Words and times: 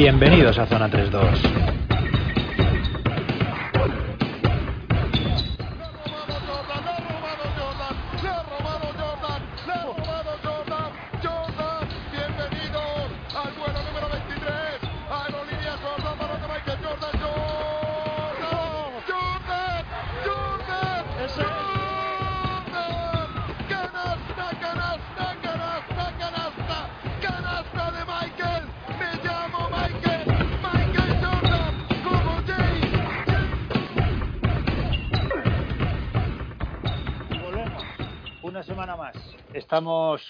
Bienvenidos 0.00 0.56
a 0.58 0.64
Zona 0.64 0.88
32. 0.88 1.89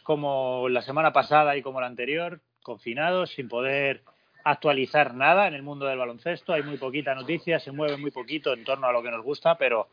Como 0.03 0.69
la 0.69 0.83
semana 0.83 1.13
pasada 1.13 1.57
y 1.57 1.63
como 1.63 1.81
la 1.81 1.87
anterior, 1.87 2.41
confinados, 2.63 3.31
sin 3.31 3.49
poder 3.49 4.03
actualizar 4.45 5.15
nada 5.15 5.47
en 5.47 5.55
el 5.55 5.63
mundo 5.63 5.87
del 5.87 5.99
baloncesto. 5.99 6.53
Hay 6.53 6.63
muy 6.63 6.79
poquita 6.79 7.15
noticia, 7.15 7.61
se 7.61 7.73
mueve 7.73 7.97
muy 7.97 8.11
poquito 8.11 8.53
en 8.53 8.65
torno 8.65 8.87
a 8.87 8.93
lo 8.93 9.03
que 9.03 9.11
nos 9.11 9.25
gusta, 9.25 9.57
pero 9.57 9.89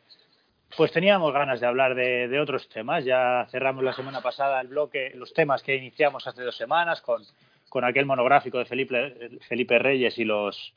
pues 0.75 0.91
teníamos 0.91 1.33
ganas 1.33 1.59
de 1.59 1.67
hablar 1.67 1.95
de, 1.95 2.39
otros 2.39 2.67
temas. 2.69 3.05
Ya 3.05 3.47
cerramos 3.51 3.83
la 3.83 3.93
semana 3.93 4.21
pasada 4.21 4.61
el 4.61 4.67
bloque, 4.67 5.11
los 5.15 5.33
temas 5.33 5.63
que 5.63 5.75
iniciamos 5.75 6.27
hace 6.27 6.43
dos 6.43 6.57
semanas 6.57 7.01
con, 7.01 7.23
con 7.69 7.83
aquel 7.85 8.05
monográfico 8.05 8.57
de 8.57 8.65
Felipe, 8.65 9.39
Felipe 9.47 9.79
Reyes 9.79 10.17
y 10.17 10.25
los, 10.25 10.73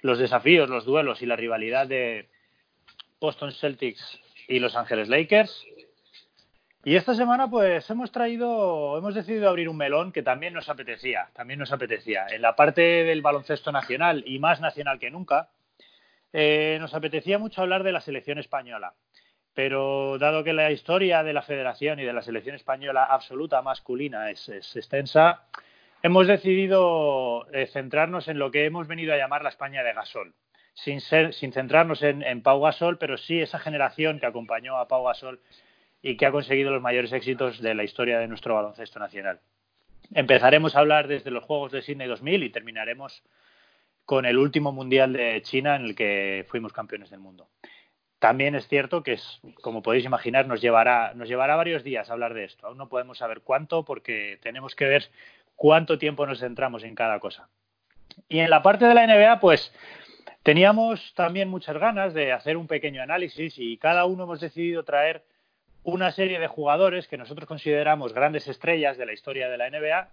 los 0.00 0.18
desafíos, 0.18 0.68
los 0.68 0.84
duelos 0.84 1.22
y 1.22 1.26
la 1.26 1.36
rivalidad 1.36 1.86
de 1.86 2.28
Boston 3.20 3.52
Celtics 3.52 4.20
y 4.48 4.58
Los 4.58 4.76
Ángeles 4.76 5.08
Lakers. 5.08 5.66
Y 6.86 6.96
esta 6.96 7.14
semana 7.14 7.48
pues 7.48 7.88
hemos 7.88 8.12
traído, 8.12 8.98
hemos 8.98 9.14
decidido 9.14 9.48
abrir 9.48 9.70
un 9.70 9.76
melón 9.78 10.12
que 10.12 10.22
también 10.22 10.52
nos 10.52 10.68
apetecía, 10.68 11.30
también 11.32 11.58
nos 11.58 11.72
apetecía. 11.72 12.26
En 12.30 12.42
la 12.42 12.54
parte 12.54 12.82
del 12.82 13.22
baloncesto 13.22 13.72
nacional 13.72 14.22
y 14.26 14.38
más 14.38 14.60
nacional 14.60 14.98
que 14.98 15.10
nunca, 15.10 15.48
eh, 16.30 16.76
nos 16.78 16.92
apetecía 16.92 17.38
mucho 17.38 17.62
hablar 17.62 17.84
de 17.84 17.92
la 17.92 18.02
selección 18.02 18.38
española. 18.38 18.92
Pero 19.54 20.18
dado 20.18 20.44
que 20.44 20.52
la 20.52 20.72
historia 20.72 21.22
de 21.22 21.32
la 21.32 21.40
federación 21.40 22.00
y 22.00 22.04
de 22.04 22.12
la 22.12 22.20
selección 22.20 22.54
española 22.54 23.04
absoluta 23.04 23.62
masculina 23.62 24.30
es, 24.30 24.46
extensa, 24.50 25.44
hemos 26.02 26.26
decidido 26.26 27.46
eh, 27.52 27.66
centrarnos 27.66 28.28
en 28.28 28.38
lo 28.38 28.50
que 28.50 28.66
hemos 28.66 28.86
venido 28.88 29.14
a 29.14 29.16
llamar 29.16 29.42
la 29.42 29.48
España 29.48 29.82
de 29.82 29.94
Gasol. 29.94 30.34
Sin, 30.74 31.00
ser, 31.00 31.32
sin 31.32 31.52
centrarnos 31.52 32.02
en, 32.02 32.22
en 32.22 32.42
Pau 32.42 32.60
Gasol, 32.60 32.98
pero 32.98 33.16
sí 33.16 33.40
esa 33.40 33.60
generación 33.60 34.18
que 34.20 34.26
acompañó 34.26 34.76
a 34.76 34.88
Pau 34.88 35.04
Gasol 35.04 35.40
y 36.04 36.18
que 36.18 36.26
ha 36.26 36.32
conseguido 36.32 36.70
los 36.70 36.82
mayores 36.82 37.12
éxitos 37.12 37.62
de 37.62 37.74
la 37.74 37.82
historia 37.82 38.18
de 38.18 38.28
nuestro 38.28 38.54
baloncesto 38.54 38.98
nacional. 39.00 39.40
Empezaremos 40.12 40.76
a 40.76 40.80
hablar 40.80 41.08
desde 41.08 41.30
los 41.30 41.44
Juegos 41.44 41.72
de 41.72 41.80
Sydney 41.80 42.06
2000 42.06 42.42
y 42.42 42.50
terminaremos 42.50 43.22
con 44.04 44.26
el 44.26 44.36
último 44.36 44.70
Mundial 44.70 45.14
de 45.14 45.40
China 45.40 45.76
en 45.76 45.86
el 45.86 45.94
que 45.94 46.44
fuimos 46.50 46.74
campeones 46.74 47.08
del 47.08 47.20
mundo. 47.20 47.48
También 48.18 48.54
es 48.54 48.68
cierto 48.68 49.02
que, 49.02 49.14
es, 49.14 49.40
como 49.62 49.80
podéis 49.82 50.04
imaginar, 50.04 50.46
nos 50.46 50.60
llevará, 50.60 51.14
nos 51.14 51.26
llevará 51.26 51.56
varios 51.56 51.82
días 51.82 52.10
hablar 52.10 52.34
de 52.34 52.44
esto. 52.44 52.66
Aún 52.66 52.76
no 52.76 52.90
podemos 52.90 53.16
saber 53.16 53.40
cuánto 53.40 53.86
porque 53.86 54.38
tenemos 54.42 54.74
que 54.74 54.84
ver 54.84 55.08
cuánto 55.56 55.96
tiempo 55.96 56.26
nos 56.26 56.40
centramos 56.40 56.84
en 56.84 56.94
cada 56.94 57.18
cosa. 57.18 57.48
Y 58.28 58.40
en 58.40 58.50
la 58.50 58.60
parte 58.60 58.84
de 58.84 58.92
la 58.92 59.06
NBA, 59.06 59.40
pues 59.40 59.72
teníamos 60.42 61.14
también 61.14 61.48
muchas 61.48 61.78
ganas 61.78 62.12
de 62.12 62.32
hacer 62.32 62.58
un 62.58 62.66
pequeño 62.66 63.02
análisis 63.02 63.54
y 63.56 63.78
cada 63.78 64.04
uno 64.04 64.24
hemos 64.24 64.40
decidido 64.40 64.84
traer 64.84 65.24
una 65.84 66.10
serie 66.10 66.40
de 66.40 66.48
jugadores 66.48 67.06
que 67.06 67.18
nosotros 67.18 67.46
consideramos 67.46 68.12
grandes 68.12 68.48
estrellas 68.48 68.96
de 68.96 69.06
la 69.06 69.12
historia 69.12 69.48
de 69.48 69.58
la 69.58 69.70
NBA 69.70 70.08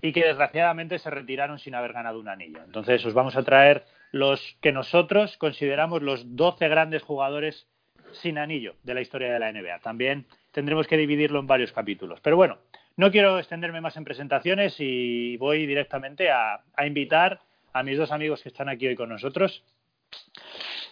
y 0.00 0.12
que 0.12 0.24
desgraciadamente 0.24 0.98
se 0.98 1.10
retiraron 1.10 1.58
sin 1.58 1.74
haber 1.74 1.92
ganado 1.92 2.20
un 2.20 2.28
anillo. 2.28 2.60
Entonces 2.64 3.04
os 3.04 3.14
vamos 3.14 3.34
a 3.36 3.42
traer 3.42 3.84
los 4.12 4.56
que 4.60 4.70
nosotros 4.70 5.36
consideramos 5.38 6.02
los 6.02 6.36
12 6.36 6.68
grandes 6.68 7.02
jugadores 7.02 7.66
sin 8.12 8.38
anillo 8.38 8.74
de 8.84 8.94
la 8.94 9.00
historia 9.00 9.32
de 9.32 9.38
la 9.38 9.52
NBA. 9.52 9.80
También 9.80 10.26
tendremos 10.52 10.86
que 10.86 10.96
dividirlo 10.96 11.40
en 11.40 11.46
varios 11.46 11.72
capítulos. 11.72 12.20
Pero 12.20 12.36
bueno, 12.36 12.58
no 12.96 13.10
quiero 13.10 13.38
extenderme 13.38 13.80
más 13.80 13.96
en 13.96 14.04
presentaciones 14.04 14.76
y 14.78 15.36
voy 15.38 15.66
directamente 15.66 16.30
a, 16.30 16.60
a 16.74 16.86
invitar 16.86 17.40
a 17.72 17.82
mis 17.82 17.98
dos 17.98 18.12
amigos 18.12 18.42
que 18.42 18.48
están 18.48 18.68
aquí 18.68 18.86
hoy 18.86 18.96
con 18.96 19.08
nosotros 19.08 19.64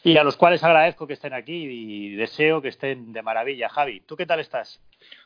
y 0.03 0.16
a 0.19 0.25
los 0.25 0.37
cuales 0.37 0.62
agradezco 0.62 1.06
que 1.06 1.15
estén 1.15 1.32
aquí 1.32 1.65
y 1.65 2.16
deseo 2.16 2.62
que 2.62 2.69
estén 2.69 3.12
de 3.12 3.22
maravilla. 3.22 3.69
Javi, 3.69 4.00
¿tú 4.00 4.16
qué 4.16 4.27
tal 4.27 4.41
estás? 4.41 4.81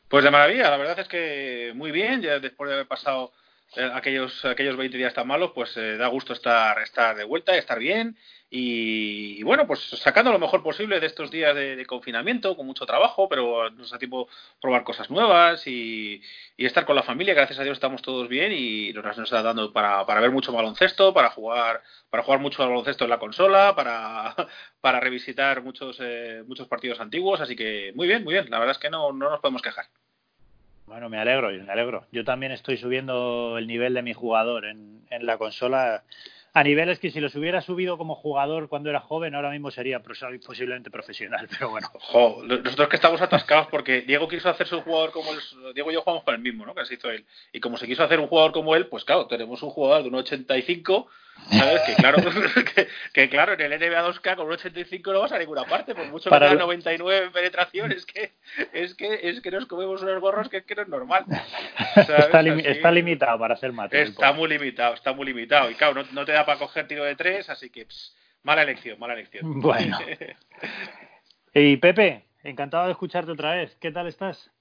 Pues 0.07 0.23
de 0.23 0.31
maravilla, 0.31 0.69
la 0.69 0.77
verdad 0.77 0.99
es 0.99 1.07
que 1.07 1.71
muy 1.75 1.91
bien, 1.91 2.21
ya 2.21 2.39
después 2.39 2.67
de 2.67 2.73
haber 2.73 2.87
pasado 2.87 3.31
eh, 3.75 3.89
aquellos, 3.93 4.43
aquellos 4.45 4.75
20 4.77 4.97
días 4.97 5.13
tan 5.13 5.27
malos, 5.27 5.51
pues 5.55 5.75
eh, 5.77 5.97
da 5.97 6.07
gusto 6.07 6.33
estar, 6.33 6.79
estar 6.81 7.15
de 7.15 7.23
vuelta, 7.23 7.55
estar 7.55 7.79
bien 7.79 8.17
y, 8.53 9.41
bueno, 9.43 9.65
pues 9.65 9.79
sacando 9.79 10.29
lo 10.29 10.37
mejor 10.37 10.61
posible 10.61 10.99
de 10.99 11.07
estos 11.07 11.31
días 11.31 11.55
de, 11.55 11.85
confinamiento, 11.85 12.57
con 12.57 12.65
mucho 12.65 12.85
trabajo, 12.85 13.29
pero 13.29 13.69
nos 13.69 13.91
da 13.91 13.97
tiempo 13.97 14.27
probar 14.59 14.83
cosas 14.83 15.09
nuevas 15.09 15.65
y, 15.67 16.21
estar 16.57 16.85
con 16.85 16.97
la 16.97 17.03
familia. 17.03 17.33
Gracias 17.33 17.59
a 17.59 17.63
Dios 17.63 17.77
estamos 17.77 18.01
todos 18.01 18.27
bien 18.27 18.51
y 18.51 18.91
nos, 18.91 19.05
nos 19.05 19.19
está 19.19 19.41
dando 19.41 19.71
para, 19.71 20.05
para 20.05 20.19
ver 20.19 20.31
mucho 20.31 20.51
baloncesto, 20.51 21.13
para 21.13 21.29
jugar, 21.29 21.81
para 22.09 22.23
jugar 22.23 22.41
mucho 22.41 22.61
baloncesto 22.61 23.05
en 23.05 23.09
la 23.11 23.19
consola, 23.19 23.73
para, 23.73 24.35
para 24.81 24.99
revisitar 24.99 25.63
muchos, 25.63 25.97
eh, 26.01 26.43
muchos 26.45 26.67
partidos 26.67 26.99
antiguos. 26.99 27.39
Así 27.39 27.55
que 27.55 27.93
muy 27.95 28.07
bien, 28.07 28.23
muy 28.25 28.33
bien. 28.33 28.49
La 28.49 28.59
verdad 28.59 28.73
es 28.75 28.79
que 28.79 28.89
no, 28.89 29.13
no 29.13 29.29
nos 29.29 29.39
podemos 29.39 29.61
quejar. 29.61 29.85
Bueno, 30.85 31.09
me 31.09 31.17
alegro, 31.17 31.49
me 31.49 31.71
alegro. 31.71 32.05
Yo 32.11 32.23
también 32.23 32.51
estoy 32.51 32.77
subiendo 32.77 33.57
el 33.57 33.67
nivel 33.67 33.93
de 33.93 34.01
mi 34.01 34.13
jugador 34.13 34.65
en, 34.65 35.01
la 35.09 35.37
consola 35.37 36.03
a 36.53 36.63
niveles 36.63 36.99
que 36.99 37.11
si 37.11 37.19
los 37.19 37.35
hubiera 37.35 37.61
subido 37.61 37.97
como 37.97 38.15
jugador 38.15 38.67
cuando 38.67 38.89
era 38.89 38.99
joven, 38.99 39.35
ahora 39.35 39.51
mismo 39.51 39.71
sería 39.71 40.01
posiblemente 40.01 40.91
profesional, 40.91 41.47
pero 41.51 41.69
bueno. 41.69 41.89
nosotros 42.43 42.89
que 42.89 42.95
estamos 42.97 43.21
atascados 43.21 43.67
porque 43.67 44.01
Diego 44.01 44.27
quiso 44.27 44.49
hacerse 44.49 44.75
un 44.75 44.81
jugador 44.81 45.11
como 45.11 45.31
él, 45.31 45.39
Diego 45.73 45.91
y 45.91 45.93
yo 45.93 46.01
jugamos 46.01 46.23
con 46.23 46.35
el 46.35 46.41
mismo, 46.41 46.65
¿no? 46.65 46.75
Que 46.75 46.85
se 46.85 46.95
hizo 46.95 47.09
él. 47.09 47.25
Y 47.53 47.59
como 47.59 47.77
se 47.77 47.87
quiso 47.87 48.03
hacer 48.03 48.19
un 48.19 48.27
jugador 48.27 48.51
como 48.51 48.75
él, 48.75 48.87
pues 48.87 49.05
claro, 49.05 49.27
tenemos 49.27 49.63
un 49.63 49.69
jugador 49.69 50.03
de 50.03 50.09
un 50.09 50.15
85 50.15 51.07
¿Sabes? 51.49 51.81
Que 51.85 51.95
claro, 51.95 52.17
que, 53.13 53.29
claro, 53.29 53.53
en 53.53 53.61
el 53.61 53.79
NBA 53.79 54.07
2K 54.07 54.35
con 54.35 54.47
un 54.47 54.53
85 54.53 55.13
no 55.13 55.21
vas 55.21 55.31
a 55.31 55.39
ninguna 55.39 55.63
parte, 55.63 55.95
por 55.95 56.07
mucho 56.07 56.29
que 56.29 56.39
tenga 56.39 56.55
99 56.55 57.25
en 57.25 57.31
penetración, 57.31 57.91
es 57.91 58.05
que, 58.05 58.31
es 58.73 58.93
que, 58.95 59.19
es 59.23 59.41
que 59.41 59.51
nos 59.51 59.65
comemos 59.65 60.01
unos 60.01 60.19
gorros 60.21 60.49
que, 60.49 60.63
que 60.63 60.75
no 60.75 60.81
es 60.83 60.87
normal. 60.87 61.25
Está, 61.95 62.91
limitado 62.91 63.37
para 63.39 63.55
ser 63.55 63.73
mate. 63.73 64.01
Está 64.01 64.33
muy 64.33 64.49
limitado, 64.49 64.93
está 64.93 65.13
muy 65.13 65.25
limitado. 65.25 65.69
Y 65.69 65.75
claro, 65.75 66.03
no, 66.11 66.25
te 66.25 66.31
da 66.31 66.45
para 66.45 66.59
coger 66.59 66.87
tiro 66.87 67.03
de 67.03 67.15
tres, 67.15 67.49
así 67.49 67.69
que 67.69 67.87
mala 68.43 68.63
elección, 68.63 68.97
mala 68.99 69.13
elección. 69.13 69.61
Bueno. 69.61 69.97
y 71.53 71.77
Pepe, 71.77 72.25
encantado 72.43 72.85
de 72.85 72.91
escucharte 72.91 73.31
otra 73.31 73.55
vez. 73.55 73.75
¿Qué 73.79 73.91
tal 73.91 74.07
estás? 74.07 74.51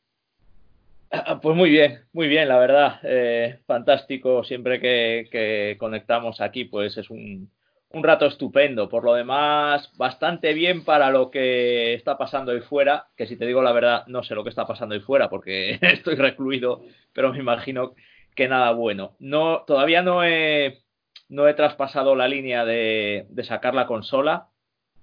Ah, 1.12 1.40
pues 1.40 1.56
muy 1.56 1.70
bien, 1.70 2.04
muy 2.12 2.28
bien, 2.28 2.48
la 2.48 2.58
verdad. 2.58 3.00
Eh, 3.02 3.60
fantástico. 3.66 4.44
Siempre 4.44 4.80
que, 4.80 5.76
conectamos 5.78 6.40
aquí, 6.40 6.64
pues 6.64 6.96
es 6.98 7.10
un, 7.10 7.50
un, 7.90 8.02
rato 8.04 8.26
estupendo. 8.26 8.88
Por 8.88 9.04
lo 9.04 9.14
demás, 9.14 9.90
bastante 9.96 10.54
bien 10.54 10.84
para 10.84 11.10
lo 11.10 11.30
que 11.30 11.94
está 11.94 12.16
pasando 12.16 12.52
ahí 12.52 12.60
fuera. 12.60 13.08
Que 13.16 13.26
si 13.26 13.36
te 13.36 13.46
digo 13.46 13.60
la 13.60 13.72
verdad, 13.72 14.06
no 14.06 14.22
sé 14.22 14.34
lo 14.36 14.44
que 14.44 14.50
está 14.50 14.66
pasando 14.66 14.94
ahí 14.94 15.00
fuera 15.00 15.28
porque 15.28 15.78
estoy 15.82 16.14
recluido, 16.14 16.82
pero 17.12 17.32
me 17.32 17.40
imagino 17.40 17.94
que 18.36 18.46
nada 18.48 18.70
bueno. 18.72 19.16
No, 19.18 19.64
todavía 19.66 20.02
no 20.02 20.22
he, 20.24 20.82
no 21.28 21.48
he 21.48 21.54
traspasado 21.54 22.14
la 22.14 22.28
línea 22.28 22.64
de, 22.64 23.26
de 23.30 23.44
sacar 23.44 23.74
la 23.74 23.86
consola 23.88 24.50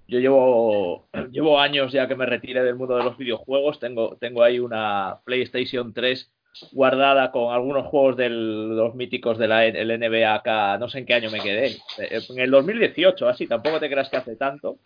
yo 0.08 0.18
llevo, 0.20 1.06
llevo 1.30 1.60
años 1.60 1.92
ya 1.92 2.08
que 2.08 2.16
me 2.16 2.24
retiré 2.24 2.64
del 2.64 2.76
mundo 2.76 2.96
de 2.96 3.04
los 3.04 3.18
videojuegos. 3.18 3.78
Tengo, 3.78 4.16
tengo 4.16 4.42
ahí 4.42 4.58
una 4.58 5.18
PlayStation 5.24 5.92
3 5.92 6.32
guardada 6.72 7.30
con 7.30 7.52
algunos 7.52 7.86
juegos 7.86 8.16
de 8.16 8.30
los 8.30 8.94
míticos 8.94 9.36
de 9.36 9.48
la 9.48 9.70
NBA 9.70 10.34
acá. 10.34 10.78
No 10.78 10.88
sé 10.88 11.00
en 11.00 11.06
qué 11.06 11.14
año 11.14 11.30
me 11.30 11.40
quedé. 11.40 11.76
En 11.98 12.38
el 12.38 12.50
2018, 12.50 13.28
así. 13.28 13.46
Tampoco 13.46 13.78
te 13.78 13.90
creas 13.90 14.08
que 14.08 14.16
hace 14.16 14.36
tanto. 14.36 14.78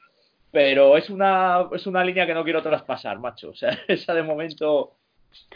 Pero 0.51 0.97
es 0.97 1.09
una, 1.09 1.69
es 1.73 1.87
una 1.87 2.05
línea 2.05 2.27
que 2.27 2.35
no 2.35 2.43
quiero 2.43 2.61
traspasar, 2.61 3.21
macho. 3.21 3.51
O 3.51 3.55
sea, 3.55 3.79
esa 3.89 4.15
de 4.15 4.25
momento, 4.25 4.97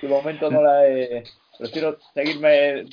de 0.00 0.08
momento 0.08 0.48
no 0.48 0.62
la 0.62 0.86
he. 0.88 1.24
Prefiero 1.58 1.98
seguirme, 2.14 2.84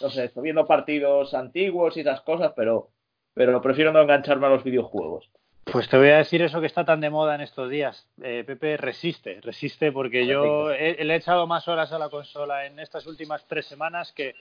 no 0.00 0.08
sé, 0.08 0.32
viendo 0.36 0.66
partidos 0.66 1.34
antiguos 1.34 1.96
y 1.96 2.00
esas 2.00 2.22
cosas, 2.22 2.52
pero, 2.56 2.88
pero 3.34 3.60
prefiero 3.60 3.92
no 3.92 4.00
engancharme 4.00 4.46
a 4.46 4.50
los 4.50 4.64
videojuegos. 4.64 5.28
Pues 5.64 5.88
te 5.88 5.96
voy 5.96 6.08
a 6.08 6.18
decir 6.18 6.42
eso 6.42 6.60
que 6.60 6.66
está 6.66 6.84
tan 6.84 7.00
de 7.00 7.10
moda 7.10 7.34
en 7.34 7.40
estos 7.40 7.70
días. 7.70 8.06
Eh, 8.22 8.44
Pepe 8.46 8.76
resiste, 8.76 9.40
resiste 9.40 9.92
porque 9.92 10.26
yo 10.26 10.70
he, 10.70 11.02
le 11.02 11.14
he 11.14 11.16
echado 11.16 11.46
más 11.46 11.66
horas 11.68 11.90
a 11.92 11.98
la 11.98 12.10
consola 12.10 12.66
en 12.66 12.78
estas 12.78 13.06
últimas 13.06 13.46
tres 13.48 13.66
semanas 13.66 14.12
que, 14.12 14.34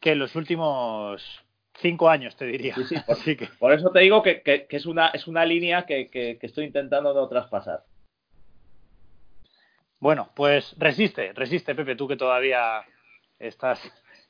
que 0.00 0.12
en 0.12 0.18
los 0.20 0.36
últimos 0.36 1.44
cinco 1.78 2.08
años, 2.08 2.36
te 2.36 2.46
diría. 2.46 2.74
por, 3.58 3.72
eso 3.72 3.90
te 3.90 4.00
digo 4.00 4.22
que, 4.22 4.66
es, 4.68 4.86
una, 4.86 5.08
es 5.08 5.26
una 5.26 5.44
línea 5.44 5.86
que, 5.86 6.38
estoy 6.40 6.66
intentando 6.66 7.12
no 7.12 7.28
traspasar. 7.28 7.84
Bueno, 9.98 10.30
pues 10.34 10.74
resiste, 10.78 11.32
resiste, 11.32 11.74
Pepe, 11.74 11.96
tú 11.96 12.06
que 12.06 12.16
todavía 12.16 12.82
estás, 13.38 13.80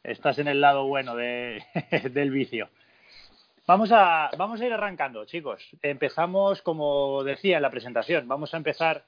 estás 0.03 0.39
en 0.39 0.49
el 0.49 0.61
lado 0.61 0.87
bueno 0.87 1.17
de, 1.17 1.63
del 2.13 2.31
vicio. 2.31 2.69
Vamos 3.67 3.91
a, 3.93 4.31
vamos 4.37 4.61
a 4.61 4.67
ir 4.67 4.73
arrancando, 4.75 5.25
chicos. 5.25 5.67
Empezamos, 5.81 6.61
como 6.61 7.25
decía 7.25 7.57
en 7.57 7.63
la 7.63 7.71
presentación, 7.71 8.29
vamos 8.29 8.53
a 8.53 8.59
empezar 8.59 9.05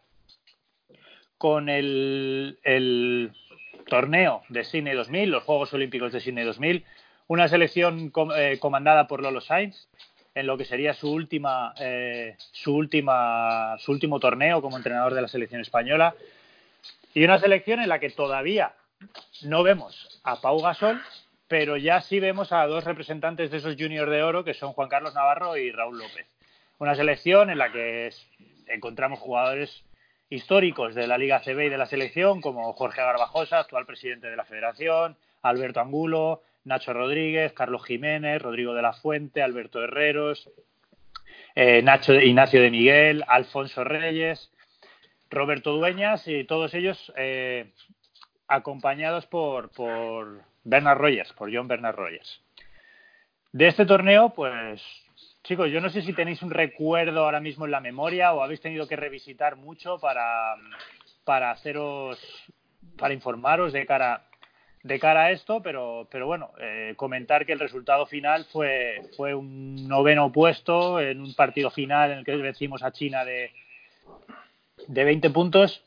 con 1.36 1.68
el, 1.68 2.58
el 2.62 3.32
torneo 3.86 4.44
de 4.48 4.64
Sydney 4.64 4.94
2000, 4.94 5.30
los 5.30 5.42
Juegos 5.42 5.74
Olímpicos 5.74 6.10
de 6.10 6.20
Sydney 6.20 6.46
2000, 6.46 6.86
una 7.28 7.48
selección 7.48 8.10
eh, 8.34 8.56
comandada 8.58 9.06
por 9.06 9.20
Lolo 9.22 9.42
Sainz 9.42 9.88
en 10.34 10.46
lo 10.46 10.56
que 10.56 10.64
sería 10.64 10.94
su 10.94 11.12
última, 11.12 11.74
eh, 11.78 12.36
su 12.52 12.74
última, 12.74 13.76
su 13.78 13.92
último 13.92 14.20
torneo 14.20 14.62
como 14.62 14.78
entrenador 14.78 15.12
de 15.12 15.20
la 15.20 15.28
selección 15.28 15.60
española 15.60 16.14
y 17.12 17.24
una 17.24 17.38
selección 17.38 17.80
en 17.80 17.90
la 17.90 17.98
que 17.98 18.08
todavía 18.08 18.72
no 19.42 19.62
vemos 19.62 20.20
a 20.24 20.40
Pau 20.40 20.62
Gasol, 20.62 21.00
pero 21.48 21.76
ya 21.76 22.00
sí 22.00 22.20
vemos 22.20 22.52
a 22.52 22.66
dos 22.66 22.84
representantes 22.84 23.50
de 23.50 23.58
esos 23.58 23.76
juniors 23.78 24.10
de 24.10 24.22
oro, 24.22 24.44
que 24.44 24.54
son 24.54 24.72
Juan 24.72 24.88
Carlos 24.88 25.14
Navarro 25.14 25.56
y 25.56 25.70
Raúl 25.70 25.98
López. 25.98 26.26
Una 26.78 26.94
selección 26.94 27.50
en 27.50 27.58
la 27.58 27.70
que 27.72 28.10
encontramos 28.66 29.18
jugadores 29.18 29.84
históricos 30.28 30.94
de 30.94 31.06
la 31.06 31.18
Liga 31.18 31.40
CB 31.40 31.66
y 31.66 31.68
de 31.68 31.78
la 31.78 31.86
selección, 31.86 32.40
como 32.40 32.72
Jorge 32.72 33.00
Garbajosa, 33.00 33.60
actual 33.60 33.86
presidente 33.86 34.28
de 34.28 34.36
la 34.36 34.44
Federación, 34.44 35.16
Alberto 35.42 35.80
Angulo, 35.80 36.42
Nacho 36.64 36.92
Rodríguez, 36.92 37.52
Carlos 37.52 37.84
Jiménez, 37.84 38.42
Rodrigo 38.42 38.74
de 38.74 38.82
la 38.82 38.92
Fuente, 38.92 39.40
Alberto 39.40 39.82
Herreros, 39.82 40.50
eh, 41.54 41.80
Nacho 41.82 42.14
Ignacio 42.14 42.60
de 42.60 42.70
Miguel, 42.70 43.24
Alfonso 43.28 43.84
Reyes, 43.84 44.50
Roberto 45.30 45.72
Dueñas 45.72 46.26
y 46.26 46.44
todos 46.44 46.74
ellos 46.74 47.12
eh, 47.16 47.70
acompañados 48.48 49.26
por, 49.26 49.70
por 49.70 50.42
Bernard 50.66 50.98
Rogers, 50.98 51.32
por 51.34 51.54
John 51.54 51.68
Bernard 51.68 51.94
Rogers. 51.94 52.42
De 53.52 53.68
este 53.68 53.86
torneo, 53.86 54.30
pues 54.30 54.82
chicos, 55.44 55.70
yo 55.70 55.80
no 55.80 55.90
sé 55.90 56.02
si 56.02 56.12
tenéis 56.12 56.42
un 56.42 56.50
recuerdo 56.50 57.24
ahora 57.24 57.40
mismo 57.40 57.64
en 57.64 57.70
la 57.70 57.80
memoria 57.80 58.34
o 58.34 58.42
habéis 58.42 58.60
tenido 58.60 58.88
que 58.88 58.96
revisitar 58.96 59.54
mucho 59.54 59.98
para, 59.98 60.56
para 61.24 61.52
haceros, 61.52 62.18
para 62.98 63.14
informaros 63.14 63.72
de 63.72 63.86
cara, 63.86 64.24
de 64.82 64.98
cara 64.98 65.26
a 65.26 65.30
esto, 65.30 65.62
pero, 65.62 66.08
pero 66.10 66.26
bueno, 66.26 66.50
eh, 66.60 66.94
comentar 66.96 67.46
que 67.46 67.52
el 67.52 67.60
resultado 67.60 68.06
final 68.06 68.44
fue, 68.46 69.02
fue 69.16 69.34
un 69.34 69.86
noveno 69.86 70.32
puesto 70.32 70.98
en 70.98 71.20
un 71.20 71.32
partido 71.34 71.70
final 71.70 72.10
en 72.10 72.18
el 72.18 72.24
que 72.24 72.34
vencimos 72.36 72.82
a 72.82 72.90
China 72.90 73.24
de, 73.24 73.52
de 74.88 75.04
20 75.04 75.30
puntos 75.30 75.85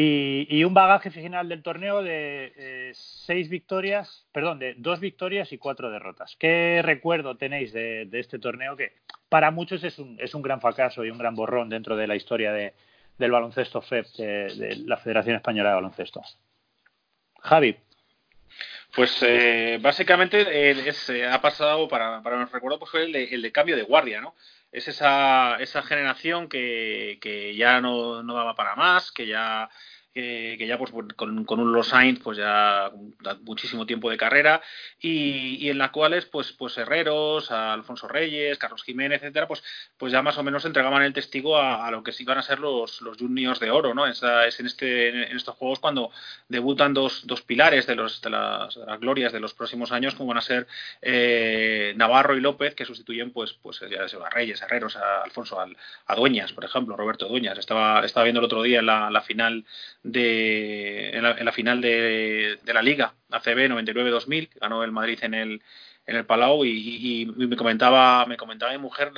y, 0.00 0.62
un 0.62 0.74
bagaje 0.74 1.10
final 1.10 1.48
del 1.48 1.62
torneo 1.62 2.04
de 2.04 2.52
eh, 2.56 2.92
seis 2.94 3.48
victorias, 3.48 4.26
perdón, 4.30 4.60
de 4.60 4.74
dos 4.74 5.00
victorias 5.00 5.52
y 5.52 5.58
cuatro 5.58 5.90
derrotas. 5.90 6.36
¿Qué 6.38 6.80
recuerdo 6.84 7.36
tenéis 7.36 7.72
de, 7.72 8.08
este 8.12 8.38
torneo 8.38 8.76
que 8.76 8.92
para 9.28 9.50
muchos 9.50 9.82
es 9.82 9.98
un, 9.98 10.16
es 10.20 10.36
un 10.36 10.42
gran 10.42 10.60
fracaso 10.60 11.04
y 11.04 11.10
un 11.10 11.18
gran 11.18 11.34
borrón 11.34 11.68
dentro 11.68 11.96
de 11.96 12.06
la 12.06 12.14
historia 12.14 12.52
de, 12.52 12.74
del 13.18 13.32
baloncesto 13.32 13.82
FEP, 13.82 14.06
de, 14.16 14.76
la 14.86 14.98
Federación 14.98 15.34
Española 15.34 15.70
de 15.70 15.74
Baloncesto? 15.74 16.22
Javi. 17.40 17.76
Pues 18.94 19.20
eh, 19.26 19.78
básicamente 19.82 20.46
eh, 20.48 21.26
ha 21.28 21.40
pasado, 21.40 21.88
para, 21.88 22.22
para 22.22 22.44
recuerdo, 22.44 22.78
pues 22.78 22.90
fue 22.92 23.04
el 23.04 23.16
el 23.16 23.42
de 23.42 23.52
cambio 23.52 23.76
de 23.76 23.82
guardia, 23.82 24.20
¿no? 24.20 24.34
Es 24.72 24.88
esa, 24.88 25.56
esa 25.56 25.82
generación 25.82 26.48
que, 26.48 27.18
que 27.20 27.56
ya 27.56 27.80
no, 27.80 28.22
no 28.22 28.34
daba 28.34 28.54
para 28.54 28.76
más, 28.76 29.12
que 29.12 29.26
ya 29.26 29.70
que, 30.58 30.66
ya 30.66 30.78
pues 30.78 30.90
con, 30.90 31.44
con 31.44 31.60
un 31.60 31.72
Los 31.72 31.88
Sainz 31.88 32.20
pues 32.20 32.38
ya 32.38 32.90
muchísimo 33.42 33.86
tiempo 33.86 34.10
de 34.10 34.16
carrera 34.16 34.60
y, 35.00 35.68
en 35.68 35.78
las 35.78 35.90
cuales 35.90 36.26
pues 36.26 36.52
pues 36.52 36.76
Herreros, 36.78 37.50
Alfonso 37.50 38.08
Reyes, 38.08 38.58
Carlos 38.58 38.82
Jiménez, 38.82 39.22
etcétera, 39.22 39.46
pues 39.46 39.62
pues 39.96 40.12
ya 40.12 40.22
más 40.22 40.38
o 40.38 40.42
menos 40.42 40.64
entregaban 40.64 41.02
el 41.02 41.12
testigo 41.12 41.58
a, 41.58 41.90
lo 41.90 42.02
que 42.02 42.12
sí 42.12 42.24
van 42.24 42.38
a 42.38 42.42
ser 42.42 42.58
los, 42.58 43.00
los 43.02 43.16
juniors 43.16 43.60
de 43.60 43.70
oro, 43.70 43.94
¿no? 43.94 44.06
es 44.06 44.22
en 44.22 44.66
este 44.66 45.08
en 45.08 45.36
estos 45.36 45.54
juegos 45.56 45.78
cuando 45.78 46.10
debutan 46.48 46.94
dos, 46.94 47.26
dos 47.26 47.42
pilares 47.42 47.86
de 47.86 47.94
los 47.94 48.20
de 48.20 48.30
las, 48.30 48.78
glorias 49.00 49.32
de 49.32 49.40
los 49.40 49.54
próximos 49.54 49.92
años 49.92 50.14
como 50.14 50.28
van 50.28 50.38
a 50.38 50.42
ser 50.42 50.66
eh, 51.02 51.92
Navarro 51.96 52.36
y 52.36 52.40
López 52.40 52.74
que 52.74 52.84
sustituyen 52.84 53.32
pues 53.32 53.52
pues 53.52 53.80
ya 53.90 54.02
a 54.02 54.30
Reyes, 54.30 54.62
Herreros, 54.62 54.96
a 54.96 55.22
Alfonso, 55.22 55.60
a, 55.60 56.14
Dueñas, 56.14 56.52
por 56.52 56.64
ejemplo, 56.64 56.96
Roberto 56.96 57.26
Dueñas. 57.26 57.58
Estaba 57.58 58.04
estaba 58.04 58.24
viendo 58.24 58.40
el 58.40 58.46
otro 58.46 58.62
día 58.62 58.82
la, 58.82 59.10
la 59.10 59.22
final 59.22 59.64
de, 60.12 61.10
en, 61.10 61.22
la, 61.22 61.52
final 61.52 61.80
de, 61.80 62.58
la 62.64 62.82
Liga 62.82 63.14
ACB 63.30 63.68
99-2000, 63.68 64.48
que 64.48 64.58
ganó 64.58 64.82
el 64.82 64.92
Madrid 64.92 65.18
en 65.22 65.34
el, 65.34 65.62
en 66.06 66.16
el 66.16 66.24
Palau 66.24 66.64
y, 66.64 67.30
me 67.36 67.56
comentaba 67.56 68.24
me 68.26 68.36
comentaba 68.36 68.72
mi 68.72 68.78
mujer 68.78 69.12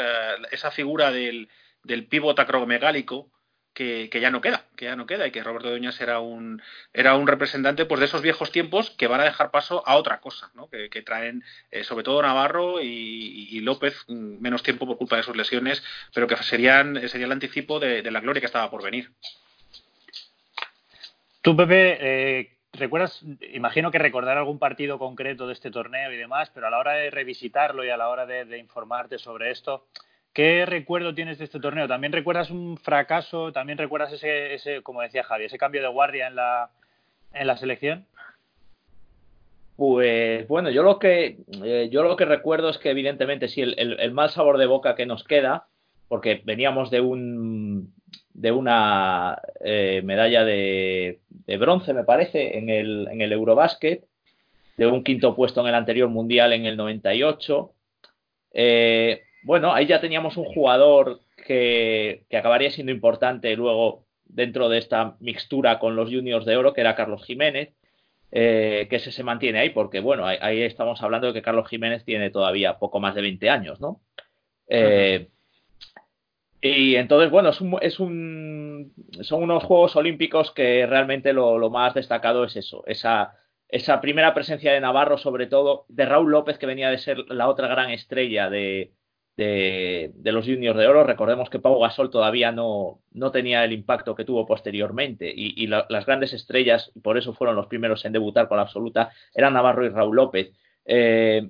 esa 0.51 0.71
figura 0.71 1.13
del, 1.13 1.49
del 1.85 2.07
pívot 2.07 2.39
acromegálico 2.39 3.31
que, 3.73 4.09
que, 4.11 4.21
ya 4.21 4.33
no 4.33 4.41
queda, 4.41 4.67
que 4.77 4.87
ya 4.87 4.97
no 4.97 5.07
queda 5.07 5.29
y 5.29 5.31
que 5.31 5.45
Roberto 5.45 5.71
Dueñas 5.71 6.01
era 6.01 6.19
un 6.19 6.61
era 6.93 7.15
un 7.15 7.29
representante 7.29 7.87
pues 7.87 8.01
de 8.01 8.07
esos 8.07 8.21
viejos 8.21 8.51
tiempos 8.51 8.91
que 8.91 9.07
van 9.07 9.21
a 9.21 9.25
dejar 9.25 9.53
paso 9.53 9.87
a 9.87 9.95
otra 9.95 10.21
cosa, 10.21 10.51
¿no? 10.55 10.69
que, 10.69 11.03
traen 11.03 11.45
eh, 11.71 11.85
sobre 11.85 12.03
todo 12.03 12.21
Navarro 12.21 12.81
y, 12.83 13.61
López 13.61 13.95
mm, 14.09 14.41
menos 14.41 14.65
tiempo 14.65 14.87
por 14.87 14.99
culpa 14.99 15.17
de 15.17 15.23
sus 15.23 15.37
lesiones, 15.37 15.85
pero 16.13 16.27
que 16.27 16.37
serían 16.39 17.09
sería 17.09 17.27
el 17.27 17.33
anticipo 17.33 17.79
de 17.79 18.11
la 18.11 18.21
gloria 18.21 18.41
que 18.41 18.47
estaba 18.47 18.71
por 18.71 18.83
venir. 18.83 19.13
Tú, 21.43 21.57
Pepe, 21.57 21.99
eh, 22.01 22.51
recuerdas, 22.73 23.25
imagino 23.53 23.91
que 23.91 23.99
recordar 23.99 24.37
algún 24.37 24.59
partido 24.59 24.99
concreto 24.99 25.47
de 25.47 25.55
este 25.55 25.71
torneo 25.71 26.13
y 26.13 26.17
demás, 26.17 26.51
pero 26.55 26.67
a 26.67 26.71
la 26.71 26.79
hora 26.79 26.93
de 26.93 27.11
revisitarlo 27.11 27.85
y 27.85 27.89
a 27.89 27.97
la 27.97 28.09
hora 28.09 28.27
de, 28.27 28.59
informarte 28.59 29.19
sobre 29.19 29.51
esto, 29.51 29.87
¿qué 30.35 30.67
recuerdo 30.67 31.15
tienes 31.15 31.39
de 31.39 31.45
este 31.45 31.59
torneo? 31.59 31.89
¿También 31.89 32.13
recuerdas 32.13 32.51
un 32.51 32.77
fracaso? 32.77 33.53
¿También 33.53 33.79
recuerdas 33.79 34.13
ese, 34.13 34.55
ese 34.55 34.83
como 34.83 35.01
decía 35.01 35.25
Javi, 35.25 35.44
ese 35.44 35.59
cambio 35.59 35.81
de 35.81 35.89
guardia 35.89 36.27
en 36.27 36.37
la, 36.37 36.70
en 37.32 37.47
la 37.47 37.56
selección? 37.56 38.06
Pues 39.77 40.47
bueno, 40.47 40.69
yo 40.69 40.82
lo 40.82 40.99
que 40.99 41.39
eh, 41.65 41.89
yo 41.91 42.03
lo 42.03 42.17
que 42.17 42.27
recuerdo 42.27 42.69
es 42.69 42.77
que 42.77 42.91
evidentemente 42.91 43.49
sí 43.49 43.63
el, 43.63 43.79
el, 43.79 44.13
mal 44.13 44.29
sabor 44.29 44.59
de 44.59 44.67
boca 44.67 44.94
que 44.94 45.06
nos 45.06 45.25
queda, 45.25 45.69
porque 46.06 46.43
veníamos 46.44 46.91
de 46.91 47.01
un 47.01 47.94
de 48.41 48.53
una 48.53 49.39
eh, 49.63 50.01
medalla 50.03 50.44
de, 50.44 51.20
bronce, 51.59 51.93
me 51.93 52.05
parece, 52.05 52.56
en 52.56 52.70
el, 52.70 53.06
en 53.11 53.20
el 53.20 53.32
Eurobasket, 53.32 54.06
de 54.79 54.87
un 54.87 55.05
quinto 55.05 55.37
puesto 55.37 55.61
en 55.61 55.67
el 55.67 55.75
anterior 55.75 56.09
mundial 56.09 56.55
en 56.55 56.65
el 56.65 56.77
98. 56.79 57.75
Eh, 58.55 59.23
bueno, 59.43 59.75
ahí 59.75 59.87
ya 59.87 60.01
teníamos 60.01 60.39
un 60.39 60.47
jugador 60.47 61.20
que, 61.47 62.25
acabaría 62.32 62.70
siendo 62.70 62.93
importante 62.93 63.55
luego 63.56 64.06
dentro 64.25 64.70
de 64.70 64.79
esta 64.79 65.17
mixtura 65.20 65.79
con 65.79 65.94
los 65.94 66.09
juniors 66.09 66.47
de 66.47 66.56
oro, 66.56 66.73
que 66.73 66.81
era 66.81 66.97
Carlos 66.97 67.23
Jiménez, 67.27 67.75
eh, 68.32 68.87
que 68.89 69.01
se 69.01 69.23
mantiene 69.23 69.59
ahí, 69.59 69.70
porque 69.70 70.01
bueno, 70.01 70.25
ahí, 70.25 70.63
estamos 70.63 71.03
hablando 71.03 71.27
de 71.27 71.35
que 71.35 71.43
Carlos 71.43 71.69
Jiménez 71.69 72.06
tiene 72.06 72.31
todavía 72.31 72.79
poco 72.79 73.01
más 73.01 73.15
de 73.15 73.20
20 73.20 73.51
años, 73.51 73.81
¿no? 73.82 74.01
Y 76.60 76.96
entonces, 76.96 77.31
bueno, 77.31 77.50
es 77.50 77.60
un, 77.60 77.79
es 77.81 77.94
son 79.26 79.43
unos 79.43 79.64
Juegos 79.64 79.96
Olímpicos 79.96 80.52
que 80.52 80.86
realmente 80.86 81.32
lo, 81.32 81.70
más 81.70 81.94
destacado 81.94 82.44
es 82.44 82.56
eso, 82.56 82.84
esa, 82.86 83.34
esa 83.69 84.00
primera 84.00 84.34
presencia 84.34 84.72
de 84.72 84.81
Navarro, 84.81 85.17
sobre 85.17 85.46
todo, 85.46 85.86
de 85.88 86.05
Raúl 86.05 86.31
López, 86.31 86.58
que 86.58 86.67
venía 86.67 86.90
de 86.90 86.98
ser 86.98 87.19
la 87.29 87.48
otra 87.48 87.69
gran 87.69 87.90
estrella 87.90 88.50
de, 88.50 88.93
de, 89.36 90.32
los 90.32 90.44
juniors 90.44 90.79
de 90.79 90.86
oro. 90.86 91.05
Recordemos 91.05 91.48
que 91.48 91.60
Pau 91.60 91.81
Gasol 91.81 92.10
todavía 92.10 92.52
no, 92.52 93.00
no 93.12 93.31
tenía 93.32 93.64
el 93.64 93.72
impacto 93.72 94.14
que 94.14 94.26
tuvo 94.26 94.46
posteriormente 94.46 95.32
y, 95.34 95.64
y 95.64 95.67
las 95.67 96.06
grandes 96.06 96.34
estrellas, 96.34 96.93
por 97.02 97.17
eso 97.17 97.32
fueron 97.32 97.56
los 97.56 97.69
primeros 97.69 98.05
en 98.05 98.12
debutar 98.12 98.48
con 98.48 98.58
la 98.58 98.64
absoluta, 98.64 99.10
eran 99.34 99.55
Navarro 99.55 99.86
y 99.86 99.88
Raúl 99.88 100.17
López. 100.17 100.52
Eh, 100.84 101.48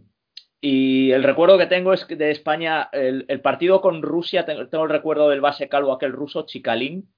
y 0.60 1.12
el 1.12 1.22
recuerdo 1.22 1.56
que 1.56 1.66
tengo 1.66 1.92
es 1.92 2.06
de 2.06 2.30
España, 2.30 2.90
el, 2.92 3.24
partido 3.40 3.80
con 3.80 4.02
Rusia, 4.02 4.44
tengo, 4.44 4.84
el 4.84 4.90
recuerdo 4.90 5.30
del 5.30 5.40
base 5.40 5.68
calvo 5.68 5.92
aquel 5.92 6.12
ruso, 6.12 6.44
Chicalín, 6.44 7.08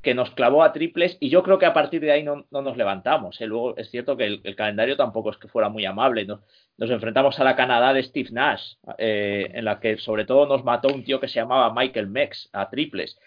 que 0.00 0.14
nos 0.14 0.30
clavó 0.30 0.62
a 0.62 0.72
triples 0.72 1.16
y 1.18 1.30
yo 1.30 1.42
creo 1.42 1.58
que 1.58 1.66
a 1.66 1.72
partir 1.72 2.02
de 2.02 2.12
ahí 2.12 2.22
no, 2.22 2.46
nos 2.50 2.76
levantamos. 2.76 3.40
¿eh? 3.40 3.46
Luego 3.46 3.76
es 3.76 3.90
cierto 3.90 4.16
que 4.16 4.26
el, 4.26 4.56
calendario 4.56 4.96
tampoco 4.96 5.30
es 5.30 5.38
que 5.38 5.48
fuera 5.48 5.68
muy 5.68 5.84
amable. 5.86 6.24
Nos 6.26 6.90
enfrentamos 6.90 7.40
a 7.40 7.44
la 7.44 7.56
Canadá 7.56 7.92
de 7.92 8.02
Steve 8.04 8.28
Nash, 8.30 8.74
eh, 8.98 9.50
en 9.52 9.64
la 9.64 9.80
que 9.80 9.96
sobre 9.96 10.24
todo 10.24 10.46
nos 10.46 10.62
mató 10.62 10.88
un 10.94 11.02
tío 11.02 11.18
que 11.18 11.28
se 11.28 11.40
llamaba 11.40 11.74
Michael 11.74 12.06
Mex 12.06 12.50
a 12.52 12.68
triples. 12.68 13.18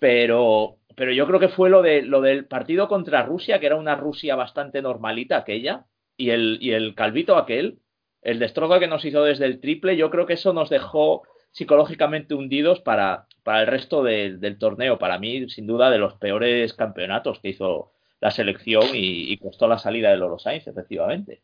Pero, 0.00 0.76
pero 0.94 1.12
yo 1.12 1.26
creo 1.26 1.40
que 1.40 1.48
fue 1.48 1.70
lo, 1.70 1.82
de, 1.82 2.02
lo 2.02 2.20
del 2.20 2.46
partido 2.46 2.86
contra 2.86 3.24
Rusia, 3.24 3.58
que 3.58 3.66
era 3.66 3.76
una 3.76 3.96
Rusia 3.96 4.36
bastante 4.36 4.80
normalita 4.80 5.38
aquella, 5.38 5.86
y 6.16 6.30
el, 6.30 6.58
y 6.60 6.72
el 6.72 6.94
calvito 6.94 7.36
aquel, 7.36 7.78
el 8.22 8.38
destrozo 8.38 8.80
que 8.80 8.88
nos 8.88 9.04
hizo 9.04 9.22
desde 9.22 9.46
el 9.46 9.60
triple, 9.60 9.96
yo 9.96 10.10
creo 10.10 10.26
que 10.26 10.34
eso 10.34 10.52
nos 10.52 10.70
dejó 10.70 11.22
psicológicamente 11.52 12.34
hundidos 12.34 12.80
para, 12.80 13.26
para 13.42 13.62
el 13.62 13.66
resto 13.66 14.02
del 14.02 14.58
torneo. 14.58 14.98
Para 14.98 15.18
mí, 15.18 15.48
sin 15.48 15.66
duda, 15.66 15.90
de 15.90 15.98
los 15.98 16.14
peores 16.14 16.74
campeonatos 16.74 17.40
que 17.40 17.48
hizo 17.48 17.92
la 18.20 18.30
selección 18.30 18.84
y, 18.92 19.36
costó 19.38 19.68
la 19.68 19.78
salida 19.78 20.10
de 20.10 20.16
Loro 20.16 20.38
Sainz, 20.38 20.66
efectivamente. 20.66 21.40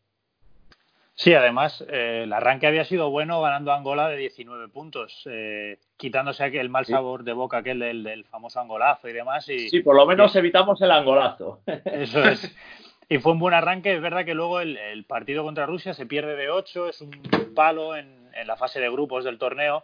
Sí, 1.17 1.33
además, 1.33 1.81
eh, 1.89 2.23
el 2.23 2.33
arranque 2.33 2.67
había 2.67 2.83
sido 2.83 3.09
bueno 3.09 3.41
ganando 3.41 3.71
Angola 3.71 4.09
de 4.09 4.17
19 4.17 4.67
puntos, 4.67 5.23
eh, 5.31 5.79
quitándose 5.95 6.45
el 6.45 6.67
mal 6.67 6.85
sabor 6.85 7.23
de 7.23 7.31
boca 7.31 7.57
aquel 7.57 7.79
del, 7.79 8.25
famoso 8.25 8.59
angolazo 8.59 9.07
y 9.07 9.13
demás. 9.13 9.47
Y, 9.47 9.69
sí, 9.69 9.79
por 9.79 9.95
lo 9.95 10.05
menos 10.05 10.35
evitamos 10.35 10.81
el 10.81 10.91
angolazo. 10.91 11.61
Eso 11.85 12.21
es. 12.21 12.53
Y 13.07 13.19
fue 13.19 13.33
un 13.33 13.39
buen 13.39 13.53
arranque. 13.53 13.93
Es 13.93 14.01
verdad 14.01 14.25
que 14.25 14.33
luego 14.33 14.59
el, 14.59 15.05
partido 15.07 15.43
contra 15.43 15.65
Rusia 15.65 15.93
se 15.93 16.05
pierde 16.05 16.35
de 16.35 16.49
8, 16.49 16.89
es 16.89 17.01
un 17.01 17.11
palo 17.55 17.95
en, 17.95 18.25
la 18.45 18.57
fase 18.57 18.79
de 18.79 18.89
grupos 18.89 19.23
del 19.23 19.37
torneo. 19.37 19.83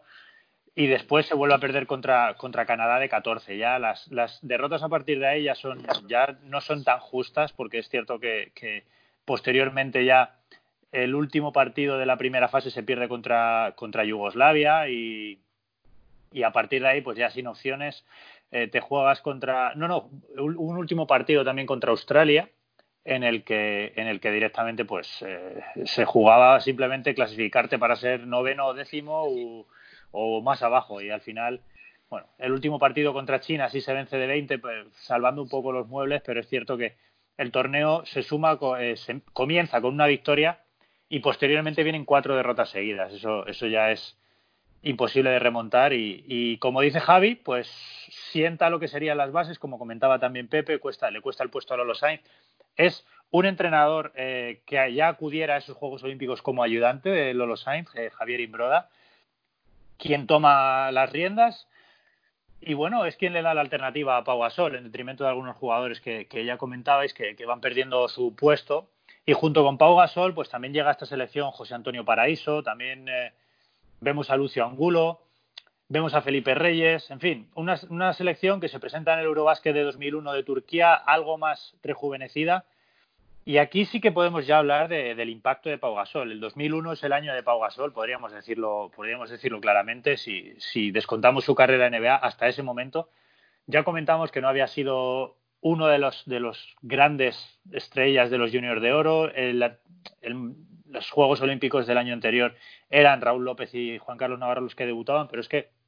Y 0.73 0.87
después 0.87 1.25
se 1.25 1.35
vuelve 1.35 1.55
a 1.55 1.59
perder 1.59 1.85
contra, 1.85 2.35
Canadá 2.65 2.99
de 2.99 3.09
14. 3.09 3.57
Ya 3.57 3.77
las, 3.77 4.09
derrotas 4.41 4.83
a 4.83 4.89
partir 4.89 5.19
de 5.19 5.27
ahí 5.27 5.43
ya, 5.43 5.55
son, 5.55 5.85
ya 6.07 6.37
no 6.43 6.61
son 6.61 6.83
tan 6.83 6.99
justas, 6.99 7.51
porque 7.53 7.79
es 7.79 7.89
cierto 7.89 8.19
que, 8.19 8.83
posteriormente 9.25 10.03
ya 10.05 10.37
el 10.91 11.15
último 11.15 11.53
partido 11.53 11.97
de 11.97 12.05
la 12.05 12.17
primera 12.17 12.49
fase 12.49 12.71
se 12.71 12.83
pierde 12.83 13.07
contra, 13.07 13.73
Yugoslavia 14.05 14.89
y, 14.89 15.39
y 16.31 16.43
a 16.43 16.51
partir 16.51 16.81
de 16.81 16.87
ahí, 16.87 17.01
pues 17.01 17.17
ya 17.17 17.29
sin 17.29 17.47
opciones, 17.47 18.03
eh, 18.51 18.67
te 18.67 18.81
juegas 18.81 19.21
contra. 19.21 19.73
No, 19.75 19.87
no, 19.87 20.09
un, 20.37 20.77
último 20.77 21.07
partido 21.07 21.45
también 21.45 21.65
contra 21.65 21.91
Australia, 21.91 22.49
en 23.03 23.23
el 23.23 23.43
que, 23.43 23.93
en 23.95 24.07
el 24.07 24.19
que 24.19 24.31
directamente 24.31 24.85
pues 24.85 25.23
eh, 25.25 25.61
se 25.85 26.05
jugaba 26.05 26.59
simplemente 26.59 27.15
clasificarte 27.15 27.79
para 27.79 27.95
ser 27.95 28.27
noveno 28.27 28.67
o 28.67 28.73
décimo 28.73 29.23
o, 30.11 30.41
más 30.41 30.61
abajo. 30.61 31.01
Y 31.01 31.09
al 31.09 31.21
final 31.21 31.61
bueno 32.09 32.27
el 32.37 32.51
último 32.51 32.77
partido 32.77 33.13
contra 33.13 33.39
China 33.39 33.69
sí 33.69 33.81
se 33.81 33.93
vence 33.93 34.17
de 34.17 34.27
20 34.27 34.59
pues, 34.59 34.87
salvando 34.93 35.41
un 35.41 35.49
poco 35.49 35.71
los 35.71 35.87
muebles 35.87 36.21
pero 36.25 36.39
es 36.39 36.47
cierto 36.47 36.77
que 36.77 36.95
el 37.37 37.51
torneo 37.51 38.05
se 38.05 38.21
suma 38.21 38.59
eh, 38.79 38.97
se 38.97 39.21
comienza 39.33 39.81
con 39.81 39.93
una 39.93 40.07
victoria 40.07 40.59
y 41.09 41.19
posteriormente 41.19 41.83
vienen 41.83 42.05
cuatro 42.05 42.35
derrotas 42.35 42.69
seguidas. 42.69 43.13
Eso 43.13 43.47
eso 43.47 43.65
ya 43.67 43.91
es 43.91 44.17
imposible 44.83 45.29
de 45.29 45.39
remontar 45.39 45.93
y, 45.93 46.23
y 46.27 46.57
como 46.57 46.81
dice 46.81 46.99
Javi 46.99 47.35
pues 47.35 47.67
sienta 48.31 48.69
lo 48.69 48.79
que 48.79 48.87
serían 48.87 49.17
las 49.17 49.31
bases 49.31 49.59
como 49.59 49.77
comentaba 49.77 50.19
también 50.19 50.47
Pepe 50.47 50.79
cuesta 50.79 51.11
le 51.11 51.21
cuesta 51.21 51.43
el 51.43 51.51
puesto 51.51 51.75
a 51.75 51.77
Lolo 51.77 51.93
Sainz 51.93 52.21
es 52.75 53.05
un 53.29 53.45
entrenador 53.45 54.11
eh, 54.15 54.61
que 54.65 54.93
ya 54.93 55.07
acudiera 55.07 55.55
a 55.55 55.57
esos 55.57 55.77
Juegos 55.77 56.03
Olímpicos 56.03 56.41
como 56.41 56.63
ayudante 56.63 57.09
de 57.09 57.33
Lolo 57.33 57.57
Sainz, 57.57 57.89
eh, 57.95 58.09
Javier 58.09 58.41
Imbroda, 58.41 58.89
quien 59.97 60.27
toma 60.27 60.91
las 60.91 61.11
riendas 61.11 61.67
y 62.61 62.75
bueno, 62.75 63.05
es 63.05 63.15
quien 63.15 63.33
le 63.33 63.41
da 63.41 63.55
la 63.55 63.61
alternativa 63.61 64.17
a 64.17 64.23
Pau 64.23 64.39
Gasol 64.39 64.75
en 64.75 64.83
detrimento 64.83 65.23
de 65.23 65.31
algunos 65.31 65.55
jugadores 65.57 65.99
que, 65.99 66.27
ya 66.45 66.57
comentabais 66.57 67.11
que, 67.13 67.35
van 67.45 67.59
perdiendo 67.59 68.07
su 68.07 68.35
puesto. 68.35 68.87
Y 69.25 69.33
junto 69.33 69.63
con 69.63 69.79
Pau 69.79 69.95
Gasol, 69.95 70.35
pues 70.35 70.49
también 70.49 70.73
llega 70.73 70.89
a 70.89 70.91
esta 70.91 71.07
selección 71.07 71.51
José 71.51 71.73
Antonio 71.73 72.05
Paraíso, 72.05 72.61
también 72.61 73.07
eh, 73.09 73.33
vemos 73.99 74.29
a 74.29 74.35
Lucio 74.35 74.63
Angulo, 74.63 75.21
vemos 75.91 76.13
a 76.13 76.21
Felipe 76.21 76.55
Reyes, 76.55 77.11
en 77.11 77.19
fin, 77.19 77.49
una, 77.53 77.77
una 77.89 78.13
selección 78.13 78.61
que 78.61 78.69
se 78.69 78.79
presenta 78.79 79.11
en 79.13 79.19
el 79.19 79.25
Eurobásquet 79.25 79.73
de 79.73 79.83
2001 79.83 80.31
de 80.31 80.43
Turquía, 80.43 80.93
algo 80.93 81.37
más 81.37 81.75
rejuvenecida, 81.83 82.63
y 83.43 83.57
aquí 83.57 83.83
sí 83.83 83.99
que 83.99 84.13
podemos 84.13 84.47
ya 84.47 84.59
hablar 84.59 84.87
del 84.87 85.29
impacto 85.29 85.69
de 85.69 85.77
Pau 85.77 85.95
Gasol. 85.95 86.31
El 86.31 86.39
2001 86.39 86.93
es 86.93 87.03
el 87.03 87.11
año 87.11 87.33
de 87.33 87.43
Pau 87.43 87.59
Gasol, 87.59 87.91
podríamos 87.91 88.31
decirlo, 88.31 88.89
podríamos 88.95 89.29
decirlo 89.29 89.59
claramente, 89.59 90.15
si, 90.15 90.53
si 90.59 90.91
descontamos 90.91 91.43
su 91.43 91.55
carrera 91.55 91.87
en 91.87 92.01
NBA 92.01 92.15
hasta 92.15 92.47
ese 92.47 92.63
momento. 92.63 93.09
Ya 93.65 93.83
comentamos 93.83 94.31
que 94.31 94.39
no 94.39 94.47
había 94.47 94.67
sido 94.67 95.35
uno 95.59 95.87
de 95.87 95.97
los, 95.97 96.23
de 96.25 96.39
los 96.39 96.73
grandes 96.81 97.59
estrellas 97.73 98.29
de 98.29 98.37
los 98.37 98.51
Juniors 98.51 98.81
de 98.81 98.93
Oro. 98.93 99.29
los 100.85 101.09
Juegos 101.09 101.41
Olímpicos 101.41 101.85
del 101.85 101.97
año 101.97 102.13
anterior 102.13 102.55
eran 102.89 103.19
Raúl 103.19 103.43
López 103.43 103.73
y 103.73 103.97
Juan 103.97 104.17
Carlos 104.17 104.39
Navarro 104.39 104.61
los 104.61 104.75
que 104.75 104.85
debutaban, 104.85 105.27
pero 105.27 105.41
es 105.41 105.49
que 105.49 105.80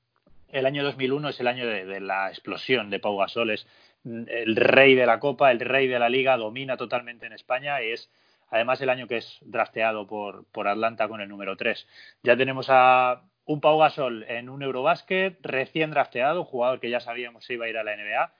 el 0.53 0.65
año 0.65 0.83
2001 0.83 1.29
es 1.29 1.39
el 1.39 1.48
año 1.48 1.67
de, 1.67 2.00
la 2.00 2.29
explosión 2.29 2.89
de 2.89 3.00
Pau 3.00 3.17
Gasol. 3.17 3.50
Es, 3.50 3.67
el 4.05 4.55
rey 4.55 4.95
de 4.95 5.05
la 5.05 5.19
Copa, 5.19 5.51
el 5.51 5.60
rey 5.60 5.88
de 5.88 6.00
la 6.00 6.10
Liga, 6.10 6.38
domina 6.38 6.77
totalmente 6.77 7.25
en 7.25 7.33
España 7.33 7.81
y 7.81 7.91
es 7.91 8.10
además 8.50 8.79
el 8.81 8.89
año 8.89 9.07
que 9.07 9.17
es 9.17 9.39
drafteado 9.41 10.05
por, 10.05 10.45
por 10.51 10.67
Atlanta 10.67 11.07
con 11.07 11.22
el 11.22 11.29
número 11.29 11.57
3. 11.57 11.88
Ya 12.22 12.38
tenemos 12.38 12.67
a 12.69 13.24
un 13.45 13.62
Pau 13.62 13.79
Gasol 13.79 14.24
en 14.29 14.50
un 14.50 14.62
Eurobásquet 14.62 15.38
recién 15.41 15.91
drafteado, 15.91 16.45
jugador 16.45 16.79
que 16.79 16.89
ya 16.89 17.00
sabíamos 17.00 17.45
se 17.45 17.53
iba 17.53 17.65
a 17.65 17.69
ir 17.69 17.77
a 17.77 17.83
la 17.83 17.95
NBA. 17.95 18.31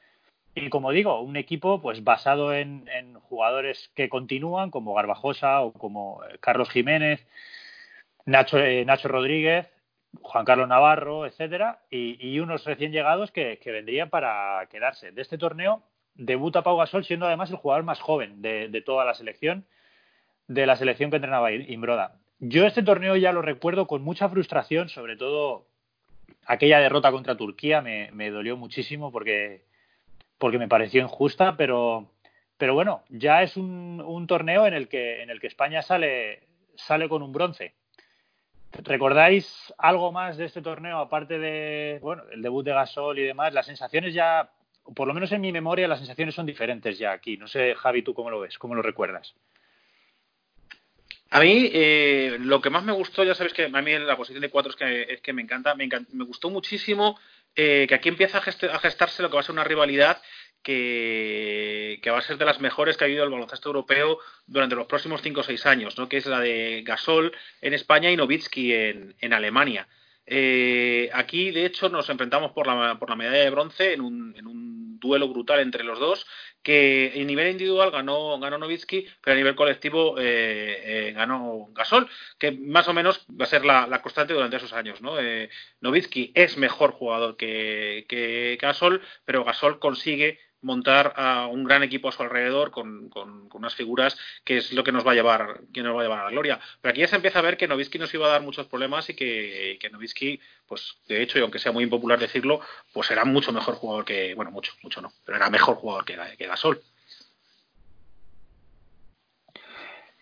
Y 0.55 0.70
como 0.70 0.91
digo, 0.91 1.20
un 1.22 1.36
equipo 1.36 1.82
pues 1.82 2.03
basado 2.03 2.53
en, 2.53 2.86
jugadores 3.22 3.89
que 3.96 4.08
continúan, 4.08 4.70
como 4.70 4.93
Garbajosa 4.93 5.62
o 5.62 5.74
como 5.74 6.22
Carlos 6.41 6.70
Jiménez, 6.70 7.25
Nacho, 8.25 8.60
eh, 8.60 8.86
Nacho 8.86 9.08
Rodríguez, 9.08 9.73
Juan 10.22 10.46
Carlos 10.46 10.67
Navarro, 10.67 11.25
etcétera, 11.25 11.79
y, 11.89 12.39
unos 12.39 12.63
recién 12.65 12.91
llegados 12.91 13.32
que, 13.32 13.60
vendrían 13.65 14.10
para 14.10 14.67
quedarse. 14.70 15.12
De 15.12 15.22
este 15.22 15.38
torneo 15.38 15.84
debuta 16.15 16.62
Pau 16.62 16.77
Gasol 16.77 17.03
siendo 17.03 17.25
además 17.25 17.50
el 17.50 17.58
jugador 17.58 17.84
más 17.84 18.00
joven 18.00 18.41
de, 18.41 18.84
toda 18.86 19.05
la 19.05 19.15
selección, 19.15 19.65
de 20.48 20.65
la 20.65 20.75
selección 20.75 21.10
que 21.10 21.17
entrenaba 21.17 21.51
Imbroda. 21.51 22.20
Yo 22.39 22.65
este 22.65 22.84
torneo 22.84 23.15
ya 23.15 23.32
lo 23.32 23.41
recuerdo 23.41 23.88
con 23.88 24.03
mucha 24.03 24.29
frustración, 24.29 24.89
sobre 24.89 25.15
todo 25.15 25.65
aquella 26.46 26.79
derrota 26.79 27.12
contra 27.12 27.38
Turquía 27.38 27.82
me, 27.82 28.32
dolió 28.32 28.58
muchísimo 28.58 29.12
porque, 29.12 29.63
porque 30.38 30.60
me 30.60 30.67
pareció 30.67 31.01
injusta, 31.01 31.55
pero, 31.58 32.12
pero 32.58 32.74
bueno, 32.74 33.03
ya 33.10 33.43
es 33.43 33.58
un, 33.58 34.01
un 34.05 34.27
torneo 34.27 34.67
en 34.67 34.74
el 34.74 34.89
que, 34.89 35.24
en 35.24 35.29
el 35.29 35.39
que 35.39 35.48
España 35.48 35.82
sale, 35.82 36.43
sale 36.75 37.10
con 37.10 37.24
un 37.24 37.32
bronce 37.32 37.74
¿Recordáis 38.80 39.74
algo 39.77 40.12
más 40.12 40.38
de 40.38 40.46
este 40.46 40.62
torneo, 40.62 40.98
aparte 40.98 41.38
de 41.38 42.00
bueno, 42.01 42.24
el 42.32 42.42
debut 42.42 42.65
de 42.65 42.74
Gasol 42.74 43.20
y 43.20 43.24
demás? 43.24 43.53
Las 43.53 43.68
sensaciones 43.68 44.13
ya, 44.13 44.50
por 44.96 45.08
lo 45.08 45.13
menos 45.13 45.32
en 45.32 45.42
mi 45.42 45.51
memoria, 45.51 45.88
las 45.88 46.00
sensaciones 46.00 46.34
son 46.34 46.46
diferentes 46.46 46.98
ya 46.98 47.12
aquí. 47.12 47.38
No 47.38 47.48
sé, 47.48 47.75
Javi, 47.75 48.01
¿tú 48.01 48.13
cómo 48.13 48.32
lo 48.32 48.39
ves? 48.39 48.58
¿Cómo 48.58 48.74
lo 48.74 48.82
recuerdas? 48.82 49.36
A 51.30 51.39
mí, 51.39 51.70
eh, 51.74 52.38
lo 52.39 52.62
que 52.62 52.70
más 52.70 52.84
me 52.84 52.92
gustó, 52.92 53.24
ya 53.24 53.36
sabéis 53.36 53.53
que 53.53 53.65
a 53.65 53.82
mí 53.82 53.98
la 54.00 54.18
posición 54.18 54.42
de 54.42 54.50
cuatro 54.50 54.72
es 54.72 54.75
que, 54.75 55.01
es 55.03 55.22
que 55.22 55.34
me 55.34 55.42
encanta, 55.42 55.75
me, 55.75 55.88
me 56.12 56.25
gustó 56.25 56.50
muchísimo 56.50 57.18
eh, 57.56 57.86
que 57.88 57.94
aquí 57.94 58.10
empieza 58.10 58.39
a, 58.39 58.42
gestarse 58.80 59.22
lo 59.22 59.30
que 59.30 59.36
va 59.36 59.42
a 59.42 59.44
ser 59.44 59.53
una 59.53 59.63
rivalidad 59.63 60.20
que, 60.63 62.00
va 62.08 62.17
a 62.17 62.22
ser 62.22 62.38
de 62.38 62.46
las 62.46 62.60
mejores 62.60 62.98
que 62.98 63.03
ha 63.03 63.08
habido 63.08 63.24
el 63.24 63.29
baloncesto 63.29 63.70
europeo 63.70 64.20
durante 64.48 64.75
los 64.75 64.88
próximos 64.88 65.22
5 65.22 65.41
o 65.41 65.43
6 65.43 65.65
años, 65.65 65.98
¿no? 65.98 66.10
que 66.10 66.17
es 66.17 66.25
la 66.25 66.39
de 66.39 66.84
Gasol 66.86 67.34
en 67.62 67.74
España 67.74 68.10
y 68.12 68.17
Novitsky 68.17 68.74
en, 68.74 69.15
en 69.20 69.34
Alemania. 69.34 69.88
Eh, 70.25 71.10
aquí, 71.13 71.51
de 71.51 71.65
hecho, 71.65 71.89
nos 71.89 72.10
enfrentamos 72.10 72.51
por 72.51 72.67
la, 72.67 72.98
por 72.98 73.10
la 73.10 73.15
medalla 73.15 73.43
de 73.43 73.50
bronce 73.50 73.93
en 73.93 74.01
un, 74.01 74.34
en 74.38 74.48
un 74.48 75.00
duelo 75.00 75.27
brutal 75.27 75.60
entre 75.60 75.84
los 75.84 76.00
dos, 76.00 76.25
que 76.62 77.12
en 77.15 77.27
nivel 77.27 77.51
individual 77.51 77.91
ganó, 77.91 78.39
ganó 78.39 78.58
Novitsky, 78.58 79.05
pero 79.22 79.34
a 79.34 79.38
nivel 79.38 79.55
colectivo 79.55 80.17
eh, 80.17 81.10
eh, 81.10 81.13
ganó 81.13 81.67
Gasol, 81.74 82.10
que 82.38 82.51
más 82.51 82.88
o 82.88 82.93
menos 82.93 83.25
va 83.29 83.43
a 83.43 83.50
ser 83.50 83.65
la, 83.65 84.01
constante 84.01 84.34
durante 84.34 84.58
esos 84.58 84.72
años. 84.72 85.01
¿no? 85.01 85.15
Novitsky 85.82 86.32
es 86.36 86.58
mejor 86.58 86.91
jugador 86.91 87.36
que, 87.36 88.05
que 88.08 88.58
Gasol, 88.62 89.01
pero 89.25 89.43
Gasol 89.43 89.79
consigue 89.79 90.39
montar 90.63 91.13
a 91.15 91.48
un 91.48 91.63
gran 91.63 91.84
equipo 91.84 92.10
a 92.10 92.12
su 92.12 92.24
alrededor 92.24 92.72
con, 92.72 93.12
unas 93.53 93.75
figuras 93.75 94.17
que 94.43 94.58
es 94.58 94.74
lo 94.74 94.84
que 94.84 94.91
nos 94.91 95.05
va 95.05 95.12
a 95.12 95.15
llevar 95.15 95.62
que 95.74 95.84
nos 95.84 95.96
va 95.96 96.01
a 96.01 96.03
llevar 96.03 96.20
a 96.20 96.24
la 96.25 96.32
gloria. 96.32 96.60
Pero 96.82 96.91
aquí 96.91 97.01
ya 97.01 97.08
se 97.08 97.15
empieza 97.15 97.39
a 97.39 97.43
ver 97.43 97.58
que 97.58 97.67
Novisky 97.67 98.00
nos 98.00 98.13
iba 98.13 98.27
a 98.27 98.32
dar 98.32 98.41
muchos 98.41 98.67
problemas 98.67 99.10
y 99.10 99.13
que, 99.13 99.77
que 99.79 99.89
Novisky, 99.89 100.39
pues 100.67 100.98
de 101.08 101.22
hecho, 101.22 101.38
y 101.38 101.41
aunque 101.41 101.60
sea 101.60 101.72
muy 101.72 101.84
impopular 101.84 102.20
decirlo, 102.20 102.62
pues 102.91 103.12
era 103.12 103.25
mucho 103.25 103.51
mejor 103.51 103.75
jugador 103.75 104.05
que, 104.05 104.34
bueno, 104.36 104.51
mucho, 104.51 104.74
mucho 104.82 105.01
no, 105.01 105.12
pero 105.25 105.38
era 105.38 105.50
mejor 105.50 105.75
jugador 105.75 106.05
que, 106.05 106.17
que 106.38 106.48
Gasol. 106.48 106.82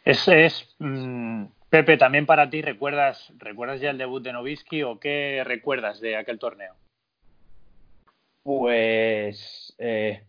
Ese 0.04 0.46
es, 0.46 0.76
mm, 0.80 1.46
Pepe, 1.70 1.96
también 1.98 2.26
para 2.26 2.50
ti, 2.50 2.62
¿recuerdas, 2.62 3.32
¿recuerdas 3.38 3.80
ya 3.80 3.92
el 3.92 3.98
debut 3.98 4.22
de 4.22 4.34
Novisky 4.34 4.84
o 4.84 5.00
qué 5.00 5.42
recuerdas 5.46 6.02
de 6.02 6.18
aquel 6.18 6.38
torneo? 6.38 6.76
Pues 8.44 9.74
eh, 9.78 10.24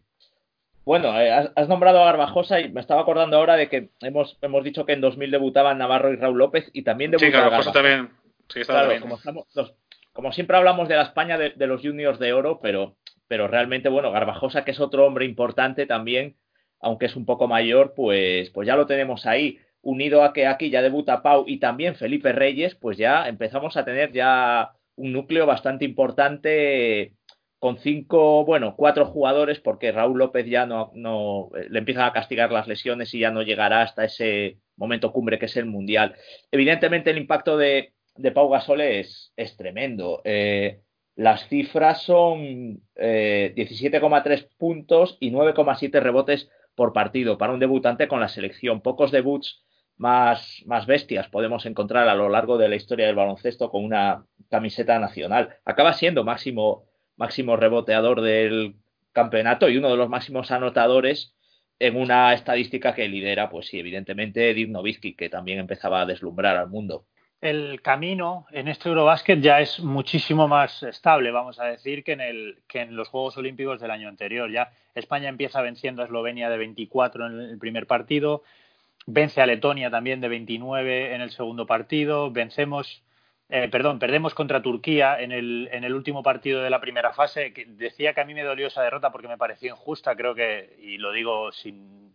bueno, 0.85 1.19
eh, 1.21 1.31
has, 1.31 1.69
nombrado 1.69 2.03
a 2.03 2.07
Garbajosa 2.07 2.61
y 2.61 2.71
me 2.71 2.81
estaba 2.81 3.03
acordando 3.03 3.37
ahora 3.37 3.57
de 3.57 3.69
que 3.69 3.91
hemos, 4.01 4.37
hemos 4.43 4.65
dicho 4.65 4.85
que 4.85 4.93
en 4.93 5.01
2000 5.01 5.31
debutaban 5.31 5.79
Navarro 5.79 6.13
y 6.13 6.17
Raúl 6.17 6.39
López 6.39 6.69
y 6.73 6.83
también 6.83 7.13
debutaba 7.13 7.33
sí, 7.33 7.39
Garbajosa. 7.39 7.73
también. 7.73 8.11
Sí, 8.49 8.61
está 8.61 8.89
bien. 8.89 9.03
Como, 10.13 10.33
siempre 10.33 10.57
hablamos 10.57 10.89
de 10.89 10.97
la 10.97 11.03
España 11.03 11.39
de, 11.39 11.67
los 11.67 11.81
juniors 11.81 12.19
de 12.19 12.33
oro, 12.33 12.61
pero, 12.61 12.97
pero 13.29 13.49
realmente, 13.49 13.89
bueno, 13.89 14.11
Garbajosa, 14.11 14.65
que 14.65 14.73
es 14.73 14.81
otro 14.81 15.07
hombre 15.07 15.25
importante 15.25 15.87
también, 15.87 16.37
aunque 16.81 17.07
es 17.07 17.17
un 17.17 17.25
poco 17.25 17.49
mayor, 17.49 17.95
pues, 17.95 18.51
pues 18.51 18.67
ya 18.67 18.77
lo 18.77 18.87
tenemos 18.87 19.25
ahí. 19.25 19.59
unido 19.81 20.23
a 20.23 20.33
que 20.33 20.47
aquí 20.47 20.69
ya 20.69 20.83
debuta 20.83 21.23
Pau 21.23 21.45
y 21.47 21.59
también 21.59 21.95
Felipe 21.95 22.33
Reyes, 22.33 22.75
pues 22.75 22.99
ya 22.99 23.27
empezamos 23.29 23.77
a 23.77 23.85
tener 23.85 24.13
ya 24.13 24.73
un 24.97 25.13
núcleo 25.13 25.47
bastante 25.47 25.85
importante 25.85 27.15
con 27.63 27.79
cinco, 27.79 28.45
bueno, 28.45 28.75
cuatro 28.77 29.07
jugadores, 29.07 29.61
porque 29.61 29.93
Raúl 29.93 30.19
López 30.19 30.47
ya 30.47 30.67
no, 30.67 30.91
no 30.95 31.49
le 31.71 31.79
empiezan 31.79 32.07
a 32.07 32.13
castigar 32.13 32.51
las 32.51 32.67
lesiones 32.67 33.15
y 33.15 33.21
ya 33.21 33.31
no 33.31 33.43
llegará 33.43 33.83
hasta 33.83 34.05
ese 34.05 34.59
momento 34.75 35.13
cumbre 35.13 35.39
que 35.39 35.47
es 35.47 35.57
el 35.57 35.67
Mundial. 35.67 36.17
Evidentemente 36.51 37.11
el 37.13 37.19
impacto 37.19 37.57
de, 37.57 37.93
Pau 38.35 38.49
Gasol 38.49 38.81
es, 38.81 39.33
es 39.37 39.57
tremendo. 39.57 40.23
Eh, 40.25 40.81
las 41.15 41.47
cifras 41.47 42.03
son 42.03 42.81
17,3 42.97 44.41
eh, 44.41 44.49
puntos 44.59 45.17
y 45.21 45.31
9,7 45.31 46.01
rebotes 46.01 46.51
por 46.75 46.93
partido 46.93 47.39
para 47.39 47.53
un 47.53 47.61
debutante 47.61 48.09
con 48.09 48.19
la 48.19 48.27
selección. 48.27 48.81
Pocos 48.81 49.13
debuts 49.13 49.63
más, 49.97 50.65
más 50.67 50.87
bestias 50.87 51.29
podemos 51.29 51.65
encontrar 51.65 52.09
a 52.09 52.17
lo 52.17 52.29
largo 52.29 52.59
de 52.59 52.69
la 52.69 52.75
historia 52.75 53.07
del 53.07 53.15
baloncesto 53.15 53.71
con 53.71 53.85
una 53.85 54.27
camiseta 54.51 54.99
nacional. 54.99 55.59
Acaba 55.65 55.93
siendo 55.93 56.25
máximo 56.25 56.89
máximo 57.23 57.55
reboteador 57.55 58.21
del 58.21 58.75
campeonato 59.13 59.69
y 59.69 59.77
uno 59.77 59.91
de 59.91 59.97
los 59.97 60.09
máximos 60.09 60.51
anotadores 60.51 61.37
en 61.79 61.97
una 61.97 62.33
estadística 62.35 62.95
que 62.97 63.09
lidera, 63.09 63.49
pues 63.49 63.67
sí, 63.67 63.79
evidentemente, 63.79 64.53
Dirk 64.53 64.71
Nowitzki, 64.71 65.15
que 65.15 65.29
también 65.29 65.61
empezaba 65.61 66.01
a 66.01 66.07
deslumbrar 66.07 66.57
al 66.57 66.69
mundo. 66.69 67.05
El 67.41 67.81
camino 67.81 68.47
en 68.51 68.67
este 68.67 68.89
Eurobásquet 68.89 69.41
ya 69.41 69.61
es 69.61 69.79
muchísimo 69.79 70.49
más 70.49 70.83
estable, 70.83 71.31
vamos 71.31 71.61
a 71.61 71.67
decir, 71.67 72.03
que 72.03 72.13
en, 72.13 72.57
que 72.67 72.81
en 72.81 72.97
los 72.97 73.09
Juegos 73.09 73.37
Olímpicos 73.37 73.81
del 73.81 73.93
año 73.93 74.09
anterior. 74.09 74.51
Ya 74.51 74.73
España 74.95 75.29
empieza 75.29 75.63
venciendo 75.63 76.03
a 76.03 76.07
Eslovenia 76.07 76.51
de 76.51 76.59
24 76.59 77.27
en 77.27 77.41
el 77.41 77.59
primer 77.59 77.87
partido, 77.87 78.43
vence 79.07 79.41
a 79.41 79.47
Letonia 79.47 79.91
también 79.91 80.21
de 80.21 80.29
29 80.29 81.15
en 81.15 81.21
el 81.21 81.31
segundo 81.31 81.67
partido, 81.67 82.33
vencemos 82.33 83.05
eh, 83.55 83.69
perdón, 83.69 83.99
perdemos 83.99 84.33
contra 84.33 84.63
Turquía 84.63 85.21
en 85.21 85.31
el, 85.31 85.69
en 85.73 85.85
el 85.85 85.93
último 85.93 86.23
partido 86.23 86.63
de 86.63 86.71
la 86.71 86.81
primera 86.81 87.13
fase. 87.13 87.53
Decía 87.67 88.15
que 88.15 88.23
a 88.23 88.25
mí 88.25 88.33
me 88.33 88.45
dolió 88.45 88.69
esa 88.69 88.83
derrota 88.83 89.13
porque 89.13 89.29
me 89.29 89.37
pareció 89.37 89.69
injusta, 89.69 90.17
creo 90.17 90.35
que, 90.35 90.75
y 90.81 90.97
lo 90.97 91.13
digo 91.13 91.53
sin, 91.53 92.15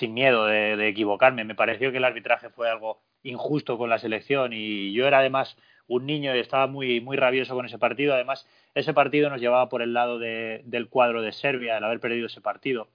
miedo 0.00 0.46
de, 0.46 0.88
equivocarme, 0.88 1.44
me 1.44 1.54
pareció 1.54 1.92
que 1.92 1.98
el 1.98 2.04
arbitraje 2.04 2.50
fue 2.50 2.68
algo 2.68 3.00
injusto 3.22 3.78
con 3.78 3.90
la 3.90 3.98
selección 4.00 4.52
y 4.52 4.92
yo 4.92 5.06
era 5.06 5.20
además 5.20 5.56
un 5.86 6.04
niño 6.04 6.34
y 6.34 6.40
estaba 6.40 6.66
muy, 6.66 7.00
muy 7.00 7.16
rabioso 7.16 7.54
con 7.54 7.64
ese 7.64 7.78
partido. 7.78 8.14
Además, 8.14 8.48
ese 8.74 8.92
partido 8.92 9.30
nos 9.30 9.40
llevaba 9.40 9.68
por 9.68 9.82
el 9.82 9.92
lado 9.92 10.18
del 10.18 10.88
cuadro 10.88 11.22
de 11.22 11.30
Serbia, 11.30 11.78
el 11.78 11.84
haber 11.84 12.00
perdido 12.00 12.26
ese 12.26 12.40
partido, 12.40 12.88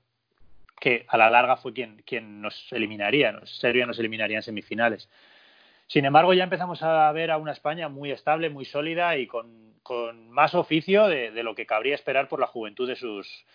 que 0.81 1.05
a 1.07 1.17
la 1.17 1.29
larga 1.29 1.55
fue 1.55 1.71
quien, 1.71 2.03
quien 2.05 2.41
nos 2.41 2.67
eliminaría. 2.73 3.39
Serbia 3.45 3.85
nos 3.85 3.97
eliminaría 3.97 4.35
en 4.35 4.43
semifinales. 4.43 5.07
Sin 5.87 6.03
embargo, 6.03 6.33
ya 6.33 6.43
empezamos 6.43 6.83
a 6.83 7.09
ver 7.13 7.31
a 7.31 7.37
una 7.37 7.53
España 7.53 7.87
muy 7.87 8.11
estable, 8.11 8.49
muy 8.49 8.65
sólida 8.65 9.17
y 9.17 9.25
con, 9.25 9.75
más 10.29 10.53
oficio 10.53 11.07
de, 11.07 11.31
lo 11.43 11.55
que 11.55 11.65
cabría 11.65 11.95
esperar 11.95 12.27
por 12.27 12.41
la 12.41 12.47
juventud 12.47 12.87
de 12.87 12.97
sus 12.97 13.45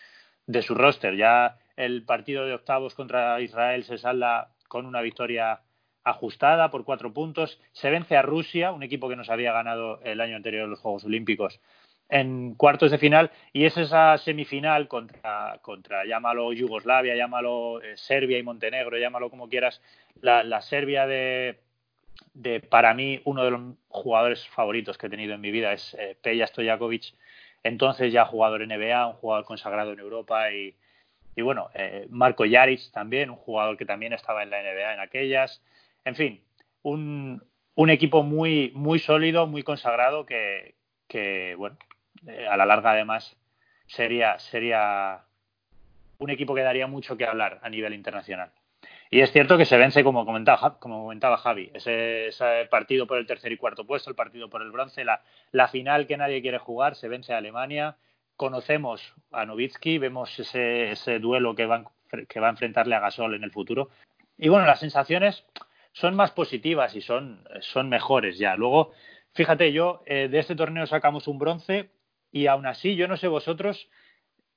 de 0.46 0.62
su 0.62 0.74
roster. 0.74 1.14
Ya 1.14 1.58
el 1.76 2.04
partido 2.04 2.46
de 2.46 2.54
octavos 2.54 2.94
contra 2.94 3.38
Israel 3.40 3.84
se 3.84 3.98
salda 3.98 4.48
con 4.66 4.86
una 4.86 5.02
victoria 5.02 5.60
ajustada 6.04 6.70
por 6.70 6.84
cuatro 6.84 7.12
puntos. 7.12 7.60
Se 7.72 7.90
vence 7.90 8.16
a 8.16 8.22
Rusia, 8.22 8.72
un 8.72 8.82
equipo 8.82 9.10
que 9.10 9.16
nos 9.16 9.28
había 9.28 9.52
ganado 9.52 10.00
el 10.02 10.20
año 10.22 10.36
anterior 10.36 10.64
en 10.64 10.70
los 10.70 10.80
Juegos 10.80 11.04
Olímpicos, 11.04 11.60
en 12.08 12.54
cuartos 12.54 12.90
de 12.90 12.98
final. 12.98 13.30
Y 13.52 13.66
es 13.66 13.76
esa 13.76 14.16
semifinal 14.16 14.88
contra, 14.88 15.58
contra 15.60 16.06
llámalo 16.06 16.54
Yugoslavia, 16.54 17.14
llámalo 17.14 17.82
eh, 17.82 17.98
Serbia 17.98 18.38
y 18.38 18.42
Montenegro, 18.42 18.96
llámalo 18.96 19.28
como 19.28 19.50
quieras, 19.50 19.82
la 20.22 20.62
Serbia 20.62 21.06
de, 21.06 21.60
de 22.34 22.60
para 22.60 22.94
mí 22.94 23.20
uno 23.24 23.44
de 23.44 23.50
los 23.50 23.60
jugadores 23.88 24.46
favoritos 24.48 24.96
que 24.96 25.06
he 25.06 25.10
tenido 25.10 25.34
en 25.34 25.40
mi 25.40 25.50
vida 25.50 25.72
es 25.72 25.94
eh, 25.98 26.16
Peja 26.22 26.46
Stojakovic, 26.46 27.14
entonces 27.62 28.12
ya 28.12 28.24
jugador 28.24 28.66
NBA, 28.66 29.06
un 29.06 29.14
jugador 29.14 29.44
consagrado 29.44 29.92
en 29.92 30.00
Europa 30.00 30.50
y, 30.52 30.74
bueno, 31.36 31.70
eh, 31.74 32.06
Marco 32.10 32.44
Yaric 32.44 32.90
también, 32.92 33.30
un 33.30 33.36
jugador 33.36 33.76
que 33.76 33.86
también 33.86 34.12
estaba 34.12 34.42
en 34.42 34.50
la 34.50 34.62
NBA 34.62 34.94
en 34.94 35.00
aquellas, 35.00 35.62
en 36.04 36.16
fin, 36.16 36.44
un, 36.82 37.42
equipo 37.90 38.22
muy, 38.22 38.72
muy 38.74 38.98
sólido, 38.98 39.46
muy 39.46 39.62
consagrado 39.62 40.26
que, 40.26 40.74
que 41.08 41.54
bueno, 41.56 41.76
eh, 42.26 42.46
a 42.48 42.56
la 42.56 42.66
larga 42.66 42.92
además 42.92 43.36
sería, 43.86 44.38
sería 44.38 45.24
un 46.18 46.30
equipo 46.30 46.54
que 46.54 46.62
daría 46.62 46.86
mucho 46.86 47.16
que 47.16 47.26
hablar 47.26 47.60
a 47.62 47.68
nivel 47.68 47.94
internacional. 47.94 48.52
Y 49.12 49.20
es 49.20 49.30
cierto 49.30 49.58
que 49.58 49.66
se 49.66 49.76
vence, 49.76 50.02
como 50.02 50.24
comentaba, 50.24 50.78
como 50.78 51.02
comentaba 51.02 51.36
Javi, 51.36 51.70
ese, 51.74 52.30
partido 52.70 53.06
por 53.06 53.18
el 53.18 53.26
tercer 53.26 53.52
y 53.52 53.58
cuarto 53.58 53.84
puesto, 53.84 54.08
el 54.08 54.16
partido 54.16 54.48
por 54.48 54.62
el 54.62 54.70
bronce, 54.70 55.04
la, 55.04 55.68
final 55.68 56.06
que 56.06 56.16
nadie 56.16 56.40
quiere 56.40 56.56
jugar, 56.56 56.96
se 56.96 57.08
vence 57.08 57.34
a 57.34 57.36
Alemania. 57.36 57.98
Conocemos 58.36 59.02
a 59.30 59.44
Novitsky, 59.44 59.98
vemos 59.98 60.38
ese, 60.38 60.92
ese 60.92 61.18
duelo 61.18 61.54
que 61.54 61.66
va, 61.66 61.84
que 62.26 62.40
va 62.40 62.46
a 62.46 62.52
enfrentarle 62.52 62.94
a 62.94 63.00
Gasol 63.00 63.34
en 63.34 63.44
el 63.44 63.50
futuro. 63.50 63.90
Y 64.38 64.48
bueno, 64.48 64.64
las 64.64 64.80
sensaciones 64.80 65.44
son 65.92 66.16
más 66.16 66.30
positivas 66.30 66.96
y 66.96 67.02
son, 67.02 67.46
son 67.60 67.90
mejores 67.90 68.38
ya. 68.38 68.56
Luego, 68.56 68.92
fíjate, 69.34 69.74
yo 69.74 70.02
eh, 70.06 70.28
de 70.28 70.38
este 70.38 70.56
torneo 70.56 70.86
sacamos 70.86 71.28
un 71.28 71.38
bronce 71.38 71.90
y 72.30 72.46
aún 72.46 72.64
así, 72.64 72.96
yo 72.96 73.08
no 73.08 73.18
sé 73.18 73.28
vosotros, 73.28 73.90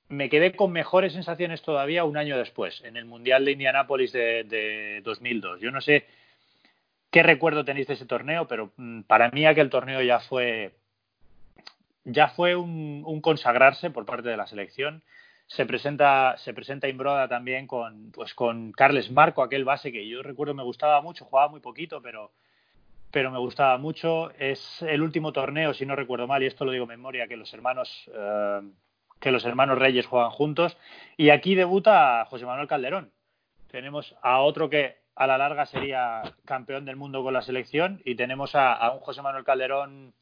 me 0.08 0.28
quedé 0.28 0.52
con 0.52 0.72
mejores 0.72 1.12
sensaciones 1.12 1.62
todavía 1.62 2.04
un 2.04 2.16
año 2.16 2.38
después, 2.38 2.82
en 2.84 2.96
el 2.96 3.04
Mundial 3.04 3.44
de 3.44 3.52
Indianápolis 3.52 4.12
de, 4.12 4.44
de 4.44 5.00
2002. 5.04 5.60
Yo 5.60 5.70
no 5.70 5.80
sé 5.80 6.06
qué 7.10 7.22
recuerdo 7.22 7.64
tenéis 7.64 7.86
de 7.86 7.94
ese 7.94 8.06
torneo, 8.06 8.46
pero 8.46 8.72
mm, 8.76 9.02
para 9.02 9.30
mí 9.30 9.46
aquel 9.46 9.70
torneo 9.70 10.02
ya 10.02 10.20
fue 10.20 10.74
ya 12.06 12.28
fue 12.28 12.54
un, 12.54 13.20
consagrarse 13.20 13.90
por 13.90 14.06
parte 14.06 14.28
de 14.28 14.36
la 14.36 14.46
selección. 14.46 15.02
Se 15.48 15.66
presenta, 15.66 16.36
se 16.38 16.54
presenta 16.54 16.88
Imbroda 16.88 17.28
también 17.28 17.66
con, 17.66 18.12
pues 18.12 18.32
con 18.34 18.72
Carles 18.72 19.10
Marco, 19.10 19.42
aquel 19.42 19.64
base 19.64 19.92
que 19.92 20.08
yo 20.08 20.22
recuerdo 20.22 20.54
me 20.54 20.62
gustaba 20.62 21.00
mucho, 21.02 21.24
jugaba 21.24 21.48
muy 21.48 21.60
poquito, 21.60 22.00
pero, 22.00 22.32
pero 23.10 23.30
me 23.30 23.38
gustaba 23.38 23.76
mucho. 23.78 24.30
Es 24.38 24.82
el 24.82 25.02
último 25.02 25.32
torneo, 25.32 25.74
si 25.74 25.84
no 25.84 25.96
recuerdo 25.96 26.28
mal, 26.28 26.42
y 26.42 26.46
esto 26.46 26.64
lo 26.64 26.72
digo 26.72 26.84
en 26.84 26.90
memoria, 26.90 27.26
que 27.26 27.36
los 27.36 27.52
hermanos 27.52 28.08
eh, 28.14 28.60
que 29.20 29.30
los 29.30 29.44
hermanos 29.44 29.78
Reyes 29.78 30.06
juegan 30.06 30.30
juntos. 30.30 30.76
Y 31.16 31.30
aquí 31.30 31.54
debuta 31.54 32.24
José 32.26 32.46
Manuel 32.46 32.68
Calderón. 32.68 33.12
Tenemos 33.70 34.14
a 34.22 34.40
otro 34.40 34.70
que 34.70 34.96
a 35.14 35.26
la 35.26 35.38
larga 35.38 35.66
sería 35.66 36.22
campeón 36.44 36.84
del 36.84 36.96
mundo 36.96 37.22
con 37.22 37.32
la 37.32 37.42
selección 37.42 38.02
y 38.04 38.14
tenemos 38.14 38.54
a, 38.54 38.90
un 38.92 39.00
José 39.00 39.22
Manuel 39.22 39.44
Calderón, 39.44 40.14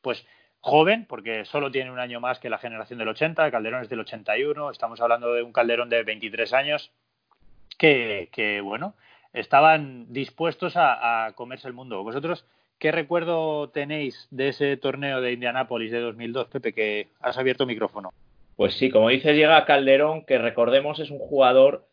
pues 0.00 0.26
joven, 0.60 1.06
porque 1.06 1.44
solo 1.44 1.70
tiene 1.70 1.90
un 1.90 1.98
año 1.98 2.20
más 2.20 2.38
que 2.38 2.50
la 2.50 2.58
generación 2.58 2.98
del 2.98 3.08
80, 3.08 3.50
Calderón 3.50 3.82
es 3.82 3.88
del 3.88 4.00
81, 4.00 4.70
estamos 4.70 5.00
hablando 5.00 5.32
de 5.34 5.42
un 5.42 5.52
Calderón 5.52 5.90
de 5.90 6.02
23 6.02 6.52
años, 6.54 6.90
que, 7.78 8.60
bueno, 8.62 8.94
estaban 9.32 10.12
dispuestos 10.12 10.76
a, 10.76 11.26
a 11.26 11.32
comerse 11.32 11.68
el 11.68 11.74
mundo. 11.74 12.02
Vosotros 12.02 12.44
¿Qué 12.80 12.92
recuerdo 12.92 13.68
tenéis 13.68 14.26
de 14.30 14.48
ese 14.48 14.74
torneo 14.78 15.20
de 15.20 15.34
Indianápolis 15.34 15.92
de 15.92 16.00
2002, 16.00 16.48
Pepe, 16.48 16.72
que 16.72 17.08
has 17.20 17.36
abierto 17.36 17.66
micrófono? 17.66 18.10
Pues 18.60 18.74
sí, 18.74 18.90
como 18.90 19.08
dices, 19.08 19.34
llega 19.36 19.64
Calderón, 19.64 20.26
que 20.26 20.36
recordemos 20.36 21.00
es 21.00 21.10
un 21.10 21.18
jugador 21.18 21.88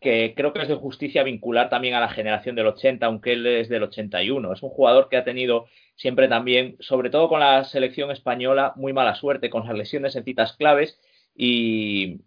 que 0.00 0.34
creo 0.36 0.52
que 0.52 0.62
es 0.62 0.68
de 0.68 0.76
justicia 0.76 1.24
vincular 1.24 1.70
también 1.70 1.94
a 1.94 2.00
la 2.00 2.08
generación 2.08 2.54
del 2.54 2.68
80, 2.68 3.04
aunque 3.04 3.32
él 3.32 3.44
es 3.48 3.68
del 3.68 3.82
81. 3.82 4.52
Es 4.52 4.62
un 4.62 4.70
jugador 4.70 5.08
que 5.08 5.16
ha 5.16 5.24
tenido 5.24 5.66
siempre 5.96 6.28
también, 6.28 6.76
sobre 6.78 7.10
todo 7.10 7.28
con 7.28 7.40
la 7.40 7.64
selección 7.64 8.12
española, 8.12 8.74
muy 8.76 8.92
mala 8.92 9.16
suerte 9.16 9.50
con 9.50 9.66
las 9.66 9.76
lesiones 9.76 10.14
en 10.14 10.22
citas 10.22 10.52
claves 10.56 11.00
y, 11.34 12.20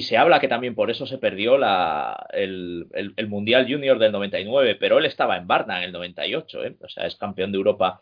se 0.00 0.16
habla 0.16 0.40
que 0.40 0.48
también 0.48 0.74
por 0.74 0.90
eso 0.90 1.04
se 1.04 1.18
perdió 1.18 1.58
la, 1.58 2.26
el, 2.32 2.88
Mundial 3.28 3.70
Junior 3.70 3.98
del 3.98 4.12
99, 4.12 4.76
pero 4.76 4.96
él 4.96 5.04
estaba 5.04 5.36
en 5.36 5.46
Barna 5.46 5.76
en 5.76 5.84
el 5.84 5.92
98, 5.92 6.64
¿eh? 6.64 6.76
o 6.80 6.88
sea, 6.88 7.06
es 7.06 7.16
campeón 7.16 7.52
de 7.52 7.58
Europa 7.58 8.00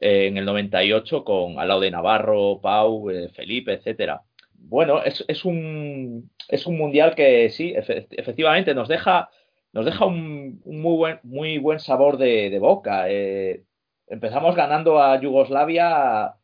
eh, 0.00 0.28
en 0.28 0.36
el 0.36 0.44
98 0.44 1.24
con 1.24 1.58
al 1.58 1.66
lado 1.66 1.80
de 1.80 1.90
Navarro, 1.90 2.60
Pau, 2.62 3.10
eh, 3.10 3.30
Felipe, 3.30 3.72
etcétera 3.72 4.22
bueno, 4.60 5.02
es, 5.02 5.24
es, 5.28 5.44
un, 5.44 6.30
es 6.48 6.66
un 6.66 6.76
mundial 6.76 7.14
que 7.14 7.50
sí, 7.50 7.74
efectivamente 7.74 8.74
nos 8.74 8.88
deja, 8.88 9.30
nos 9.72 9.84
deja 9.84 10.04
un, 10.04 10.60
muy, 10.64 10.96
buen, 10.96 11.20
muy 11.22 11.58
buen 11.58 11.80
sabor 11.80 12.18
de, 12.18 12.56
boca. 12.60 13.04
Eh, 13.08 13.64
empezamos 14.06 14.54
ganando 14.54 15.02
a 15.02 15.20
Yugoslavia, 15.20 16.34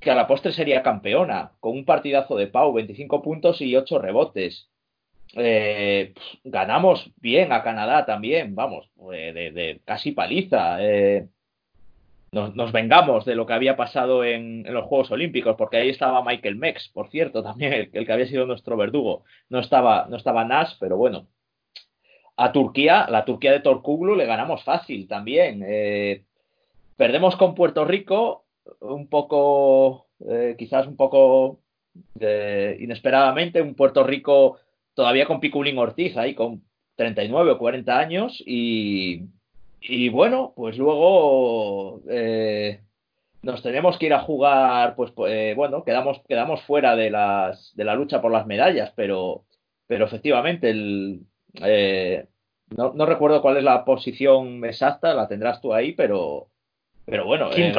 que 0.00 0.10
a 0.10 0.14
la 0.14 0.26
postre 0.26 0.52
sería 0.52 0.82
campeona, 0.82 1.52
con 1.60 1.72
un 1.72 1.84
partidazo 1.84 2.36
de 2.36 2.46
Pau, 2.46 2.72
25 2.72 3.22
puntos 3.22 3.60
y 3.60 3.76
8 3.76 3.98
rebotes. 3.98 4.68
Eh, 5.34 6.14
ganamos 6.44 7.10
bien 7.16 7.52
a 7.52 7.62
Canadá 7.62 8.06
también, 8.06 8.54
vamos, 8.54 8.90
de, 9.10 9.32
de 9.52 9.80
casi 9.84 10.12
paliza. 10.12 10.78
Eh, 10.82 11.28
nos, 12.32 12.72
vengamos 12.72 13.24
de 13.24 13.34
lo 13.34 13.44
que 13.46 13.54
había 13.54 13.76
pasado 13.76 14.24
en, 14.24 14.62
los 14.72 14.86
Juegos 14.86 15.10
Olímpicos, 15.10 15.56
porque 15.56 15.78
ahí 15.78 15.88
estaba 15.88 16.22
Michael 16.22 16.56
Mex, 16.56 16.88
por 16.88 17.10
cierto, 17.10 17.42
también 17.42 17.90
el, 17.92 18.06
que 18.06 18.12
había 18.12 18.26
sido 18.26 18.46
nuestro 18.46 18.76
verdugo. 18.76 19.24
No 19.48 19.58
estaba, 19.60 20.06
no 20.08 20.16
estaba 20.16 20.44
Nash, 20.44 20.74
pero 20.78 20.96
bueno. 20.96 21.26
a 22.36 22.52
Turquía, 22.52 23.06
la 23.10 23.24
Turquía 23.24 23.52
de 23.52 23.60
Torkuglu, 23.60 24.16
le 24.16 24.26
ganamos 24.26 24.62
fácil 24.64 25.08
también. 25.08 25.62
Eh, 25.66 26.24
perdemos 26.96 27.36
con 27.36 27.54
Puerto 27.54 27.84
Rico, 27.84 28.44
un 28.80 29.08
poco, 29.08 30.06
eh, 30.28 30.54
quizás 30.58 30.86
un 30.86 30.96
poco 30.96 31.60
inesperadamente, 32.78 33.60
un 33.60 33.74
Puerto 33.74 34.04
Rico 34.04 34.58
todavía 34.94 35.26
con 35.26 35.40
Piculín 35.40 35.78
Ortiz 35.78 36.16
ahí 36.16 36.34
con 36.34 36.62
39 36.96 37.52
o 37.52 37.58
40 37.58 37.98
años 37.98 38.42
y, 38.46 39.24
y 39.80 40.08
bueno, 40.08 40.52
pues 40.54 40.76
luego 40.78 42.00
eh, 42.08 42.80
nos 43.42 43.62
tenemos 43.62 43.98
que 43.98 44.06
ir 44.06 44.14
a 44.14 44.20
jugar, 44.20 44.94
pues, 44.96 45.10
pues 45.12 45.56
bueno, 45.56 45.84
quedamos, 45.84 46.20
quedamos 46.28 46.62
fuera 46.62 46.96
de, 46.96 47.10
las, 47.10 47.74
de 47.76 47.84
la 47.84 47.94
lucha 47.94 48.20
por 48.20 48.32
las 48.32 48.46
medallas, 48.46 48.92
pero, 48.94 49.44
pero 49.86 50.04
efectivamente 50.04 50.70
el, 50.70 51.20
eh, 51.54 52.26
no, 52.76 52.92
no, 52.94 53.06
recuerdo 53.06 53.42
cuál 53.42 53.56
es 53.56 53.64
la 53.64 53.84
posición 53.84 54.64
exacta, 54.64 55.14
la 55.14 55.26
tendrás 55.26 55.60
tú 55.60 55.74
ahí, 55.74 55.92
pero, 55.92 56.48
pero 57.04 57.24
bueno. 57.26 57.50
Eh, 57.52 57.72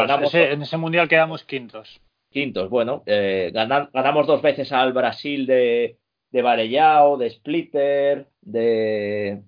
en 0.52 0.62
ese 0.62 0.78
mundial 0.78 1.08
quedamos 1.08 1.44
quintos. 1.44 2.02
Quintos, 2.30 2.70
bueno. 2.70 3.04
Eh, 3.06 3.52
ganamos 3.54 4.28
dos 4.28 4.42
veces 4.42 4.72
al 4.72 4.94
Brasil 4.94 5.46
de, 5.46 5.98
de 6.32 6.42
Varellao, 6.42 7.18
de 7.18 7.30
Splitter, 7.30 8.28
de. 8.42 9.42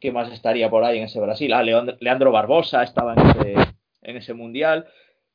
¿Qué 0.00 0.12
más 0.12 0.30
estaría 0.32 0.68
por 0.68 0.84
ahí 0.84 0.98
en 0.98 1.04
ese 1.04 1.20
Brasil? 1.20 1.52
Ah, 1.52 1.62
Leandro 1.62 2.32
Barbosa 2.32 2.82
estaba 2.82 3.14
en 3.14 4.16
ese, 4.16 4.34
mundial. 4.34 4.86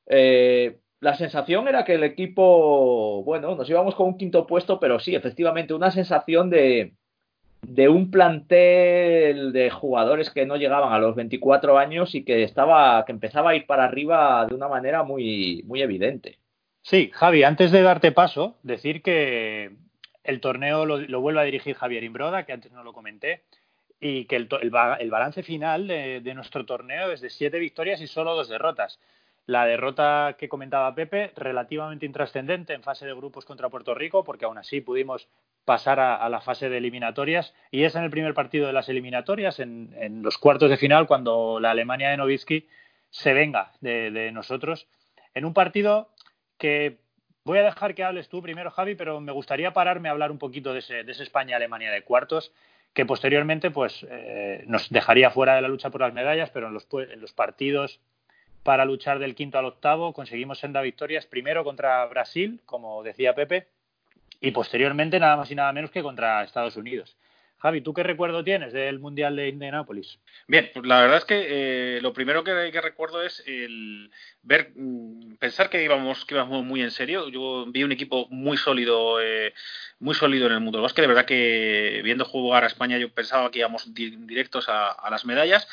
la 0.08 1.16
sensación 1.16 1.68
era 1.68 1.84
que 1.84 1.96
el 1.96 2.04
equipo, 2.04 3.24
bueno, 3.24 3.56
nos 3.56 3.70
íbamos 3.70 3.96
con 3.96 4.08
un 4.08 4.18
quinto 4.18 4.46
puesto, 4.46 4.80
pero 4.80 5.00
sí, 5.00 5.16
efectivamente, 5.16 5.74
una 5.74 5.92
sensación 5.92 6.50
de, 6.50 6.94
de 7.62 7.90
un 7.90 8.12
plantel 8.12 9.54
de 9.54 9.70
jugadores 9.70 10.30
que 10.30 10.46
no 10.46 10.58
llegaban 10.58 10.94
a 10.94 11.00
los 11.00 11.16
24 11.16 11.78
años 11.78 12.16
y 12.16 12.24
que 12.24 12.44
estaba 12.44 13.04
que 13.06 13.12
empezaba 13.12 13.52
a 13.52 13.56
ir 13.56 13.66
para 13.66 13.86
arriba 13.86 14.46
de 14.48 14.56
una 14.56 14.68
manera 14.68 15.04
muy 15.04 15.64
muy 15.66 15.82
evidente. 15.82 16.40
Sí, 16.82 17.12
Javi, 17.14 17.44
antes 17.44 17.72
de 17.72 17.84
darte 17.84 18.12
paso, 18.12 18.58
decir 18.64 19.04
que 19.04 19.72
el 20.24 20.42
torneo 20.42 20.86
lo, 20.86 21.22
vuelve 21.22 21.42
a 21.42 21.44
dirigir 21.44 21.76
Javier 21.76 22.04
Imbroda, 22.04 22.46
que 22.46 22.54
antes 22.54 22.72
no 22.72 22.84
lo 22.84 22.94
comenté, 22.94 23.44
y 24.02 24.26
que 24.26 24.36
el, 24.36 24.48
balance 24.72 25.44
final 25.44 25.88
de, 25.88 26.20
de, 26.20 26.34
nuestro 26.34 26.66
torneo 26.66 27.12
es 27.12 27.22
de 27.22 27.30
siete 27.30 27.60
victorias 27.60 28.02
y 28.02 28.08
solo 28.08 28.36
dos 28.36 28.50
derrotas. 28.50 29.00
La 29.46 29.66
derrota 29.66 30.36
que 30.38 30.50
comentaba 30.50 30.94
Pepe, 30.94 31.32
relativamente 31.36 32.06
intrascendente 32.06 32.74
en 32.74 32.84
fase 32.84 33.06
de 33.06 33.14
grupos 33.14 33.46
contra 33.46 33.70
Puerto 33.70 33.94
Rico, 33.94 34.24
porque 34.24 34.46
aún 34.46 34.58
así 34.58 34.82
pudimos 34.82 35.28
pasar 35.66 36.00
a, 36.00 36.28
la 36.30 36.42
fase 36.42 36.70
de 36.70 36.78
eliminatorias. 36.78 37.54
Y 37.72 37.84
es 37.84 37.96
en 37.96 38.04
el 38.04 38.10
primer 38.10 38.34
partido 38.34 38.68
de 38.68 38.74
las 38.74 38.90
eliminatorias, 38.90 39.60
en, 39.60 40.22
los 40.24 40.38
cuartos 40.38 40.70
de 40.70 40.78
final, 40.78 41.08
cuando 41.08 41.60
la 41.60 41.72
Alemania 41.72 42.10
de 42.10 42.18
Novitsky 42.18 42.68
se 43.10 43.34
venga 43.34 43.72
de, 43.82 44.32
nosotros. 44.32 44.88
En 45.34 45.46
un 45.46 45.54
partido 45.54 46.10
que 46.58 47.00
voy 47.44 47.60
a 47.60 47.64
dejar 47.64 47.96
que 47.96 48.04
hables 48.04 48.30
tú 48.30 48.42
primero, 48.42 48.72
Javi, 48.72 48.96
pero 48.96 49.20
me 49.20 49.32
gustaría 49.32 49.74
pararme 49.74 50.10
a 50.10 50.12
hablar 50.12 50.32
un 50.32 50.40
poquito 50.40 50.74
de 50.74 50.80
ese, 50.80 51.02
España-Alemania 51.02 51.92
de 51.92 52.04
cuartos, 52.04 52.54
que 52.94 53.06
posteriormente 53.06 53.72
pues, 53.72 54.06
eh, 54.10 54.64
nos 54.68 54.90
dejaría 54.90 55.32
fuera 55.32 55.56
de 55.56 55.62
la 55.62 55.68
lucha 55.68 55.90
por 55.90 56.02
las 56.02 56.14
medallas, 56.14 56.50
pero 56.50 56.68
en 56.68 56.74
los, 56.74 56.88
en 56.92 57.22
los 57.22 57.34
partidos 57.34 58.00
para 58.64 58.86
luchar 58.86 59.20
del 59.20 59.36
quinto 59.36 59.58
al 59.58 59.66
octavo 59.66 60.14
conseguimos 60.14 60.60
senda 60.60 60.82
victorias, 60.82 61.26
primero 61.26 61.64
contra 61.64 62.06
Brasil, 62.06 62.62
como 62.66 63.02
decía 63.04 63.34
Pepe, 63.34 63.68
y 64.40 64.52
posteriormente 64.52 65.20
nada 65.20 65.38
más 65.38 65.50
y 65.52 65.56
nada 65.56 65.72
menos 65.74 65.92
que 65.92 66.04
contra 66.04 66.44
Estados 66.44 66.76
Unidos. 66.76 67.18
Javi, 67.62 67.82
¿tú 67.82 67.94
qué 67.94 68.02
recuerdo 68.02 68.44
tienes 68.44 68.74
del 68.74 68.98
Mundial 68.98 69.36
de 69.36 69.50
Indianápolis? 69.50 70.18
Bien, 70.48 70.72
pues 70.74 70.84
la 70.84 71.00
verdad 71.00 71.18
es 71.18 71.26
que 71.26 71.46
eh, 71.98 72.02
lo 72.02 72.12
primero 72.12 72.44
que, 72.44 72.72
recuerdo 72.82 73.22
es 73.22 73.44
el 73.46 74.10
ver, 74.42 74.72
mm, 74.76 75.36
pensar 75.36 75.70
que 75.70 75.84
íbamos, 75.84 76.26
que 76.26 76.34
íbamos 76.34 76.66
muy 76.66 76.82
en 76.82 76.90
serio. 76.90 77.30
Yo 77.30 77.68
vi 77.68 77.84
un 77.84 77.92
equipo 77.92 78.28
muy 78.32 78.58
sólido, 78.58 79.22
eh, 79.22 79.54
muy 80.00 80.16
sólido 80.16 80.48
en 80.48 80.54
el 80.54 80.60
mundo 80.60 80.80
del 80.80 80.84
básquet. 80.84 81.04
De 81.04 81.08
verdad 81.08 81.26
que 81.26 82.02
viendo 82.04 82.26
jugar 82.26 82.64
a 82.64 82.68
España 82.68 82.98
yo 82.98 83.14
pensaba 83.14 83.52
que 83.52 83.60
íbamos 83.60 83.94
directos 83.94 84.66
a, 84.68 85.08
las 85.12 85.26
medallas 85.26 85.68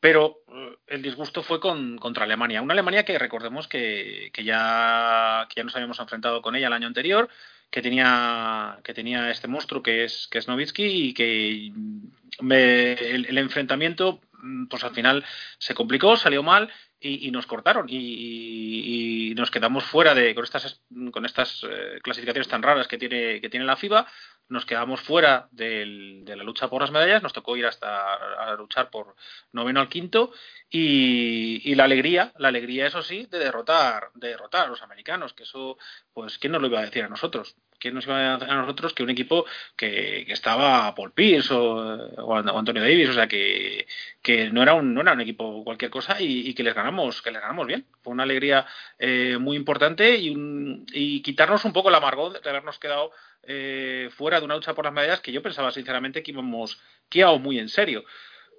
pero 0.00 0.42
eh, 0.48 0.76
el 0.88 1.02
disgusto 1.02 1.42
fue 1.42 1.60
con, 1.60 1.98
contra 1.98 2.24
Alemania. 2.24 2.62
Una 2.62 2.72
Alemania 2.72 3.04
que 3.04 3.18
recordemos 3.18 3.66
que, 3.68 4.30
que, 4.32 4.44
ya, 4.44 5.46
que 5.48 5.60
ya 5.60 5.64
nos 5.64 5.74
habíamos 5.74 5.98
enfrentado 5.98 6.40
con 6.40 6.54
ella 6.56 6.68
el 6.68 6.72
año 6.72 6.86
anterior, 6.86 7.28
que 7.70 7.82
tenía, 7.82 8.78
que 8.82 8.94
tenía 8.94 9.30
este 9.30 9.48
monstruo 9.48 9.82
que 9.82 10.04
es, 10.04 10.28
que 10.30 10.38
es 10.38 10.48
Novitsky 10.48 10.84
y 10.84 11.14
que 11.14 11.72
el, 12.40 13.38
enfrentamiento 13.38 14.20
pues 14.70 14.84
al 14.84 14.94
final 14.94 15.24
se 15.58 15.74
complicó, 15.74 16.16
salió 16.16 16.42
mal 16.42 16.70
y, 17.00 17.30
nos 17.30 17.46
cortaron. 17.46 17.86
Y, 17.88 19.34
nos 19.36 19.50
quedamos 19.50 19.84
fuera 19.84 20.14
de 20.14 20.34
con 20.34 20.44
estas 20.44 20.80
con 21.12 21.24
estas 21.24 21.62
eh, 21.62 22.00
clasificaciones 22.02 22.48
tan 22.48 22.62
raras 22.62 22.88
que 22.88 22.98
tiene 22.98 23.40
que 23.40 23.48
tiene 23.48 23.64
la 23.64 23.76
FIBA 23.76 24.06
nos 24.48 24.64
quedamos 24.64 25.00
fuera 25.00 25.48
de 25.50 26.24
la 26.26 26.42
lucha 26.42 26.68
por 26.68 26.80
las 26.80 26.90
medallas, 26.90 27.22
nos 27.22 27.32
tocó 27.32 27.56
ir 27.56 27.66
hasta 27.66 28.14
a 28.14 28.54
luchar 28.54 28.90
por 28.90 29.14
noveno 29.52 29.80
al 29.80 29.88
quinto. 29.88 30.32
Y, 30.70 31.74
la 31.74 31.84
alegría, 31.84 32.32
la 32.38 32.48
alegría 32.48 32.86
eso 32.86 33.02
sí, 33.02 33.26
de 33.30 33.38
derrotar, 33.38 34.10
de 34.14 34.28
derrotar 34.28 34.66
a 34.66 34.70
los 34.70 34.82
americanos, 34.82 35.34
que 35.34 35.44
eso, 35.44 35.78
pues, 36.12 36.38
¿quién 36.38 36.52
nos 36.52 36.62
lo 36.62 36.68
iba 36.68 36.80
a 36.80 36.84
decir 36.84 37.04
a 37.04 37.08
nosotros? 37.08 37.56
¿Quién 37.78 37.94
nos 37.94 38.06
iba 38.06 38.34
a 38.34 38.36
decir 38.38 38.50
a 38.50 38.56
nosotros 38.56 38.92
que 38.92 39.02
un 39.02 39.10
equipo 39.10 39.44
que, 39.76 40.24
que 40.26 40.32
estaba 40.32 40.94
Paul 40.94 41.12
Pierce 41.12 41.54
o, 41.54 42.36
Antonio 42.36 42.82
Davis, 42.82 43.10
o 43.10 43.12
sea, 43.12 43.26
que, 43.26 43.86
que 44.22 44.50
no 44.50 44.62
era 44.62 44.74
un, 44.74 44.94
no 44.94 45.00
era 45.00 45.12
un 45.12 45.20
equipo 45.20 45.64
cualquier 45.64 45.90
cosa 45.90 46.16
y, 46.20 46.52
que 46.54 46.62
les 46.62 46.74
ganamos, 46.74 47.22
que 47.22 47.30
les 47.30 47.40
ganamos 47.40 47.66
bien. 47.66 47.86
Fue 48.02 48.12
una 48.12 48.24
alegría 48.24 48.66
eh, 48.98 49.38
muy 49.38 49.56
importante 49.56 50.16
y, 50.16 50.34
y 50.92 51.22
quitarnos 51.22 51.64
un 51.64 51.72
poco 51.72 51.88
el 51.88 51.94
amargo 51.94 52.30
de 52.30 52.48
habernos 52.48 52.78
quedado 52.78 53.12
eh, 53.50 54.10
fuera 54.12 54.40
de 54.40 54.44
una 54.44 54.56
lucha 54.56 54.74
por 54.74 54.84
las 54.84 54.92
medallas 54.92 55.20
que 55.20 55.32
yo 55.32 55.42
pensaba 55.42 55.70
sinceramente 55.70 56.22
que 56.22 56.32
íbamos 56.32 56.78
que 57.08 57.20
íbamos 57.20 57.40
muy 57.40 57.58
en 57.58 57.70
serio 57.70 58.04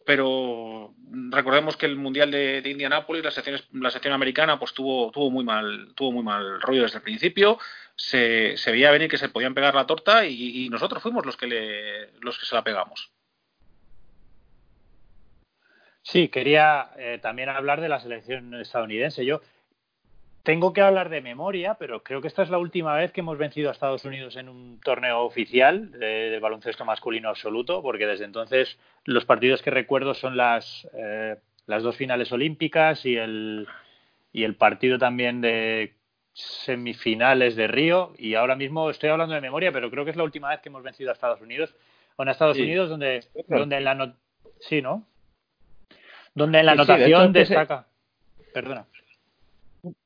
pero 0.09 0.95
recordemos 1.29 1.77
que 1.77 1.85
el 1.85 1.95
mundial 1.95 2.31
de, 2.31 2.63
de 2.63 2.69
Indianápolis 2.71 3.23
la 3.23 3.29
sección, 3.29 3.61
la 3.73 3.91
sección 3.91 4.11
americana 4.11 4.57
pues 4.57 4.73
tuvo 4.73 5.11
tuvo 5.11 5.29
muy 5.29 5.43
mal 5.43 5.93
tuvo 5.93 6.11
muy 6.11 6.23
mal 6.23 6.59
rollo 6.61 6.81
desde 6.81 6.97
el 6.97 7.03
principio 7.03 7.59
se, 7.95 8.55
veía 8.65 8.89
venir 8.89 9.07
que 9.07 9.19
se 9.19 9.29
podían 9.29 9.53
pegar 9.53 9.75
la 9.75 9.85
torta 9.85 10.25
y, 10.25 10.67
nosotros 10.69 11.03
fuimos 11.03 11.27
los 11.27 11.37
que 11.37 12.09
los 12.21 12.39
que 12.39 12.45
se 12.47 12.55
la 12.55 12.63
pegamos 12.63 13.11
Sí, 16.01 16.29
quería 16.29 16.89
eh, 16.97 17.19
también 17.21 17.49
hablar 17.49 17.81
de 17.81 17.89
la 17.89 17.99
selección 17.99 18.55
estadounidense. 18.55 19.25
Yo 19.25 19.41
tengo 20.43 20.73
que 20.73 20.81
hablar 20.81 21.09
de 21.09 21.21
memoria, 21.21 21.75
pero 21.75 22.01
creo 22.01 22.21
que 22.21 22.27
esta 22.27 22.43
es 22.43 22.49
la 22.49 22.57
última 22.57 22.95
vez 22.95 23.11
que 23.11 23.19
hemos 23.21 23.37
vencido 23.37 23.69
a 23.69 23.73
Estados 23.73 24.05
Unidos 24.05 24.35
en 24.37 24.47
un 24.47 24.79
torneo 24.79 25.21
oficial 25.21 25.91
de, 25.91 26.39
baloncesto 26.41 26.85
masculino 26.85 27.29
absoluto, 27.29 27.81
porque 27.81 28.07
desde 28.07 28.25
entonces 28.25 28.77
los 29.05 29.25
partidos 29.25 29.61
que 29.61 29.71
recuerdo 29.71 30.13
son 30.13 30.37
las, 30.37 30.87
eh, 30.93 31.35
las 31.65 31.83
dos 31.83 31.97
finales 31.97 32.31
olímpicas 32.31 33.05
y 33.05 33.17
el, 33.17 33.67
y 34.31 34.43
el 34.43 34.55
partido 34.55 34.97
también 34.97 35.41
de 35.41 35.93
semifinales 36.33 37.55
de 37.55 37.67
Río. 37.67 38.13
Y 38.17 38.35
ahora 38.35 38.55
mismo 38.55 38.89
estoy 38.89 39.09
hablando 39.09 39.35
de 39.35 39.41
memoria, 39.41 39.71
pero 39.71 39.91
creo 39.91 40.05
que 40.05 40.11
es 40.11 40.17
la 40.17 40.23
última 40.23 40.49
vez 40.49 40.61
que 40.61 40.69
hemos 40.69 40.83
vencido 40.83 41.09
a 41.09 41.13
Estados 41.13 41.41
Unidos. 41.41 41.75
O 42.15 42.23
en 42.23 42.29
Estados 42.29 42.57
Unidos, 42.57 42.89
donde, 42.89 43.25
donde 43.47 43.77
en 43.77 43.83
la 43.83 43.95
no... 43.95 44.13
sí, 44.59 44.81
¿no? 44.81 45.05
Donde 46.33 46.59
en 46.59 46.65
la 46.65 46.73
anotación 46.73 47.33
destaca. 47.33 47.87
Perdona 48.53 48.85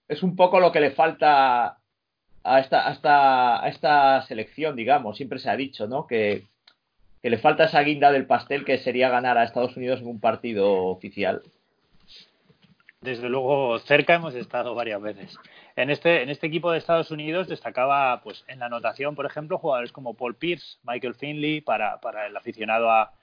es 0.08 0.24
un 0.24 0.36
poco 0.36 0.60
lo 0.60 0.72
que 0.72 0.80
le 0.80 0.92
falta 0.92 1.78
a 2.44 2.60
esta, 2.60 2.88
a 2.88 3.68
esta 3.68 4.22
selección, 4.24 4.76
digamos. 4.76 5.18
Siempre 5.18 5.40
se 5.40 5.50
ha 5.50 5.56
dicho, 5.56 5.88
¿no? 5.88 6.08
Que, 6.08 6.48
le 7.22 7.38
falta 7.38 7.66
esa 7.66 7.82
guinda 7.82 8.12
del 8.12 8.26
pastel 8.26 8.66
que 8.66 8.78
sería 8.80 9.10
ganar 9.10 9.38
a 9.38 9.46
Estados 9.46 9.78
Unidos 9.78 10.02
en 10.02 10.08
un 10.08 10.20
partido 10.20 10.88
oficial. 10.88 11.42
Desde 13.00 13.30
luego, 13.30 13.80
cerca 13.80 14.16
hemos 14.16 14.36
estado 14.36 14.76
varias 14.76 15.02
veces. 15.02 15.38
En 15.78 15.90
este, 15.90 16.30
este 16.30 16.48
equipo 16.48 16.72
de 16.72 16.80
Estados 16.80 17.12
Unidos 17.12 17.48
destacaba, 17.48 18.22
pues, 18.22 18.44
en 18.48 18.60
la 18.60 18.66
anotación, 18.66 19.16
por 19.16 19.26
ejemplo, 19.26 19.58
jugadores 19.58 19.94
como 19.94 20.16
Paul 20.16 20.36
Pierce, 20.36 20.80
Michael 20.84 21.16
Finley, 21.16 21.62
para, 21.62 22.00
para 22.02 22.28
el 22.28 22.36
aficionado 22.36 22.92
a, 22.92 23.14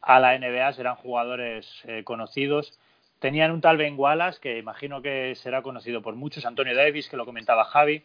a 0.00 0.20
la 0.20 0.38
NBA 0.38 0.72
serán 0.74 0.96
jugadores 0.96 1.66
eh, 1.84 2.04
conocidos. 2.04 2.78
Tenían 3.18 3.50
un 3.50 3.60
tal 3.60 3.76
Ben 3.76 3.98
Wallace, 3.98 4.40
que 4.40 4.58
imagino 4.58 5.02
que 5.02 5.34
será 5.34 5.62
conocido 5.62 6.02
por 6.02 6.14
muchos, 6.14 6.46
Antonio 6.46 6.76
Davis, 6.76 7.08
que 7.08 7.16
lo 7.16 7.26
comentaba 7.26 7.64
Javi, 7.64 8.04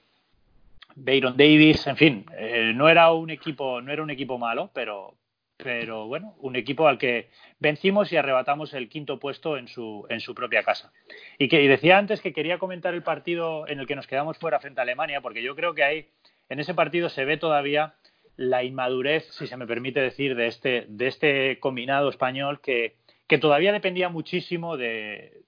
Bayron 0.96 1.38
Davis, 1.38 1.86
en 1.88 1.98
fin, 1.98 2.26
eh, 2.38 2.72
no 2.76 2.90
era 2.90 3.12
un 3.12 3.30
equipo, 3.30 3.82
no 3.82 3.92
era 3.92 4.04
un 4.04 4.10
equipo 4.10 4.38
malo, 4.38 4.72
pero, 4.74 5.16
pero 5.58 6.08
bueno, 6.08 6.36
un 6.40 6.56
equipo 6.56 6.88
al 6.88 6.98
que 6.98 7.30
vencimos 7.60 8.12
y 8.12 8.18
arrebatamos 8.18 8.74
el 8.74 8.90
quinto 8.90 9.20
puesto 9.20 9.58
en 9.58 9.68
su, 9.68 10.06
en 10.10 10.20
su 10.20 10.36
propia 10.36 10.64
casa. 10.64 10.92
Y 11.38 11.48
que 11.48 11.68
decía 11.68 11.98
antes 11.98 12.22
que 12.22 12.34
quería 12.34 12.60
comentar 12.60 12.94
el 12.94 13.04
partido 13.04 13.68
en 13.68 13.80
el 13.80 13.88
que 13.88 13.96
nos 13.96 14.08
quedamos 14.08 14.38
fuera 14.38 14.60
frente 14.60 14.82
a 14.82 14.84
Alemania, 14.84 15.22
porque 15.22 15.44
yo 15.44 15.56
creo 15.56 15.74
que 15.74 15.84
ahí, 15.84 16.10
en 16.50 16.60
ese 16.60 16.74
partido 16.74 17.10
se 17.10 17.26
ve 17.26 17.38
todavía 17.38 17.96
la 18.36 18.64
inmadurez, 18.64 19.28
si 19.32 19.48
se 19.48 19.58
me 19.58 19.68
permite 19.68 20.00
decir, 20.00 20.36
de 20.36 20.48
este, 20.48 20.86
de 20.90 21.08
este 21.08 21.60
combinado 21.60 22.10
español 22.10 22.62
que, 22.62 22.96
que 23.28 23.38
todavía 23.38 23.72
dependía 23.72 24.10
muchísimo 24.10 24.78
de, 24.78 25.44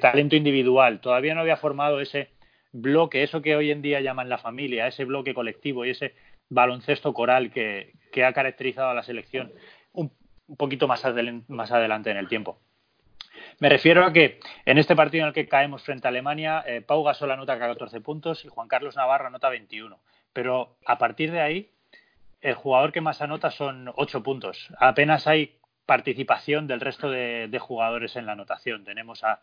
talento 0.00 0.36
individual. 0.36 1.00
Todavía 1.00 1.34
no 1.34 1.40
había 1.40 1.56
formado 1.56 2.00
ese 2.00 2.30
bloque, 2.72 3.22
eso 3.22 3.42
que 3.42 3.56
hoy 3.56 3.70
en 3.70 3.82
día 3.82 4.00
llaman 4.00 4.28
la 4.28 4.38
familia, 4.38 4.86
ese 4.86 5.04
bloque 5.04 5.34
colectivo 5.34 5.84
y 5.84 5.90
ese 5.90 6.14
baloncesto 6.48 7.12
coral 7.12 7.50
que, 7.50 7.92
ha 8.24 8.32
caracterizado 8.32 8.90
a 8.90 8.94
la 8.94 9.02
selección 9.02 9.52
un, 9.92 10.10
poquito 10.56 10.88
más, 10.88 11.04
más 11.48 11.72
adelante 11.72 12.10
en 12.10 12.16
el 12.16 12.28
tiempo. 12.28 12.58
Me 13.60 13.68
refiero 13.68 14.04
a 14.04 14.12
que 14.12 14.40
en 14.64 14.78
este 14.78 14.96
partido 14.96 15.22
en 15.22 15.28
el 15.28 15.34
que 15.34 15.48
caemos 15.48 15.82
frente 15.82 16.06
a 16.06 16.10
Alemania, 16.10 16.64
eh, 16.66 16.80
Pau 16.80 17.02
Gasol 17.04 17.30
anota 17.30 17.58
14 17.58 18.00
puntos 18.00 18.44
y 18.44 18.48
Juan 18.48 18.68
Carlos 18.68 18.96
Navarro 18.96 19.26
anota 19.26 19.48
21. 19.48 19.98
Pero 20.32 20.76
a 20.86 20.98
partir 20.98 21.32
de 21.32 21.40
ahí, 21.40 21.70
el 22.40 22.54
jugador 22.54 22.92
que 22.92 23.00
más 23.00 23.20
anota 23.20 23.50
son 23.50 23.90
8 23.96 24.22
puntos. 24.22 24.68
Apenas 24.78 25.26
hay 25.26 25.57
participación 25.88 26.66
del 26.66 26.80
resto 26.80 27.10
de, 27.10 27.58
jugadores 27.58 28.14
en 28.16 28.26
la 28.26 28.32
anotación. 28.32 28.84
Tenemos 28.84 29.24
a, 29.24 29.40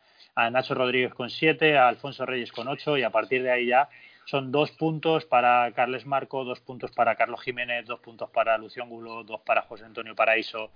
Nacho 0.52 0.76
Rodríguez 0.76 1.12
con 1.12 1.32
7, 1.32 1.76
a 1.76 1.88
Alfonso 1.88 2.24
Reyes 2.24 2.52
con 2.52 2.68
8 2.68 3.00
y 3.00 3.04
a 3.04 3.10
partir 3.10 3.42
de 3.42 3.50
ahí 3.50 3.66
ya 3.66 3.90
son 4.26 4.52
dos 4.52 4.70
puntos 4.70 5.26
para 5.26 5.72
Carles 5.72 6.06
Marco, 6.06 6.44
dos 6.44 6.60
puntos 6.60 6.92
para 6.92 7.16
Carlos 7.16 7.42
Jiménez, 7.42 7.88
dos 7.88 8.00
puntos 8.00 8.30
para 8.30 8.60
Lucio 8.60 8.84
Angulo, 8.84 9.24
dos 9.24 9.42
para 9.42 9.64
José 9.64 9.86
Antonio 9.86 10.14
Paraíso. 10.14 10.70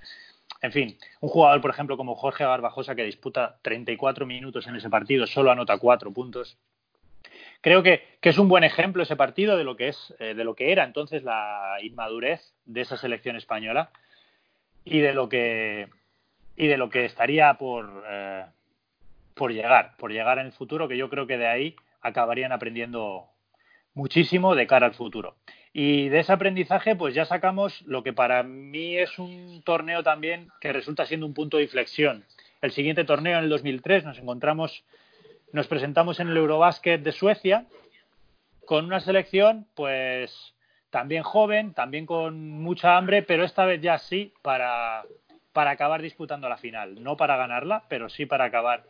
En 0.63 0.71
fin, 0.71 0.97
un 1.21 1.29
jugador, 1.29 1.61
por 1.61 1.69
ejemplo, 1.69 1.97
como 1.97 2.15
Jorge 2.15 2.45
Garbajosa, 2.45 2.95
que 2.95 3.03
disputa 3.03 3.59
34 3.61 4.25
minutos 4.25 4.65
en 4.65 4.75
ese 4.75 4.89
partido, 4.89 5.27
solo 5.27 5.51
anota 5.51 5.77
cuatro 5.77 6.11
puntos. 6.11 6.57
Creo 7.61 7.83
que, 7.83 8.17
es 8.23 8.39
un 8.39 8.49
buen 8.49 8.63
ejemplo 8.63 9.03
ese 9.03 9.15
partido 9.15 9.55
de 9.55 9.63
lo 9.63 9.75
que 9.75 9.89
es, 9.89 10.15
eh, 10.17 10.33
de 10.33 10.43
lo 10.43 10.55
que 10.55 10.71
era 10.71 10.83
entonces 10.83 11.21
la 11.21 11.77
inmadurez 11.83 12.55
de 12.65 12.81
esa 12.81 12.97
selección 12.97 13.35
española 13.35 13.91
y 14.85 14.99
de 14.99 15.13
lo 15.13 15.29
que 15.29 15.87
y 16.55 16.67
de 16.67 16.77
lo 16.77 16.89
que 16.89 17.05
estaría 17.05 17.53
por 17.55 18.03
eh, 18.09 18.45
por 19.33 19.53
llegar, 19.53 19.95
por 19.97 20.11
llegar 20.11 20.39
en 20.39 20.47
el 20.47 20.51
futuro, 20.51 20.87
que 20.87 20.97
yo 20.97 21.09
creo 21.09 21.25
que 21.25 21.37
de 21.37 21.47
ahí 21.47 21.75
acabarían 22.01 22.51
aprendiendo 22.51 23.27
muchísimo 23.93 24.55
de 24.55 24.67
cara 24.67 24.87
al 24.87 24.93
futuro. 24.93 25.35
Y 25.71 26.09
de 26.09 26.19
ese 26.19 26.33
aprendizaje, 26.33 26.95
pues 26.95 27.13
ya 27.13 27.25
sacamos 27.25 27.81
lo 27.83 28.03
que 28.03 28.11
para 28.11 28.43
mí 28.43 28.97
es 28.97 29.19
un 29.19 29.61
torneo 29.63 30.03
también 30.03 30.49
que 30.59 30.73
resulta 30.73 31.05
siendo 31.05 31.25
un 31.25 31.33
punto 31.33 31.57
de 31.57 31.63
inflexión. 31.63 32.25
El 32.61 32.71
siguiente 32.71 33.05
torneo, 33.05 33.37
en 33.37 33.45
el 33.45 33.49
2003, 33.49 34.03
nos 34.03 34.17
encontramos, 34.17 34.83
nos 35.53 35.67
presentamos 35.67 36.19
en 36.19 36.29
el 36.29 36.37
Eurobásquet 36.37 37.01
de 37.01 37.11
Suecia 37.11 37.65
con 38.65 38.85
una 38.85 38.99
selección, 38.99 39.67
pues 39.75 40.53
también 40.89 41.23
joven, 41.23 41.73
también 41.73 42.05
con 42.05 42.49
mucha 42.61 42.97
hambre, 42.97 43.21
pero 43.21 43.43
esta 43.43 43.65
vez 43.65 43.81
ya 43.81 43.97
sí 43.97 44.33
para, 44.41 45.03
para 45.53 45.71
acabar 45.71 46.01
disputando 46.01 46.49
la 46.49 46.57
final. 46.57 47.03
No 47.03 47.17
para 47.17 47.37
ganarla, 47.37 47.83
pero 47.89 48.09
sí 48.09 48.25
para 48.25 48.45
acabar 48.45 48.85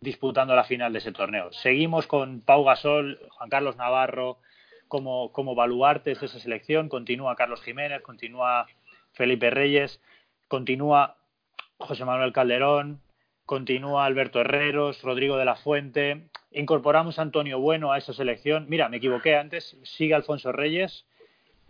disputando 0.00 0.54
la 0.54 0.64
final 0.64 0.92
de 0.92 0.98
ese 0.98 1.12
torneo. 1.12 1.52
Seguimos 1.52 2.06
con 2.06 2.40
Pau 2.40 2.64
Gasol, 2.64 3.20
Juan 3.30 3.50
Carlos 3.50 3.76
Navarro, 3.76 4.38
como, 4.88 5.32
como 5.32 5.54
baluartes 5.54 6.20
de 6.20 6.26
esa 6.26 6.38
selección. 6.38 6.88
Continúa 6.88 7.36
Carlos 7.36 7.62
Jiménez, 7.62 8.02
continúa 8.02 8.66
Felipe 9.12 9.50
Reyes, 9.50 10.00
continúa 10.48 11.16
José 11.78 12.04
Manuel 12.04 12.32
Calderón, 12.32 13.00
continúa 13.46 14.04
Alberto 14.04 14.40
Herreros, 14.40 15.02
Rodrigo 15.02 15.36
de 15.36 15.44
la 15.44 15.56
Fuente. 15.56 16.28
Incorporamos 16.50 17.18
a 17.18 17.22
Antonio 17.22 17.60
Bueno 17.60 17.92
a 17.92 17.98
esa 17.98 18.12
selección. 18.12 18.66
Mira, 18.68 18.88
me 18.88 18.98
equivoqué 18.98 19.36
antes. 19.36 19.76
Sigue 19.84 20.14
Alfonso 20.14 20.52
Reyes 20.52 21.06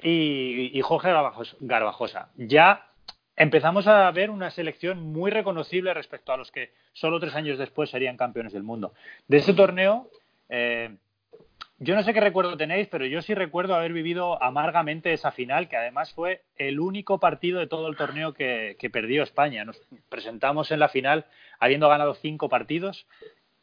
y, 0.03 0.81
Jorge 0.83 1.13
Garbajosa. 1.61 2.29
Ya 2.37 2.91
empezamos 3.37 3.87
a 3.87 4.11
ver 4.11 4.31
una 4.31 4.51
selección 4.51 5.01
muy 5.01 5.31
reconocible 5.31 5.95
respecto 5.95 6.33
a 6.33 6.37
los 6.37 6.51
que 6.51 6.73
solo 6.93 7.21
tres 7.21 7.35
años 7.35 7.59
después 7.59 7.91
serían 7.91 8.17
campeones 8.17 8.53
del 8.53 8.63
mundo. 8.63 8.95
De 9.29 9.39
ese 9.39 9.55
torneo, 9.55 10.11
eh, 10.49 10.97
yo 11.79 11.95
no 11.97 12.03
sé 12.03 12.15
qué 12.15 12.21
recuerdo 12.21 12.57
tenéis, 12.57 12.87
pero 12.89 13.05
yo 13.05 13.21
sí 13.21 13.35
recuerdo 13.35 13.75
haber 13.75 13.93
vivido 13.93 14.41
amargamente 14.43 15.13
esa 15.13 15.33
final, 15.33 15.69
que 15.69 15.77
además 15.77 16.13
fue 16.13 16.43
el 16.57 16.79
único 16.79 17.19
partido 17.19 17.59
de 17.59 17.67
todo 17.67 17.89
el 17.89 17.97
torneo 17.97 18.33
que, 18.33 18.77
perdió 18.93 19.23
España. 19.23 19.65
Nos 19.65 19.81
presentamos 20.09 20.71
en 20.71 20.79
la 20.79 20.89
final 20.89 21.27
habiendo 21.59 21.89
ganado 21.89 22.15
cinco 22.15 22.49
partidos 22.49 23.07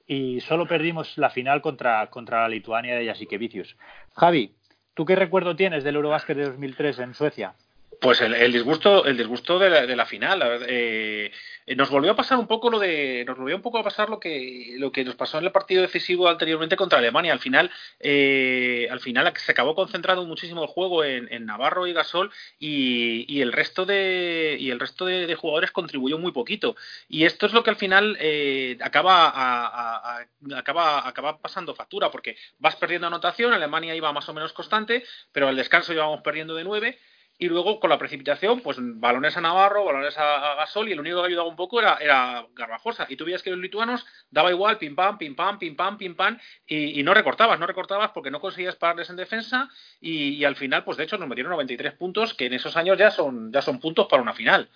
y 0.05 0.41
solo 0.41 0.67
perdimos 0.67 1.17
la 1.17 1.29
final 1.29 1.61
contra, 1.61 2.05
contra 2.09 2.41
la 2.41 2.49
Lituania 2.49 2.95
de 2.95 3.05
Jasikevicius. 3.05 3.77
Javi, 4.13 4.55
¿tú 5.01 5.05
qué 5.05 5.15
recuerdo 5.15 5.55
tienes 5.55 5.83
del 5.83 5.95
Eurobásquet 5.95 6.37
de 6.37 6.43
2003 6.43 6.99
en 6.99 7.15
Suecia? 7.15 7.55
Pues 8.01 8.19
el, 8.19 8.51
disgusto, 8.51 9.05
el 9.05 9.15
disgusto 9.15 9.59
de 9.59 9.69
la, 9.69 9.85
de 9.85 9.95
la 9.95 10.07
final. 10.07 10.41
Eh, 10.67 11.31
nos 11.77 11.91
volvió 11.91 12.13
a 12.13 12.15
pasar 12.15 12.39
un 12.39 12.47
poco 12.47 12.71
lo 12.71 12.79
de, 12.79 13.23
nos 13.27 13.37
volvió 13.37 13.55
un 13.55 13.61
poco 13.61 13.77
a 13.77 13.83
pasar 13.83 14.09
lo 14.09 14.19
que, 14.19 14.73
lo 14.79 14.91
que 14.91 15.05
nos 15.05 15.13
pasó 15.13 15.37
en 15.37 15.45
el 15.45 15.51
partido 15.51 15.83
decisivo 15.83 16.27
anteriormente 16.27 16.75
contra 16.75 16.97
Alemania. 16.97 17.31
Al 17.31 17.39
final, 17.39 17.69
eh, 17.99 18.87
al 18.89 19.01
final 19.01 19.31
se 19.37 19.51
acabó 19.51 19.75
concentrando 19.75 20.25
muchísimo 20.25 20.63
el 20.63 20.67
juego 20.69 21.03
en, 21.03 21.45
Navarro 21.45 21.85
y 21.85 21.93
Gasol 21.93 22.31
y, 22.57 23.39
el 23.39 23.53
resto 23.53 23.85
de, 23.85 24.57
y 24.59 24.71
el 24.71 24.79
resto 24.79 25.05
de, 25.05 25.35
jugadores 25.35 25.69
contribuyó 25.69 26.17
muy 26.17 26.31
poquito. 26.31 26.75
Y 27.07 27.25
esto 27.25 27.45
es 27.45 27.53
lo 27.53 27.61
que 27.61 27.69
al 27.69 27.75
final 27.75 28.17
eh, 28.19 28.79
acaba, 28.81 30.17
acaba, 30.55 31.07
acaba 31.07 31.37
pasando 31.37 31.75
factura 31.75 32.09
porque 32.09 32.35
vas 32.57 32.75
perdiendo 32.77 33.05
anotación. 33.05 33.53
Alemania 33.53 33.93
iba 33.93 34.11
más 34.11 34.27
o 34.27 34.33
menos 34.33 34.53
constante, 34.53 35.03
pero 35.31 35.47
al 35.47 35.55
descanso 35.55 35.93
íbamos 35.93 36.21
perdiendo 36.21 36.55
de 36.55 36.63
nueve 36.63 36.97
y 37.41 37.49
luego 37.49 37.79
con 37.79 37.89
la 37.89 37.97
precipitación, 37.97 38.61
pues 38.61 38.77
balones 38.79 39.35
a 39.35 39.41
Navarro, 39.41 39.83
balones 39.83 40.15
a, 40.15 40.53
Gasol 40.57 40.89
y 40.89 40.91
el 40.91 40.99
único 40.99 41.21
que 41.21 41.29
ayudaba 41.29 41.49
un 41.49 41.55
poco 41.55 41.79
era, 41.79 41.95
era 41.95 42.45
Garbajosa. 42.53 43.07
Y 43.09 43.15
tú 43.15 43.25
veías 43.25 43.41
que 43.41 43.49
los 43.49 43.57
lituanos 43.57 44.05
daba 44.29 44.51
igual, 44.51 44.77
pim 44.77 44.95
pam, 44.95 45.17
pim 45.17 45.35
pam, 45.35 45.57
pim 45.57 45.75
pam, 45.75 45.97
pim 45.97 46.13
pam, 46.13 46.37
y, 46.67 47.01
no 47.01 47.15
recortabas, 47.15 47.59
no 47.59 47.65
recortabas 47.65 48.11
porque 48.11 48.29
no 48.29 48.39
conseguías 48.39 48.75
pararles 48.75 49.09
en 49.09 49.15
defensa 49.15 49.69
y, 49.99 50.43
al 50.43 50.55
final, 50.55 50.83
pues 50.83 50.97
de 50.97 51.05
hecho 51.05 51.17
nos 51.17 51.27
metieron 51.27 51.51
93 51.53 51.93
puntos, 51.93 52.35
que 52.35 52.45
en 52.45 52.53
esos 52.53 52.77
años 52.77 52.95
ya 52.99 53.09
son, 53.09 53.51
ya 53.51 53.63
son 53.63 53.79
puntos 53.79 54.05
para 54.07 54.21
una 54.21 54.33
final. 54.33 54.69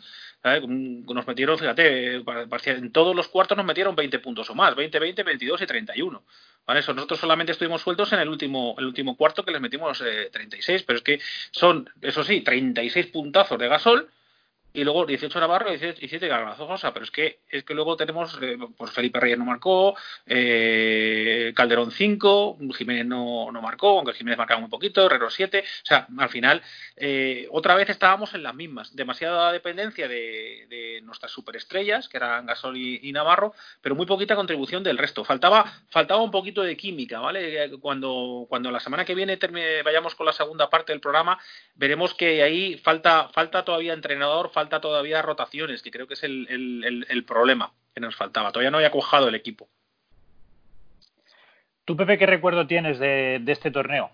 Nos 0.44 1.28
metieron, 1.28 1.60
fíjate, 1.60 2.16
en 2.16 2.92
todos 2.92 3.16
los 3.16 3.28
cuartos 3.28 3.56
nos 3.56 3.66
metieron 3.66 3.96
20 3.96 4.18
puntos 4.18 4.50
o 4.50 4.56
más, 4.56 4.76
20, 4.76 4.98
20, 4.98 5.22
22 5.22 5.62
y 5.62 5.68
31. 5.68 6.24
Eso, 6.68 6.94
nosotros 6.94 7.20
solamente 7.20 7.52
estuvimos 7.52 7.82
sueltos 7.82 8.12
en 8.14 8.20
el 8.20 8.30
último, 8.30 8.76
el 8.80 8.86
último 8.86 9.16
cuarto 9.16 9.44
que 9.44 9.52
les 9.52 9.62
metimos 9.62 10.04
36, 10.32 10.82
eh, 10.82 10.84
pero 10.86 10.98
es 10.98 11.04
que 11.04 11.20
son, 11.52 11.90
eso 12.02 12.24
sí, 12.24 12.42
36 12.42 13.08
puntazos 13.08 13.60
de 13.60 13.68
gasol 13.68 14.10
y 14.76 14.84
luego 14.84 15.06
18 15.06 15.40
Navarro 15.40 15.74
y 15.74 15.78
17 15.78 16.28
Garbazosa, 16.28 16.94
pero 16.94 17.06
es 17.06 17.12
que 17.12 17.40
es 17.50 17.64
que 17.64 17.74
luego 17.74 17.96
tenemos 17.96 18.38
eh, 18.42 18.58
pues 18.78 18.92
Felipe 18.92 19.20
Reyes 19.20 19.40
no 19.40 19.46
marcó, 19.46 19.96
eh, 20.26 21.54
Calderón 21.56 21.92
5, 21.92 22.58
Jiménez 22.78 23.06
no, 23.06 23.52
no, 23.52 23.62
marcó, 23.62 23.98
aunque 23.98 24.14
Jiménez 24.14 24.38
marcaba 24.38 24.60
muy 24.60 24.70
poquito, 24.70 25.06
Herrero 25.06 25.30
7, 25.30 25.60
o 25.60 25.86
sea, 25.86 26.08
al 26.18 26.30
final 26.30 26.62
eh, 26.98 27.48
otra 27.52 27.76
vez 27.76 27.90
estábamos 27.90 28.34
en 28.34 28.44
las 28.44 28.54
mismas, 28.54 28.96
demasiada 28.96 29.52
dependencia 29.52 30.08
de, 30.08 31.02
nuestras 31.04 31.32
superestrellas, 31.32 32.10
que 32.10 32.18
eran 32.18 32.46
Gasol 32.46 32.78
y, 32.78 33.12
Navarro, 33.12 33.54
pero 33.82 33.96
muy 33.96 34.06
poquita 34.06 34.36
contribución 34.36 34.84
del 34.84 34.98
resto, 34.98 35.24
faltaba 35.24 35.72
faltaba 35.90 36.22
un 36.22 36.32
poquito 36.32 36.64
de 36.64 36.76
química, 36.76 37.20
¿vale? 37.20 37.72
Cuando 37.80 38.46
cuando 38.50 38.72
la 38.72 38.80
semana 38.80 39.06
que 39.06 39.16
viene 39.16 39.40
vayamos 39.84 40.16
con 40.16 40.26
la 40.26 40.34
segunda 40.34 40.70
parte 40.70 40.92
del 40.92 41.00
programa, 41.00 41.40
veremos 41.76 42.14
que 42.14 42.44
ahí 42.44 42.78
falta 42.78 43.30
falta 43.30 43.64
todavía 43.64 43.94
entrenador, 43.94 44.52
falta 44.52 44.65
falta 44.66 44.82
todavía 44.82 45.22
rotaciones, 45.22 45.84
que 45.84 45.92
creo 45.92 46.08
que 46.08 46.16
es 46.16 46.24
el, 46.24 47.26
problema 47.28 47.72
que 47.94 48.02
nos 48.02 48.16
faltaba. 48.16 48.52
Todavía 48.52 48.72
no 48.72 48.78
había 48.78 48.90
cuajado 48.90 49.28
el 49.28 49.36
equipo. 49.36 49.70
¿Tú, 51.86 51.96
Pepe, 51.96 52.18
qué 52.18 52.26
recuerdo 52.26 52.66
tienes 52.66 52.98
de, 52.98 53.44
este 53.46 53.70
torneo? 53.70 54.10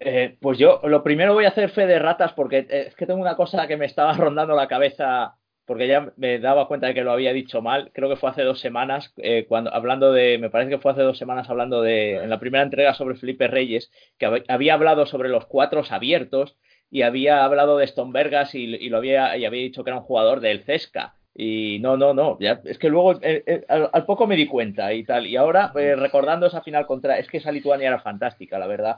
Eh, 0.00 0.36
pues 0.40 0.58
yo 0.58 0.80
lo 0.84 1.02
primero 1.02 1.34
voy 1.34 1.44
a 1.44 1.48
hacer 1.48 1.68
fe 1.70 1.86
de 1.86 1.98
ratas 1.98 2.32
porque 2.32 2.58
eh, 2.58 2.84
es 2.88 2.94
que 2.94 3.04
tengo 3.04 3.20
una 3.20 3.36
cosa 3.36 3.66
que 3.66 3.76
me 3.76 3.84
estaba 3.84 4.12
rondando 4.14 4.54
la 4.56 4.68
cabeza 4.68 5.34
porque 5.66 5.88
ya 5.88 6.12
me 6.16 6.38
daba 6.38 6.66
cuenta 6.66 6.86
de 6.86 6.94
que 6.94 7.02
lo 7.02 7.12
había 7.12 7.34
dicho 7.34 7.60
mal. 7.60 7.90
Creo 7.92 8.08
que 8.08 8.16
fue 8.16 8.30
hace 8.30 8.42
dos 8.42 8.60
semanas, 8.60 9.12
eh, 9.18 9.44
cuando 9.46 9.74
hablando 9.74 10.12
de, 10.12 10.38
me 10.38 10.48
parece 10.48 10.70
que 10.70 10.78
fue 10.78 10.92
hace 10.92 11.02
dos 11.02 11.18
semanas 11.18 11.50
hablando 11.50 11.82
de, 11.82 12.14
en 12.14 12.30
la 12.30 12.40
primera 12.40 12.64
entrega 12.64 12.94
sobre 12.94 13.16
Felipe 13.16 13.48
Reyes, 13.48 13.90
que 14.16 14.44
había 14.48 14.72
hablado 14.72 15.04
sobre 15.04 15.28
los 15.28 15.44
cuatros 15.44 15.92
abiertos 15.92 16.56
y 16.90 17.02
había 17.02 17.44
hablado 17.44 17.78
de 17.78 17.86
Stonbergas 17.86 18.54
y, 18.54 18.64
y, 18.64 18.88
lo 18.88 18.98
había, 18.98 19.36
y 19.36 19.44
había 19.44 19.62
dicho 19.62 19.84
que 19.84 19.90
era 19.90 19.98
un 19.98 20.04
jugador 20.04 20.40
del 20.40 20.64
Cesca. 20.64 21.14
Y 21.40 21.78
no, 21.78 21.96
no, 21.96 22.14
no, 22.14 22.36
ya, 22.40 22.60
es 22.64 22.78
que 22.78 22.88
luego 22.88 23.12
eh, 23.22 23.44
eh, 23.46 23.64
al, 23.68 24.04
poco 24.06 24.26
me 24.26 24.34
di 24.34 24.46
cuenta 24.46 24.92
y 24.92 25.04
tal. 25.04 25.24
Y 25.24 25.36
ahora, 25.36 25.72
eh, 25.76 25.94
recordando 25.94 26.46
esa 26.46 26.62
final 26.62 26.84
contra, 26.84 27.16
es 27.16 27.28
que 27.28 27.36
esa 27.36 27.52
Lituania 27.52 27.86
era 27.86 28.00
fantástica, 28.00 28.58
la 28.58 28.66
verdad. 28.66 28.96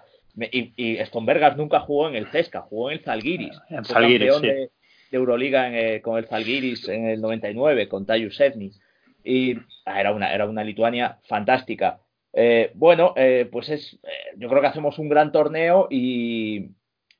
y, 0.51 0.73
y 0.75 1.05
Stonbergas 1.05 1.59
nunca 1.59 1.81
jugó 1.81 2.09
en 2.09 2.15
el 2.15 2.29
Cesca, 2.29 2.63
jugó 2.63 2.91
en 2.91 2.97
el 2.97 3.05
Zalgiris. 3.05 3.61
En 3.69 3.85
Zalgiris, 3.85 4.41
de, 4.41 4.71
Euroliga 5.13 5.71
con 6.01 6.17
el 6.17 6.29
Zalgiris 6.29 6.89
en 6.89 7.09
el 7.09 7.21
99, 7.21 7.89
con 7.89 8.07
Tayus 8.07 8.41
Evni. 8.41 8.71
Y 9.23 9.57
ah, 9.85 10.01
era, 10.01 10.13
una, 10.13 10.33
era 10.33 10.49
una 10.49 10.65
Lituania 10.65 11.19
fantástica. 11.25 12.01
bueno, 12.73 13.13
pues 13.53 13.69
es, 13.69 13.99
yo 14.39 14.49
creo 14.49 14.63
que 14.63 14.69
hacemos 14.69 14.99
un 14.99 15.11
gran 15.11 15.31
torneo 15.31 15.89
y, 15.91 16.71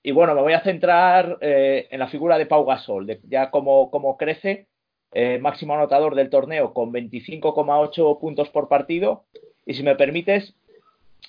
Y 0.03 0.13
bueno, 0.13 0.35
me 0.35 0.41
voy 0.41 0.55
a 0.55 0.63
centrar 0.63 1.39
eh, 1.41 1.89
en 1.91 1.99
la 1.99 2.09
figura 2.09 2.39
de 2.39 2.47
Pau 2.47 2.65
Gasol, 2.65 3.07
de 3.07 3.21
ya 3.25 3.51
como, 3.51 3.91
como 3.91 4.17
crece, 4.17 4.69
eh, 5.13 5.39
máximo 5.39 5.75
anotador 5.75 6.15
del 6.15 6.31
torneo 6.31 6.73
con 6.73 6.93
25,8 6.93 8.21
puntos 8.21 8.49
por 8.49 8.69
partido. 8.69 9.25
Y 9.67 9.75
si 9.75 9.83
me 9.83 9.97
permites, 9.97 10.55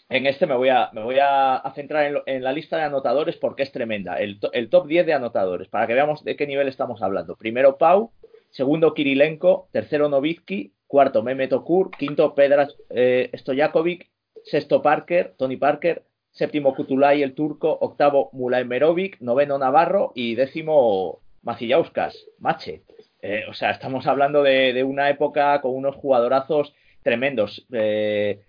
en 0.10 0.26
este 0.26 0.46
me 0.46 0.56
voy 0.56 0.70
a, 0.70 0.90
me 0.94 1.04
voy 1.04 1.18
a, 1.22 1.62
centrar 1.76 2.24
en, 2.26 2.44
la 2.44 2.54
lista 2.54 2.78
de 2.78 2.84
anotadores 2.84 3.38
porque 3.38 3.64
es 3.64 3.72
tremenda. 3.72 4.16
El, 4.16 4.40
el, 4.54 4.70
top 4.70 4.88
10 4.88 5.06
de 5.06 5.14
anotadores, 5.14 5.68
para 5.68 5.88
que 5.88 5.94
veamos 5.94 6.24
de 6.24 6.36
qué 6.36 6.48
nivel 6.48 6.68
estamos 6.68 7.02
hablando. 7.02 7.36
Primero 7.36 7.78
Pau, 7.78 8.12
segundo 8.52 8.94
Kirilenko, 8.94 9.68
tercero 9.72 10.08
Novitsky, 10.10 10.74
cuarto 10.88 11.24
Mehmet 11.24 11.54
Okur, 11.54 11.92
quinto 11.92 12.36
Pedras 12.36 12.76
eh, 12.90 13.32
Stojakovic, 13.34 14.10
sexto 14.44 14.82
Parker, 14.82 15.34
Tony 15.38 15.58
Parker, 15.58 16.04
séptimo 16.32 16.74
Kutulay 16.76 17.22
el 17.24 17.34
turco, 17.34 17.78
octavo 17.82 18.30
Mulay 18.34 18.66
Merovic, 18.66 19.20
noveno 19.20 19.58
Navarro 19.58 20.12
y 20.16 20.36
décimo 20.36 21.20
Macillauskas, 21.44 22.26
Mache. 22.40 22.84
Eh, 23.22 23.44
o 23.50 23.54
sea, 23.54 23.72
estamos 23.72 24.08
hablando 24.08 24.42
de, 24.44 24.84
una 24.84 25.10
época 25.10 25.62
con 25.62 25.76
unos 25.76 25.96
jugadorazos 25.96 26.74
tremendos. 27.04 27.66
Eh, 27.72 28.42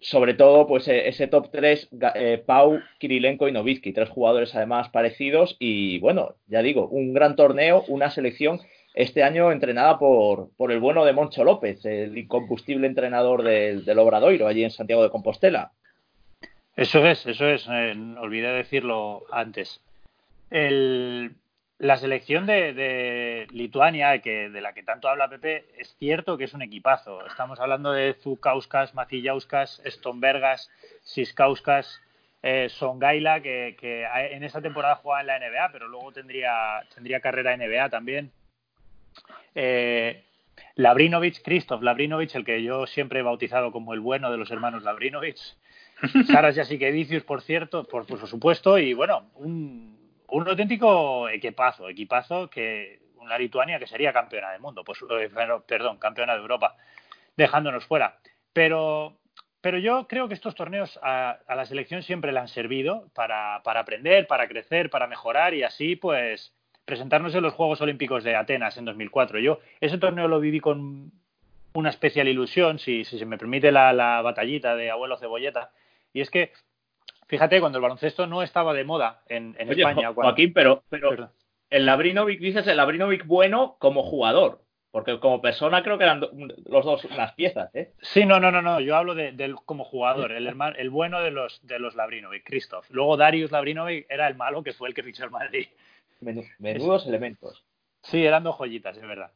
sobre 0.00 0.34
todo, 0.34 0.66
pues 0.66 0.86
eh, 0.88 1.08
ese 1.08 1.26
top 1.26 1.50
3, 1.50 1.90
Pau, 2.46 2.80
Kirilenko 2.98 3.48
y 3.48 3.52
Novitsky, 3.52 3.92
tres 3.92 4.08
jugadores 4.08 4.54
además 4.54 4.90
parecidos. 4.90 5.56
Y 5.58 5.98
bueno, 6.00 6.36
ya 6.46 6.62
digo, 6.62 6.88
un 6.88 7.14
gran 7.14 7.36
torneo, 7.36 7.84
una 7.88 8.10
selección 8.10 8.60
este 8.94 9.22
año 9.22 9.52
entrenada 9.52 9.98
por, 9.98 10.50
por 10.56 10.72
el 10.72 10.80
bueno 10.80 11.04
de 11.04 11.12
Moncho 11.12 11.44
López, 11.44 11.84
el 11.84 12.16
incombustible 12.18 12.86
entrenador 12.86 13.42
del, 13.42 13.84
del 13.84 13.98
Obradoiro, 13.98 14.46
allí 14.46 14.64
en 14.64 14.70
Santiago 14.70 15.02
de 15.02 15.10
Compostela. 15.10 15.72
Eso 16.78 17.04
es, 17.04 17.26
eso 17.26 17.48
es. 17.48 17.66
olvidé 17.66 18.52
decirlo 18.52 19.26
antes. 19.32 19.82
La 20.48 21.96
selección 21.96 22.46
de, 22.46 23.48
Lituania, 23.50 24.20
que, 24.20 24.48
de 24.48 24.60
la 24.60 24.72
que 24.72 24.84
tanto 24.84 25.08
habla 25.08 25.28
Pepe, 25.28 25.64
es 25.76 25.96
cierto 25.98 26.38
que 26.38 26.44
es 26.44 26.54
un 26.54 26.62
equipazo. 26.62 27.26
Estamos 27.26 27.58
hablando 27.58 27.90
de 27.90 28.14
Zukauskas, 28.14 28.94
Macillauskas, 28.94 29.82
Stombergas, 29.86 30.70
Siskauskas, 31.02 32.00
eh, 32.44 32.68
Songaila, 32.68 33.42
que, 33.42 34.06
en 34.30 34.44
esta 34.44 34.62
temporada 34.62 35.00
juega 35.02 35.20
en 35.22 35.26
la 35.26 35.38
NBA, 35.40 35.72
pero 35.72 35.88
luego 35.88 36.12
tendría, 36.12 36.80
tendría 36.94 37.18
carrera 37.18 37.56
NBA 37.56 37.90
también. 37.90 38.30
Eh, 39.56 40.22
Labrinovic, 40.76 41.42
Christoph 41.42 41.82
Labrinovic, 41.82 42.36
el 42.36 42.44
que 42.44 42.62
yo 42.62 42.86
siempre 42.86 43.18
he 43.18 43.24
bautizado 43.24 43.72
como 43.72 43.94
el 43.94 44.00
bueno 44.00 44.30
de 44.30 44.36
los 44.36 44.52
hermanos 44.52 44.84
Labrinovic. 44.84 45.38
Saras 46.30 46.54
Yasikevicius, 46.54 47.24
por 47.24 47.42
cierto, 47.42 47.84
por, 47.84 48.06
por 48.06 48.26
supuesto, 48.26 48.78
y 48.78 48.94
bueno, 48.94 49.30
un, 49.34 49.98
un 50.28 50.48
auténtico 50.48 51.28
equipazo, 51.28 51.88
equipazo 51.88 52.48
que 52.48 53.00
una 53.18 53.38
Lituania 53.38 53.78
que 53.78 53.86
sería 53.86 54.12
campeona 54.12 54.52
del 54.52 54.60
mundo, 54.60 54.84
pues, 54.84 54.98
eh, 55.10 55.30
perdón, 55.66 55.98
campeona 55.98 56.34
de 56.34 56.40
Europa, 56.40 56.76
dejándonos 57.36 57.84
fuera. 57.84 58.18
Pero, 58.52 59.18
pero 59.60 59.78
yo 59.78 60.06
creo 60.06 60.28
que 60.28 60.34
estos 60.34 60.54
torneos 60.54 60.98
a, 61.02 61.38
la 61.48 61.66
selección 61.66 62.02
siempre 62.02 62.32
le 62.32 62.40
han 62.40 62.48
servido 62.48 63.08
para, 63.14 63.56
aprender, 63.56 64.26
para 64.26 64.48
crecer, 64.48 64.90
para 64.90 65.06
mejorar 65.06 65.54
y 65.54 65.62
así 65.62 65.96
pues 65.96 66.52
presentarnos 66.84 67.34
en 67.34 67.42
los 67.42 67.52
Juegos 67.52 67.80
Olímpicos 67.82 68.24
de 68.24 68.34
Atenas 68.34 68.76
en 68.78 68.86
2004. 68.86 69.40
Yo 69.40 69.60
ese 69.80 69.98
torneo 69.98 70.26
lo 70.26 70.40
viví 70.40 70.60
con 70.60 71.12
una 71.74 71.90
especial 71.90 72.28
ilusión, 72.28 72.78
si, 72.78 73.04
si 73.04 73.18
se 73.18 73.26
me 73.26 73.36
permite 73.36 73.70
la, 73.70 73.92
la 73.92 74.22
batallita 74.22 74.74
de 74.74 74.90
abuelo 74.90 75.18
cebolleta, 75.18 75.70
y 76.12 76.20
es 76.20 76.30
que 76.30 76.52
Fíjate, 77.28 77.60
cuando 77.60 77.76
el 77.76 77.82
baloncesto 77.82 78.26
no 78.26 78.42
estaba 78.42 78.72
de 78.72 78.84
moda 78.84 79.22
en, 79.28 79.54
España. 79.58 80.14
Joaquín, 80.14 80.54
pero, 80.54 80.82
pero 80.88 81.30
el 81.68 81.84
Labrinovic, 81.84 82.40
dices 82.40 82.66
el 82.66 82.78
Labrinovic 82.78 83.26
bueno 83.26 83.76
como 83.78 84.02
jugador. 84.02 84.62
Porque 84.90 85.20
como 85.20 85.42
persona 85.42 85.82
creo 85.82 85.98
que 85.98 86.04
eran 86.04 86.20
los 86.20 86.84
dos 86.86 87.04
unas 87.04 87.34
piezas, 87.34 87.72
¿eh? 87.74 87.92
Sí, 88.00 88.24
no, 88.24 88.40
no, 88.40 88.50
no, 88.50 88.62
no. 88.62 88.80
Yo 88.80 88.96
hablo 88.96 89.14
de, 89.14 89.54
como 89.66 89.84
jugador, 89.84 90.32
el, 90.32 90.46
el 90.46 90.90
bueno 90.90 91.20
de 91.20 91.30
los 91.30 91.64
de 91.66 91.78
los 91.78 91.94
Labrinovic, 91.94 92.42
Christoph. 92.42 92.86
Luego 92.88 93.18
Darius 93.18 93.52
Labrinovic 93.52 94.06
era 94.08 94.26
el 94.26 94.34
malo 94.34 94.62
que 94.62 94.72
fue 94.72 94.88
el 94.88 94.94
que 94.94 95.02
fichó 95.02 95.24
el 95.24 95.30
Madrid. 95.30 95.66
Menudos 96.58 97.06
elementos. 97.06 97.62
Sí, 98.02 98.24
eran 98.24 98.44
dos 98.44 98.56
joyitas, 98.56 98.96
es 98.96 99.06
verdad. 99.06 99.30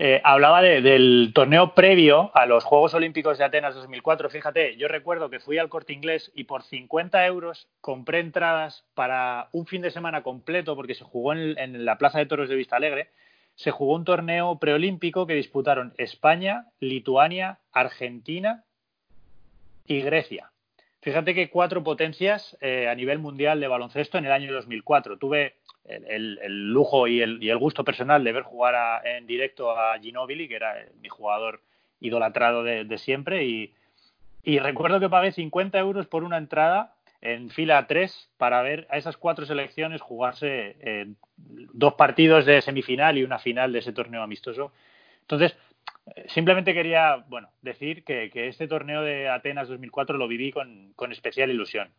Eh, 0.00 0.20
hablaba 0.22 0.62
del 0.62 1.32
torneo 1.34 1.74
previo 1.74 2.30
a 2.32 2.46
los 2.46 2.62
Juegos 2.62 2.94
Olímpicos 2.94 3.36
de 3.36 3.44
Atenas 3.44 3.74
2004. 3.74 4.30
Fíjate, 4.30 4.76
yo 4.76 4.86
recuerdo 4.86 5.28
que 5.28 5.40
fui 5.40 5.58
al 5.58 5.68
corte 5.68 5.92
inglés 5.92 6.30
y 6.36 6.44
por 6.44 6.62
50 6.62 7.26
euros 7.26 7.66
compré 7.80 8.20
entradas 8.20 8.84
para 8.94 9.48
un 9.50 9.66
fin 9.66 9.82
de 9.82 9.90
semana 9.90 10.22
completo 10.22 10.76
porque 10.76 10.94
se 10.94 11.02
jugó 11.02 11.32
en, 11.32 11.84
la 11.84 11.98
Plaza 11.98 12.18
de 12.20 12.26
Toros 12.26 12.48
de 12.48 12.54
Vista 12.54 12.76
Alegre. 12.76 13.10
Se 13.56 13.72
jugó 13.72 13.96
un 13.96 14.04
torneo 14.04 14.60
preolímpico 14.60 15.26
que 15.26 15.34
disputaron 15.34 15.94
España, 15.98 16.66
Lituania, 16.78 17.58
Argentina 17.72 18.62
y 19.84 20.00
Grecia. 20.02 20.52
Fíjate 21.00 21.34
que 21.34 21.50
cuatro 21.50 21.82
potencias 21.82 22.56
eh, 22.60 22.86
a 22.88 22.94
nivel 22.94 23.18
mundial 23.18 23.58
de 23.58 23.66
baloncesto 23.66 24.16
en 24.16 24.26
el 24.26 24.32
año 24.32 24.52
2004. 24.52 25.18
Tuve 25.18 25.56
el, 25.88 26.72
lujo 26.72 27.06
y 27.06 27.20
el, 27.20 27.58
gusto 27.58 27.84
personal 27.84 28.22
de 28.22 28.32
ver 28.32 28.42
jugar 28.42 29.06
en 29.06 29.26
directo 29.26 29.70
a 29.70 29.98
Ginobili, 29.98 30.48
que 30.48 30.56
era 30.56 30.74
mi 31.00 31.08
jugador 31.08 31.62
idolatrado 32.00 32.62
de, 32.62 32.98
siempre, 32.98 33.44
y, 33.44 33.72
recuerdo 34.60 35.00
que 35.00 35.08
pagué 35.08 35.32
50 35.32 35.78
euros 35.78 36.06
por 36.06 36.24
una 36.24 36.38
entrada 36.38 36.94
en 37.20 37.50
fila 37.50 37.86
3 37.86 38.30
para 38.36 38.62
ver 38.62 38.86
a 38.90 38.96
esas 38.96 39.16
cuatro 39.16 39.44
selecciones 39.44 40.00
jugarse 40.00 40.76
eh, 40.80 41.06
dos 41.36 41.94
partidos 41.94 42.46
de 42.46 42.62
semifinal 42.62 43.18
y 43.18 43.24
una 43.24 43.40
final 43.40 43.72
de 43.72 43.80
ese 43.80 43.92
torneo 43.92 44.22
amistoso. 44.22 44.72
Entonces, 45.22 45.56
simplemente 46.28 46.72
quería 46.72 47.24
bueno, 47.28 47.50
decir 47.60 48.04
que, 48.04 48.30
este 48.34 48.68
torneo 48.68 49.02
de 49.02 49.28
Atenas 49.28 49.68
2004 49.68 50.16
lo 50.16 50.28
viví 50.28 50.52
con 50.52 51.12
especial 51.12 51.50
ilusión. 51.50 51.90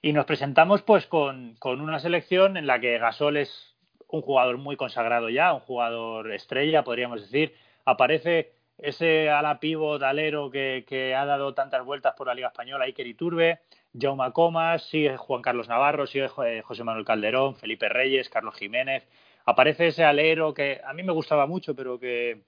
Y 0.00 0.12
nos 0.12 0.26
presentamos 0.26 0.82
pues 0.82 1.06
con, 1.06 1.56
una 1.62 1.98
selección 1.98 2.56
en 2.56 2.66
la 2.66 2.80
que 2.80 2.98
Gasol 2.98 3.36
es 3.36 3.76
un 4.08 4.22
jugador 4.22 4.58
muy 4.58 4.76
consagrado 4.76 5.28
ya, 5.28 5.52
un 5.52 5.60
jugador 5.60 6.32
estrella, 6.32 6.84
podríamos 6.84 7.22
decir. 7.22 7.54
Aparece 7.84 8.52
ese 8.78 9.28
ala 9.28 9.58
pívot 9.58 10.02
alero 10.02 10.50
que, 10.50 10.84
que, 10.86 11.14
ha 11.14 11.26
dado 11.26 11.52
tantas 11.54 11.84
vueltas 11.84 12.14
por 12.16 12.28
la 12.28 12.34
Liga 12.34 12.48
Española, 12.48 12.84
Iker 12.84 13.06
Iturbe, 13.06 13.60
Jaume 13.98 14.32
Comas, 14.32 14.84
sigue 14.84 15.16
Juan 15.16 15.42
Carlos 15.42 15.68
Navarro, 15.68 16.06
sigue 16.06 16.28
José 16.28 16.84
Manuel 16.84 17.04
Calderón, 17.04 17.56
Felipe 17.56 17.88
Reyes, 17.88 18.28
Carlos 18.28 18.54
Jiménez. 18.56 19.06
Aparece 19.44 19.88
ese 19.88 20.04
alero 20.04 20.54
que 20.54 20.80
a 20.84 20.92
mí 20.92 21.02
me 21.02 21.12
gustaba 21.12 21.46
mucho, 21.46 21.74
pero 21.74 21.98
que, 21.98 22.42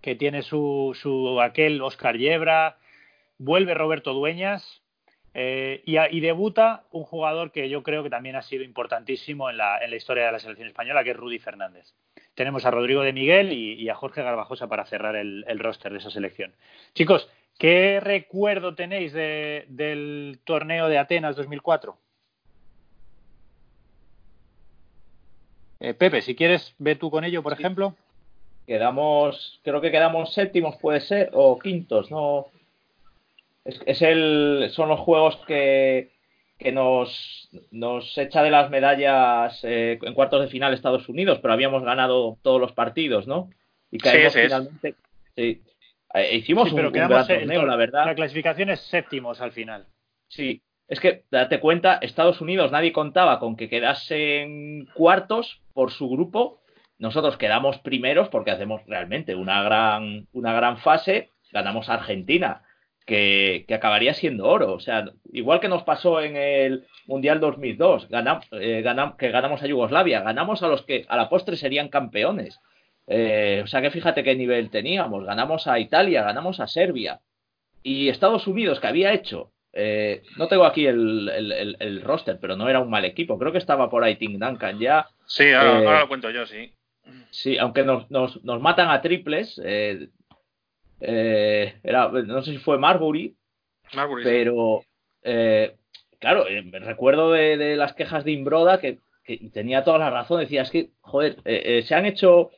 que 0.00 0.14
tiene 0.14 0.42
su, 0.42 0.96
su 1.00 1.40
aquel 1.40 1.82
Oscar 1.82 2.16
Yebra. 2.16 2.78
Vuelve 3.38 3.74
Roberto 3.74 4.14
Dueñas, 4.14 4.81
eh, 5.34 5.82
y, 5.86 6.20
debuta 6.20 6.84
un 6.90 7.04
jugador 7.04 7.52
que 7.52 7.68
yo 7.70 7.82
creo 7.82 8.02
que 8.02 8.10
también 8.10 8.36
ha 8.36 8.42
sido 8.42 8.64
importantísimo 8.64 9.48
en 9.48 9.56
la, 9.56 9.78
historia 9.96 10.26
de 10.26 10.32
la 10.32 10.38
selección 10.38 10.68
española, 10.68 11.02
que 11.04 11.10
es 11.10 11.16
Rudy 11.16 11.38
Fernández. 11.38 11.94
Tenemos 12.34 12.66
a 12.66 12.70
Rodrigo 12.70 13.02
de 13.02 13.12
Miguel 13.12 13.52
y, 13.52 13.88
a 13.88 13.94
Jorge 13.94 14.22
Garbajosa 14.22 14.68
para 14.68 14.84
cerrar 14.84 15.16
el, 15.16 15.58
roster 15.58 15.92
de 15.92 15.98
esa 15.98 16.10
selección. 16.10 16.52
Chicos, 16.94 17.30
¿qué 17.58 17.98
recuerdo 18.00 18.74
tenéis 18.74 19.12
del 19.14 20.40
torneo 20.44 20.88
de 20.88 20.98
Atenas 20.98 21.36
2004? 21.36 21.96
Eh, 25.80 25.94
Pepe, 25.94 26.20
si 26.22 26.34
quieres, 26.34 26.74
ve 26.78 26.94
tú 26.94 27.10
con 27.10 27.24
ello, 27.24 27.42
por 27.42 27.54
ejemplo. 27.54 27.96
Quedamos, 28.66 29.60
creo 29.64 29.80
que 29.80 29.90
quedamos 29.90 30.32
séptimos, 30.32 30.76
puede 30.76 31.00
ser, 31.00 31.30
o 31.32 31.58
quintos, 31.58 32.10
no, 32.10 32.46
es, 33.64 34.02
el, 34.02 34.68
son 34.72 34.88
los 34.88 35.00
juegos 35.00 35.36
que, 35.46 36.12
que 36.58 36.72
nos, 36.72 37.48
nos 37.70 38.16
echa 38.18 38.42
de 38.42 38.50
las 38.50 38.70
medallas 38.70 39.60
eh, 39.62 39.98
en 40.00 40.14
cuartos 40.14 40.42
de 40.42 40.48
final 40.48 40.74
Estados 40.74 41.08
Unidos, 41.08 41.38
pero 41.40 41.54
habíamos 41.54 41.82
ganado 41.82 42.38
todos 42.42 42.60
los 42.60 42.72
partidos, 42.72 43.26
¿no? 43.26 43.50
Y 43.90 43.98
finalmente. 43.98 44.94
Sí. 45.36 45.62
Eh, 46.14 46.36
hicimos 46.36 46.72
un, 46.72 46.92
gran 46.92 47.26
torneo, 47.26 47.64
la 47.64 47.76
verdad. 47.76 48.06
La 48.06 48.14
clasificación 48.14 48.70
es 48.70 48.80
séptimos 48.80 49.40
al 49.40 49.52
final. 49.52 49.86
Sí, 50.28 50.62
es 50.88 51.00
que 51.00 51.24
date 51.30 51.60
cuenta, 51.60 51.98
Estados 52.02 52.40
Unidos 52.40 52.70
nadie 52.70 52.92
contaba 52.92 53.38
con 53.38 53.56
que 53.56 53.68
quedasen 53.68 54.86
cuartos 54.94 55.62
por 55.72 55.90
su 55.90 56.08
grupo. 56.08 56.60
Nosotros 56.98 57.36
quedamos 57.36 57.78
primeros 57.78 58.28
porque 58.28 58.50
hacemos 58.50 58.82
realmente 58.86 59.34
una 59.34 59.62
gran, 59.62 60.28
una 60.32 60.52
gran 60.52 60.78
fase. 60.78 61.30
Ganamos 61.50 61.88
a 61.88 61.94
Argentina 61.94 62.62
que, 63.06 63.66
acabaría 63.72 64.14
siendo 64.14 64.46
oro. 64.46 64.72
O 64.74 64.80
sea, 64.80 65.04
igual 65.32 65.60
que 65.60 65.68
nos 65.68 65.82
pasó 65.82 66.20
en 66.20 66.36
el 66.36 66.86
Mundial 67.06 67.40
2002, 67.40 68.08
eh, 68.52 68.84
que 69.18 69.30
ganamos 69.30 69.62
a 69.62 69.66
Yugoslavia, 69.66 70.20
ganamos 70.20 70.62
a 70.62 70.68
los 70.68 70.82
que 70.82 71.04
a 71.08 71.16
la 71.16 71.28
postre 71.28 71.56
serían 71.56 71.88
campeones. 71.88 72.60
Eh, 73.06 73.60
o 73.64 73.66
sea 73.66 73.82
que 73.82 73.90
fíjate 73.90 74.22
qué 74.22 74.34
nivel 74.34 74.70
teníamos. 74.70 75.24
Ganamos 75.24 75.66
a 75.66 75.78
Italia, 75.78 76.22
ganamos 76.22 76.60
a 76.60 76.66
Serbia. 76.66 77.20
Y 77.82 78.08
Estados 78.08 78.46
Unidos, 78.46 78.80
que 78.80 78.86
había 78.86 79.12
hecho 79.12 79.52
eh, 79.74 80.22
no 80.36 80.48
tengo 80.48 80.66
aquí 80.66 80.86
el, 80.86 81.30
el, 81.78 82.02
roster, 82.02 82.38
pero 82.38 82.56
no 82.56 82.68
era 82.68 82.80
un 82.80 82.90
mal 82.90 83.04
equipo. 83.04 83.38
Creo 83.38 83.52
que 83.52 83.58
estaba 83.58 83.88
por 83.88 84.04
ahí 84.04 84.16
Tim 84.16 84.38
Duncan 84.38 84.78
ya. 84.78 85.08
Sí, 85.26 85.50
ahora, 85.52 86.00
lo 86.00 86.08
cuento 86.08 86.30
yo, 86.30 86.46
sí. 86.46 86.74
Sí, 87.30 87.56
aunque 87.56 87.82
nos, 87.82 88.10
nos, 88.10 88.44
nos 88.44 88.60
matan 88.60 88.90
a 88.90 89.00
triples. 89.00 89.60
Era, 91.04 92.08
no 92.08 92.42
sé 92.42 92.52
si 92.52 92.58
fue 92.58 92.78
Marbury. 92.78 93.36
Marbury 93.94 94.24
pero 94.24 94.82
claro, 96.18 96.44
recuerdo 96.72 97.32
de, 97.32 97.56
de, 97.56 97.76
las 97.76 97.94
quejas 97.94 98.24
de 98.24 98.32
Imbroda 98.32 98.80
que, 98.80 98.98
que, 99.24 99.50
tenía 99.52 99.84
toda 99.84 99.98
la 99.98 100.10
razón. 100.10 100.40
Decía, 100.40 100.62
es 100.62 100.70
que, 100.70 100.90
joder, 101.00 101.36
se 101.84 101.94
han 101.94 102.06
hecho 102.06 102.50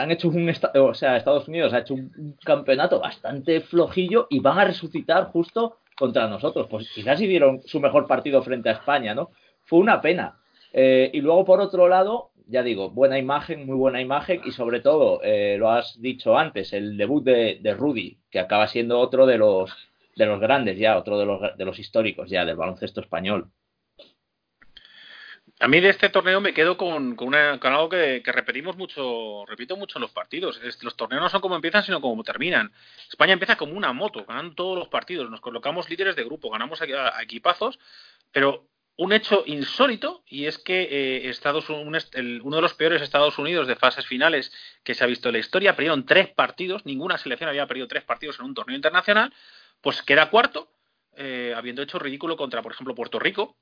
han 0.00 0.10
hecho 0.10 0.28
un, 0.28 0.52
o 0.74 0.94
sea, 0.94 1.16
Estados 1.16 1.48
Unidos 1.48 1.72
ha 1.72 1.80
hecho 1.80 1.94
un, 1.94 2.36
campeonato 2.44 3.00
bastante 3.00 3.60
flojillo 3.60 4.26
y 4.30 4.40
van 4.40 4.58
a 4.58 4.64
resucitar 4.64 5.24
justo 5.26 5.78
contra 5.96 6.28
nosotros. 6.28 6.66
Pues 6.70 6.88
quizás 6.94 7.18
si 7.18 7.26
dieron 7.26 7.60
su 7.64 7.80
mejor 7.80 8.06
partido 8.06 8.42
frente 8.42 8.70
a 8.70 8.74
España, 8.74 9.14
¿no? 9.14 9.30
Fue 9.64 9.78
una 9.78 10.00
pena. 10.00 10.38
Eh, 10.72 11.10
y 11.12 11.20
luego, 11.20 11.44
por 11.44 11.60
otro 11.60 11.88
lado, 11.88 12.29
ya 12.50 12.62
digo, 12.62 12.90
buena 12.90 13.18
imagen, 13.18 13.66
muy 13.66 13.76
buena 13.76 14.00
imagen 14.00 14.42
y 14.44 14.52
sobre 14.52 14.80
todo, 14.80 15.20
eh, 15.22 15.56
lo 15.58 15.70
has 15.70 16.00
dicho 16.00 16.36
antes, 16.36 16.72
el 16.72 16.96
debut 16.96 17.24
de, 17.24 17.58
de, 17.62 17.74
Rudy, 17.74 18.18
que 18.30 18.40
acaba 18.40 18.66
siendo 18.66 18.98
otro 18.98 19.26
de 19.26 19.38
los, 19.38 19.70
de 20.16 20.26
los 20.26 20.40
grandes 20.40 20.78
ya, 20.78 20.98
otro 20.98 21.18
de 21.18 21.26
los, 21.26 21.56
de 21.56 21.64
los 21.64 21.78
históricos 21.78 22.28
ya 22.28 22.44
del 22.44 22.56
baloncesto 22.56 23.00
español. 23.00 23.50
A 25.62 25.68
mí 25.68 25.78
de 25.78 25.90
este 25.90 26.08
torneo 26.08 26.40
me 26.40 26.54
quedo 26.54 26.78
con, 26.78 27.16
con, 27.16 27.34
algo 27.34 27.88
que, 27.90 28.22
repetimos 28.24 28.78
mucho, 28.78 29.44
repito 29.46 29.76
mucho 29.76 29.98
en 29.98 30.02
los 30.02 30.10
partidos. 30.10 30.58
los 30.80 30.96
torneos 30.96 31.22
no 31.22 31.28
son 31.28 31.42
como 31.42 31.54
empiezan, 31.54 31.84
sino 31.84 32.00
como 32.00 32.24
terminan. 32.24 32.72
España 33.10 33.34
empieza 33.34 33.56
como 33.56 33.74
una 33.74 33.92
moto, 33.92 34.24
ganando 34.24 34.54
todos 34.54 34.78
los 34.78 34.88
partidos. 34.88 35.30
Nos 35.30 35.42
colocamos 35.42 35.90
líderes 35.90 36.16
de 36.16 36.24
grupo, 36.24 36.48
ganamos 36.48 36.80
a, 36.80 37.22
equipazos, 37.22 37.78
pero 38.32 38.69
un 39.00 39.14
hecho 39.14 39.44
insólito 39.46 40.22
y 40.26 40.44
es 40.44 40.58
que 40.58 40.82
eh, 40.82 41.30
Estados 41.30 41.70
Unidos, 41.70 42.10
uno 42.42 42.56
de 42.56 42.62
los 42.62 42.74
peores 42.74 43.00
Estados 43.00 43.38
Unidos 43.38 43.66
de 43.66 43.74
fases 43.74 44.04
finales 44.04 44.52
que 44.84 44.94
se 44.94 45.02
ha 45.02 45.06
visto 45.06 45.30
en 45.30 45.32
la 45.32 45.38
historia, 45.38 45.74
perdieron 45.74 46.04
tres 46.04 46.28
partidos, 46.28 46.84
ninguna 46.84 47.16
selección 47.16 47.48
había 47.48 47.66
perdido 47.66 47.88
tres 47.88 48.04
partidos 48.04 48.38
en 48.38 48.44
un 48.44 48.52
torneo 48.52 48.76
internacional, 48.76 49.32
pues 49.80 50.02
queda 50.02 50.28
cuarto, 50.28 50.70
eh, 51.16 51.54
habiendo 51.56 51.80
hecho 51.80 51.98
ridículo 51.98 52.36
contra, 52.36 52.60
por 52.60 52.72
ejemplo, 52.72 52.94
Puerto 52.94 53.18
Rico, 53.18 53.56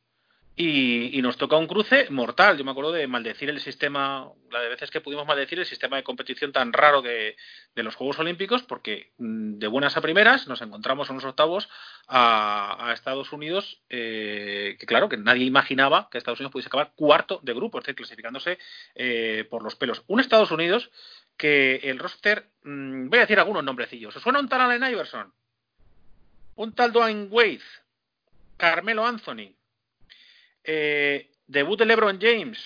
y, 0.61 1.22
nos 1.22 1.36
toca 1.36 1.56
un 1.56 1.68
cruce 1.68 2.11
mortal. 2.11 2.59
Yo 2.59 2.64
me 2.64 2.72
acuerdo 2.72 2.90
de 2.90 3.06
maldecir 3.06 3.48
el 3.48 3.61
sistema, 3.61 4.28
la 4.50 4.61
de 4.61 4.68
veces 4.68 4.90
que 4.90 5.00
pudimos 5.00 5.24
maldecir 5.24 5.61
el 5.61 5.66
sistema 5.66 5.96
de 5.96 6.02
competición 6.02 6.50
tan 6.50 6.72
raro 6.72 7.00
de, 7.00 7.36
los 7.76 7.94
Juegos 7.94 8.18
Olímpicos, 8.18 8.64
porque 8.64 9.12
mm, 9.18 9.59
de 9.59 9.68
buenas 9.68 9.96
a 9.96 10.00
primeras 10.00 10.48
nos 10.48 10.61
encontramos 10.61 11.09
en 11.11 11.16
los 11.16 11.24
octavos 11.24 11.68
a, 12.09 12.90
Estados 12.92 13.32
Unidos, 13.32 13.82
eh, 13.88 14.76
que 14.80 14.86
claro, 14.86 15.09
que 15.09 15.16
nadie 15.16 15.44
imaginaba 15.44 16.09
que 16.11 16.18
Estados 16.18 16.40
Unidos 16.40 16.50
pudiese 16.50 16.68
acabar 16.68 16.92
cuarto 16.96 17.38
de 17.44 17.54
grupo, 17.54 17.78
es 17.78 17.84
decir, 17.84 17.94
clasificándose 17.94 18.59
eh, 18.96 19.46
por 19.48 19.62
los 19.62 19.76
pelos. 19.76 20.02
Un 20.09 20.18
Estados 20.18 20.50
Unidos 20.50 20.90
que 21.36 21.76
el 21.84 22.00
roster, 22.00 22.50
mm, 22.64 23.09
voy 23.09 23.18
a 23.18 23.22
decir 23.22 23.38
algunos 23.38 23.62
nombrecillos. 23.62 24.16
¿Os 24.16 24.22
suena 24.22 24.40
un 24.40 24.48
tal 24.48 24.62
Allen 24.62 24.90
Iverson? 24.90 25.32
Un 26.56 26.74
tal 26.74 26.92
Dwayne 26.92 27.28
Wade, 27.30 27.62
Carmelo 28.56 29.06
Anthony, 29.06 29.57
eh, 30.70 31.30
debut 31.46 31.78
de 31.78 31.86
LeBron 31.86 32.20
James. 32.20 32.58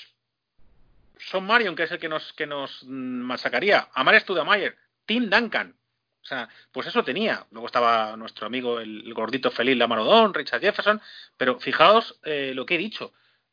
Son 1.30 1.46
Marion, 1.46 1.76
que 1.76 1.84
es 1.84 1.92
el 1.92 2.00
que 2.00 2.09
nos, 2.09 2.32
que 2.32 2.46
nos 2.46 2.82
masacaría. 2.84 3.88
Amar 3.94 4.20
Studamayer. 4.20 4.76
Tim 5.07 5.30
Duncan. 5.30 5.76
O 6.20 6.24
sea, 6.24 6.48
pues 6.72 6.88
eso 6.88 7.05
tenía. 7.05 7.46
Luego 7.53 7.66
estaba 7.66 8.16
nuestro 8.16 8.46
amigo, 8.46 8.80
el, 8.80 9.14
gordito 9.14 9.53
feliz 9.53 9.76
Lamarodón, 9.76 10.34
Richard 10.34 10.61
Jefferson. 10.61 11.00
Pero 11.36 11.61
fijaos 11.61 12.18
eh, 12.24 12.53
lo 12.55 12.66
que 12.66 12.74
he 12.74 12.78
dicho. 12.78 13.12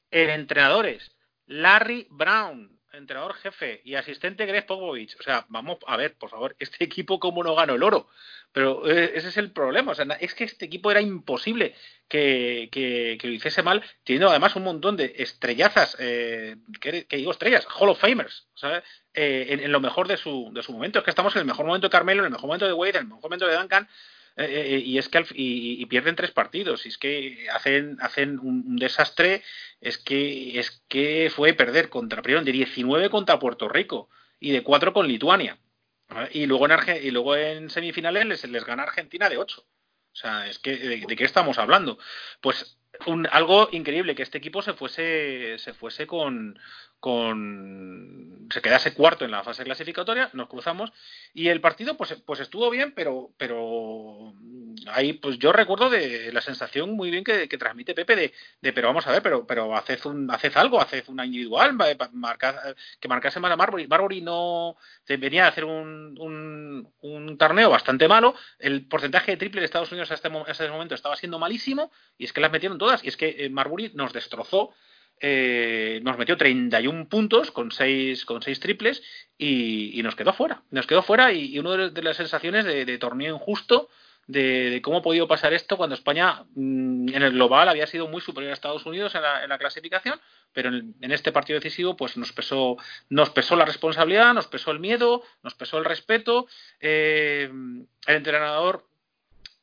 El 0.10 0.32
entrenador 0.32 0.88
es 0.88 1.16
Larry 1.45 2.08
Brown, 2.10 2.79
entrenador 2.94 3.36
jefe 3.36 3.82
y 3.84 3.96
asistente 3.96 4.46
Greg 4.46 4.66
Popovich. 4.66 5.16
O 5.20 5.24
sea, 5.24 5.46
vamos 5.50 5.78
a 5.88 5.98
ver, 5.98 6.16
por 6.16 6.30
favor, 6.30 6.56
este 6.60 6.84
equipo 6.84 7.20
cómo 7.20 7.44
no 7.44 7.56
ganó 7.56 7.76
el 7.76 7.84
oro. 7.84 8.08
Pero 8.52 8.90
eh, 8.90 9.12
ese 9.16 9.30
es 9.30 9.38
el 9.38 9.52
problema. 9.52 9.92
O 9.92 9.96
sea, 9.96 10.06
es 10.20 10.34
que 10.34 10.44
este 10.44 10.66
equipo 10.66 10.90
era 10.90 11.02
imposible 11.02 11.76
que, 12.08 12.70
que, 12.72 13.20
lo 13.22 13.34
hiciese 13.34 13.62
mal, 13.62 13.84
teniendo 14.04 14.30
además 14.30 14.56
un 14.56 14.64
montón 14.64 14.98
de 14.98 15.14
estrellazas, 15.18 15.96
eh, 16.00 16.56
que, 16.82 17.06
digo 17.10 17.32
estrellas, 17.32 17.68
Hall 17.68 17.90
of 17.90 18.00
Famers, 18.00 18.48
¿sabes? 18.56 18.84
Eh, 19.14 19.60
en, 19.62 19.72
lo 19.72 19.80
mejor 19.80 20.08
de 20.08 20.18
su, 20.18 20.50
de 20.54 20.64
su 20.64 20.74
momento. 20.74 21.00
Es 21.00 21.06
que 21.06 21.12
estamos 21.12 21.36
en 21.36 21.42
el 21.42 21.46
mejor 21.46 21.66
momento 21.66 21.88
de 21.88 21.92
Carmelo, 21.92 22.22
en 22.22 22.26
el 22.26 22.32
mejor 22.32 22.48
momento 22.48 22.66
de 22.66 22.74
Wade, 22.74 22.98
en 22.98 23.04
el 23.04 23.08
mejor 23.08 23.24
momento 23.24 23.48
de 23.48 23.56
Duncan. 23.56 23.88
Eh, 24.38 24.82
y 24.86 24.98
es 24.98 25.10
que 25.10 25.26
y, 25.34 25.86
pierden 25.88 26.16
tres 26.16 26.32
partidos 26.32 26.86
y 26.86 26.90
es 26.90 26.98
que 26.98 27.48
hacen 27.52 27.98
hacen 28.00 28.40
un, 28.40 28.78
desastre 28.78 29.44
es 29.82 29.98
que 29.98 30.60
es 30.60 30.84
que 30.88 31.32
fue 31.36 31.54
perder 31.54 31.90
contra 31.90 32.22
primero 32.22 32.46
de 32.46 32.52
19 32.52 33.10
contra 33.10 33.40
Puerto 33.40 33.68
Rico 33.68 34.10
y 34.40 34.52
de 34.52 34.64
4 34.64 34.94
con 34.94 35.08
Lituania 35.08 35.58
y 36.32 36.46
luego 36.46 36.68
en 36.68 37.06
y 37.06 37.12
luego 37.12 37.36
en 37.36 37.70
semifinales 37.70 38.48
les, 38.48 38.66
gana 38.66 38.84
Argentina 38.84 39.30
de 39.30 39.38
8 39.38 39.66
o 40.12 40.16
sea, 40.16 40.48
es 40.48 40.60
que 40.60 40.76
de, 40.76 41.16
qué 41.16 41.24
estamos 41.24 41.58
hablando. 41.58 41.98
Pues 42.42 42.78
un, 43.06 43.28
algo 43.32 43.70
increíble 43.72 44.16
que 44.16 44.24
este 44.24 44.38
equipo 44.38 44.62
se 44.62 44.74
fuese 44.74 45.58
se 45.60 45.74
fuese 45.74 46.08
con, 46.08 46.60
con 47.00 48.47
se 48.52 48.62
quedase 48.62 48.93
cuarto 48.93 49.26
en 49.26 49.32
la 49.32 49.43
fase 49.43 49.64
clasificatoria, 49.64 50.30
nos 50.34 50.47
cruzamos 50.47 50.91
y 51.34 51.50
el 51.50 51.62
partido 51.62 51.97
pues 51.97 52.16
pues 52.26 52.39
estuvo 52.39 52.70
bien, 52.70 52.93
pero 52.95 53.32
pero 53.38 54.34
ahí 54.88 55.14
pues 55.14 55.38
yo 55.38 55.52
recuerdo 55.52 55.89
de 55.89 56.32
la 56.34 56.41
sensación 56.41 56.91
muy 56.91 57.12
bien 57.12 57.24
que, 57.24 57.47
transmite 57.60 57.93
Pepe 57.93 58.34
de, 58.62 58.74
pero 58.74 58.88
vamos 58.88 59.06
a 59.08 59.12
ver, 59.12 59.22
pero 59.22 59.45
pero 59.45 59.76
haced 59.76 60.06
un 60.06 60.30
haced 60.32 60.56
algo, 60.56 60.82
haced 60.82 61.04
una 61.08 61.26
individual, 61.26 61.78
marcad, 62.14 62.56
que 63.00 63.08
marcase 63.08 63.39
más 63.39 63.52
a 63.52 63.56
Marbury. 63.56 63.88
Marbury 63.88 64.22
no 64.22 64.78
venía 65.08 65.45
a 65.45 65.50
hacer 65.50 65.66
un, 65.66 66.16
un, 66.20 66.91
un, 67.02 67.38
torneo 67.38 67.70
bastante 67.70 68.08
malo, 68.08 68.36
el 68.60 68.86
porcentaje 68.86 69.32
de 69.32 69.38
triple 69.38 69.62
de 69.62 69.66
Estados 69.66 69.91
Unidos 69.91 70.12
hasta, 70.12 70.30
este, 70.30 70.52
ese 70.52 70.72
momento 70.72 70.95
estaba 70.95 71.16
siendo 71.16 71.39
malísimo 71.39 71.91
y 72.18 72.26
es 72.26 72.34
que 72.34 72.41
las 72.41 72.52
metieron 72.52 72.78
todas 72.78 73.04
y 73.04 73.10
es 73.10 73.18
que 73.18 73.36
eh, 73.38 73.50
Marbury 73.50 73.91
nos 73.93 74.14
destrozó 74.14 74.72
eh, 75.20 76.00
nos 76.04 76.18
metió 76.18 76.38
31 76.38 77.10
puntos 77.10 77.52
con 77.52 77.72
6 77.72 78.26
con 78.26 78.42
seis 78.42 78.60
triples 78.60 79.02
y, 79.38 80.02
nos 80.04 80.16
quedó 80.16 80.34
fuera. 80.34 80.64
Nos 80.72 80.88
quedó 80.88 81.02
fuera 81.02 81.34
y, 81.34 81.54
y 81.54 81.60
una 81.60 81.90
de, 81.90 82.02
las 82.02 82.18
sensaciones 82.18 82.66
de, 82.66 82.98
torneo 82.98 83.36
injusto 83.36 83.90
de, 84.28 84.80
cómo 84.84 85.00
ha 85.00 85.02
podido 85.02 85.28
pasar 85.28 85.54
esto 85.54 85.76
cuando 85.76 85.96
España 85.96 86.46
mm, 86.56 87.10
en 87.10 87.24
el 87.24 87.32
global 87.32 87.68
había 87.68 87.88
sido 87.88 88.08
muy 88.08 88.22
superior 88.22 88.52
a 88.52 88.54
Estados 88.54 88.86
Unidos 88.86 89.16
en 89.16 89.22
la, 89.24 89.58
clasificación, 89.58 90.22
pero 90.54 90.70
en, 90.70 91.12
este 91.12 91.32
partido 91.32 91.60
decisivo 91.60 91.98
pues 91.98 92.16
nos 92.16 92.32
pesó, 92.32 92.78
nos 93.10 93.30
pesó 93.32 93.56
la 93.56 93.66
responsabilidad, 93.66 94.34
nos 94.34 94.48
pesó 94.48 94.72
el 94.72 94.80
miedo, 94.80 95.24
nos 95.44 95.56
pesó 95.56 95.80
el 95.80 95.86
respeto. 95.86 96.48
Eh, 96.80 97.50
el 98.08 98.16
entrenador 98.16 98.89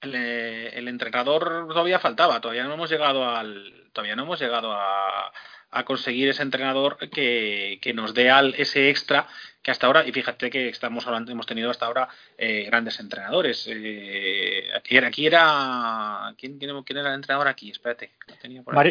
el, 0.00 0.88
entrenador 0.88 1.68
todavía 1.68 1.98
faltaba, 1.98 2.40
todavía 2.40 2.64
no 2.64 2.74
hemos 2.74 2.90
llegado 2.90 3.28
al, 3.28 3.90
todavía 3.92 4.16
no 4.16 4.24
hemos 4.24 4.40
llegado 4.40 4.72
a, 4.72 5.32
a 5.70 5.84
conseguir 5.84 6.28
ese 6.28 6.42
entrenador 6.42 6.96
que, 7.10 7.78
que 7.82 7.94
nos 7.94 8.14
dé 8.14 8.30
al, 8.30 8.54
ese 8.56 8.90
extra 8.90 9.26
que 9.66 9.72
hasta 9.72 9.88
ahora, 9.88 10.06
y 10.06 10.12
fíjate 10.12 10.48
que 10.48 10.68
estamos 10.68 11.08
hablando, 11.08 11.32
hemos 11.32 11.44
tenido 11.44 11.70
hasta 11.70 11.86
ahora 11.86 12.08
eh, 12.38 12.66
grandes 12.66 13.00
entrenadores. 13.00 13.66
Eh, 13.68 14.68
aquí 14.76 14.96
era, 14.96 15.08
aquí 15.08 15.26
era 15.26 16.34
¿quién, 16.38 16.56
quién, 16.58 16.98
era 16.98 17.08
el 17.08 17.16
entrenador 17.16 17.48
aquí? 17.48 17.70
Espérate. 17.72 18.12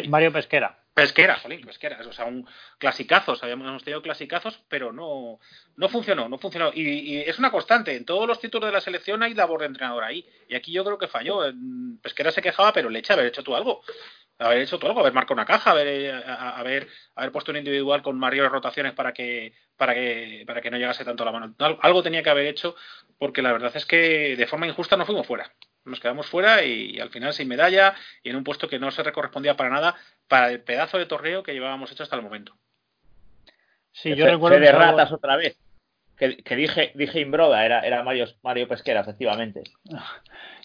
Mario, 0.06 0.32
Pesquera. 0.32 0.78
Pesquera, 0.96 1.38
jolín, 1.38 1.60
Pesquera. 1.60 1.98
O 2.08 2.12
sea, 2.14 2.24
un 2.24 2.48
clasicazos, 2.78 3.42
habíamos 3.42 3.84
tenido 3.84 4.00
clasicazos, 4.00 4.62
pero 4.66 4.92
no, 4.92 5.38
no 5.76 5.88
funcionó, 5.90 6.26
no 6.26 6.38
funcionó. 6.38 6.70
Y, 6.74 7.18
es 7.18 7.38
una 7.38 7.50
constante, 7.50 7.94
en 7.94 8.06
todos 8.06 8.26
los 8.26 8.40
títulos 8.40 8.68
de 8.68 8.72
la 8.72 8.80
selección 8.80 9.22
hay 9.22 9.34
labor 9.34 9.60
de 9.60 9.66
entrenador 9.66 10.04
ahí. 10.04 10.26
Y 10.48 10.54
aquí 10.54 10.72
yo 10.72 10.84
creo 10.86 10.96
que 10.96 11.06
falló. 11.06 11.42
Pesquera 12.00 12.30
se 12.30 12.40
quejaba, 12.40 12.72
pero 12.72 12.88
le 12.88 13.00
echa 13.00 13.12
haber 13.12 13.26
hecho 13.26 13.42
tú 13.42 13.54
algo 13.54 13.82
haber 14.38 14.58
hecho 14.60 14.78
todo 14.78 14.90
algo, 14.90 15.00
haber 15.00 15.12
marcado 15.12 15.34
una 15.34 15.46
caja, 15.46 15.70
haber, 15.70 15.86
eh, 15.88 16.12
haber, 16.12 16.88
haber 17.14 17.32
puesto 17.32 17.50
un 17.52 17.58
individual 17.58 18.02
con 18.02 18.18
mayores 18.18 18.52
rotaciones 18.52 18.92
para 18.92 19.12
que, 19.12 19.54
para 19.76 19.94
que, 19.94 20.44
para 20.46 20.60
que 20.60 20.70
no 20.70 20.78
llegase 20.78 21.04
tanto 21.04 21.24
la 21.24 21.32
mano. 21.32 21.54
Algo 21.58 22.02
tenía 22.02 22.22
que 22.22 22.30
haber 22.30 22.46
hecho, 22.46 22.74
porque 23.18 23.42
la 23.42 23.52
verdad 23.52 23.72
es 23.74 23.86
que 23.86 24.36
de 24.36 24.46
forma 24.46 24.66
injusta 24.66 24.96
nos 24.96 25.06
fuimos 25.06 25.26
fuera. 25.26 25.52
Nos 25.86 26.00
quedamos 26.00 26.26
fuera 26.26 26.64
y, 26.64 26.98
al 27.00 27.10
final 27.10 27.32
sin 27.32 27.48
medalla 27.48 27.94
y 28.22 28.30
en 28.30 28.36
un 28.36 28.44
puesto 28.44 28.68
que 28.68 28.78
no 28.78 28.90
se 28.90 29.02
correspondía 29.12 29.56
para 29.56 29.70
nada 29.70 29.94
para 30.28 30.50
el 30.50 30.60
pedazo 30.60 30.98
de 30.98 31.06
torneo 31.06 31.42
que 31.42 31.52
llevábamos 31.52 31.90
hecho 31.92 32.02
hasta 32.02 32.16
el 32.16 32.22
momento. 32.22 32.54
Sí, 33.92 34.14
yo 34.14 34.26
recuerdo. 34.26 34.58
de 34.58 34.72
ratas 34.72 35.12
otra 35.12 35.36
vez. 35.36 35.56
Que, 36.18 36.38
que, 36.38 36.56
dije, 36.56 36.92
dije 36.94 37.20
Imbroda, 37.20 37.64
era, 37.64 37.80
era 37.80 38.02
Mario, 38.02 38.26
Mario 38.42 38.66
Pesquera, 38.66 39.00
efectivamente. 39.00 39.62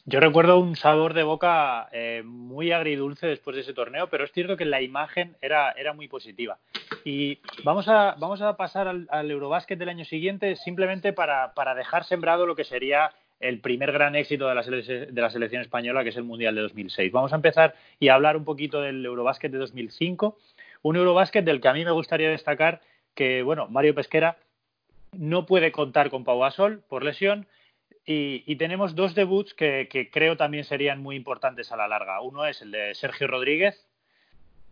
Yo 0.05 0.19
recuerdo 0.19 0.59
un 0.59 0.75
sabor 0.75 1.13
de 1.13 1.23
boca 1.23 1.87
eh, 1.91 2.23
muy 2.25 2.71
agridulce 2.71 3.27
después 3.27 3.55
de 3.55 3.61
ese 3.61 3.73
torneo, 3.73 4.09
pero 4.09 4.23
es 4.23 4.31
cierto 4.31 4.57
que 4.57 4.65
la 4.65 4.81
imagen 4.81 5.37
era, 5.41 5.71
era 5.73 5.93
muy 5.93 6.07
positiva. 6.07 6.57
Y 7.03 7.39
vamos 7.63 7.87
a, 7.87 8.15
vamos 8.17 8.41
a 8.41 8.57
pasar 8.57 8.87
al, 8.87 9.07
al 9.11 9.29
Eurobásquet 9.29 9.77
del 9.77 9.89
año 9.89 10.05
siguiente 10.05 10.55
simplemente 10.55 11.13
para, 11.13 11.53
para 11.53 11.75
dejar 11.75 12.05
sembrado 12.05 12.47
lo 12.47 12.55
que 12.55 12.63
sería 12.63 13.11
el 13.41 13.59
primer 13.59 13.91
gran 13.91 14.15
éxito 14.15 14.47
de 14.47 14.55
la, 14.55 15.29
selección 15.29 15.61
española, 15.61 16.03
que 16.03 16.09
es 16.09 16.17
el 16.17 16.23
Mundial 16.23 16.55
de 16.55 16.61
2006. 16.61 17.11
Vamos 17.11 17.33
a 17.33 17.35
empezar 17.35 17.75
y 17.99 18.07
a 18.07 18.15
hablar 18.15 18.37
un 18.37 18.45
poquito 18.45 18.81
del 18.81 19.05
Eurobásquet 19.05 19.51
de 19.51 19.57
2005, 19.57 20.37
un 20.83 20.95
Eurobásquet 20.95 21.43
del 21.43 21.59
que 21.59 21.67
a 21.67 21.73
mí 21.73 21.83
me 21.83 21.91
gustaría 21.91 22.29
destacar 22.29 22.81
que, 23.15 23.43
bueno, 23.43 23.67
Mario 23.67 23.95
Pesquera 23.95 24.37
no 25.11 25.45
puede 25.45 25.71
contar 25.71 26.09
con 26.09 26.23
Pau 26.23 26.39
Gasol 26.39 26.81
por 26.87 27.03
lesión 27.03 27.47
y, 28.05 28.55
tenemos 28.55 28.95
dos 28.95 29.15
debuts 29.15 29.53
que, 29.53 30.09
creo 30.11 30.35
también 30.35 30.63
serían 30.63 31.01
muy 31.01 31.15
importantes 31.15 31.71
a 31.71 31.77
la 31.77 31.87
larga. 31.87 32.21
Uno 32.21 32.45
es 32.45 32.61
el 32.61 32.71
de 32.71 32.95
Sergio 32.95 33.27
Rodríguez, 33.27 33.85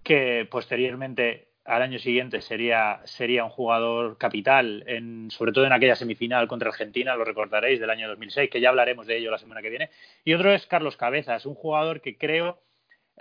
que 0.03 0.47
posteriormente 0.49 1.48
al 1.69 1.83
año 1.83 1.99
siguiente 1.99 2.41
sería, 2.41 3.01
sería 3.05 3.43
un 3.43 3.51
jugador 3.51 4.17
capital, 4.17 4.83
en, 4.87 5.29
sobre 5.29 5.51
todo 5.51 5.65
en 5.65 5.73
aquella 5.73 5.95
semifinal 5.95 6.47
contra 6.47 6.69
Argentina, 6.69 7.15
lo 7.15 7.23
recordaréis, 7.23 7.79
del 7.79 7.91
año 7.91 8.07
2006, 8.09 8.49
que 8.49 8.59
ya 8.59 8.69
hablaremos 8.69 9.05
de 9.05 9.17
ello 9.17 9.29
la 9.29 9.37
semana 9.37 9.61
que 9.61 9.69
viene. 9.69 9.89
Y 10.25 10.33
otro 10.33 10.51
es 10.51 10.65
Carlos 10.65 10.97
Cabezas, 10.97 11.45
un 11.45 11.53
jugador 11.53 12.01
que 12.01 12.17
creo 12.17 12.59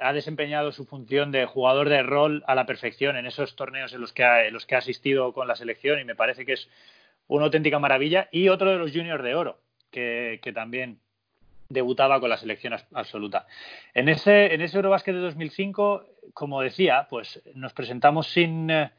ha 0.00 0.12
desempeñado 0.12 0.72
su 0.72 0.86
función 0.86 1.30
de 1.30 1.44
jugador 1.44 1.88
de 1.88 2.02
rol 2.02 2.44
a 2.46 2.54
la 2.54 2.66
perfección 2.66 3.16
en 3.16 3.26
esos 3.26 3.56
torneos 3.56 3.92
en 3.92 4.00
los 4.00 4.12
que 4.12 4.24
ha, 4.24 4.46
en 4.46 4.54
los 4.54 4.64
que 4.64 4.76
ha 4.76 4.78
asistido 4.78 5.32
con 5.32 5.48
la 5.48 5.56
selección 5.56 5.98
y 6.00 6.04
me 6.04 6.14
parece 6.14 6.46
que 6.46 6.54
es 6.54 6.68
una 7.26 7.46
auténtica 7.46 7.78
maravilla. 7.78 8.28
Y 8.32 8.48
otro 8.48 8.70
de 8.70 8.78
los 8.78 8.92
juniors 8.92 9.22
de 9.24 9.34
oro, 9.34 9.60
que, 9.90 10.40
también 10.54 11.00
debutaba 11.68 12.20
con 12.20 12.30
la 12.30 12.36
selección 12.36 12.74
absoluta. 12.92 13.46
En 13.94 14.08
ese, 14.08 14.54
en 14.54 14.60
ese 14.60 14.76
Eurobásquet 14.76 15.14
de 15.14 15.20
2005, 15.20 16.04
como 16.34 16.62
decía, 16.62 17.06
pues 17.10 17.42
nos 17.54 17.72
presentamos 17.72 18.28
sin, 18.28 18.70
eh, 18.70 18.90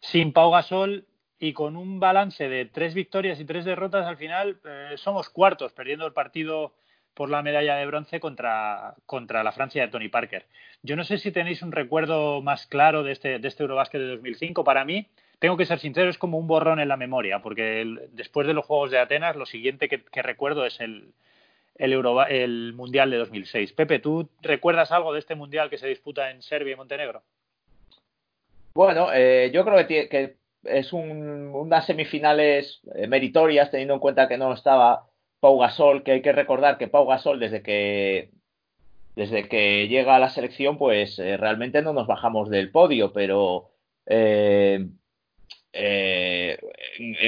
sin 0.00 0.32
Pau 0.32 0.50
Gasol 0.50 1.06
y 1.38 1.52
con 1.52 1.76
un 1.76 2.00
balance 2.00 2.48
de 2.48 2.66
tres 2.66 2.94
victorias 2.94 3.38
y 3.38 3.44
tres 3.44 3.64
derrotas, 3.64 4.06
al 4.06 4.16
final 4.16 4.58
eh, 4.64 4.94
somos 4.96 5.30
cuartos, 5.30 5.72
perdiendo 5.72 6.06
el 6.06 6.12
partido 6.12 6.74
por 7.14 7.30
la 7.30 7.42
medalla 7.42 7.76
de 7.76 7.86
bronce 7.86 8.20
contra, 8.20 8.94
contra 9.06 9.42
la 9.42 9.52
Francia 9.52 9.82
de 9.82 9.88
Tony 9.88 10.08
Parker. 10.08 10.46
Yo 10.82 10.96
no 10.96 11.04
sé 11.04 11.18
si 11.18 11.32
tenéis 11.32 11.62
un 11.62 11.72
recuerdo 11.72 12.42
más 12.42 12.66
claro 12.66 13.02
de 13.02 13.12
este, 13.12 13.38
de 13.38 13.48
este 13.48 13.62
Eurobásquet 13.62 14.00
de 14.00 14.08
2005. 14.08 14.62
Para 14.62 14.84
mí, 14.84 15.08
tengo 15.38 15.56
que 15.56 15.66
ser 15.66 15.78
sincero, 15.78 16.10
es 16.10 16.18
como 16.18 16.38
un 16.38 16.46
borrón 16.46 16.80
en 16.80 16.88
la 16.88 16.96
memoria, 16.96 17.40
porque 17.42 17.84
después 18.12 18.46
de 18.46 18.54
los 18.54 18.64
Juegos 18.64 18.90
de 18.90 18.98
Atenas, 18.98 19.36
lo 19.36 19.46
siguiente 19.46 19.88
que, 19.88 20.22
recuerdo 20.22 20.64
es 20.64 20.80
el, 20.80 21.12
el, 21.78 21.92
el 22.28 22.72
Mundial 22.74 23.10
de 23.10 23.18
2006. 23.18 23.72
Pepe, 23.72 24.00
¿tú 24.00 24.28
recuerdas 24.42 24.92
algo 24.92 25.12
de 25.12 25.20
este 25.20 25.36
Mundial 25.36 25.70
que 25.70 25.78
se 25.78 25.86
disputa 25.86 26.30
en 26.30 26.42
Serbia 26.42 26.74
y 26.74 26.76
Montenegro? 26.76 27.22
Bueno, 28.74 29.12
eh, 29.12 29.50
yo 29.52 29.64
creo 29.64 29.86
que, 29.86 30.36
es 30.64 30.92
unas 30.92 31.86
semifinales 31.86 32.80
eh, 32.94 33.06
meritorias, 33.06 33.70
teniendo 33.70 33.94
en 33.94 34.00
cuenta 34.00 34.28
que 34.28 34.38
no 34.38 34.52
estaba 34.52 35.06
Pau 35.40 35.58
Gasol, 35.58 36.02
que 36.02 36.12
hay 36.12 36.22
que 36.22 36.32
recordar 36.32 36.78
que 36.78 36.88
Pau 36.88 37.06
Gasol, 37.06 37.40
desde 37.40 37.62
que 37.62 38.30
desde 39.16 39.48
que 39.48 39.88
llega 39.88 40.14
a 40.14 40.20
la 40.20 40.28
selección, 40.28 40.78
pues 40.78 41.18
eh, 41.18 41.36
realmente 41.36 41.82
no 41.82 41.92
nos 41.92 42.06
bajamos 42.06 42.50
del 42.50 42.70
podio, 42.70 43.12
pero 43.12 43.70
en, 44.06 44.96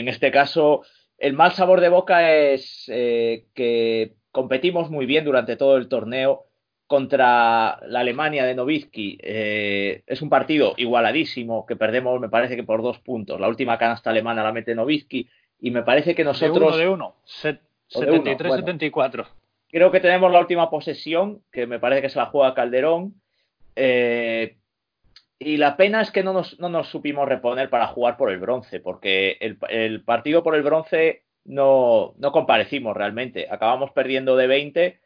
este 0.09 0.31
caso, 0.31 0.83
el 1.19 1.33
mal 1.33 1.51
sabor 1.53 1.81
de 1.81 1.89
boca 1.89 2.33
es 2.33 2.85
que 2.87 4.15
competimos 4.33 4.91
muy 4.91 5.07
bien 5.07 5.25
durante 5.25 5.57
todo 5.57 5.77
el 5.77 5.89
torneo 5.89 6.47
contra 6.87 7.79
la 7.87 8.01
Alemania 8.01 8.45
de 8.45 8.55
Novitsky. 8.55 9.19
Eh, 9.23 10.03
es 10.07 10.23
un 10.23 10.29
partido 10.29 10.75
igualadísimo 10.77 11.65
que 11.65 11.77
perdemos, 11.77 12.21
me 12.21 12.29
parece 12.29 12.57
que 12.57 12.65
por 12.65 12.83
dos 12.83 12.99
puntos. 12.99 13.41
La 13.41 13.49
última 13.49 13.79
canasta 13.79 14.11
alemana 14.11 14.43
la 14.43 14.53
mete 14.53 14.75
Novitsky 14.75 15.29
y 15.61 15.71
me 15.71 15.83
parece 15.83 16.15
que 16.15 16.25
nosotros. 16.25 16.77
De 16.77 16.89
uno, 16.89 17.15
de 17.15 17.15
uno. 17.15 17.17
73-74. 17.91 19.27
creo 19.69 19.91
que 19.91 20.01
tenemos 20.01 20.33
la 20.33 20.41
última 20.41 20.71
posesión, 20.71 21.43
que 21.53 21.67
me 21.67 21.79
parece 21.79 22.03
que 22.03 22.09
se 22.09 22.19
la 22.19 22.27
juega 22.27 22.55
Calderón. 22.55 23.15
Eh, 23.77 24.57
y 25.43 25.57
la 25.57 25.77
pena 25.77 26.03
es 26.03 26.11
que 26.11 26.23
no 26.23 26.35
nos, 26.35 26.61
no 26.61 26.69
nos 26.69 26.89
supimos 26.89 27.27
reponer 27.27 27.71
para 27.71 27.87
jugar 27.87 28.19
por 28.19 28.31
el 28.31 28.39
bronce, 28.39 28.79
porque 28.79 29.39
el, 29.41 30.03
partido 30.03 30.43
por 30.43 30.55
el 30.55 30.63
bronce 30.63 31.23
no, 31.45 32.15
no, 32.19 32.33
comparecimos 32.33 32.97
realmente. 32.97 33.49
Acabamos 33.51 33.91
perdiendo 33.93 34.37
de 34.37 34.47
20 34.47 35.01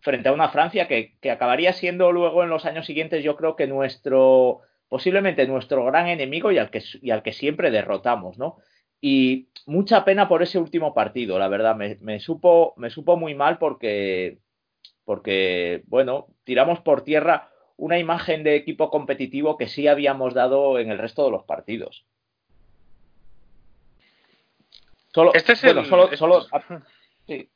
frente 0.00 0.28
a 0.28 0.32
una 0.32 0.48
Francia 0.48 0.88
que, 0.88 1.18
que, 1.20 1.30
acabaría 1.30 1.72
siendo 1.72 2.12
luego 2.12 2.42
en 2.42 2.50
los 2.50 2.64
años 2.64 2.86
siguientes, 2.86 3.22
yo 3.22 3.36
creo 3.36 3.56
que 3.56 3.66
nuestro, 3.66 4.60
posiblemente 4.88 5.46
nuestro 5.46 5.84
gran 5.84 6.08
enemigo 6.08 6.52
y 6.52 6.58
al 6.58 6.70
que, 6.70 6.82
y 7.02 7.10
al 7.10 7.22
que 7.22 7.32
siempre 7.32 7.70
derrotamos, 7.70 8.38
¿no? 8.38 8.58
Y 9.00 9.48
mucha 9.66 10.04
pena 10.04 10.28
por 10.28 10.42
ese 10.42 10.58
último 10.58 10.94
partido, 10.94 11.38
la 11.38 11.48
verdad, 11.48 11.76
me, 11.76 11.96
me, 12.00 12.20
supo, 12.20 12.74
me 12.76 12.90
supo 12.90 13.16
muy 13.16 13.34
mal 13.34 13.58
porque, 13.58 14.38
porque, 15.04 15.82
bueno, 15.86 16.28
tiramos 16.44 16.80
por 16.80 17.02
tierra 17.02 17.50
una 17.76 17.98
imagen 17.98 18.44
de 18.44 18.56
equipo 18.56 18.90
competitivo 18.90 19.56
que 19.56 19.68
sí 19.68 19.88
habíamos 19.88 20.34
dado 20.34 20.78
en 20.78 20.90
el 20.90 20.98
resto 20.98 21.24
de 21.24 21.30
los 21.30 21.44
partidos. 21.44 22.04
Solo, 25.12 25.32
este 25.34 25.52
es 25.52 25.62
bueno, 25.62 25.84
solo, 25.84 26.16
solo 26.16 26.46
sí. 27.26 27.48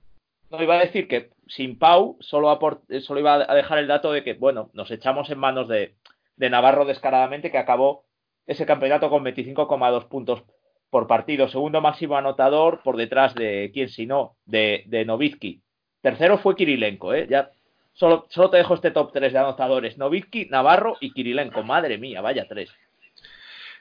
no 0.51 0.63
iba 0.63 0.75
a 0.75 0.81
decir 0.81 1.07
que 1.07 1.31
sin 1.47 1.79
Pau 1.79 2.17
solo, 2.21 2.59
solo 3.01 3.21
iba 3.21 3.35
a 3.35 3.55
dejar 3.55 3.79
el 3.79 3.87
dato 3.87 4.13
de 4.13 4.25
que, 4.25 4.35
bueno, 4.35 4.71
nos 4.73 4.91
echamos 4.91 5.31
en 5.31 5.39
manos 5.39 5.69
de, 5.69 5.95
de 6.37 6.51
Navarro 6.51 6.85
descaradamente, 6.85 7.51
que 7.51 7.59
acabó 7.59 8.05
ese 8.47 8.67
campeonato 8.67 9.09
con 9.09 9.25
25,2 9.25 10.09
puntos 10.09 10.43
por 10.91 11.07
partido. 11.07 11.49
Segundo 11.49 11.81
máximo 11.81 12.17
anotador 12.17 12.83
por 12.83 12.97
detrás 12.97 13.35
de, 13.35 13.71
¿quién 13.73 13.89
si 13.89 14.07
no? 14.07 14.37
De, 14.45 14.85
de 14.87 15.05
Novitsky. 15.05 15.63
Tercero 16.01 16.39
fue 16.39 16.57
Kirilenko, 16.57 17.15
¿eh? 17.15 17.27
Ya 17.29 17.51
Solo, 17.95 18.27
solo 18.29 18.51
te 18.51 18.57
dejo 18.57 18.75
este 18.75 18.91
top 18.91 19.13
3 19.13 19.33
de 19.33 19.39
anotadores. 19.39 19.97
Novitsky, 19.99 20.47
Navarro 20.47 20.97
y 21.01 21.13
Kirilenko. 21.13 21.63
Madre 21.63 21.97
mía, 21.97 22.21
vaya 22.21 22.47
tres. 22.49 22.71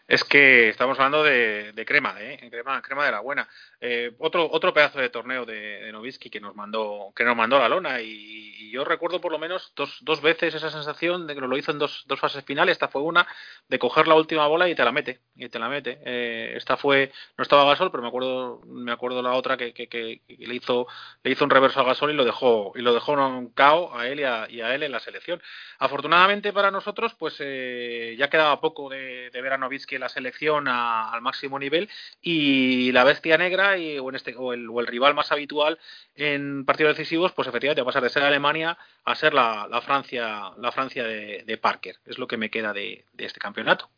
Es 0.07 0.23
que 0.25 0.69
estamos 0.69 0.99
hablando 0.99 1.23
de, 1.23 1.83
crema, 1.87 2.15
¿eh? 2.19 2.37
crema, 2.51 2.81
crema 2.81 3.05
de 3.05 3.11
la 3.11 3.21
buena. 3.21 3.47
Eh, 3.79 4.13
otro, 4.19 4.49
otro 4.51 4.73
pedazo 4.73 4.99
de 4.99 5.09
torneo 5.09 5.45
de, 5.45 5.81
de 5.81 5.91
Novitsky 5.91 6.29
que 6.29 6.41
nos 6.41 6.55
mandó, 6.55 7.13
que 7.15 7.23
nos 7.23 7.35
mandó 7.35 7.57
la 7.57 7.69
lona 7.69 8.01
y, 8.01 8.53
yo 8.73 8.83
recuerdo 8.83 9.21
por 9.21 9.31
lo 9.31 9.37
menos 9.37 9.71
dos, 9.75 9.99
dos 10.01 10.19
veces 10.19 10.55
esa 10.55 10.71
sensación 10.71 11.27
de 11.27 11.35
que 11.35 11.41
lo 11.41 11.57
hizo 11.57 11.71
en 11.71 11.77
dos, 11.77 12.05
dos 12.07 12.19
fases 12.19 12.43
finales. 12.43 12.73
Esta 12.73 12.87
fue 12.87 13.03
una 13.03 13.27
de 13.69 13.77
coger 13.77 14.07
la 14.07 14.15
última 14.15 14.47
bola 14.47 14.67
y 14.67 14.73
te 14.73 14.83
la 14.83 14.91
mete, 14.91 15.19
y 15.35 15.47
te 15.47 15.59
la 15.59 15.69
mete. 15.69 15.99
Eh, 16.03 16.53
esta 16.55 16.75
fue, 16.75 17.11
no 17.37 17.43
estaba 17.43 17.65
Gasol, 17.65 17.91
pero 17.91 18.01
me 18.01 18.09
acuerdo, 18.09 18.61
me 18.65 18.91
acuerdo 18.91 19.21
la 19.21 19.33
otra 19.33 19.57
que, 19.57 19.73
que, 19.73 20.21
le 20.27 20.55
hizo, 20.55 20.87
le 21.21 21.31
hizo 21.31 21.43
un 21.43 21.51
reverso 21.51 21.81
a 21.81 21.83
Gasol 21.83 22.09
y 22.09 22.15
lo 22.15 22.25
dejó, 22.25 22.73
y 22.75 22.81
lo 22.81 22.95
dejó 22.95 23.13
un 23.13 23.53
cao 23.53 23.95
a 23.95 24.07
él 24.07 24.19
y 24.21 24.23
a, 24.23 24.73
él 24.73 24.81
en 24.81 24.91
la 24.91 24.99
selección. 24.99 25.39
Afortunadamente 25.77 26.51
para 26.51 26.71
nosotros, 26.71 27.13
pues 27.13 27.35
eh, 27.41 28.15
ya 28.17 28.31
quedaba 28.31 28.59
poco 28.59 28.89
de, 28.89 29.29
ver 29.31 29.53
a 29.53 29.57
Novitsky 29.59 29.92
la 29.99 30.09
selección 30.09 30.67
al 30.67 31.21
máximo 31.21 31.59
nivel 31.59 31.89
y 32.21 32.91
la 32.91 33.03
bestia 33.03 33.37
negra 33.37 33.75
o, 34.01 34.09
en 34.09 34.15
este, 34.15 34.35
o, 34.35 34.53
el, 34.53 34.87
rival 34.87 35.13
más 35.13 35.31
habitual 35.31 35.79
en 36.15 36.65
partidos 36.65 36.97
decisivos, 36.97 37.31
pues 37.31 37.47
efectivamente 37.47 37.81
va 37.81 37.85
a 37.85 37.91
pasar 37.91 38.03
de 38.03 38.09
ser 38.09 38.23
Alemania 38.23 38.77
a 39.05 39.15
ser 39.15 39.33
la, 39.33 39.67
Francia, 39.83 40.51
la 40.57 40.71
Francia 40.71 41.03
de, 41.03 41.59
Parker. 41.61 41.97
Es 42.05 42.17
lo 42.17 42.27
que 42.27 42.37
me 42.37 42.49
queda 42.49 42.73
de, 42.73 43.05
este 43.17 43.39
campeonato. 43.39 43.89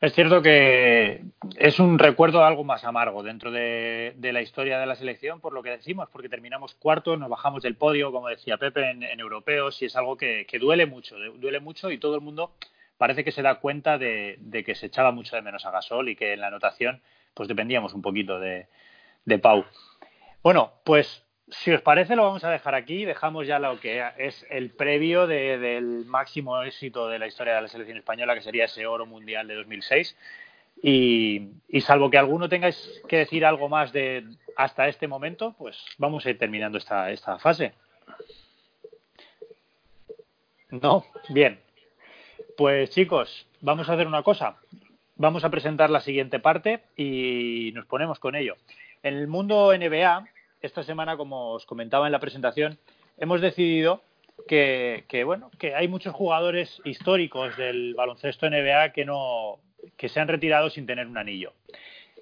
Es 0.00 0.14
cierto 0.14 0.42
que 0.42 1.22
es 1.56 1.78
un 1.78 1.96
recuerdo 1.96 2.44
algo 2.44 2.64
más 2.64 2.82
amargo 2.82 3.22
dentro 3.22 3.52
de, 3.52 4.16
la 4.20 4.42
historia 4.42 4.80
de 4.80 4.86
la 4.86 4.96
selección, 4.96 5.40
por 5.40 5.52
lo 5.52 5.62
que 5.62 5.70
decimos, 5.70 6.08
porque 6.10 6.28
terminamos 6.28 6.74
cuarto, 6.74 7.16
nos 7.16 7.30
bajamos 7.30 7.62
del 7.62 7.76
podio, 7.76 8.10
como 8.10 8.28
decía 8.28 8.56
Pepe, 8.56 8.90
en, 8.90 9.20
europeos, 9.20 9.80
y 9.80 9.84
es 9.84 9.94
algo 9.94 10.16
que, 10.16 10.44
duele 10.60 10.86
mucho, 10.86 11.16
duele 11.36 11.60
mucho 11.60 11.88
y 11.90 11.98
todo 11.98 12.16
el 12.16 12.20
mundo 12.20 12.52
parece 13.02 13.24
que 13.24 13.32
se 13.32 13.42
da 13.42 13.56
cuenta 13.56 13.98
de, 13.98 14.38
que 14.64 14.76
se 14.76 14.86
echaba 14.86 15.10
mucho 15.10 15.34
de 15.34 15.42
menos 15.42 15.66
a 15.66 15.72
Gasol 15.72 16.08
y 16.08 16.14
que 16.14 16.34
en 16.34 16.40
la 16.40 16.46
anotación 16.46 17.02
pues 17.34 17.48
dependíamos 17.48 17.94
un 17.94 18.00
poquito 18.00 18.38
de, 18.38 18.68
Pau. 19.40 19.64
Bueno, 20.40 20.74
pues 20.84 21.24
si 21.48 21.72
os 21.72 21.82
parece 21.82 22.14
lo 22.14 22.22
vamos 22.22 22.44
a 22.44 22.50
dejar 22.52 22.76
aquí, 22.76 23.04
dejamos 23.04 23.48
ya 23.48 23.58
lo 23.58 23.80
que 23.80 24.04
es 24.18 24.46
el 24.50 24.70
previo 24.70 25.26
del 25.26 26.04
máximo 26.06 26.62
éxito 26.62 27.08
de 27.08 27.18
la 27.18 27.26
historia 27.26 27.56
de 27.56 27.62
la 27.62 27.66
selección 27.66 27.98
española, 27.98 28.36
que 28.36 28.40
sería 28.40 28.66
ese 28.66 28.86
oro 28.86 29.04
mundial 29.04 29.48
de 29.48 29.56
2006. 29.56 30.16
Y, 30.84 31.48
salvo 31.80 32.08
que 32.08 32.18
alguno 32.18 32.48
tengáis 32.48 33.02
que 33.08 33.16
decir 33.16 33.44
algo 33.44 33.68
más 33.68 33.92
de 33.92 34.26
hasta 34.56 34.86
este 34.86 35.08
momento, 35.08 35.56
pues 35.58 35.76
vamos 35.98 36.24
a 36.24 36.30
ir 36.30 36.38
terminando 36.38 36.78
esta 36.78 37.40
fase. 37.40 37.74
No, 40.70 41.04
bien. 41.30 41.71
Pues 42.56 42.90
chicos, 42.90 43.46
vamos 43.60 43.88
a 43.88 43.94
hacer 43.94 44.06
una 44.06 44.22
cosa 44.22 44.58
vamos 45.22 45.44
a 45.44 45.50
presentar 45.50 45.88
la 45.88 46.00
siguiente 46.00 46.40
parte 46.40 46.80
y 46.96 47.70
nos 47.74 47.86
ponemos 47.86 48.18
con 48.18 48.34
ello. 48.34 48.56
En 49.04 49.14
el 49.14 49.28
mundo 49.28 49.72
NBA, 49.72 50.26
esta 50.60 50.82
semana, 50.82 51.16
como 51.16 51.52
os 51.52 51.66
comentaba 51.66 52.06
en 52.06 52.12
la 52.12 52.18
presentación, 52.18 52.78
hemos 53.18 53.40
decidido 53.40 54.02
que, 54.48 55.04
bueno, 55.24 55.50
que 55.60 55.76
hay 55.76 55.86
muchos 55.86 56.12
jugadores 56.12 56.80
históricos 56.84 57.56
del 57.56 57.94
baloncesto 57.94 58.50
NBA 58.50 58.92
que 58.92 59.04
no 59.04 59.58
que 59.96 60.08
se 60.08 60.20
han 60.20 60.28
retirado 60.28 60.70
sin 60.70 60.86
tener 60.86 61.06
un 61.06 61.18
anillo. 61.18 61.52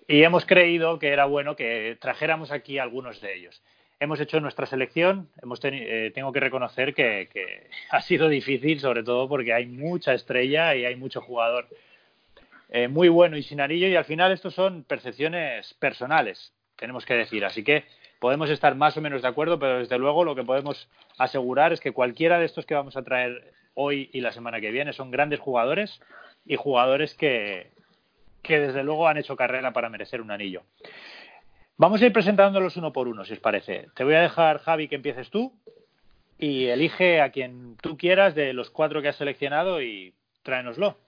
Y 0.06 0.22
hemos 0.22 0.44
creído 0.44 0.98
que 0.98 1.08
era 1.08 1.24
bueno 1.24 1.56
que 1.56 1.96
trajéramos 2.00 2.50
aquí 2.50 2.78
algunos 2.78 3.20
de 3.20 3.34
ellos. 3.34 3.62
Hemos 4.00 4.18
hecho 4.18 4.40
nuestra 4.40 4.66
selección. 4.66 5.28
Hemos 5.40 5.60
eh, 5.62 6.10
tengo 6.14 6.32
que 6.32 6.40
reconocer 6.40 6.94
que, 6.94 7.68
ha 7.90 8.00
sido 8.00 8.28
difícil, 8.28 8.80
sobre 8.80 9.04
todo 9.04 9.28
porque 9.28 9.52
hay 9.52 9.66
mucha 9.66 10.14
estrella 10.14 10.74
y 10.74 10.86
hay 10.86 10.96
mucho 10.96 11.20
jugador 11.20 11.68
eh, 12.70 12.88
muy 12.88 13.08
bueno 13.08 13.36
y 13.36 13.42
sin 13.42 13.60
anillo. 13.60 13.86
Y 13.86 13.94
al 13.94 14.06
final, 14.06 14.32
estos 14.32 14.54
son 14.54 14.82
percepciones 14.84 15.74
personales, 15.74 16.52
tenemos 16.76 17.04
que 17.04 17.14
decir. 17.14 17.44
Así 17.44 17.62
que 17.62 17.84
podemos 18.18 18.50
estar 18.50 18.74
más 18.74 18.96
o 18.96 19.02
menos 19.02 19.22
de 19.22 19.28
acuerdo, 19.28 19.58
pero 19.58 19.78
desde 19.78 19.98
luego 19.98 20.24
lo 20.24 20.34
que 20.34 20.44
podemos 20.44 20.88
asegurar 21.18 21.72
es 21.72 21.80
que 21.80 21.92
cualquiera 21.92 22.38
de 22.38 22.46
estos 22.46 22.66
que 22.66 22.74
vamos 22.74 22.96
a 22.96 23.02
traer 23.02 23.52
hoy 23.74 24.10
y 24.12 24.20
la 24.20 24.32
semana 24.32 24.60
que 24.60 24.70
viene 24.70 24.92
son 24.92 25.10
grandes 25.10 25.40
jugadores 25.40 26.00
y 26.44 26.56
jugadores 26.56 27.14
que, 27.14 27.70
que 28.42 28.58
desde 28.58 28.82
luego 28.82 29.08
han 29.08 29.18
hecho 29.18 29.36
carrera 29.36 29.72
para 29.72 29.88
merecer 29.90 30.20
un 30.20 30.30
anillo. 30.30 30.62
Vamos 31.80 32.02
a 32.02 32.04
ir 32.04 32.12
presentándolos 32.12 32.76
uno 32.76 32.92
por 32.92 33.08
uno, 33.08 33.24
si 33.24 33.32
os 33.32 33.38
parece. 33.38 33.88
Te 33.94 34.04
voy 34.04 34.12
a 34.12 34.20
dejar, 34.20 34.58
Javi, 34.58 34.86
que 34.86 34.96
empieces 34.96 35.30
tú 35.30 35.58
y 36.36 36.66
elige 36.66 37.22
a 37.22 37.30
quien 37.30 37.78
tú 37.78 37.96
quieras 37.96 38.34
de 38.34 38.52
los 38.52 38.68
cuatro 38.68 39.00
que 39.00 39.08
has 39.08 39.16
seleccionado 39.16 39.80
y 39.80 40.12
tráenoslo. 40.42 40.98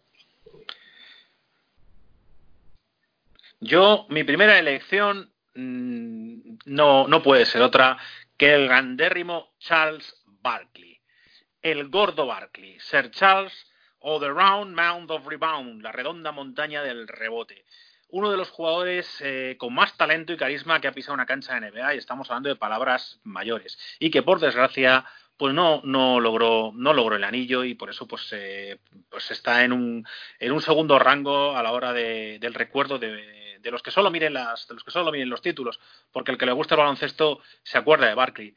Yo, 3.61 4.07
mi 4.09 4.25
primera 4.25 4.59
elección 4.59 5.31
mm, 5.55 6.57
no, 6.65 7.07
no 7.07 7.23
puede 7.23 7.45
ser 7.45 7.61
otra 7.61 7.99
que 8.39 8.55
el 8.55 8.65
grandérrimo 8.65 9.53
Charles 9.59 10.25
Barkley. 10.25 10.99
El 11.61 11.91
gordo 11.91 12.25
Barkley. 12.25 12.81
Sir 12.81 13.11
Charles 13.11 13.53
o 13.99 14.19
The 14.19 14.29
Round 14.29 14.75
Mound 14.75 15.11
of 15.11 15.27
Rebound, 15.27 15.83
la 15.83 15.93
redonda 15.93 16.33
montaña 16.33 16.83
del 16.83 17.09
rebote 17.09 17.63
uno 18.13 18.31
de 18.31 18.37
los 18.37 18.51
jugadores 18.51 19.09
eh, 19.21 19.57
con 19.59 19.75
más 19.75 19.97
talento 19.97 20.33
y 20.33 20.37
carisma 20.37 20.81
que 20.81 20.87
ha 20.87 20.93
pisado 20.93 21.15
una 21.15 21.27
cancha 21.27 21.59
de 21.59 21.71
NBA 21.71 21.95
y 21.95 21.99
estamos 21.99 22.31
hablando 22.31 22.51
de 22.51 22.57
palabras 22.57 23.19
mayores 23.25 23.79
y 23.99 24.11
que 24.11 24.23
por 24.23 24.39
desgracia 24.39 25.07
pues 25.39 25.55
no, 25.55 25.81
no 25.83 26.21
logró 26.21 26.73
no 26.75 26.93
logró 26.93 27.17
el 27.17 27.25
anillo 27.25 27.65
y 27.65 27.75
por 27.75 27.89
eso 27.89 28.07
pues 28.07 28.29
eh, 28.33 28.79
pues 29.09 29.31
está 29.31 29.65
en 29.65 29.73
un 29.73 30.07
en 30.39 30.53
un 30.53 30.61
segundo 30.61 30.99
rango 30.99 31.57
a 31.57 31.63
la 31.63 31.73
hora 31.73 31.95
de, 31.95 32.39
del 32.39 32.53
recuerdo 32.53 32.99
de, 32.99 33.61
los 33.65 33.83
que 33.83 33.91
solo 33.91 34.11
miren 34.11 34.35
las 34.35 34.69
de 34.69 34.75
los 34.75 34.85
que 34.85 34.91
solo 34.91 35.11
miren 35.11 35.31
los 35.31 35.41
títulos 35.41 35.81
porque 36.13 36.33
el 36.33 36.39
que 36.39 36.47
le 36.47 36.53
gusta 36.53 36.75
el 36.75 36.81
baloncesto 36.81 37.41
se 37.63 37.79
acuerda 37.79 38.09
de 38.09 38.15
Barkley. 38.15 38.55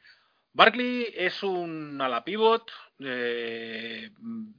Barkley 0.52 1.14
es 1.16 1.42
un 1.42 1.98
ala 2.00 2.24
pivot 2.24 2.70
eh, 2.98 4.10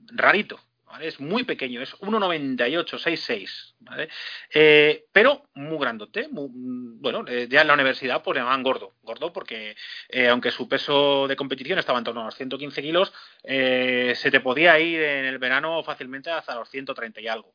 rarito 0.08 0.60
es 1.02 1.20
muy 1.20 1.44
pequeño, 1.44 1.82
es 1.82 1.94
1,98, 2.00 2.98
6,6, 2.98 3.76
¿vale? 3.80 4.10
Eh, 4.54 5.06
pero 5.12 5.44
muy 5.54 5.78
grandote. 5.78 6.28
bueno, 6.32 7.26
eh, 7.28 7.48
ya 7.50 7.62
en 7.62 7.68
la 7.68 7.74
universidad 7.74 8.24
pues 8.24 8.36
le 8.36 8.42
llamaban 8.42 8.64
gordo. 8.64 8.96
Gordo 9.04 9.32
porque 9.32 9.76
eh, 10.10 10.28
aunque 10.28 10.52
su 10.52 10.68
peso 10.68 11.28
de 11.28 11.36
competición 11.36 11.80
estaba 11.80 12.00
en 12.00 12.06
torno 12.06 12.22
a 12.22 12.26
los 12.26 12.36
115 12.36 12.82
kilos, 12.82 13.14
se 13.44 14.32
te 14.32 14.40
podía 14.40 14.80
ir 14.80 15.02
en 15.02 15.26
el 15.26 15.38
verano 15.38 15.84
fácilmente 15.84 16.32
hasta 16.32 16.56
los 16.56 16.70
130 16.70 17.22
y 17.22 17.28
algo. 17.28 17.54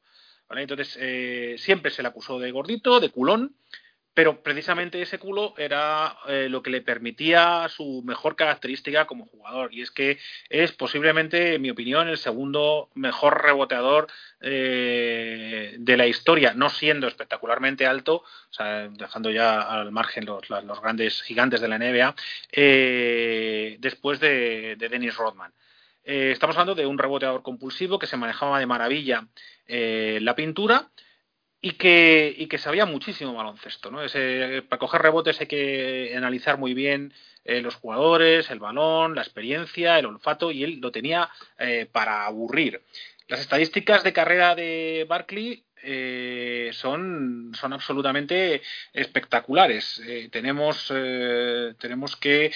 ¿vale? 0.48 0.62
Entonces 0.62 1.60
siempre 1.60 1.90
se 1.90 2.02
le 2.02 2.08
acusó 2.08 2.38
de 2.38 2.50
gordito, 2.50 3.00
de 3.00 3.10
culón, 3.10 3.56
pero 4.14 4.42
precisamente 4.42 5.00
ese 5.00 5.18
culo 5.18 5.54
era 5.56 6.16
eh, 6.28 6.48
lo 6.50 6.62
que 6.62 6.70
le 6.70 6.82
permitía 6.82 7.66
su 7.68 8.02
mejor 8.04 8.36
característica 8.36 9.06
como 9.06 9.26
jugador 9.26 9.72
y 9.72 9.80
es 9.80 9.90
que 9.90 10.18
es 10.50 10.72
posiblemente, 10.72 11.54
en 11.54 11.62
mi 11.62 11.70
opinión, 11.70 12.08
el 12.08 12.18
segundo 12.18 12.90
mejor 12.94 13.42
reboteador 13.42 14.08
eh, 14.40 15.76
de 15.78 15.96
la 15.96 16.06
historia, 16.06 16.52
no 16.54 16.68
siendo 16.68 17.08
espectacularmente 17.08 17.86
alto, 17.86 18.16
o 18.16 18.52
sea, 18.52 18.88
dejando 18.88 19.30
ya 19.30 19.60
al 19.60 19.92
margen 19.92 20.26
los, 20.26 20.42
grandes 20.82 21.22
gigantes 21.22 21.60
de 21.60 21.68
la 21.68 21.78
NBA, 21.78 22.14
eh, 22.52 23.76
después 23.80 24.20
de, 24.20 24.76
Dennis 24.76 25.16
Rodman. 25.16 25.52
estamos 26.04 26.56
hablando 26.56 26.74
de 26.74 26.86
un 26.86 26.98
reboteador 26.98 27.42
compulsivo 27.42 27.98
que 27.98 28.06
se 28.06 28.16
manejaba 28.16 28.58
de 28.58 28.66
maravilla 28.66 29.26
la 29.68 30.34
pintura 30.34 30.90
y 31.64 31.74
que, 31.74 32.34
y 32.36 32.48
que 32.48 32.58
sabía 32.58 32.84
muchísimo 32.84 33.32
baloncesto. 33.32 33.90
¿no? 33.90 34.00
para 34.68 34.78
coger 34.80 35.00
rebotes 35.00 35.40
hay 35.40 35.46
que 35.46 36.12
analizar 36.16 36.58
muy 36.58 36.74
bien 36.74 37.14
eh, 37.44 37.62
los 37.62 37.76
jugadores, 37.76 38.50
el 38.50 38.58
balón, 38.58 39.14
la 39.14 39.22
experiencia, 39.22 39.98
el 39.98 40.06
olfato, 40.06 40.50
y 40.50 40.64
él 40.64 40.80
lo 40.80 40.90
tenía 40.90 41.30
eh, 41.58 41.86
para 41.90 42.26
aburrir. 42.26 42.82
Las 43.28 43.40
estadísticas 43.40 44.02
de 44.02 44.12
carrera 44.12 44.56
de 44.56 45.06
Barkley 45.08 45.64
eh, 45.82 46.70
son, 46.72 47.52
son 47.54 47.72
absolutamente 47.72 48.62
espectaculares. 48.92 50.02
tenemos, 50.30 50.92
tenemos 51.78 52.16
que 52.16 52.52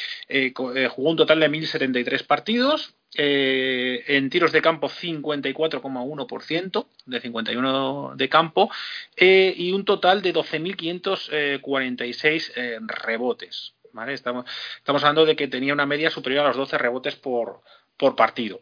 jugó 0.91 1.11
un 1.11 1.17
total 1.17 1.41
de 1.41 1.51
1.073 1.51 2.27
partidos, 2.27 2.97
eh, 3.19 4.05
en 4.09 4.29
tiros 4.29 4.53
de 4.53 4.61
campo 4.61 4.91
54,1% 4.91 6.87
de 7.07 7.21
51 7.21 8.13
de 8.15 8.29
campo 8.29 8.71
eh, 9.17 9.55
y 9.57 9.73
un 9.73 9.87
total 9.87 10.21
de 10.21 10.35
12.546 10.35 12.53
eh, 12.57 12.79
rebotes. 12.87 13.73
Estamos, 14.09 14.45
estamos 14.77 15.03
hablando 15.03 15.25
de 15.25 15.35
que 15.35 15.49
tenía 15.49 15.73
una 15.73 15.87
media 15.87 16.11
superior 16.11 16.45
a 16.45 16.49
los 16.49 16.59
12 16.59 16.77
rebotes 16.77 17.17
por, 17.17 17.63
por 17.97 18.17
partido. 18.17 18.61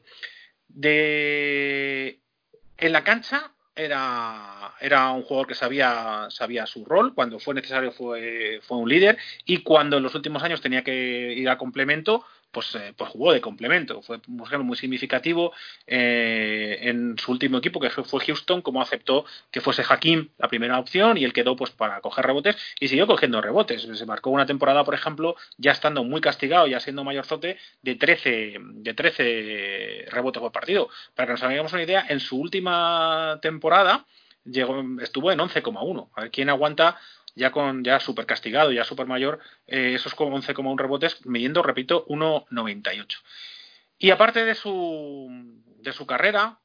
De, 0.69 2.21
en 2.77 2.93
la 2.93 3.03
cancha 3.03 3.54
era, 3.77 4.75
era 4.81 5.11
un 5.11 5.23
jugador 5.23 5.49
que 5.49 5.55
sabía, 5.55 6.27
sabía 6.31 6.67
su 6.67 6.85
rol, 6.85 7.15
cuando 7.15 7.39
fue 7.39 7.55
necesario 7.55 7.93
fue, 7.93 8.61
fue 8.63 8.79
un 8.79 8.89
líder 8.89 9.19
y 9.45 9.63
cuando 9.63 9.97
en 9.97 10.03
los 10.03 10.15
últimos 10.15 10.43
años 10.43 10.61
tenía 10.61 10.85
que 10.85 11.33
ir 11.33 11.49
a 11.49 11.59
complemento, 11.59 12.25
pues, 12.55 12.75
eh, 12.77 12.95
pues 12.97 13.11
jugó 13.11 13.33
de 13.33 13.43
complemento. 13.43 14.01
Fue 14.01 14.21
un 14.27 14.67
muy 14.67 14.77
significativo 14.79 15.53
eh, 15.87 16.79
en 16.81 17.19
su 17.19 17.33
último 17.33 17.59
equipo, 17.59 17.79
que 17.81 17.91
fue 17.91 18.25
Houston, 18.25 18.63
como 18.63 18.81
aceptó 18.81 19.27
que 19.51 19.61
fuese 19.61 19.85
Hakim 19.87 20.31
la 20.39 20.49
primera 20.49 20.79
opción 20.79 21.19
y 21.19 21.25
él 21.25 21.35
quedó 21.35 21.57
pues 21.57 21.71
para 21.73 22.01
coger 22.01 22.25
rebotes 22.25 22.57
y 22.81 22.89
siguió 22.89 23.07
cogiendo 23.07 23.43
rebotes. 23.43 23.83
Se 23.83 24.07
marcó 24.07 24.31
una 24.31 24.47
temporada, 24.47 24.85
por 24.85 24.95
ejemplo, 24.95 25.37
ya 25.59 25.73
estando 25.73 26.03
muy 26.05 26.23
castigado, 26.23 26.67
ya 26.67 26.81
siendo 26.81 27.05
mayorzote, 27.05 27.59
de 27.83 27.95
13, 27.97 28.57
de 28.61 28.95
13 28.95 30.07
rebotes 30.11 30.41
por 30.41 30.53
partido. 30.53 30.89
Para 31.15 31.27
que 31.27 31.33
nos 31.33 31.43
hagamos 31.43 31.73
una 31.75 31.83
idea, 31.83 32.07
en 32.09 32.21
su 32.21 32.39
última 32.39 33.39
temporada 33.43 34.07
llegó, 34.45 34.83
estuvo 35.03 35.33
en 35.33 35.39
11,1. 35.41 36.09
A 36.15 36.21
ver 36.23 36.31
quién 36.31 36.49
aguanta 36.49 36.99
ya 37.35 37.51
con 37.51 37.85
ya 37.85 38.01
súper 38.01 38.27
castigado, 38.27 38.73
ya 38.73 38.85
súper 38.85 39.07
mayor, 39.07 39.41
eh, 39.67 39.93
esos 39.95 40.15
11,1 40.17 40.79
rebotes, 40.79 41.25
midiendo, 41.27 41.63
repito, 41.63 42.07
1,98. 42.07 43.19
Y 43.99 44.11
aparte 44.11 44.45
de 44.45 44.55
su, 44.55 45.29
de 45.79 45.93
su 45.93 46.07
carrera 46.07 46.59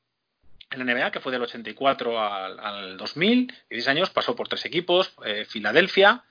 en 0.72 0.86
la 0.86 0.94
NBA, 0.94 1.12
que 1.12 1.20
fue 1.20 1.32
del 1.32 1.42
84 1.42 2.20
al, 2.22 2.60
al 2.60 2.98
2000, 2.98 3.54
10 3.70 3.88
años, 3.88 4.10
pasó 4.12 4.36
por 4.36 4.48
tres 4.48 4.66
equipos, 4.66 5.14
eh, 5.26 5.46
Filadelfia, 5.46 6.24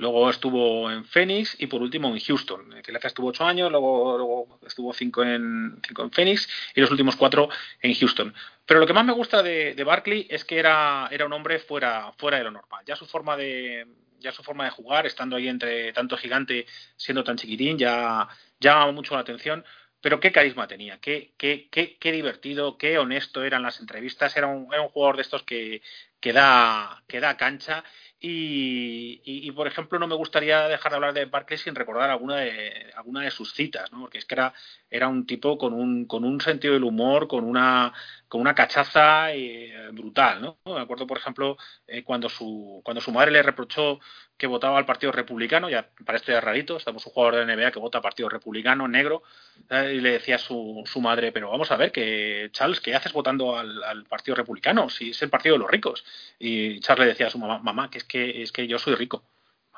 Luego 0.00 0.30
estuvo 0.30 0.90
en 0.90 1.04
Phoenix 1.04 1.54
y 1.58 1.66
por 1.66 1.82
último 1.82 2.08
en 2.08 2.18
Houston. 2.18 2.72
En 2.72 2.82
Filadelfia 2.82 3.08
estuvo 3.08 3.28
ocho 3.28 3.44
años, 3.44 3.70
luego, 3.70 4.58
estuvo 4.66 4.94
cinco 4.94 5.22
en, 5.22 5.78
cinco 5.86 6.02
en 6.02 6.10
Phoenix 6.10 6.48
y 6.74 6.80
los 6.80 6.90
últimos 6.90 7.16
cuatro 7.16 7.50
en 7.82 7.94
Houston. 7.94 8.34
Pero 8.64 8.80
lo 8.80 8.86
que 8.86 8.94
más 8.94 9.04
me 9.04 9.12
gusta 9.12 9.42
de, 9.42 9.74
de 9.74 9.84
Barkley 9.84 10.26
es 10.30 10.46
que 10.46 10.58
era, 10.58 11.06
era 11.10 11.26
un 11.26 11.34
hombre 11.34 11.58
fuera, 11.58 12.12
fuera 12.16 12.38
de 12.38 12.44
lo 12.44 12.50
normal. 12.50 12.82
Ya 12.86 12.96
su 12.96 13.04
forma 13.04 13.36
de, 13.36 13.86
ya 14.18 14.32
su 14.32 14.42
forma 14.42 14.64
de 14.64 14.70
jugar, 14.70 15.04
estando 15.04 15.36
ahí 15.36 15.48
entre 15.48 15.92
tanto 15.92 16.16
gigante, 16.16 16.64
siendo 16.96 17.22
tan 17.22 17.36
chiquitín, 17.36 17.76
ya 17.76 18.26
llama 18.58 18.92
mucho 18.92 19.12
la 19.14 19.20
atención. 19.20 19.66
Pero 20.00 20.18
qué 20.18 20.32
carisma 20.32 20.66
tenía, 20.66 20.98
qué, 20.98 21.34
qué, 21.36 21.68
qué, 21.70 21.98
qué 21.98 22.10
divertido, 22.10 22.78
qué 22.78 22.96
honesto 22.96 23.44
eran 23.44 23.62
las 23.62 23.80
entrevistas. 23.80 24.34
Era 24.34 24.46
un, 24.46 24.72
era 24.72 24.80
un 24.80 24.88
jugador 24.88 25.16
de 25.16 25.22
estos 25.22 25.42
que, 25.42 25.82
que, 26.20 26.32
da, 26.32 27.02
que 27.06 27.20
da 27.20 27.36
cancha 27.36 27.84
y, 28.22 29.50
por 29.52 29.66
ejemplo, 29.66 29.98
no 29.98 30.06
me 30.06 30.14
gustaría 30.14 30.68
dejar 30.68 30.92
de 30.92 30.96
hablar 30.96 31.14
de 31.14 31.24
Barclay 31.24 31.58
sin 31.58 31.74
recordar 31.74 32.10
alguna 32.10 32.36
de, 32.36 32.92
alguna 32.94 33.22
de 33.22 33.30
sus 33.30 33.54
citas, 33.54 33.90
¿no? 33.92 34.00
porque 34.00 34.18
es 34.18 34.26
que 34.26 34.34
era, 34.34 34.52
era 34.90 35.08
un 35.08 35.26
tipo 35.26 35.56
con 35.56 35.72
un, 35.72 36.04
con 36.04 36.24
un 36.24 36.38
sentido 36.40 36.74
del 36.74 36.84
humor, 36.84 37.28
con 37.28 37.44
una, 37.44 37.94
con 38.28 38.42
una 38.42 38.54
cachaza 38.54 39.32
eh, 39.32 39.88
brutal. 39.92 40.42
¿no? 40.42 40.58
Me 40.66 40.80
acuerdo, 40.80 41.06
por 41.06 41.16
ejemplo, 41.16 41.56
eh, 41.86 42.04
cuando, 42.04 42.28
su, 42.28 42.82
cuando 42.84 43.00
su 43.00 43.10
madre 43.10 43.30
le 43.30 43.42
reprochó 43.42 44.00
que 44.40 44.46
votaba 44.46 44.78
al 44.78 44.86
Partido 44.86 45.12
Republicano, 45.12 45.68
ya 45.68 45.90
para 46.04 46.16
esto 46.16 46.32
ya 46.32 46.40
rarito, 46.40 46.78
estamos 46.78 47.04
un 47.06 47.12
jugador 47.12 47.36
de 47.36 47.54
NBA 47.54 47.72
que 47.72 47.78
vota 47.78 48.00
Partido 48.00 48.28
Republicano, 48.30 48.88
negro, 48.88 49.22
y 49.70 50.00
le 50.00 50.12
decía 50.12 50.36
a 50.36 50.38
su, 50.38 50.82
su 50.86 51.00
madre, 51.00 51.30
pero 51.30 51.50
vamos 51.50 51.70
a 51.70 51.76
ver, 51.76 51.92
que 51.92 52.48
Charles, 52.50 52.80
¿qué 52.80 52.94
haces 52.94 53.12
votando 53.12 53.58
al, 53.58 53.82
al, 53.84 54.04
Partido 54.04 54.34
Republicano 54.34 54.88
si 54.88 55.10
es 55.10 55.20
el 55.20 55.28
partido 55.28 55.56
de 55.56 55.58
los 55.58 55.70
ricos? 55.70 56.02
Y 56.38 56.80
Charles 56.80 57.04
le 57.04 57.12
decía 57.12 57.26
a 57.26 57.30
su 57.30 57.38
mamá, 57.38 57.58
mamá, 57.58 57.90
que 57.90 57.98
que, 58.10 58.42
es 58.42 58.52
que 58.52 58.66
yo 58.66 58.78
soy 58.78 58.94
rico, 58.94 59.24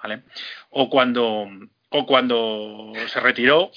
¿vale? 0.03 0.25
O 0.71 0.91
cuando, 0.91 1.47
o 1.91 2.07
cuando 2.07 2.93
se 3.07 3.21
retiró, 3.21 3.71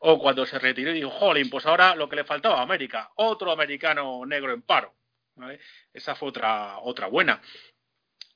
o 0.00 0.18
cuando 0.18 0.46
se 0.46 0.58
retiró 0.58 0.90
y 0.90 0.94
dijo, 0.94 1.10
jolín, 1.10 1.50
pues 1.50 1.66
ahora 1.66 1.94
lo 1.94 2.08
que 2.08 2.16
le 2.16 2.24
faltaba 2.24 2.58
a 2.58 2.62
América, 2.62 3.10
otro 3.16 3.52
americano 3.52 4.24
negro 4.26 4.52
en 4.52 4.62
paro. 4.62 4.94
Esa 5.92 6.14
fue 6.14 6.28
otra, 6.30 6.78
otra 6.80 7.06
buena. 7.06 7.40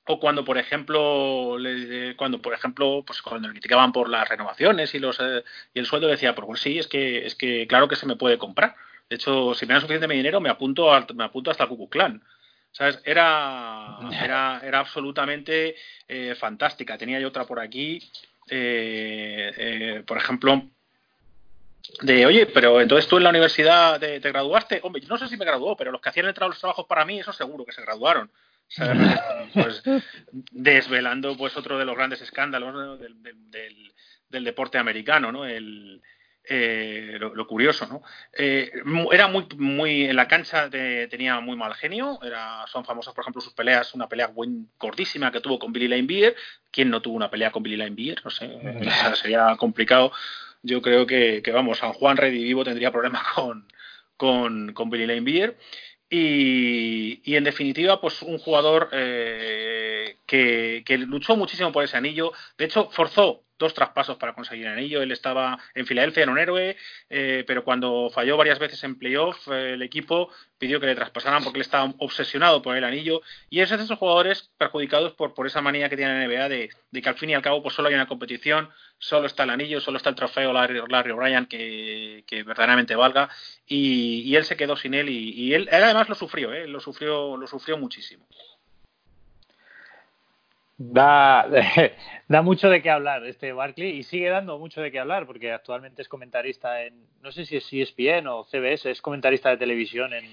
o 0.07 0.21
cuando 0.21 0.45
por 0.45 0.59
ejemplo 0.59 1.59
le, 1.59 2.15
cuando 2.17 2.41
por 2.43 2.53
ejemplo 2.55 3.05
pues 3.07 3.23
cuando 3.23 3.49
le 3.49 3.55
criticaban 3.55 3.93
por 3.93 4.09
las 4.09 4.29
renovaciones 4.29 4.95
y 4.95 4.99
los 4.99 5.19
eh, 5.21 5.45
y 5.73 5.79
el 5.81 5.87
sueldo 5.87 6.09
decía 6.09 6.35
pues 6.35 6.61
sí 6.61 6.79
es 6.79 6.89
que 6.89 7.27
es 7.27 7.35
que 7.35 7.67
claro 7.67 7.89
que 7.89 7.97
se 7.97 8.07
me 8.07 8.17
puede 8.17 8.37
comprar 8.39 8.75
de 9.09 9.17
hecho 9.17 9.55
si 9.55 9.67
me 9.67 9.73
dan 9.75 9.81
suficiente 9.83 10.15
dinero 10.15 10.41
me 10.41 10.51
apunto 10.51 10.91
me 11.15 11.25
apunto 11.25 11.51
hasta 11.51 11.65
el 11.65 11.71
¿Sabes? 12.75 13.01
Era, 13.05 13.99
era, 14.21 14.61
era 14.65 14.79
absolutamente 14.81 15.77
eh, 16.09 16.35
fantástica. 16.35 16.99
Tenía 16.99 17.21
yo 17.21 17.29
otra 17.29 17.45
por 17.45 17.61
aquí. 17.61 18.03
Eh, 18.51 20.03
por 20.05 20.19
ejemplo, 20.19 20.69
de 22.03 22.27
oye, 22.27 22.47
pero 22.47 22.81
entonces 22.81 23.09
tú 23.09 23.19
en 23.19 23.23
la 23.23 23.31
universidad 23.31 24.01
te, 24.01 24.19
graduaste. 24.19 24.81
Hombre, 24.83 25.03
no 25.09 25.17
sé 25.17 25.29
si 25.29 25.37
me 25.37 25.45
graduó, 25.45 25.77
pero 25.77 25.93
los 25.93 26.01
que 26.01 26.09
hacían 26.09 26.27
el 26.27 26.35
los 26.37 26.59
trabajos 26.59 26.87
para 26.87 27.05
mí, 27.05 27.21
eso 27.21 27.33
seguro 27.33 27.65
que 27.65 27.73
se 27.73 27.83
graduaron. 27.83 28.31
Pues, 29.53 29.83
desvelando 30.51 31.37
pues 31.37 31.57
otro 31.57 31.79
de 31.79 31.85
los 31.85 31.95
grandes 31.95 32.21
escándalos 32.23 32.99
del, 32.99 33.23
del, 33.23 34.45
deporte 34.45 34.79
americano, 34.79 35.31
¿no? 35.31 35.47
El, 35.47 36.03
eh, 36.47 37.17
lo, 37.19 37.47
curioso, 37.47 37.87
¿no? 37.87 38.03
Eh, 38.37 38.71
era 39.13 39.29
muy, 39.29 39.47
muy 39.57 40.05
en 40.05 40.17
la 40.17 40.29
cancha 40.29 40.69
tenía 40.69 41.41
muy 41.41 41.57
mal 41.57 41.75
genio. 41.75 42.19
Era, 42.23 42.67
son 42.67 42.85
famosas, 42.85 43.15
por 43.15 43.23
ejemplo, 43.23 43.41
sus 43.41 43.55
peleas, 43.55 43.95
una 43.95 44.09
pelea 44.09 44.27
buen, 44.27 44.69
gordísima 44.79 45.33
que 45.33 45.41
tuvo 45.41 45.59
con 45.59 45.73
Billy 45.73 45.89
Lane 45.89 46.03
Beer. 46.03 46.37
¿Quién 46.71 46.91
no 46.91 47.01
tuvo 47.01 47.17
una 47.17 47.31
pelea 47.31 47.51
con 47.51 47.63
Billy 47.63 47.77
Lane 47.77 47.95
Beer? 47.97 48.21
No 48.25 48.31
sé, 48.31 48.51
sería 49.23 49.57
complicado. 49.57 50.13
Yo 50.63 50.83
creo 50.83 51.07
que, 51.07 51.43
que, 51.43 51.53
vamos, 51.53 51.79
San 51.79 51.93
Juan 51.93 52.17
Redivivo 52.17 52.65
tendría 52.65 52.93
problemas 52.93 53.23
con, 53.35 53.67
con, 54.17 54.73
con 54.75 54.91
Billy 54.91 55.07
Lane 55.07 55.21
Beer. 55.23 55.57
Y, 56.11 57.23
y, 57.25 57.37
en 57.37 57.45
definitiva, 57.45 58.01
pues 58.01 58.23
un 58.23 58.39
jugador 58.39 58.91
eh, 58.93 60.19
que, 60.27 60.83
que, 60.85 60.99
luchó 60.99 61.37
muchísimo 61.37 61.73
por 61.73 61.83
ese 61.85 61.97
anillo. 61.97 62.33
De 62.59 62.67
hecho, 62.67 62.91
forzó 62.91 63.44
dos 63.59 63.75
traspasos 63.75 64.17
para 64.17 64.35
conseguir 64.35 64.67
el 64.67 64.73
anillo. 64.73 65.03
Él 65.03 65.13
estaba 65.13 65.59
en 65.75 65.87
Filadelfia, 65.87 66.25
era 66.25 66.33
un 66.33 66.39
héroe, 66.39 66.77
eh, 67.11 67.45
pero 67.47 67.65
cuando 67.65 68.11
falló 68.13 68.37
varias 68.37 68.59
veces 68.59 68.83
en 68.85 68.99
playoff, 68.99 69.49
eh, 69.49 69.75
el 69.75 69.83
equipo 69.83 70.31
pidió 70.59 70.81
que 70.81 70.87
le 70.87 70.95
traspasaran 70.95 71.43
porque 71.43 71.59
él 71.59 71.63
estaba 71.63 71.93
obsesionado 71.99 72.63
por 72.63 72.77
el 72.77 72.85
anillo. 72.85 73.23
Y 73.51 73.61
es 73.61 73.71
de 73.71 73.77
esos 73.77 73.99
jugadores 73.99 74.51
perjudicados 74.59 75.13
por, 75.13 75.35
por 75.35 75.47
esa 75.47 75.61
manía 75.61 75.89
que 75.89 75.97
tiene 75.97 76.19
la 76.19 76.27
NBA 76.27 76.49
de, 76.49 76.71
que 77.03 77.09
al 77.09 77.17
fin 77.17 77.31
y 77.31 77.35
al 77.35 77.43
cabo 77.43 77.63
pues 77.63 77.75
solo 77.75 77.89
hay 77.89 77.95
una 77.95 78.09
competición, 78.09 78.71
solo 78.99 79.27
está 79.27 79.45
el 79.45 79.51
anillo, 79.51 79.81
solo 79.81 79.97
está 79.99 80.11
el 80.11 80.17
trofeo 80.17 80.53
Larry, 80.53 80.81
Larry 80.89 81.11
O'Brien 81.13 81.47
que, 81.47 82.25
verdaderamente 82.45 82.97
valga. 82.97 83.29
Y, 83.67 84.35
él 84.35 84.45
se 84.45 84.57
quedó 84.57 84.77
sin 84.77 84.95
él 84.95 85.09
y, 85.09 85.55
él, 85.55 85.69
además 85.71 86.09
lo 86.09 86.15
sufrió, 86.15 86.53
¿eh? 86.53 86.67
lo 86.67 86.81
sufrió, 86.81 87.37
lo 87.37 87.47
sufrió 87.47 87.79
muchísimo. 87.79 88.27
Da, 90.77 91.47
da 92.29 92.43
mucho 92.43 92.69
de 92.69 92.83
qué 92.83 92.91
hablar 92.91 93.25
este 93.27 93.53
Barkley 93.53 93.91
y 93.91 94.03
sigue 94.03 94.29
dando 94.29 94.59
mucho 94.59 94.81
de 94.81 94.91
qué 94.91 94.99
hablar 94.99 95.25
porque 95.27 95.53
actualmente 95.53 96.03
es 96.03 96.09
comentarista 96.09 96.83
en, 96.83 97.07
no 97.23 97.31
sé 97.31 97.45
si 97.47 97.57
es 97.57 97.73
ESPN 97.73 98.27
o 98.27 98.45
CBS, 98.45 98.91
es 98.91 99.01
comentarista 99.01 99.51
de 99.51 99.57
televisión 99.57 100.13
en, 100.13 100.25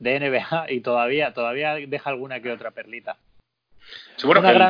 de 0.00 0.18
NBA 0.18 0.66
y 0.70 0.80
todavía, 0.80 1.32
todavía 1.32 1.74
deja 1.74 2.10
alguna 2.10 2.40
que 2.40 2.50
otra 2.50 2.72
perlita. 2.72 3.18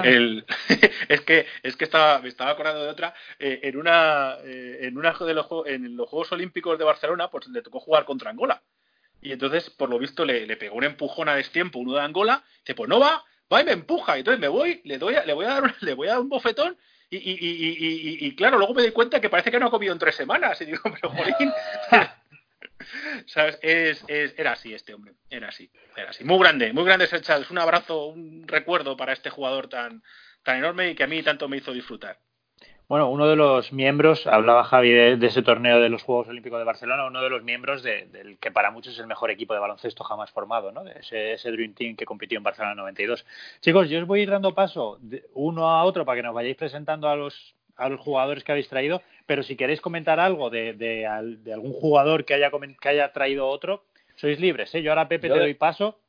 El, 0.03 0.45
es 1.09 1.21
que 1.23 1.47
es 1.63 1.77
que 1.77 1.85
estaba, 1.85 2.19
me 2.21 2.29
estaba 2.29 2.51
acordando 2.51 2.83
de 2.83 2.91
otra. 2.91 3.15
Eh, 3.39 3.61
en 3.63 3.77
una 3.77 4.37
eh, 4.45 4.79
en 4.83 4.97
una 4.97 5.13
de 5.13 5.35
los, 5.35 5.47
en 5.67 5.97
los 5.97 6.09
Juegos 6.09 6.33
Olímpicos 6.33 6.79
de 6.79 6.85
Barcelona, 6.85 7.29
pues 7.29 7.47
le 7.49 7.63
tocó 7.63 7.81
jugar 7.81 8.05
contra 8.05 8.31
Angola. 8.31 8.63
Y 9.21 9.33
entonces, 9.33 9.71
por 9.71 9.89
lo 9.89 9.99
visto, 9.99 10.25
le, 10.25 10.47
le 10.47 10.57
pegó 10.57 10.77
un 10.77 10.85
empujón 10.85 11.29
a 11.29 11.37
destiempo 11.37 11.79
uno 11.79 11.95
de 11.95 12.01
Angola. 12.01 12.43
Dice, 12.61 12.75
pues 12.75 12.89
no 12.89 12.99
va, 12.99 13.25
va 13.53 13.61
y 13.61 13.65
me 13.65 13.73
empuja. 13.73 14.17
Entonces 14.17 14.41
me 14.41 14.49
voy, 14.49 14.81
le 14.85 14.99
doy, 14.99 15.15
le 15.25 15.33
voy 15.33 15.45
a 15.45 15.49
dar, 15.49 15.75
le 15.81 15.95
voy 15.95 16.09
a 16.09 16.13
dar 16.13 16.21
un 16.21 16.29
bofetón 16.29 16.77
y, 17.15 18.35
claro, 18.37 18.57
luego 18.57 18.73
me 18.73 18.83
doy 18.83 18.93
cuenta 18.93 19.21
que 19.21 19.29
parece 19.29 19.51
que 19.51 19.61
no 19.61 19.67
ha 19.67 19.71
comido 19.71 19.93
en 19.93 19.99
tres 19.99 20.15
semanas. 20.15 20.61
Y 20.61 20.67
digo, 20.67 20.81
pero 21.01 21.11
jolín. 21.11 21.53
¿Sabes? 23.27 23.59
Es, 23.63 24.05
es, 24.09 24.35
era 24.37 24.53
así 24.53 24.75
este 24.75 24.93
hombre, 24.93 25.15
era 25.31 25.49
así, 25.49 25.71
era 25.97 26.11
así. 26.11 26.25
Muy 26.25 26.39
grande, 26.41 26.73
muy 26.73 26.85
grande 26.85 27.05
Es 27.05 27.51
Un 27.51 27.59
abrazo, 27.59 28.07
un 28.07 28.49
recuerdo 28.49 28.97
para 28.97 29.13
este 29.13 29.31
jugador 29.31 29.69
tan, 29.69 30.03
tan 30.43 30.57
enorme 30.57 30.91
y 30.91 30.95
que 30.95 31.05
a 31.05 31.07
mí 31.07 31.23
tanto 31.23 31.49
me 31.49 31.59
hizo 31.59 31.73
disfrutar. 31.73 32.19
Bueno, 32.89 33.09
uno 33.11 33.27
de 33.27 33.37
los 33.37 33.73
miembros, 33.73 34.27
hablaba 34.27 34.65
Javi 34.65 34.91
de, 34.91 35.27
ese 35.27 35.43
torneo 35.43 35.81
de 35.81 35.89
los 35.89 36.03
Juegos 36.03 36.29
Olímpicos 36.29 36.59
de 36.59 36.65
Barcelona, 36.65 37.07
uno 37.07 37.23
de 37.23 37.31
los 37.31 37.43
miembros 37.43 37.83
del 37.83 38.37
que 38.39 38.51
para 38.51 38.71
muchos 38.71 38.93
es 38.95 38.99
el 38.99 39.07
mejor 39.07 39.31
equipo 39.31 39.55
de 39.55 39.61
baloncesto 39.61 40.05
jamás 40.05 40.31
formado, 40.31 40.73
¿no? 40.73 40.85
De 40.85 40.97
ese, 41.01 41.51
Dream 41.51 41.75
Team 41.75 41.97
que 41.97 42.05
compitió 42.05 42.37
en 42.37 42.45
Barcelona 42.45 42.75
92. 42.75 43.25
Chicos, 43.61 43.89
yo 43.89 44.01
os 44.01 44.07
voy 44.07 44.21
a 44.21 44.23
ir 44.25 44.31
dando 44.31 44.55
paso 44.55 44.99
de 45.01 45.25
uno 45.33 45.71
a 45.71 45.85
otro 45.85 46.05
para 46.05 46.17
que 46.17 46.23
nos 46.23 46.35
vayáis 46.35 46.57
presentando 46.57 47.09
a 47.09 47.17
los, 47.17 47.55
a 47.77 47.89
los 47.89 48.01
jugadores 48.01 48.45
que 48.45 48.53
habéis 48.53 48.69
traído, 48.69 49.01
pero 49.25 49.43
si 49.43 49.57
queréis 49.57 49.81
comentar 49.81 50.21
algo 50.21 50.51
de, 50.51 50.75
de, 50.75 51.07
algún 51.07 51.73
jugador 51.73 52.27
que 52.27 52.35
haya, 52.35 52.51
que 52.51 52.89
haya 52.89 53.13
traído 53.13 53.49
otro, 53.49 53.85
sois 54.17 54.39
libres, 54.39 54.75
¿eh? 54.75 54.83
Yo 54.83 54.91
ahora, 54.91 55.09
Pepe, 55.09 55.29
te 55.29 55.39
doy 55.39 55.55
paso 55.55 56.02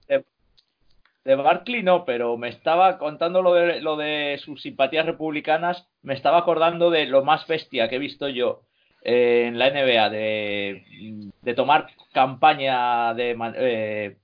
de 1.25 1.35
Barkley 1.35 1.83
no, 1.83 2.05
pero 2.05 2.37
me 2.37 2.49
estaba 2.49 2.97
contando 2.97 3.41
lo 3.41 3.53
de, 3.53 3.81
lo 3.81 3.95
de 3.95 4.39
sus 4.43 4.61
simpatías 4.61 5.05
republicanas, 5.05 5.87
me 6.01 6.13
estaba 6.13 6.39
acordando 6.39 6.89
de 6.89 7.05
lo 7.05 7.23
más 7.23 7.47
bestia 7.47 7.87
que 7.87 7.95
he 7.95 7.99
visto 7.99 8.27
yo 8.27 8.63
eh, 9.03 9.45
en 9.47 9.57
la 9.57 9.69
NBA, 9.69 10.09
de, 10.09 11.31
de 11.41 11.53
tomar 11.53 11.87
campaña 12.11 13.13
de 13.13 13.37
eh, 13.55 14.17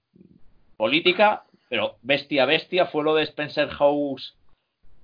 política, 0.75 1.43
pero 1.69 1.97
bestia, 2.01 2.45
bestia, 2.45 2.87
fue 2.87 3.03
lo 3.03 3.15
de 3.15 3.23
Spencer 3.23 3.69
House. 3.69 4.35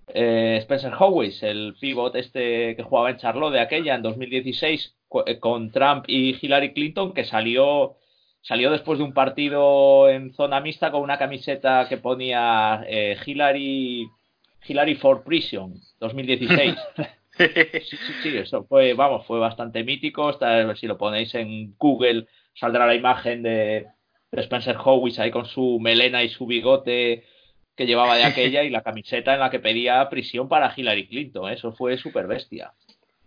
Eh, 0.08 0.58
Spencer 0.62 0.94
Howes, 1.00 1.42
el 1.42 1.76
pivot 1.80 2.16
este 2.16 2.76
que 2.76 2.84
jugaba 2.84 3.10
en 3.10 3.18
Charlotte 3.18 3.54
de 3.54 3.60
aquella 3.60 3.96
en 3.96 4.04
2016 4.04 4.96
con 5.40 5.72
Trump 5.72 6.06
y 6.08 6.38
Hillary 6.40 6.74
Clinton, 6.74 7.14
que 7.14 7.26
salió 7.26 7.96
salió 8.46 8.70
después 8.70 9.00
de 9.00 9.06
un 9.06 9.14
partido 9.14 10.08
en 10.08 10.32
zona 10.36 10.60
mixta 10.60 10.92
con 10.92 11.02
una 11.02 11.18
camiseta 11.18 11.88
que 11.90 11.98
ponía 11.98 12.86
eh, 12.88 13.18
Hillary, 13.26 14.08
Hillary 14.68 14.96
for 14.96 15.24
Prison 15.24 15.74
2016. 16.00 16.76
sí, 17.38 17.98
sí, 17.98 18.14
sí, 18.22 18.38
eso 18.38 18.64
fue, 18.66 18.94
vamos, 18.94 19.26
fue 19.26 19.40
bastante 19.40 19.84
mítico. 19.84 20.30
Está, 20.30 20.76
si 20.76 20.86
lo 20.86 20.96
ponéis 20.96 21.34
en 21.34 21.76
Google, 21.80 22.28
saldrá 22.54 22.86
la 22.86 22.94
imagen 22.94 23.42
de, 23.42 23.88
Spencer 24.32 24.78
Howis 24.78 25.18
ahí 25.18 25.32
con 25.32 25.46
su 25.46 25.80
melena 25.82 26.22
y 26.22 26.30
su 26.30 26.46
bigote 26.46 27.26
que 27.76 27.88
llevaba 27.88 28.16
de 28.16 28.26
aquella 28.26 28.64
y 28.64 28.70
la 28.70 28.84
camiseta 28.84 29.34
en 29.34 29.40
la 29.40 29.50
que 29.50 29.60
pedía 29.60 30.08
prisión 30.08 30.48
para 30.48 30.72
Hillary 30.76 31.08
Clinton. 31.08 31.52
Eso 31.52 31.72
fue 31.72 31.98
súper 31.98 32.28
bestia. 32.28 32.74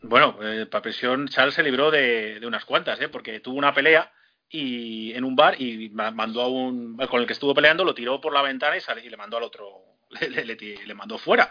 Bueno, 0.00 0.38
eh, 0.42 0.66
para 0.66 0.82
prisión 0.82 1.26
Charles 1.26 1.54
se 1.54 1.64
libró 1.64 1.90
de, 1.90 2.38
de 2.38 2.46
unas 2.46 2.64
cuantas, 2.64 3.00
¿eh? 3.00 3.08
porque 3.08 3.40
tuvo 3.40 3.58
una 3.58 3.74
pelea 3.74 4.12
y 4.50 5.12
en 5.12 5.24
un 5.24 5.36
bar 5.36 5.60
y 5.60 5.90
mandó 5.90 6.42
a 6.42 6.48
un 6.48 6.96
con 6.96 7.20
el 7.20 7.26
que 7.26 7.34
estuvo 7.34 7.54
peleando 7.54 7.84
lo 7.84 7.94
tiró 7.94 8.20
por 8.20 8.32
la 8.32 8.42
ventana 8.42 8.76
y, 8.76 9.06
y 9.06 9.10
le 9.10 9.16
mandó 9.16 9.36
al 9.36 9.42
otro 9.42 9.82
le, 10.20 10.44
le, 10.44 10.94
mandó 10.94 11.18
fuera. 11.18 11.50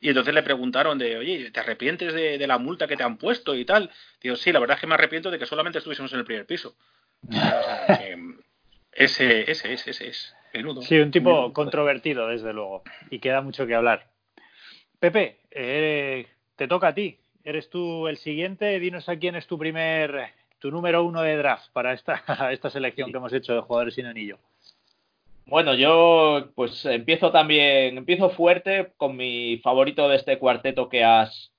Y 0.00 0.08
entonces 0.08 0.32
le 0.32 0.42
preguntaron 0.42 0.98
de 0.98 1.18
oye 1.18 1.50
te 1.50 1.60
arrepientes 1.60 2.14
de, 2.14 2.46
la 2.46 2.58
multa 2.58 2.86
que 2.86 2.96
te 2.96 3.02
han 3.02 3.18
puesto 3.18 3.54
y 3.54 3.64
tal 3.64 3.90
digo 4.22 4.36
sí 4.36 4.52
la 4.52 4.60
verdad 4.60 4.76
es 4.76 4.80
que 4.80 4.86
me 4.86 4.94
arrepiento 4.94 5.30
de 5.30 5.38
que 5.38 5.46
solamente 5.46 5.78
estuviésemos 5.78 6.12
en 6.12 6.20
el 6.20 6.24
primer 6.24 6.46
piso 6.46 6.74
ese 8.92 9.50
ese 9.50 9.72
ese 9.72 9.90
ese 9.90 10.08
es 10.08 10.34
sí 10.80 10.98
un 10.98 11.10
tipo 11.10 11.52
controvertido 11.52 12.28
desde 12.28 12.52
luego 12.52 12.82
y 13.10 13.18
queda 13.18 13.40
mucho 13.40 13.66
que 13.66 13.74
hablar. 13.74 14.06
Pepe 14.98 15.38
eh, 15.50 16.26
te 16.56 16.68
toca 16.68 16.88
a 16.88 16.94
ti. 16.94 17.18
Eres 17.44 17.70
tú 17.70 18.08
el 18.08 18.16
siguiente 18.16 18.78
dinos 18.80 19.08
a 19.08 19.16
quién 19.16 19.36
es 19.36 19.46
tu 19.46 19.58
primer 19.58 20.32
tu 20.58 20.70
número 20.70 21.04
uno 21.04 21.22
de 21.22 21.36
draft 21.36 21.70
para 21.72 21.92
esta, 21.92 22.22
esta 22.52 22.70
selección 22.70 23.10
que 23.10 23.18
hemos 23.18 23.32
hecho 23.32 23.54
de 23.54 23.60
jugadores 23.60 23.94
sin 23.94 24.06
anillo. 24.06 24.38
Bueno, 25.46 25.74
yo 25.74 26.50
pues 26.54 26.84
empiezo 26.84 27.32
también, 27.32 27.96
empiezo 27.96 28.28
fuerte 28.28 28.92
con 28.98 29.16
mi 29.16 29.58
favorito 29.62 30.08
de 30.08 30.16
este 30.16 30.38
cuarteto 30.38 30.88
que 30.88 31.04
has 31.04 31.52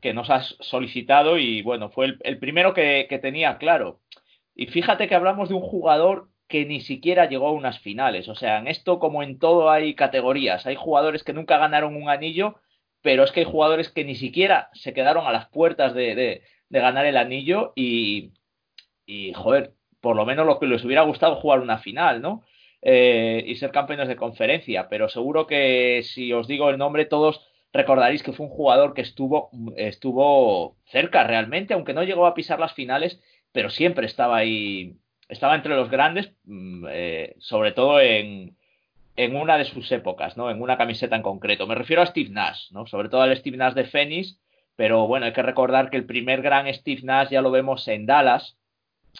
que 0.00 0.12
nos 0.12 0.28
has 0.28 0.56
solicitado 0.60 1.38
y 1.38 1.62
bueno, 1.62 1.88
fue 1.88 2.18
el, 2.20 2.38
primero 2.38 2.74
que, 2.74 3.06
que, 3.08 3.18
tenía 3.18 3.56
claro. 3.56 4.00
Y 4.54 4.66
fíjate 4.66 5.08
que 5.08 5.14
hablamos 5.14 5.48
de 5.48 5.54
un 5.54 5.62
jugador 5.62 6.28
que 6.46 6.66
ni 6.66 6.80
siquiera 6.80 7.26
llegó 7.26 7.48
a 7.48 7.52
unas 7.52 7.80
finales. 7.80 8.28
O 8.28 8.34
sea, 8.34 8.58
en 8.58 8.68
esto 8.68 8.98
como 8.98 9.22
en 9.22 9.38
todo 9.38 9.70
hay 9.70 9.94
categorías. 9.94 10.66
Hay 10.66 10.76
jugadores 10.76 11.24
que 11.24 11.32
nunca 11.32 11.56
ganaron 11.56 11.96
un 11.96 12.10
anillo, 12.10 12.56
pero 13.00 13.24
es 13.24 13.32
que 13.32 13.40
hay 13.40 13.46
jugadores 13.46 13.88
que 13.88 14.04
ni 14.04 14.14
siquiera 14.14 14.68
se 14.74 14.92
quedaron 14.92 15.26
a 15.26 15.32
las 15.32 15.48
puertas 15.48 15.94
de, 15.94 16.14
de 16.14 16.42
ganar 16.80 17.06
el 17.06 17.16
anillo 17.16 17.72
y, 17.76 18.32
y, 19.06 19.32
joder, 19.32 19.74
por 20.00 20.16
lo 20.16 20.26
menos 20.26 20.46
lo 20.46 20.58
que 20.58 20.66
les 20.66 20.84
hubiera 20.84 21.02
gustado 21.02 21.36
jugar 21.36 21.60
una 21.60 21.78
final, 21.78 22.20
¿no? 22.22 22.42
Eh, 22.82 23.42
y 23.46 23.54
ser 23.56 23.70
campeones 23.70 24.08
de 24.08 24.16
conferencia, 24.16 24.88
pero 24.90 25.08
seguro 25.08 25.46
que 25.46 26.02
si 26.02 26.32
os 26.34 26.46
digo 26.46 26.68
el 26.68 26.76
nombre 26.76 27.06
todos 27.06 27.40
recordaréis 27.72 28.22
que 28.22 28.32
fue 28.32 28.44
un 28.46 28.52
jugador 28.52 28.92
que 28.92 29.00
estuvo, 29.00 29.50
estuvo 29.76 30.76
cerca 30.84 31.24
realmente, 31.24 31.74
aunque 31.74 31.94
no 31.94 32.04
llegó 32.04 32.26
a 32.26 32.34
pisar 32.34 32.60
las 32.60 32.74
finales, 32.74 33.20
pero 33.52 33.70
siempre 33.70 34.06
estaba 34.06 34.36
ahí, 34.36 34.96
estaba 35.28 35.54
entre 35.54 35.74
los 35.74 35.90
grandes, 35.90 36.32
mm, 36.44 36.86
eh, 36.90 37.34
sobre 37.38 37.72
todo 37.72 38.00
en, 38.00 38.56
en 39.16 39.36
una 39.36 39.56
de 39.58 39.64
sus 39.64 39.90
épocas, 39.92 40.36
¿no? 40.36 40.50
En 40.50 40.60
una 40.60 40.76
camiseta 40.76 41.16
en 41.16 41.22
concreto. 41.22 41.66
Me 41.66 41.74
refiero 41.74 42.02
a 42.02 42.06
Steve 42.06 42.30
Nash, 42.30 42.70
¿no? 42.72 42.86
Sobre 42.86 43.08
todo 43.08 43.22
al 43.22 43.36
Steve 43.36 43.56
Nash 43.56 43.74
de 43.74 43.84
Phoenix, 43.84 44.38
pero 44.76 45.06
bueno, 45.06 45.26
hay 45.26 45.32
que 45.32 45.42
recordar 45.42 45.90
que 45.90 45.96
el 45.96 46.06
primer 46.06 46.42
gran 46.42 46.72
Steve 46.72 47.02
Nash 47.02 47.30
ya 47.30 47.42
lo 47.42 47.50
vemos 47.50 47.86
en 47.88 48.06
Dallas, 48.06 48.56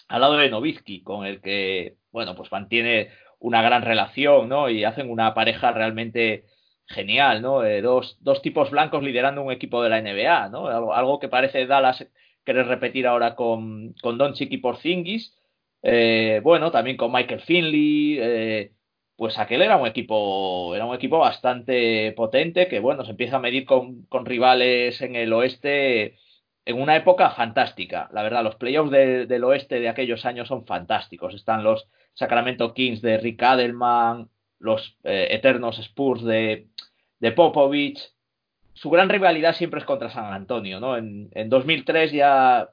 al 0.08 0.20
lado 0.20 0.36
de 0.36 0.50
Novitsky, 0.50 1.02
con 1.02 1.26
el 1.26 1.40
que, 1.40 1.96
bueno, 2.10 2.34
pues 2.34 2.50
mantiene 2.50 3.10
una 3.38 3.62
gran 3.62 3.82
relación, 3.82 4.48
¿no? 4.48 4.68
Y 4.70 4.84
hacen 4.84 5.10
una 5.10 5.34
pareja 5.34 5.70
realmente 5.72 6.44
genial, 6.86 7.42
¿no? 7.42 7.64
Eh, 7.64 7.82
dos, 7.82 8.18
dos 8.20 8.42
tipos 8.42 8.70
blancos 8.70 9.02
liderando 9.02 9.42
un 9.42 9.52
equipo 9.52 9.82
de 9.82 9.90
la 9.90 10.00
NBA, 10.00 10.48
¿no? 10.48 10.68
Algo, 10.92 11.18
que 11.18 11.28
parece 11.28 11.66
Dallas 11.66 12.06
querer 12.44 12.66
repetir 12.66 13.06
ahora 13.06 13.34
con, 13.34 13.94
con 14.02 14.18
Doncic 14.18 14.52
y 14.52 14.58
Porzingis. 14.58 15.34
Eh, 15.82 16.40
bueno, 16.42 16.70
también 16.70 16.96
con 16.96 17.12
Michael 17.12 17.40
Finley, 17.40 18.18
eh, 18.20 18.72
pues 19.16 19.38
aquel 19.38 19.62
era 19.62 19.76
un 19.76 19.86
equipo, 19.86 20.74
era 20.74 20.86
un 20.86 20.94
equipo 20.94 21.18
bastante 21.18 22.12
potente 22.12 22.68
que, 22.68 22.80
bueno, 22.80 23.04
se 23.04 23.12
empieza 23.12 23.36
a 23.36 23.40
medir 23.40 23.64
con, 23.64 24.04
con 24.06 24.26
rivales 24.26 25.00
en 25.02 25.16
el 25.16 25.32
oeste 25.32 26.18
en 26.64 26.80
una 26.80 26.96
época 26.96 27.30
fantástica. 27.30 28.08
La 28.12 28.22
verdad, 28.22 28.42
los 28.42 28.56
playoffs 28.56 28.90
del 28.90 29.44
oeste 29.44 29.80
de 29.80 29.88
aquellos 29.88 30.24
años 30.24 30.48
son 30.48 30.66
fantásticos. 30.66 31.34
Están 31.34 31.62
los 31.62 31.88
Sacramento 32.14 32.72
Kings 32.74 33.02
de 33.02 33.18
Rick 33.18 33.42
Adelman, 33.42 34.30
los 34.58 34.96
eh, 35.04 35.28
eternos 35.30 35.78
Spurs 35.78 36.24
de, 36.24 36.68
de, 37.20 37.32
Popovich. 37.32 38.00
Su 38.72 38.90
gran 38.90 39.08
rivalidad 39.08 39.54
siempre 39.54 39.80
es 39.80 39.86
contra 39.86 40.10
San 40.10 40.32
Antonio, 40.32 40.80
¿no? 40.80 40.96
En, 40.96 41.28
en 41.32 41.48
2003 41.48 42.12
ya 42.12 42.70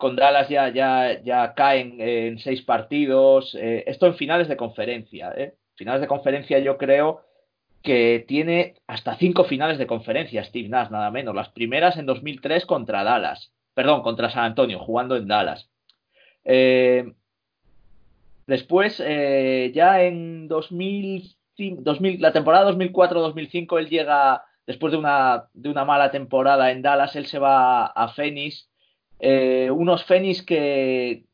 con 0.00 0.16
Dallas 0.16 0.48
ya, 0.48 1.54
caen 1.54 2.00
en 2.00 2.38
seis 2.40 2.62
partidos. 2.62 3.54
Eh, 3.54 3.84
esto 3.86 4.06
en 4.06 4.16
finales 4.16 4.48
de 4.48 4.56
conferencia. 4.56 5.32
¿eh? 5.36 5.54
Finales 5.76 6.00
de 6.00 6.08
conferencia 6.08 6.58
yo 6.58 6.76
creo 6.76 7.22
que 7.82 8.24
tiene 8.26 8.74
hasta 8.88 9.16
cinco 9.16 9.44
finales 9.44 9.78
de 9.78 9.86
conferencia 9.86 10.42
Steve 10.42 10.68
Nash, 10.68 10.90
nada 10.90 11.12
menos. 11.12 11.34
Las 11.34 11.50
primeras 11.50 11.96
en 11.96 12.06
2003 12.06 12.66
contra 12.66 13.04
Dallas. 13.04 13.52
Perdón, 13.74 14.02
contra 14.02 14.30
San 14.30 14.44
Antonio, 14.44 14.80
jugando 14.80 15.16
en 15.16 15.28
Dallas. 15.28 15.70
Eh, 16.44 17.12
después, 18.46 18.98
ya 18.98 20.02
en 20.02 20.48
2000, 20.48 21.36
la 22.18 22.32
temporada 22.32 22.72
2004-2005, 22.72 23.78
él 23.78 23.88
llega, 23.88 24.44
después 24.66 24.90
de 24.90 24.98
una, 24.98 25.44
de 25.54 25.68
una 25.68 25.84
mala 25.84 26.10
temporada 26.10 26.72
en 26.72 26.82
Dallas, 26.82 27.14
él 27.14 27.26
se 27.26 27.38
va 27.38 27.86
a 27.86 28.08
Phoenix 28.08 28.69
eh, 29.20 29.70
unos 29.70 30.04
Fénix 30.04 30.42
que, 30.42 31.24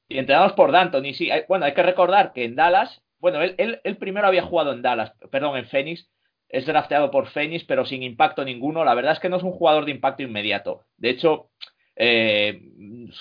Y 0.07 0.19
entrenados 0.19 0.53
por 0.53 0.71
D'Antoni, 0.71 1.15
sí. 1.15 1.31
Bueno, 1.49 1.65
hay 1.65 1.73
que 1.73 1.83
recordar 1.83 2.35
que 2.35 2.45
en 2.45 2.55
Dallas, 2.55 3.01
bueno, 3.21 3.41
él, 3.41 3.55
él, 3.57 3.81
él 3.85 3.97
primero 3.97 4.27
había 4.27 4.43
jugado 4.43 4.75
en 4.75 4.83
Dallas, 4.83 5.15
perdón, 5.31 5.57
en 5.57 5.65
Phoenix, 5.65 6.11
es 6.53 6.67
drafteado 6.67 7.11
por 7.11 7.29
Phoenix, 7.29 7.65
pero 7.65 7.87
sin 7.87 8.03
impacto 8.03 8.45
ninguno. 8.45 8.85
La 8.85 8.95
verdad 8.95 9.15
es 9.15 9.21
que 9.21 9.31
no 9.31 9.39
es 9.39 9.43
un 9.43 9.53
jugador 9.53 9.87
de 9.87 9.91
impacto 9.91 10.23
inmediato. 10.23 10.83
De 10.99 11.09
hecho, 11.11 11.51
eh, 11.97 12.61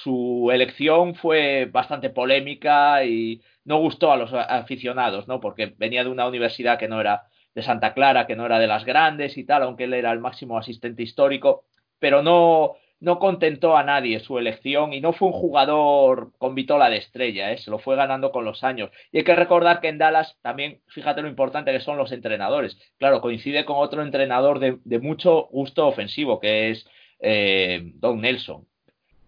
su 0.03 0.49
elección 0.51 1.15
fue 1.15 1.65
bastante 1.71 2.09
polémica 2.09 3.03
y 3.05 3.41
no 3.63 3.79
gustó 3.79 4.11
a 4.11 4.17
los 4.17 4.33
aficionados, 4.33 5.29
¿no? 5.29 5.39
Porque 5.39 5.73
venía 5.77 6.03
de 6.03 6.09
una 6.09 6.27
universidad 6.27 6.77
que 6.77 6.89
no 6.89 6.99
era 6.99 7.23
de 7.55 7.63
Santa 7.63 7.93
Clara, 7.93 8.27
que 8.27 8.35
no 8.35 8.45
era 8.45 8.59
de 8.59 8.67
las 8.67 8.83
grandes 8.83 9.37
y 9.37 9.45
tal, 9.45 9.63
aunque 9.63 9.85
él 9.85 9.93
era 9.93 10.11
el 10.11 10.19
máximo 10.19 10.57
asistente 10.57 11.03
histórico, 11.03 11.63
pero 11.99 12.21
no, 12.21 12.75
no 13.01 13.17
contentó 13.19 13.75
a 13.75 13.83
nadie 13.83 14.19
su 14.19 14.37
elección 14.37 14.93
y 14.93 15.01
no 15.01 15.11
fue 15.11 15.27
un 15.27 15.33
jugador 15.33 16.31
con 16.37 16.53
vitola 16.53 16.89
de 16.89 16.97
estrella, 16.97 17.51
¿eh? 17.51 17.57
se 17.57 17.71
lo 17.71 17.79
fue 17.79 17.95
ganando 17.95 18.31
con 18.31 18.45
los 18.45 18.63
años. 18.63 18.91
Y 19.11 19.17
hay 19.17 19.23
que 19.23 19.35
recordar 19.35 19.81
que 19.81 19.87
en 19.89 19.97
Dallas 19.97 20.37
también, 20.43 20.81
fíjate 20.87 21.23
lo 21.23 21.27
importante 21.27 21.71
que 21.71 21.79
son 21.79 21.97
los 21.97 22.11
entrenadores. 22.11 22.77
Claro, 22.99 23.19
coincide 23.19 23.65
con 23.65 23.77
otro 23.77 24.03
entrenador 24.03 24.59
de, 24.59 24.99
mucho 24.99 25.47
gusto 25.51 25.87
ofensivo, 25.87 26.39
que 26.39 26.69
es 26.69 26.87
eh, 27.19 27.81
Don 27.95 28.21
Nelson. 28.21 28.67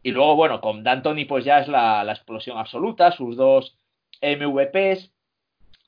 Y 0.03 0.11
luego, 0.11 0.35
bueno, 0.35 0.61
con 0.61 0.83
D'Antoni 0.83 1.25
pues 1.25 1.43
ya 1.43 1.59
es 1.59 1.67
la, 1.67 2.05
explosión 2.11 2.59
absoluta, 2.59 3.11
sus 3.11 3.35
dos 3.35 3.79
MVPs. 4.21 5.11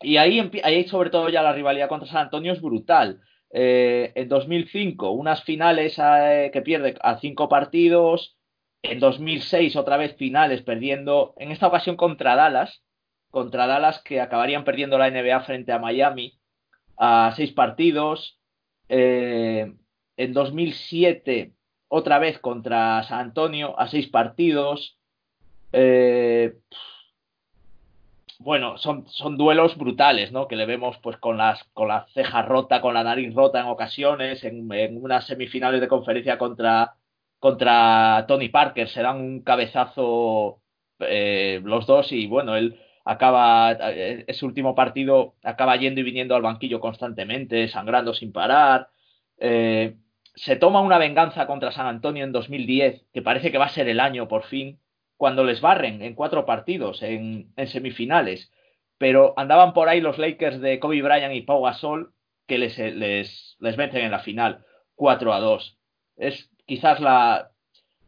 Y 0.02 0.18
ahí, 0.18 0.52
ahí 0.64 0.88
sobre 0.88 1.12
todo 1.12 1.30
ya 1.30 1.44
la 1.44 1.54
rivalidad 1.54 1.88
contra 1.88 2.10
San 2.10 2.24
Antonio 2.24 2.52
es 2.54 2.62
brutal. 2.62 3.22
Eh, 3.58 4.12
en 4.16 4.28
2005 4.28 5.12
unas 5.12 5.46
finales 5.46 5.96
eh, 5.98 6.50
que 6.52 6.62
pierde 6.62 6.96
a 7.02 7.20
cinco 7.20 7.48
partidos, 7.48 8.36
en 8.84 9.00
2006 9.00 9.78
otra 9.78 9.96
vez 9.96 10.18
finales 10.18 10.62
perdiendo, 10.62 11.34
en 11.38 11.52
esta 11.52 11.68
ocasión 11.68 11.96
contra 11.96 12.36
Dallas, 12.36 12.84
contra 13.32 13.66
Dallas 13.66 14.02
que 14.04 14.20
acabarían 14.20 14.66
perdiendo 14.66 14.98
la 14.98 15.10
NBA 15.10 15.40
frente 15.46 15.72
a 15.72 15.80
Miami 15.80 16.38
a 16.98 17.32
seis 17.38 17.54
partidos, 17.54 18.42
eh, 18.90 19.74
en 20.18 20.34
2007 20.34 21.54
otra 21.88 22.20
vez 22.20 22.40
contra 22.40 23.04
San 23.04 23.20
Antonio 23.20 23.80
a 23.80 23.88
seis 23.88 24.10
partidos, 24.10 25.00
bueno, 28.40 28.78
son, 28.78 29.08
son 29.08 29.38
duelos 29.38 29.78
brutales, 29.78 30.32
¿no? 30.32 30.48
Que 30.48 30.56
le 30.56 30.66
vemos 30.66 30.98
pues 31.00 31.18
con 31.18 31.38
las 31.38 31.64
con 31.74 31.88
la 31.88 32.06
ceja 32.14 32.42
rota, 32.42 32.82
con 32.82 32.94
la 32.94 33.04
nariz 33.04 33.34
rota 33.34 33.60
en 33.60 33.68
ocasiones, 33.68 34.44
en, 34.44 34.70
unas 35.02 35.26
semifinales 35.28 35.82
de 35.82 35.88
conferencia 35.88 36.38
contra, 36.38 36.96
contra 37.40 38.26
Tony 38.28 38.50
Parker, 38.50 38.90
se 38.90 39.02
dan 39.02 39.18
un 39.22 39.42
cabezazo 39.42 40.62
eh, 41.00 41.62
los 41.64 41.86
dos 41.88 42.12
y 42.12 42.28
bueno, 42.28 42.56
él 42.56 42.80
acaba, 43.06 43.72
eh, 43.74 44.26
ese 44.28 44.46
último 44.46 44.76
partido 44.76 45.36
acaba 45.44 45.76
yendo 45.78 46.02
y 46.02 46.04
viniendo 46.04 46.36
al 46.36 46.42
banquillo 46.42 46.80
constantemente, 46.80 47.68
sangrando 47.70 48.14
sin 48.14 48.32
parar. 48.32 48.90
Eh, 49.38 49.96
se 50.36 50.56
toma 50.58 50.82
una 50.82 50.98
venganza 50.98 51.48
contra 51.48 51.72
San 51.72 51.88
Antonio 51.88 52.24
en 52.24 52.32
2010, 52.32 53.06
que 53.14 53.22
parece 53.22 53.52
que 53.52 53.58
va 53.58 53.66
a 53.66 53.70
ser 53.70 53.88
el 53.88 54.00
año 54.00 54.28
por 54.28 54.44
fin, 54.44 54.80
cuando 55.18 55.44
les 55.44 55.62
barren 55.62 56.02
en 56.02 56.16
cuatro 56.16 56.46
partidos 56.46 57.02
en, 57.02 57.54
semifinales. 57.68 58.52
Pero 58.98 59.34
andaban 59.38 59.74
por 59.74 59.90
ahí 59.90 60.02
los 60.02 60.18
Lakers 60.18 60.62
de 60.62 60.80
Kobe 60.80 61.02
Bryant 61.02 61.36
y 61.36 61.42
Pau 61.42 61.64
Gasol 61.64 62.14
que 62.48 62.58
les, 62.58 62.78
les, 62.78 63.58
les 63.60 63.76
vencen 63.76 64.06
en 64.06 64.12
la 64.12 64.20
final 64.20 64.64
4 64.96 65.34
a 65.34 65.40
2. 65.40 65.78
Es 66.18 66.50
quizás 66.66 67.00
la, 67.00 67.52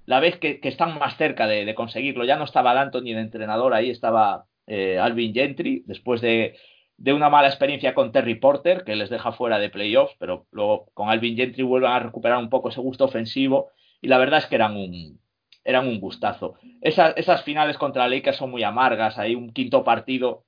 la 0.05 0.20
vez 0.20 0.38
que, 0.38 0.60
están 0.64 0.97
más 0.97 1.18
cerca 1.18 1.47
de, 1.47 1.74
conseguirlo. 1.76 2.26
Ya 2.26 2.38
no 2.38 2.45
estaba 2.45 2.89
ni 3.01 3.14
de 3.14 3.22
entrenador, 3.22 3.74
ahí 3.74 3.89
estaba 3.89 4.45
eh, 4.66 4.97
Alvin 4.99 5.34
Gentry, 5.34 5.84
después 5.86 6.22
de, 6.22 6.55
de, 6.97 7.14
una 7.14 7.30
mala 7.30 7.49
experiencia 7.49 7.93
con 7.93 8.12
Terry 8.12 8.36
Porter, 8.36 8.84
que 8.84 8.95
les 8.95 9.10
deja 9.10 9.32
fuera 9.34 9.60
de 9.60 9.70
playoffs, 9.70 10.16
pero 10.18 10.47
luego 10.51 10.89
con 10.93 11.10
Alvin 11.10 11.36
Gentry 11.36 11.64
vuelven 11.64 11.91
a 11.91 11.99
recuperar 11.99 12.38
un 12.38 12.49
poco 12.49 12.70
ese 12.70 12.82
gusto 12.82 13.05
ofensivo. 13.05 13.70
Y 14.01 14.08
la 14.08 14.18
verdad 14.18 14.39
es 14.39 14.45
que 14.45 14.55
eran 14.55 14.78
un, 14.78 15.20
eran 15.68 15.86
un 15.86 15.99
gustazo. 15.99 16.55
esas 16.82 17.43
finales 17.43 17.78
contra 17.78 18.07
Lakers 18.07 18.38
son 18.38 18.51
muy 18.51 18.63
amargas. 18.63 19.18
Hay 19.18 19.36
un 19.36 19.51
quinto 19.51 19.84
partido 19.84 20.45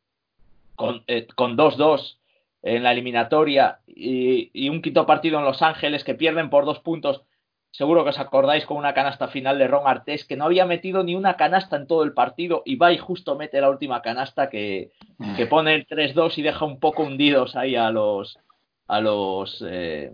con 0.75 1.03
2-2 1.05 2.15
eh, 2.63 2.75
en 2.75 2.83
la 2.83 2.93
eliminatoria 2.93 3.79
y, 3.85 4.69
un 4.69 4.81
quinto 4.81 5.05
partido 5.05 5.37
en 5.37 5.43
Los 5.43 5.61
Ángeles 5.61 6.05
que 6.05 6.15
pierden 6.15 6.49
por 6.49 6.63
dos 6.63 6.79
puntos. 6.79 7.23
Seguro 7.69 8.05
que 8.05 8.11
os 8.11 8.19
acordáis 8.19 8.65
con 8.65 8.77
una 8.77 8.93
canasta 8.93 9.27
final 9.27 9.59
de 9.59 9.67
Ron 9.67 9.87
Artés 9.87 10.23
que 10.23 10.37
no 10.37 10.45
había 10.45 10.65
metido 10.65 11.03
ni 11.03 11.15
una 11.15 11.35
canasta 11.35 11.75
en 11.75 11.85
todo 11.85 12.03
el 12.03 12.13
partido 12.13 12.63
y 12.65 12.77
va 12.77 12.93
y 12.93 12.97
justo 12.97 13.35
mete 13.35 13.59
la 13.59 13.69
última 13.69 14.01
canasta 14.01 14.49
que, 14.49 14.91
que 15.35 15.47
pone 15.47 15.75
el 15.75 15.85
3-2 15.85 16.37
y 16.37 16.43
deja 16.43 16.63
un 16.63 16.79
poco 16.79 17.03
hundidos 17.03 17.57
ahí 17.57 17.75
a 17.75 17.91
los 17.91 18.39
a 18.87 19.01
los 19.01 19.63
eh, 19.67 20.13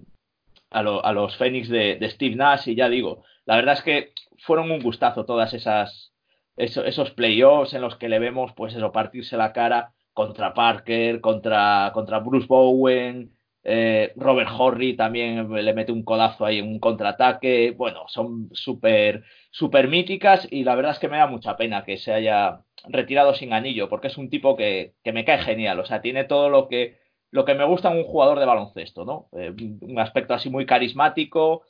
a, 0.71 0.81
los 0.81 1.37
Phoenix 1.37 1.69
de, 1.69 1.95
de 1.95 2.09
Steve 2.09 2.35
Nash 2.35 2.67
y 2.67 2.75
ya 2.75 2.89
digo, 2.89 3.23
la 3.45 3.55
verdad 3.55 3.75
es 3.75 3.83
que 3.83 4.13
fueron 4.39 4.71
un 4.71 4.81
gustazo 4.81 5.25
todas 5.25 5.53
esas 5.53 6.13
esos, 6.57 7.11
playoffs 7.11 7.73
en 7.73 7.81
los 7.81 7.97
que 7.97 8.09
le 8.09 8.19
vemos 8.19 8.53
pues 8.55 8.75
eso 8.75 8.91
partirse 8.91 9.37
la 9.37 9.53
cara 9.53 9.93
contra 10.13 10.53
Parker, 10.53 11.19
contra, 11.19 11.91
contra 11.93 12.19
Bruce 12.19 12.47
Bowen, 12.47 13.35
eh, 13.67 14.13
Robert 14.15 14.49
Horry 14.57 14.95
también 14.95 15.51
le 15.51 15.73
mete 15.73 15.91
un 15.91 16.03
codazo 16.03 16.45
ahí 16.45 16.61
un 16.61 16.79
contraataque. 16.79 17.71
Bueno, 17.71 18.05
son 18.07 18.49
súper 18.53 19.23
super 19.51 19.87
míticas 19.87 20.47
y 20.51 20.63
la 20.63 20.75
verdad 20.75 20.91
es 20.91 20.99
que 20.99 21.09
me 21.09 21.17
da 21.17 21.27
mucha 21.27 21.57
pena 21.57 21.83
que 21.83 21.97
se 21.97 22.13
haya 22.13 22.61
retirado 22.87 23.33
sin 23.33 23.53
anillo 23.53 23.89
porque 23.89 24.07
es 24.07 24.17
un 24.17 24.29
tipo 24.29 24.55
que, 24.55 24.93
que 25.03 25.11
me 25.11 25.25
cae 25.25 25.39
genial. 25.39 25.79
O 25.79 25.85
sea, 25.85 26.01
tiene 26.01 26.25
todo 26.25 26.49
lo 26.49 26.67
que, 26.67 26.99
lo 27.31 27.43
que 27.43 27.55
me 27.55 27.65
gusta 27.65 27.91
en 27.91 27.97
un 27.97 28.03
jugador 28.03 28.39
de 28.39 28.45
baloncesto, 28.45 29.03
¿no? 29.03 29.29
Eh, 29.33 29.53
un 29.81 29.99
aspecto 29.99 30.35
así 30.35 30.49
muy 30.49 30.65
carismático, 30.67 31.63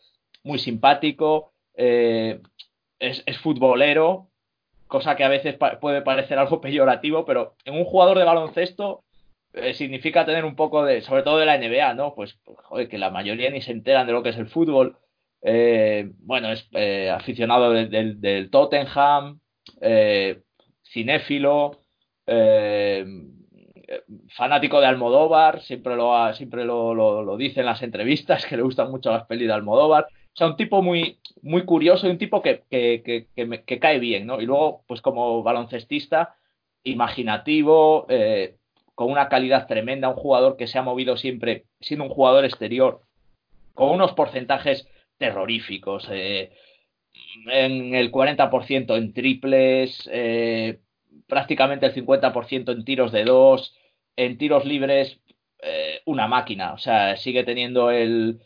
muy 0.43 0.59
simpático. 0.59 1.53
Eh, 1.75 2.41
es, 2.99 3.23
futbolero 3.39 4.29
cosa 4.87 5.15
que 5.15 5.23
a 5.23 5.29
veces 5.29 5.57
puede 5.81 6.01
parecer 6.01 6.37
algo 6.37 6.61
peyorativo, 6.61 7.25
pero 7.25 7.55
en 7.65 7.75
un 7.75 7.85
jugador 7.85 8.17
de 8.17 8.23
baloncesto 8.23 9.03
eh, 9.53 9.73
significa 9.73 10.25
tener 10.25 10.45
un 10.45 10.55
poco 10.55 10.83
de, 10.83 11.01
sobre 11.01 11.23
todo 11.23 11.37
de 11.37 11.45
la 11.45 11.57
NBA, 11.57 11.93
¿no? 11.93 12.13
Pues, 12.13 12.37
joder, 12.45 12.89
que 12.89 12.97
la 12.97 13.09
mayoría 13.09 13.49
ni 13.49 13.61
se 13.61 13.71
enteran 13.71 14.05
de 14.05 14.13
lo 14.13 14.21
que 14.21 14.29
es 14.29 14.37
el 14.37 14.47
fútbol. 14.47 14.97
Eh, 15.41 16.11
bueno, 16.19 16.51
es 16.51 16.67
eh, 16.73 17.09
aficionado 17.09 17.71
del 17.71 18.49
Tottenham, 18.51 19.39
cinéfilo, 20.83 21.79
fanático 24.29 24.79
de 24.79 24.87
Almodóvar, 24.87 25.61
siempre 25.61 25.95
lo, 25.95 26.33
siempre 26.33 26.65
lo, 26.65 26.93
lo, 26.93 27.37
dice 27.37 27.61
en 27.61 27.67
las 27.67 27.81
entrevistas, 27.81 28.45
que 28.49 28.57
le 28.57 28.63
gustan 28.63 28.91
mucho 28.91 29.11
las 29.11 29.25
pelis 29.25 29.47
de 29.47 29.53
Almodóvar. 29.53 30.07
O 30.35 30.37
sea, 30.37 30.47
un 30.47 30.57
tipo 30.57 30.81
muy, 30.81 31.17
muy 31.43 31.63
curioso 31.63 32.07
y 32.07 32.09
un 32.09 32.17
tipo 32.17 32.41
que, 32.41 32.63
que, 32.69 33.27
que, 33.65 33.79
cae 33.79 33.99
bien, 33.99 34.27
¿no? 34.27 34.41
Y 34.41 34.45
luego, 34.45 34.83
pues 34.85 34.99
como 34.99 35.41
baloncestista, 35.43 36.35
imaginativo, 36.83 38.05
eh, 38.09 38.57
con 38.95 39.09
una 39.09 39.29
calidad 39.29 39.65
tremenda, 39.65 40.09
un 40.09 40.15
jugador 40.15 40.57
que 40.57 40.67
se 40.67 40.77
ha 40.77 40.81
movido 40.81 41.15
siempre 41.15 41.63
siendo 41.79 42.03
un 42.03 42.11
jugador 42.11 42.43
exterior, 42.43 42.99
con 43.73 43.91
unos 43.91 44.11
porcentajes 44.11 44.85
terroríficos, 45.17 46.05
eh, 46.11 46.51
en 47.49 47.95
el 47.95 48.11
40% 48.11 48.97
en 48.97 49.13
triples, 49.13 50.09
eh, 50.11 50.79
prácticamente 51.27 51.85
el 51.85 51.93
50% 51.93 52.73
en 52.73 52.83
tiros 52.83 53.13
de 53.13 53.23
dos, 53.23 53.73
en 54.17 54.37
tiros 54.37 54.65
libres, 54.65 55.17
una 56.05 56.27
máquina, 56.27 56.73
o 56.73 56.77
sea, 56.77 57.17
sigue 57.17 57.43
teniendo 57.43 57.89
el, 57.89 58.39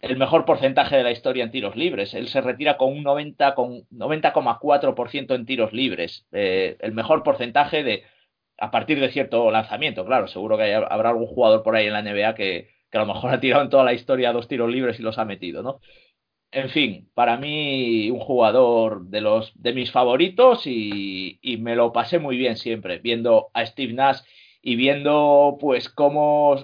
el 0.00 0.16
mejor 0.16 0.44
porcentaje 0.44 0.96
de 0.96 1.02
la 1.02 1.10
historia 1.10 1.44
en 1.44 1.50
tiros 1.50 1.76
libres. 1.76 2.14
Él 2.14 2.28
se 2.28 2.40
retira 2.40 2.76
con 2.76 2.92
un 2.92 3.04
90,4% 3.04 3.54
con 3.54 3.84
90, 3.90 5.34
en 5.34 5.46
tiros 5.46 5.72
libres. 5.72 6.26
Eh, 6.32 6.76
el 6.80 6.92
mejor 6.92 7.22
porcentaje 7.22 7.82
de 7.82 8.04
a 8.58 8.70
partir 8.70 9.00
de 9.00 9.10
cierto 9.10 9.50
lanzamiento. 9.50 10.04
Claro, 10.04 10.28
seguro 10.28 10.56
que 10.56 10.74
habrá 10.74 11.10
algún 11.10 11.26
jugador 11.26 11.62
por 11.62 11.76
ahí 11.76 11.86
en 11.86 11.92
la 11.92 12.02
NBA 12.02 12.34
que, 12.34 12.70
a 12.92 12.98
lo 12.98 13.06
mejor 13.06 13.30
ha 13.34 13.40
tirado 13.40 13.62
en 13.62 13.70
toda 13.70 13.84
la 13.84 13.92
historia 13.92 14.32
dos 14.32 14.48
tiros 14.48 14.70
libres 14.70 14.98
y 14.98 15.02
los 15.02 15.18
ha 15.18 15.24
metido, 15.24 15.62
¿no? 15.62 15.80
En 16.50 16.70
fin, 16.70 17.10
para 17.14 17.36
mí 17.36 18.10
un 18.10 18.20
jugador 18.20 19.04
de 19.08 19.20
los 19.20 19.52
de 19.60 19.74
mis 19.74 19.92
favoritos 19.92 20.66
y, 20.66 21.38
y 21.42 21.58
me 21.58 21.76
lo 21.76 21.92
pasé 21.92 22.18
muy 22.18 22.38
bien 22.38 22.56
siempre 22.56 22.98
viendo 22.98 23.50
a 23.52 23.66
Steve 23.66 23.92
Nash 23.92 24.20
y 24.62 24.76
viendo 24.76 25.58
pues 25.60 25.90
cómo, 25.90 26.56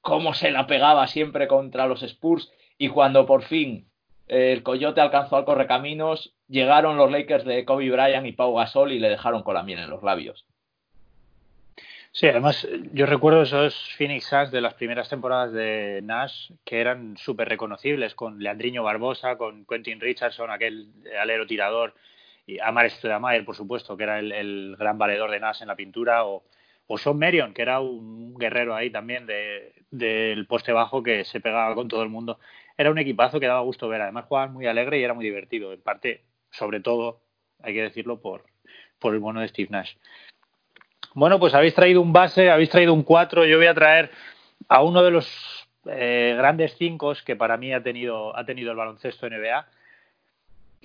cómo 0.00 0.34
se 0.34 0.52
la 0.52 0.68
pegaba 0.68 1.08
siempre 1.08 1.48
contra 1.48 1.88
los 1.88 2.04
Spurs 2.04 2.52
y 2.78 2.88
cuando 2.88 3.26
por 3.26 3.42
fin 3.42 3.88
eh, 4.28 4.52
el 4.52 4.62
Coyote 4.62 5.00
alcanzó 5.00 5.36
al 5.36 5.44
correcaminos, 5.44 6.34
llegaron 6.48 6.96
los 6.96 7.10
Lakers 7.10 7.44
de 7.44 7.64
Kobe 7.64 7.90
Bryant 7.90 8.26
y 8.26 8.32
Pau 8.32 8.54
Gasol 8.54 8.92
y 8.92 8.98
le 8.98 9.08
dejaron 9.08 9.42
con 9.42 9.54
la 9.54 9.62
miel 9.62 9.80
en 9.80 9.90
los 9.90 10.02
labios. 10.02 10.46
Sí, 12.12 12.28
además 12.28 12.66
yo 12.92 13.06
recuerdo 13.06 13.42
esos 13.42 13.74
Phoenix 13.98 14.26
Suns 14.26 14.52
de 14.52 14.60
las 14.60 14.74
primeras 14.74 15.08
temporadas 15.08 15.52
de 15.52 16.00
Nash 16.04 16.52
que 16.64 16.80
eran 16.80 17.16
súper 17.16 17.48
reconocibles 17.48 18.14
con 18.14 18.38
Leandriño 18.38 18.84
Barbosa, 18.84 19.36
con 19.36 19.66
Quentin 19.66 20.00
Richardson, 20.00 20.48
aquel 20.48 20.86
alero 21.20 21.44
tirador, 21.44 21.92
y 22.46 22.60
Amar 22.60 22.88
Stoudemire, 22.88 23.42
por 23.42 23.56
supuesto, 23.56 23.96
que 23.96 24.04
era 24.04 24.20
el, 24.20 24.76
gran 24.78 24.96
valedor 24.96 25.28
de 25.32 25.40
Nash 25.40 25.62
en 25.62 25.68
la 25.68 25.74
pintura, 25.74 26.24
o, 26.24 26.44
o 26.86 26.98
Sean 26.98 27.52
que 27.52 27.62
era 27.62 27.80
un 27.80 28.36
guerrero 28.36 28.76
ahí 28.76 28.90
también 28.90 29.26
del 29.26 30.46
poste 30.46 30.70
bajo 30.70 31.02
que 31.02 31.24
se 31.24 31.40
pegaba 31.40 31.74
con 31.74 31.88
todo 31.88 32.04
el 32.04 32.10
mundo 32.10 32.38
era 32.76 32.90
un 32.90 32.98
equipazo 32.98 33.40
que 33.40 33.46
daba 33.46 33.60
gusto 33.60 33.88
ver. 33.88 34.02
Además 34.02 34.26
jugaban 34.26 34.52
muy 34.52 34.66
alegre 34.66 34.98
y 34.98 35.04
era 35.04 35.14
muy 35.14 35.24
divertido. 35.24 35.72
En 35.72 35.80
parte, 35.80 36.24
sobre 36.50 36.80
todo, 36.80 37.20
hay 37.62 37.74
que 37.74 37.82
decirlo, 37.82 38.20
por, 38.20 38.44
por 38.98 39.14
el 39.14 39.20
bono 39.20 39.40
de 39.40 39.48
Steve 39.48 39.68
Nash. 39.70 39.94
Bueno, 41.14 41.38
pues 41.38 41.54
habéis 41.54 41.74
traído 41.74 42.00
un 42.00 42.12
base, 42.12 42.50
habéis 42.50 42.70
traído 42.70 42.92
un 42.92 43.04
4. 43.04 43.44
Yo 43.44 43.56
voy 43.56 43.66
a 43.66 43.74
traer 43.74 44.10
a 44.68 44.82
uno 44.82 45.02
de 45.02 45.10
los 45.10 45.68
eh, 45.86 46.34
grandes 46.36 46.74
cinco 46.78 47.12
que 47.24 47.36
para 47.36 47.56
mí 47.56 47.72
ha 47.72 47.82
tenido, 47.82 48.36
ha 48.36 48.44
tenido 48.44 48.70
el 48.70 48.76
baloncesto 48.76 49.28
NBA. 49.28 49.66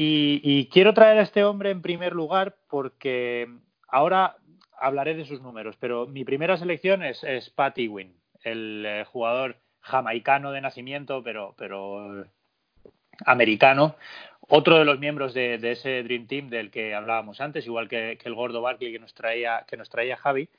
Y, 0.01 0.69
quiero 0.71 0.93
traer 0.93 1.17
a 1.17 1.23
este 1.23 1.43
hombre 1.43 1.71
en 1.71 1.81
primer 1.81 2.13
lugar 2.13 2.55
porque 2.69 3.49
ahora 3.89 4.37
hablaré 4.79 5.13
de 5.13 5.25
sus 5.25 5.41
números, 5.41 5.75
pero 5.77 6.07
mi 6.07 6.23
primera 6.23 6.55
selección 6.55 7.03
es, 7.03 7.21
es 7.25 7.49
Pat 7.49 7.77
Ewing, 7.77 8.15
el 8.43 8.85
eh, 8.85 9.03
jugador 9.03 9.57
jamaicano 9.81 10.51
de 10.51 10.61
nacimiento, 10.61 11.23
pero, 11.23 11.55
pero 11.57 12.25
americano. 13.25 13.95
Otro 14.41 14.79
de 14.79 14.85
los 14.85 14.99
miembros 14.99 15.33
de, 15.33 15.59
ese 15.71 16.03
Dream 16.03 16.27
Team 16.27 16.49
del 16.49 16.71
que 16.71 16.95
hablábamos 16.95 17.39
antes, 17.41 17.65
igual 17.65 17.87
que, 17.87 18.17
el 18.23 18.33
gordo 18.33 18.61
Barkley 18.61 18.91
que 18.91 18.99
nos 18.99 19.13
traía, 19.13 19.65
que 19.67 19.77
nos 19.77 19.89
traía 19.89 20.17
Javi. 20.17 20.49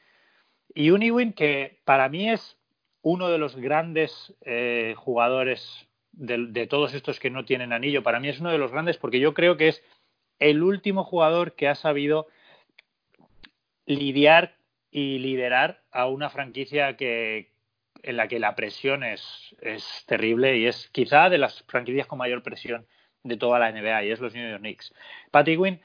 Y 0.74 0.90
un 0.90 1.32
que 1.32 1.80
para 1.84 2.08
mí 2.08 2.30
es 2.30 2.56
uno 3.02 3.28
de 3.28 3.38
los 3.38 3.56
grandes 3.56 4.34
eh, 4.42 4.94
jugadores 4.96 5.88
de, 6.12 6.66
todos 6.66 6.94
estos 6.94 7.18
que 7.18 7.30
no 7.30 7.44
tienen 7.44 7.72
anillo. 7.72 8.02
Para 8.02 8.20
mí 8.20 8.28
es 8.28 8.40
uno 8.40 8.50
de 8.50 8.58
los 8.58 8.70
grandes 8.70 8.96
porque 8.98 9.20
yo 9.20 9.34
creo 9.34 9.56
que 9.56 9.68
es 9.68 9.82
el 10.38 10.62
último 10.62 11.04
jugador 11.04 11.54
que 11.54 11.68
ha 11.68 11.74
sabido 11.74 12.28
lidiar 13.86 14.56
y 14.90 15.18
liderar 15.18 15.82
a 15.90 16.06
una 16.06 16.30
franquicia 16.30 16.96
que, 16.96 17.50
en 18.02 18.16
la 18.16 18.28
que 18.28 18.38
la 18.38 18.54
presión 18.54 19.02
es, 19.04 19.54
es 19.60 20.04
terrible 20.06 20.58
y 20.58 20.66
es 20.66 20.88
quizá 20.92 21.28
de 21.28 21.38
las 21.38 21.62
franquicias 21.64 22.06
con 22.06 22.18
mayor 22.18 22.42
presión 22.42 22.86
de 23.22 23.36
toda 23.36 23.58
la 23.58 23.70
NBA 23.70 24.04
y 24.04 24.10
es 24.10 24.20
los 24.20 24.34
New 24.34 24.48
York 24.48 24.60
Knicks. 24.60 24.94
Patty 25.30 25.56
Wynn 25.56 25.80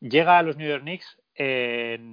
llega 0.00 0.38
a 0.38 0.42
los 0.42 0.56
New 0.56 0.68
York 0.68 0.82
Knicks 0.82 1.18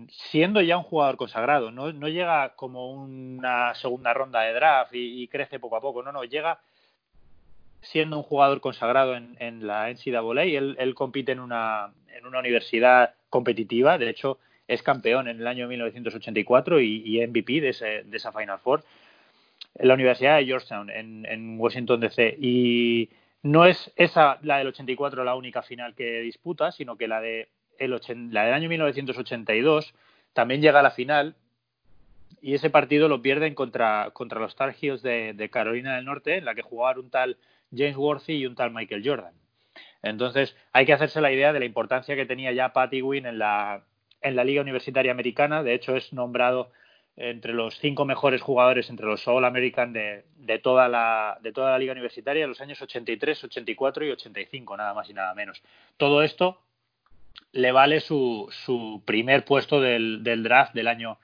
siendo 0.09 0.61
ya 0.61 0.77
un 0.77 0.83
jugador 0.83 1.15
consagrado, 1.15 1.71
no, 1.71 1.93
no, 1.93 2.09
llega 2.09 2.55
como 2.55 2.91
una 2.91 3.73
segunda 3.73 4.13
ronda 4.13 4.41
de 4.41 4.53
draft 4.53 4.91
y, 4.93 5.27
crece 5.29 5.59
poco 5.59 5.77
a 5.77 5.81
poco, 5.81 6.03
no, 6.03 6.11
no, 6.11 6.25
llega 6.25 6.59
siendo 7.81 8.17
un 8.17 8.23
jugador 8.23 8.59
consagrado 8.59 9.15
en, 9.15 9.37
en 9.39 9.65
la 9.65 9.89
NCAA, 9.89 10.43
él, 10.43 10.75
él 10.77 10.95
compite 10.95 11.31
en 11.31 11.39
una, 11.39 11.93
en 12.09 12.25
una 12.25 12.39
universidad 12.39 13.15
competitiva, 13.29 13.97
de 13.97 14.09
hecho 14.09 14.39
es 14.67 14.83
campeón 14.83 15.29
en 15.29 15.39
el 15.39 15.47
año 15.47 15.67
1984 15.69 16.81
y, 16.81 17.03
y 17.05 17.25
MVP 17.25 17.61
de, 17.61 17.69
ese, 17.69 18.03
de 18.03 18.17
esa 18.17 18.33
Final 18.33 18.59
Four 18.59 18.83
en 19.75 19.87
la 19.87 19.93
Universidad 19.93 20.37
de 20.37 20.45
Georgetown, 20.45 20.89
en, 20.89 21.59
Washington 21.59 21.99
DC. 21.99 22.37
Y 22.39 23.09
no 23.41 23.65
es 23.65 23.91
esa, 23.95 24.39
la 24.41 24.57
del 24.57 24.67
84, 24.67 25.23
la 25.23 25.35
única 25.35 25.61
final 25.61 25.95
que 25.95 26.21
disputa, 26.21 26.71
sino 26.71 26.95
que 26.95 27.07
la, 27.07 27.21
de 27.21 27.49
el 27.79 27.91
la 28.31 28.45
del 28.45 28.53
año 28.53 28.69
1982 28.69 29.93
también 30.33 30.61
llega 30.61 30.79
a 30.79 30.83
la 30.83 30.91
final 30.91 31.35
y 32.41 32.53
ese 32.55 32.69
partido 32.69 33.07
lo 33.07 33.21
pierden 33.21 33.55
contra, 33.55 34.11
contra 34.11 34.39
los 34.39 34.55
Tar 34.55 34.75
Heels 34.79 35.01
de, 35.01 35.49
Carolina 35.51 35.95
del 35.95 36.05
Norte, 36.05 36.37
en 36.37 36.45
la 36.45 36.55
que 36.55 36.61
jugaban 36.61 36.99
un 36.99 37.09
tal 37.09 37.37
James 37.73 37.95
Worthy 37.95 38.33
y 38.33 38.45
un 38.45 38.55
tal 38.55 38.71
Michael 38.71 39.01
Jordan. 39.05 39.33
Entonces, 40.01 40.55
hay 40.73 40.85
que 40.85 40.91
hacerse 40.91 41.21
la 41.21 41.31
idea 41.31 41.53
de 41.53 41.59
la 41.59 41.65
importancia 41.65 42.17
que 42.17 42.25
tenía 42.25 42.51
ya 42.51 42.73
Patty 42.73 43.01
Wynn 43.01 43.25
en 43.25 43.39
la, 43.39 43.85
en 44.21 44.35
la 44.35 44.43
Liga 44.43 44.61
Universitaria 44.61 45.13
Americana. 45.13 45.63
De 45.63 45.73
hecho, 45.73 45.95
es 45.95 46.11
nombrado 46.11 46.71
entre 47.15 47.53
los 47.53 47.77
cinco 47.79 48.05
mejores 48.05 48.41
jugadores 48.41 48.89
entre 48.89 49.05
los 49.05 49.27
All 49.27 49.45
American 49.45 49.93
de, 49.93 50.25
de, 50.37 50.59
toda 50.59 50.89
la, 50.89 51.37
de 51.41 51.51
toda 51.51 51.71
la 51.71 51.77
liga 51.77 51.91
universitaria 51.91 52.47
los 52.47 52.61
años 52.61 52.81
83, 52.81 53.43
84 53.43 54.05
y 54.05 54.11
85, 54.11 54.77
nada 54.77 54.93
más 54.93 55.09
y 55.09 55.13
nada 55.13 55.33
menos. 55.35 55.61
Todo 55.97 56.23
esto 56.23 56.59
le 57.51 57.71
vale 57.71 57.99
su, 57.99 58.49
su 58.65 59.03
primer 59.05 59.45
puesto 59.45 59.79
del, 59.79 60.23
del, 60.23 60.43
draft 60.43 60.73
del 60.73 60.87
año, 60.87 61.19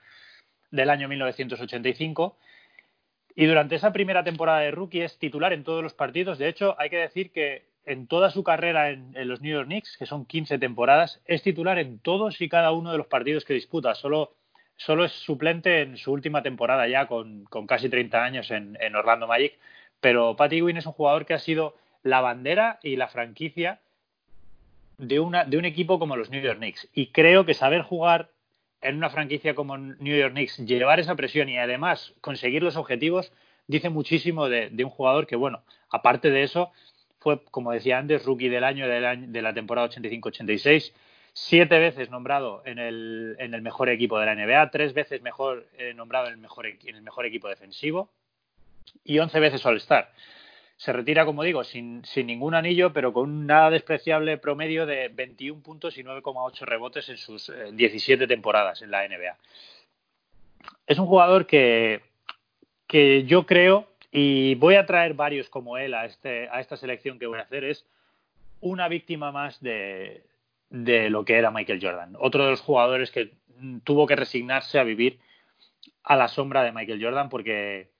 del 0.70 0.90
año 0.90 1.08
1985. 1.08 2.36
Y 3.34 3.46
durante 3.46 3.74
esa 3.74 3.92
primera 3.92 4.22
temporada 4.22 4.60
de 4.60 4.70
rookie 4.70 5.02
es 5.02 5.18
titular 5.18 5.52
en 5.52 5.64
todos 5.64 5.82
los 5.82 5.94
partidos. 5.94 6.38
De 6.38 6.48
hecho, 6.48 6.76
hay 6.78 6.90
que 6.90 6.98
decir 6.98 7.32
que 7.32 7.68
en 7.84 8.06
toda 8.06 8.30
su 8.30 8.44
carrera 8.44 8.90
en, 8.90 9.16
en 9.16 9.26
los 9.26 9.40
New 9.40 9.52
York 9.52 9.66
Knicks, 9.66 9.96
que 9.96 10.06
son 10.06 10.24
15 10.24 10.58
temporadas, 10.58 11.20
es 11.24 11.42
titular 11.42 11.78
en 11.78 11.98
todos 11.98 12.40
y 12.40 12.48
cada 12.48 12.70
uno 12.70 12.92
de 12.92 12.98
los 12.98 13.06
partidos 13.08 13.44
que 13.44 13.54
disputa. 13.54 13.94
Solo 13.94 14.34
solo 14.80 15.04
es 15.04 15.12
suplente 15.12 15.82
en 15.82 15.98
su 15.98 16.10
última 16.10 16.42
temporada 16.42 16.88
ya 16.88 17.06
con, 17.06 17.44
casi 17.68 17.90
30 17.90 18.24
años 18.24 18.50
en, 18.50 18.96
Orlando 18.96 19.26
Magic, 19.26 19.58
pero 20.00 20.36
Patty 20.36 20.62
Wynn 20.62 20.78
es 20.78 20.86
un 20.86 20.92
jugador 20.92 21.26
que 21.26 21.34
ha 21.34 21.38
sido 21.38 21.76
la 22.02 22.22
bandera 22.22 22.78
y 22.82 22.96
la 22.96 23.08
franquicia 23.08 23.80
de, 24.96 25.20
una, 25.20 25.44
de 25.44 25.58
un 25.58 25.66
equipo 25.66 25.98
como 25.98 26.16
los 26.16 26.30
New 26.30 26.40
York 26.40 26.56
Knicks. 26.56 26.88
Y 26.94 27.08
creo 27.08 27.44
que 27.44 27.52
saber 27.52 27.82
jugar 27.82 28.30
en 28.80 28.96
una 28.96 29.10
franquicia 29.10 29.54
como 29.54 29.76
New 29.76 30.16
York 30.18 30.32
Knicks, 30.32 30.56
llevar 30.64 30.98
esa 30.98 31.14
presión 31.14 31.50
y 31.50 31.58
además 31.58 32.14
conseguir 32.22 32.62
los 32.62 32.76
objetivos, 32.76 33.34
dice 33.66 33.90
muchísimo 33.90 34.48
de, 34.48 34.72
un 34.82 34.90
jugador 34.90 35.26
que, 35.26 35.36
bueno, 35.36 35.62
aparte 35.90 36.30
de 36.30 36.42
eso, 36.42 36.72
fue, 37.18 37.44
como 37.50 37.72
decía 37.72 37.98
antes, 37.98 38.24
rookie 38.24 38.48
del 38.48 38.64
año, 38.64 38.88
del 38.88 39.04
año 39.04 39.26
de 39.28 39.42
la 39.42 39.52
temporada 39.52 39.90
85-86 39.90 40.92
siete 41.32 41.78
veces 41.78 42.10
nombrado 42.10 42.62
en 42.64 42.78
el, 42.78 43.36
en 43.38 43.54
el 43.54 43.62
mejor 43.62 43.88
equipo 43.88 44.18
de 44.18 44.26
la 44.26 44.34
NBA, 44.34 44.70
tres 44.70 44.94
veces 44.94 45.22
mejor 45.22 45.66
eh, 45.78 45.94
nombrado 45.94 46.26
en 46.26 46.34
el 46.34 46.38
mejor, 46.38 46.66
en 46.66 46.96
el 46.96 47.02
mejor 47.02 47.26
equipo 47.26 47.48
defensivo 47.48 48.10
y 49.04 49.18
once 49.18 49.38
veces 49.40 49.64
All-Star. 49.64 50.12
se 50.76 50.92
retira, 50.92 51.24
como 51.24 51.42
digo, 51.42 51.64
sin, 51.64 52.04
sin 52.04 52.26
ningún 52.26 52.54
anillo, 52.54 52.92
pero 52.92 53.12
con 53.12 53.30
un 53.30 53.46
nada 53.46 53.70
despreciable 53.70 54.38
promedio 54.38 54.86
de 54.86 55.08
21 55.08 55.62
puntos 55.62 55.98
y 55.98 56.04
9,8 56.04 56.60
rebotes 56.64 57.08
en 57.08 57.18
sus 57.18 57.52
17 57.72 58.26
temporadas 58.26 58.82
en 58.82 58.90
la 58.90 59.06
NBA. 59.06 59.36
Es 60.86 60.98
un 60.98 61.06
jugador 61.06 61.46
que, 61.46 62.02
que 62.86 63.24
yo 63.24 63.46
creo, 63.46 63.88
y 64.10 64.54
voy 64.56 64.74
a 64.74 64.86
traer 64.86 65.14
varios 65.14 65.48
como 65.48 65.78
él 65.78 65.94
a, 65.94 66.06
este, 66.06 66.48
a 66.48 66.60
esta 66.60 66.76
selección 66.76 67.18
que 67.18 67.26
voy 67.26 67.38
a 67.38 67.42
hacer, 67.42 67.64
es 67.64 67.86
una 68.60 68.88
víctima 68.88 69.32
más 69.32 69.60
de, 69.60 70.24
de 70.70 71.10
lo 71.10 71.24
que 71.24 71.36
era 71.36 71.50
Michael 71.50 71.80
Jordan. 71.82 72.16
Otro 72.18 72.44
de 72.44 72.50
los 72.50 72.60
jugadores 72.60 73.10
que 73.10 73.32
tuvo 73.84 74.06
que 74.06 74.16
resignarse 74.16 74.78
a 74.78 74.84
vivir 74.84 75.18
a 76.02 76.16
la 76.16 76.28
sombra 76.28 76.62
de 76.62 76.72
Michael 76.72 77.02
Jordan 77.02 77.28
porque 77.28 77.90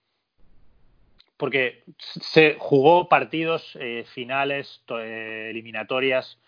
porque 1.37 1.85
se 1.97 2.57
jugó 2.59 3.09
partidos 3.09 3.75
eh, 3.81 4.05
finales, 4.13 4.83
eh, 4.91 5.49
eliminatorias 5.51 6.39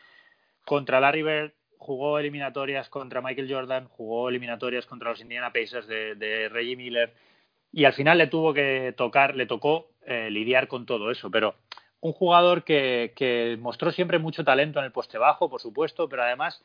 contra 0.66 1.00
Larry 1.00 1.22
Bird, 1.22 1.52
jugó 1.78 2.18
eliminatorias 2.18 2.90
contra 2.90 3.22
Michael 3.22 3.50
Jordan, 3.50 3.88
jugó 3.88 4.28
eliminatorias 4.28 4.84
contra 4.84 5.08
los 5.08 5.20
Indiana 5.22 5.50
Pacers 5.50 5.86
de, 5.88 6.48
Reggie 6.52 6.76
Miller 6.76 7.14
y 7.72 7.86
al 7.86 7.94
final 7.94 8.18
le 8.18 8.26
tuvo 8.26 8.52
que 8.52 8.92
tocar, 8.94 9.34
le 9.34 9.46
tocó 9.46 9.92
eh, 10.06 10.28
lidiar 10.30 10.68
con 10.68 10.84
todo 10.84 11.10
eso, 11.10 11.30
pero 11.30 11.54
un 12.02 12.12
jugador 12.12 12.64
que, 12.64 13.56
mostró 13.60 13.92
siempre 13.92 14.18
mucho 14.18 14.44
talento 14.44 14.80
en 14.80 14.84
el 14.84 14.92
poste 14.92 15.18
bajo, 15.18 15.48
por 15.48 15.60
supuesto, 15.60 16.08
pero 16.08 16.24
además 16.24 16.60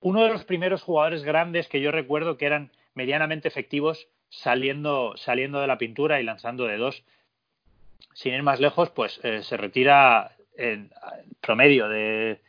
uno 0.00 0.22
de 0.22 0.28
los 0.28 0.44
primeros 0.44 0.82
jugadores 0.82 1.24
grandes 1.24 1.66
que 1.66 1.80
yo 1.80 1.90
recuerdo 1.90 2.36
que 2.38 2.46
eran 2.46 2.70
medianamente 2.94 3.48
efectivos 3.48 4.06
saliendo, 4.30 5.16
saliendo 5.16 5.60
de 5.60 5.66
la 5.66 5.76
pintura 5.76 6.20
y 6.20 6.22
lanzando 6.22 6.66
de 6.66 6.76
dos. 6.76 7.02
Sin 8.14 8.32
ir 8.32 8.44
más 8.44 8.60
lejos, 8.60 8.90
pues 8.90 9.20
eh, 9.24 9.42
se 9.42 9.56
retira 9.56 10.36
en 10.56 10.92
promedio 11.40 11.88
de, 11.88 12.40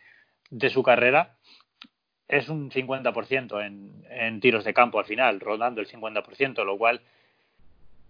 de, 0.51 0.69
su 0.69 0.83
carrera. 0.83 1.37
Es 2.27 2.49
un 2.49 2.69
50% 2.69 3.65
en, 3.65 4.05
en 4.11 4.39
tiros 4.39 4.63
de 4.63 4.75
campo 4.75 4.99
al 4.99 5.05
final, 5.05 5.39
rodando 5.39 5.81
el 5.81 5.87
50%, 5.87 6.63
lo 6.63 6.77
cual 6.77 7.01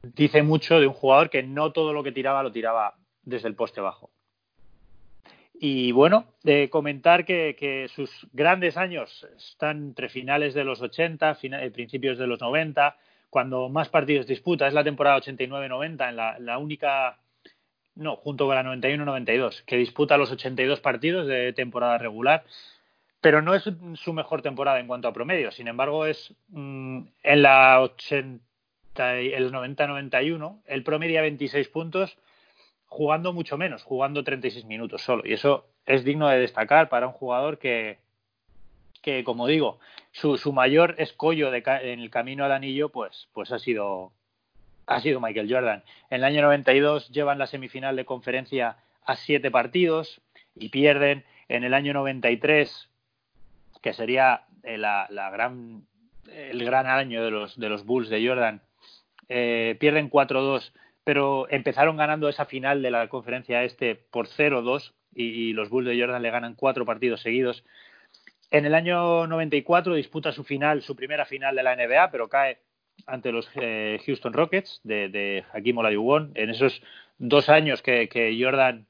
dice 0.04 0.44
mucho 0.44 0.82
de 0.82 0.88
un 0.88 0.94
jugador 0.94 1.30
que 1.30 1.44
no 1.44 1.72
todo 1.72 1.94
lo 1.94 2.04
que 2.04 2.12
tiraba 2.12 2.44
lo 2.44 2.52
tiraba 2.52 2.96
desde 3.24 3.48
el 3.48 3.56
poste 3.56 3.82
bajo. 3.82 4.10
Y 5.62 5.92
bueno, 5.92 6.26
de 6.44 6.70
comentar 6.70 7.26
que, 7.26 7.90
sus 7.94 8.10
grandes 8.32 8.78
años 8.78 9.28
están 9.38 9.78
entre 9.90 10.08
finales 10.08 10.54
de 10.54 10.64
los 10.64 10.82
80, 10.82 11.38
eh, 11.42 11.72
principios 11.72 12.18
de 12.18 12.28
los 12.28 12.40
90, 12.40 12.96
cuando 13.30 13.68
más 13.68 13.90
partidos 13.90 14.26
disputa, 14.26 14.68
es 14.68 14.74
la 14.74 14.86
temporada 14.86 15.20
89-90, 15.20 16.10
en 16.10 16.16
la, 16.16 16.40
la, 16.40 16.58
única, 16.58 17.20
no, 17.96 18.16
junto 18.16 18.46
con 18.46 18.56
la 18.56 18.64
91-92, 18.64 19.66
que 19.66 19.76
disputa 19.76 20.18
los 20.18 20.32
82 20.32 20.80
partidos 20.80 21.28
de 21.28 21.52
temporada 21.52 21.98
regular, 21.98 22.46
pero 23.20 23.42
no 23.42 23.54
es 23.54 23.70
su 23.96 24.14
mejor 24.14 24.42
temporada 24.42 24.80
en 24.80 24.88
cuanto 24.88 25.10
a 25.10 25.14
promedio, 25.14 25.52
sin 25.52 25.68
embargo 25.68 26.06
es 26.06 26.34
mm, 26.50 27.02
en 27.22 27.42
la 27.42 27.82
80, 27.82 28.40
el 29.20 29.52
90-91, 29.52 30.62
el 30.66 30.84
promedio 30.84 31.22
26 31.22 31.68
puntos, 31.68 32.18
jugando 32.90 33.32
mucho 33.34 33.58
menos, 33.58 33.84
jugando 33.84 34.24
36 34.24 34.66
minutos 34.66 35.04
solo. 35.04 35.24
Y 35.26 35.34
eso 35.34 35.68
es 35.86 36.04
digno 36.04 36.28
de 36.28 36.40
destacar 36.40 36.90
para 36.90 37.08
un 37.08 37.14
jugador 37.14 37.60
que, 37.60 38.00
que 39.02 39.24
como 39.24 39.48
digo, 39.48 39.80
su, 40.12 40.52
mayor 40.52 40.96
escollo 40.98 41.52
de, 41.52 41.64
en 41.66 42.00
el 42.00 42.10
camino 42.10 42.44
al 42.44 42.52
anillo, 42.52 42.90
pues, 42.90 43.30
pues 43.34 43.52
ha 43.52 43.60
sido 43.60 44.12
ha 44.88 45.02
sido 45.02 45.22
Michael 45.22 45.54
Jordan. 45.54 45.84
En 46.10 46.18
el 46.18 46.24
año 46.24 46.42
92 46.42 47.10
llevan 47.10 47.38
la 47.38 47.46
semifinal 47.46 47.96
de 47.96 48.06
conferencia 48.06 48.78
a 49.06 49.16
siete 49.16 49.52
partidos 49.52 50.20
y 50.56 50.70
pierden. 50.70 51.24
En 51.48 51.64
el 51.64 51.76
año 51.76 51.94
93, 51.94 52.90
que 53.84 53.94
sería 53.94 54.46
eh, 54.64 54.80
la, 54.80 55.06
la 55.12 55.30
gran, 55.30 55.86
el 56.32 56.66
gran 56.66 56.88
año 56.88 57.24
de 57.24 57.30
los, 57.30 57.60
de 57.60 57.70
los 57.70 57.86
Bulls 57.86 58.10
de 58.10 58.28
Jordan, 58.28 58.62
eh, 59.30 59.78
pierden 59.80 60.10
4-2 60.10 60.72
pero 61.04 61.47
empezaron 61.50 61.97
ganando 61.97 62.30
esa 62.30 62.45
final 62.45 62.82
de 62.82 62.91
la 62.91 63.08
conferencia 63.08 63.64
este 63.64 63.95
por 63.95 64.28
0-2 64.28 64.93
y, 65.14 65.54
los 65.54 65.70
Bulls 65.70 65.88
de 65.88 66.00
Jordan 66.00 66.22
le 66.22 66.32
ganan 66.32 66.56
cuatro 66.56 66.86
partidos 66.86 67.22
seguidos. 67.22 67.64
En 68.52 68.66
el 68.66 68.76
año 68.76 69.28
94 69.28 69.95
disputa 69.95 70.32
su 70.32 70.43
final, 70.43 70.82
su 70.82 70.95
primera 70.95 71.26
final 71.26 71.56
de 71.56 71.64
la 71.64 71.76
NBA, 71.76 72.12
pero 72.12 72.30
cae 72.30 72.60
ante 73.06 73.32
los 73.32 73.50
eh, 73.56 74.00
Houston 74.06 74.34
Rockets 74.34 74.82
de, 74.84 75.10
de 75.10 75.45
Hakim 75.54 75.78
Olajuwon. 75.78 76.32
En 76.36 76.50
esos 76.50 76.82
dos 77.18 77.50
años 77.50 77.82
que, 77.82 78.38
Jordan 78.39 78.88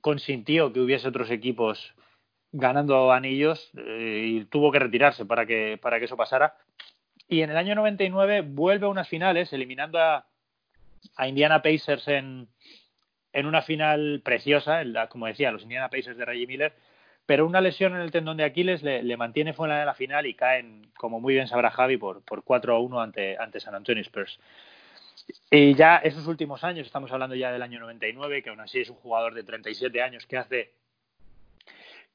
consintió 0.00 0.72
que 0.72 0.80
hubiese 0.80 1.08
otros 1.08 1.30
equipos 1.30 1.94
ganando 2.52 3.12
anillos 3.12 3.70
eh, 3.76 4.24
y 4.26 4.44
tuvo 4.46 4.72
que 4.72 4.78
retirarse 4.78 5.24
para 5.24 5.46
que, 5.46 5.78
para 5.80 5.98
que 5.98 6.06
eso 6.06 6.16
pasara. 6.16 6.56
Y 7.28 7.42
en 7.42 7.50
el 7.50 7.56
año 7.56 7.74
99 7.74 8.42
vuelve 8.42 8.86
a 8.86 8.90
unas 8.90 9.08
finales 9.08 9.52
eliminando 9.52 9.98
a, 9.98 10.26
a 11.16 11.28
Indiana 11.28 11.62
Pacers 11.62 12.08
en, 12.08 12.48
en 13.32 13.46
una 13.46 13.62
final 13.62 14.20
preciosa, 14.24 14.82
como 15.08 15.26
decía, 15.26 15.50
los 15.50 15.62
Indiana 15.62 15.88
Pacers 15.88 16.16
de 16.16 16.24
Reggie 16.24 16.46
Miller, 16.46 16.72
pero 17.26 17.46
una 17.46 17.60
lesión 17.60 17.94
en 17.94 18.02
el 18.02 18.10
tendón 18.10 18.36
de 18.36 18.44
Aquiles 18.44 18.82
le, 18.82 19.16
mantiene 19.16 19.52
fuera 19.52 19.78
de 19.78 19.86
la 19.86 19.94
final 19.94 20.26
y 20.26 20.34
caen, 20.34 20.90
como 20.96 21.20
muy 21.20 21.34
bien 21.34 21.48
sabrá 21.48 21.70
Javi, 21.70 21.96
por, 21.96 22.22
por 22.22 22.42
4 22.42 22.74
a 22.74 22.78
1 22.80 23.00
ante, 23.00 23.38
ante 23.38 23.60
San 23.60 23.74
Antonio 23.74 24.02
Spurs. 24.02 24.38
Y 25.50 25.74
ya 25.74 25.98
esos 25.98 26.26
últimos 26.26 26.64
años, 26.64 26.86
estamos 26.86 27.12
hablando 27.12 27.36
ya 27.36 27.52
del 27.52 27.62
año 27.62 27.78
99, 27.80 28.42
que 28.42 28.50
aún 28.50 28.60
así 28.60 28.80
es 28.80 28.90
un 28.90 28.96
jugador 28.96 29.34
de 29.34 29.44
37 29.44 30.02
años 30.02 30.26
que 30.26 30.36
hace 30.36 30.70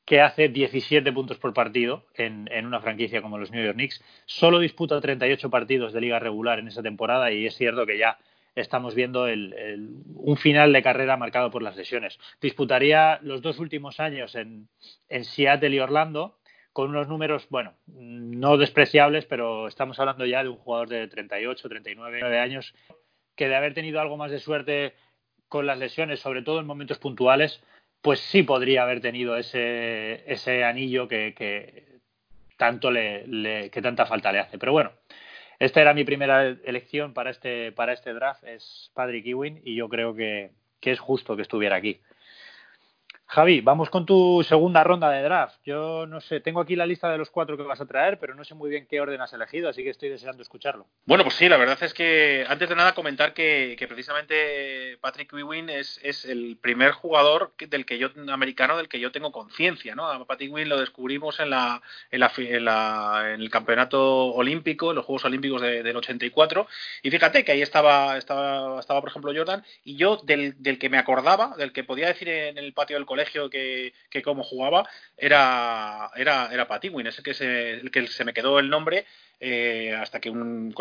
que 0.04 0.22
hace 0.22 0.48
17 0.48 1.12
puntos 1.12 1.38
por 1.38 1.54
partido 1.54 2.06
en, 2.16 2.48
en, 2.54 2.66
una 2.66 2.80
franquicia 2.80 3.22
como 3.22 3.38
los 3.38 3.52
New 3.52 3.62
York 3.62 3.76
Knicks. 3.76 4.02
Solo 4.26 4.60
disputa 4.60 5.02
38 5.02 5.50
partidos 5.50 5.92
de 5.92 6.00
liga 6.00 6.18
regular 6.18 6.60
en 6.60 6.70
esa 6.70 6.82
temporada 6.82 7.30
y 7.30 7.46
es 7.46 7.58
cierto 7.58 7.86
que 7.86 7.98
ya 7.98 8.18
estamos 8.62 8.96
viendo 8.96 9.26
un 9.26 10.38
final 10.38 10.74
de 10.74 10.82
carrera 10.82 11.16
marcado 11.16 11.52
por 11.52 11.62
las 11.62 11.76
lesiones. 11.76 12.20
Disputaría 12.42 13.20
los 13.22 13.42
dos 13.42 13.60
últimos 13.60 14.00
años 14.00 14.36
en, 14.36 14.68
Seattle 15.24 15.76
y 15.76 15.80
Orlando 15.80 16.40
con 16.74 16.90
unos 16.90 17.08
números, 17.08 17.48
bueno, 17.50 17.74
no 17.88 18.58
despreciables, 18.58 19.26
pero 19.26 19.68
estamos 19.68 20.00
hablando 20.00 20.26
ya 20.26 20.44
de 20.44 20.50
un 20.50 20.58
jugador 20.58 20.90
de 20.90 21.08
38, 21.08 21.70
39 21.70 22.40
años 22.40 22.74
que 23.36 23.48
de 23.48 23.56
haber 23.56 23.74
tenido 23.74 24.00
algo 24.00 24.18
más 24.18 24.32
de 24.32 24.40
suerte 24.40 24.94
con 25.48 25.66
las 25.66 25.80
lesiones, 25.80 26.20
sobre 26.20 26.42
todo 26.42 26.60
en 26.60 26.68
momentos 26.68 27.00
puntuales, 27.00 27.64
pues 28.02 28.20
sí 28.20 28.44
podría 28.44 28.84
haber 28.84 29.02
tenido 29.02 29.38
ese, 29.38 30.24
ese 30.32 30.64
anillo 30.64 31.08
que, 31.08 32.00
tanto 32.58 32.92
le, 32.92 33.70
que 33.72 33.82
tanta 33.82 34.06
falta 34.06 34.32
le 34.32 34.40
hace. 34.40 34.58
Pero 34.58 34.72
bueno, 34.72 34.92
esta 35.60 35.82
era 35.82 35.94
mi 35.94 36.04
primera 36.04 36.48
elección 36.48 37.14
para 37.14 37.32
este, 37.32 37.72
para 37.72 37.94
este 37.94 38.14
draft, 38.14 38.44
es 38.44 38.92
Patrick 38.94 39.26
Ewing, 39.26 39.62
y 39.64 39.76
yo 39.76 39.90
creo 39.90 40.14
que, 40.14 40.52
que 40.80 40.92
es 40.92 41.00
justo 41.00 41.36
que 41.36 41.42
estuviera 41.42 41.76
aquí. 41.76 42.00
Javi, 43.30 43.60
vamos 43.60 43.90
con 43.90 44.06
tu 44.06 44.42
segunda 44.48 44.86
ronda 44.86 45.10
de 45.10 45.22
draft. 45.22 45.60
Yo 45.66 46.08
no 46.08 46.22
sé, 46.22 46.40
tengo 46.40 46.62
aquí 46.62 46.78
la 46.78 46.86
lista 46.86 47.12
de 47.12 47.18
los 47.18 47.30
cuatro 47.30 47.58
que 47.58 47.64
vas 47.64 47.82
a 47.82 47.86
traer, 47.86 48.20
pero 48.20 48.34
no 48.34 48.46
sé 48.46 48.56
muy 48.56 48.70
bien 48.70 48.88
qué 48.90 49.02
orden 49.02 49.20
has 49.20 49.34
elegido, 49.34 49.68
así 49.68 49.84
que 49.84 49.90
estoy 49.90 50.08
deseando 50.08 50.42
escucharlo. 50.42 50.88
Bueno, 51.06 51.26
pues 51.26 51.36
sí, 51.36 51.50
la 51.50 51.58
verdad 51.58 51.78
es 51.82 51.94
que 51.94 52.46
antes 52.48 52.70
de 52.70 52.76
nada 52.76 52.96
comentar 52.96 53.34
que, 53.34 53.76
precisamente 53.86 54.98
Patrick 55.02 55.34
Ewing 55.34 55.70
es, 55.70 56.00
es, 56.04 56.24
el 56.24 56.58
primer 56.62 56.94
jugador 56.94 57.54
del 57.58 57.86
que 57.86 57.98
yo 57.98 58.12
americano 58.30 58.78
del 58.78 58.88
que 58.88 59.02
yo 59.02 59.12
tengo 59.12 59.34
conciencia, 59.34 59.94
¿no? 59.94 60.08
A 60.08 60.26
Patrick 60.26 60.50
Ewing 60.50 60.70
lo 60.70 60.80
descubrimos 60.80 61.42
en 61.42 61.50
la, 61.50 61.82
en, 62.12 62.22
la, 62.22 63.34
en, 63.34 63.42
el 63.42 63.50
campeonato 63.50 64.28
olímpico, 64.28 64.92
en 64.92 64.96
los 64.96 65.06
Juegos 65.06 65.26
Olímpicos 65.26 65.62
del 65.62 65.98
84, 65.98 66.66
y 67.04 67.12
fíjate 67.12 67.44
que 67.44 67.52
ahí 67.52 67.62
estaba, 67.62 68.18
estaba, 68.18 68.80
estaba 68.80 69.02
por 69.02 69.10
ejemplo 69.10 69.34
Jordan, 69.36 69.66
y 69.84 69.98
yo 69.98 70.16
del, 70.24 70.56
del 70.64 70.80
que 70.80 70.90
me 70.90 70.98
acordaba, 70.98 71.58
del 71.58 71.74
que 71.74 71.84
podía 71.84 72.08
decir 72.08 72.30
en 72.30 72.58
el 72.58 72.72
patio 72.72 72.96
del 72.96 73.06
colegio 73.06 73.17
colegio 73.18 73.50
que, 73.50 73.94
que 74.10 74.22
como 74.22 74.44
jugaba 74.44 74.88
era, 75.18 76.12
era, 76.16 76.50
era 76.52 76.68
Patiwin, 76.68 77.08
es 77.08 77.18
el 77.18 77.24
que 77.24 77.34
se, 77.34 77.74
el 77.74 77.90
que 77.90 78.06
se 78.08 78.24
me 78.24 78.34
quedó 78.34 78.60
el 78.60 78.70
nombre 78.70 79.06
eh, 79.40 79.96
hasta 79.96 80.20
que 80.20 80.30
un, 80.30 80.74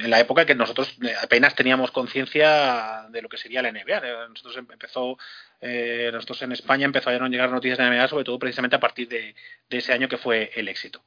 en 0.00 0.10
la 0.10 0.18
época 0.18 0.46
que 0.46 0.54
nosotros 0.56 0.96
apenas 1.22 1.54
teníamos 1.54 1.92
conciencia 1.92 3.06
de 3.10 3.22
lo 3.22 3.28
que 3.28 3.36
sería 3.36 3.62
la 3.62 3.70
NBA. 3.72 4.28
Nosotros 4.28 4.56
em, 4.56 4.66
empezó, 4.70 5.16
eh, 5.60 6.10
nosotros 6.12 6.42
en 6.42 6.52
España 6.52 6.86
empezaron 6.86 7.24
a 7.24 7.28
llegar 7.28 7.50
noticias 7.50 7.78
de 7.78 7.84
la 7.84 7.90
NBA, 7.90 8.08
sobre 8.08 8.24
todo 8.24 8.38
precisamente 8.38 8.76
a 8.76 8.80
partir 8.80 9.08
de 9.08 9.34
ese 9.70 9.92
año 9.92 10.08
que 10.08 10.18
fue 10.18 10.50
el 10.56 10.68
éxito. 10.68 11.02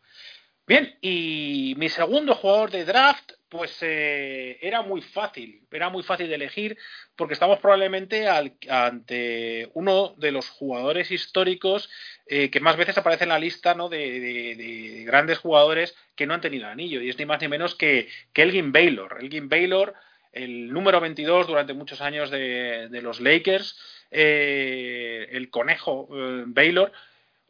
Bien, 0.66 0.98
y 1.02 1.74
mi 1.78 1.90
segundo 1.90 2.36
jugador 2.36 2.72
de 2.72 2.86
draft, 2.86 3.34
pues 3.50 3.78
eh, 3.82 4.58
era 4.62 4.82
muy 4.82 5.02
fácil, 5.02 5.68
era 5.70 5.90
muy 5.90 6.04
fácil 6.04 6.30
de 6.30 6.36
elegir 6.36 6.78
porque 7.16 7.34
estamos 7.34 7.60
probablemente 7.60 8.28
ante 8.70 9.70
uno 9.74 10.16
de 10.18 10.32
los 10.32 10.50
jugadores 10.50 11.12
históricos 11.12 11.90
eh, 12.26 12.50
que 12.50 12.62
más 12.62 12.78
veces 12.78 12.98
aparece 12.98 13.26
en 13.26 13.30
la 13.30 13.40
lista 13.40 13.76
¿no? 13.76 13.90
de, 13.90 15.04
grandes 15.06 15.38
jugadores 15.38 15.96
que 16.16 16.26
no 16.26 16.34
han 16.34 16.42
tenido 16.42 16.68
anillo, 16.68 17.02
y 17.02 17.10
es 17.10 17.18
ni 17.18 17.26
más 17.26 17.42
ni 17.42 17.50
menos 17.50 17.76
que, 17.76 18.08
que 18.32 18.44
Elgin 18.44 18.72
Baylor. 18.72 19.18
Elgin 19.20 19.50
Baylor 19.50 19.94
el 20.34 20.74
número 20.74 21.00
22 21.00 21.48
durante 21.48 21.74
muchos 21.74 22.02
años 22.02 22.30
de, 22.32 22.90
los 23.02 23.22
Lakers, 23.22 23.78
eh, 24.12 25.28
el 25.32 25.50
conejo 25.50 26.10
eh, 26.12 26.44
Baylor, 26.48 26.92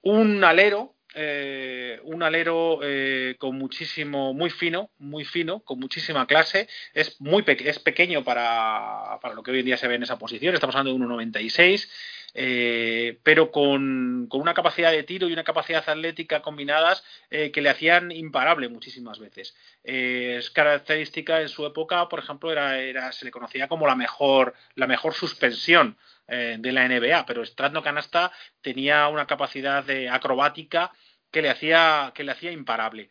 un 0.02 0.44
alero 0.44 0.94
eh, 1.16 2.00
un 2.04 2.24
alero 2.24 2.80
eh, 2.82 3.36
con 3.38 3.58
muchísimo, 3.58 4.34
muy 4.34 4.50
fino, 4.50 4.90
muy 4.98 5.26
fino, 5.26 5.60
con 5.60 5.80
muchísima 5.80 6.26
clase. 6.26 6.68
Es 6.94 7.20
muy 7.22 7.44
es 7.48 7.80
pequeño 7.80 8.24
para, 8.24 9.20
para, 9.22 9.34
lo 9.34 9.44
que 9.44 9.52
hoy 9.52 9.60
en 9.60 9.66
día 9.66 9.78
se 9.78 9.88
ve 9.88 9.96
en 9.96 10.04
esa 10.04 10.18
posición. 10.18 10.54
Estamos 10.54 10.76
hablando 10.76 10.98
de 10.98 11.30
1,96. 11.32 11.90
Eh, 12.36 13.20
pero 13.22 13.52
con, 13.52 14.26
con, 14.28 14.42
una 14.42 14.56
capacidad 14.56 14.92
de 14.92 15.04
tiro 15.04 15.30
y 15.30 15.34
una 15.34 15.44
capacidad 15.44 15.88
atlética 15.88 16.42
combinadas 16.42 17.04
que 17.30 17.62
le 17.62 17.70
hacían 17.70 18.12
imparable 18.12 18.70
muchísimas 18.70 19.20
veces. 19.20 19.56
Es 19.84 20.50
característica 20.50 21.42
en 21.42 21.50
su 21.50 21.66
época, 21.66 22.10
por 22.10 22.20
ejemplo, 22.20 22.52
era, 22.52 22.80
era, 22.80 23.12
se 23.12 23.26
le 23.26 23.32
conocía 23.32 23.68
como 23.68 23.86
la 23.86 23.96
mejor, 23.96 24.56
la 24.76 24.88
mejor 24.88 25.14
suspensión 25.14 25.96
de 26.28 26.72
la 26.72 26.88
NBA, 26.88 27.26
pero 27.26 27.46
Stratno 27.46 27.84
Canasta 27.84 28.32
tenía 28.62 29.08
una 29.10 29.28
capacidad 29.28 29.84
de 29.84 30.10
acrobática 30.10 30.92
que 31.30 31.42
le 31.42 31.50
hacía, 31.50 32.12
que 32.16 32.24
le 32.24 32.32
hacía 32.32 32.52
imparable. 32.52 33.10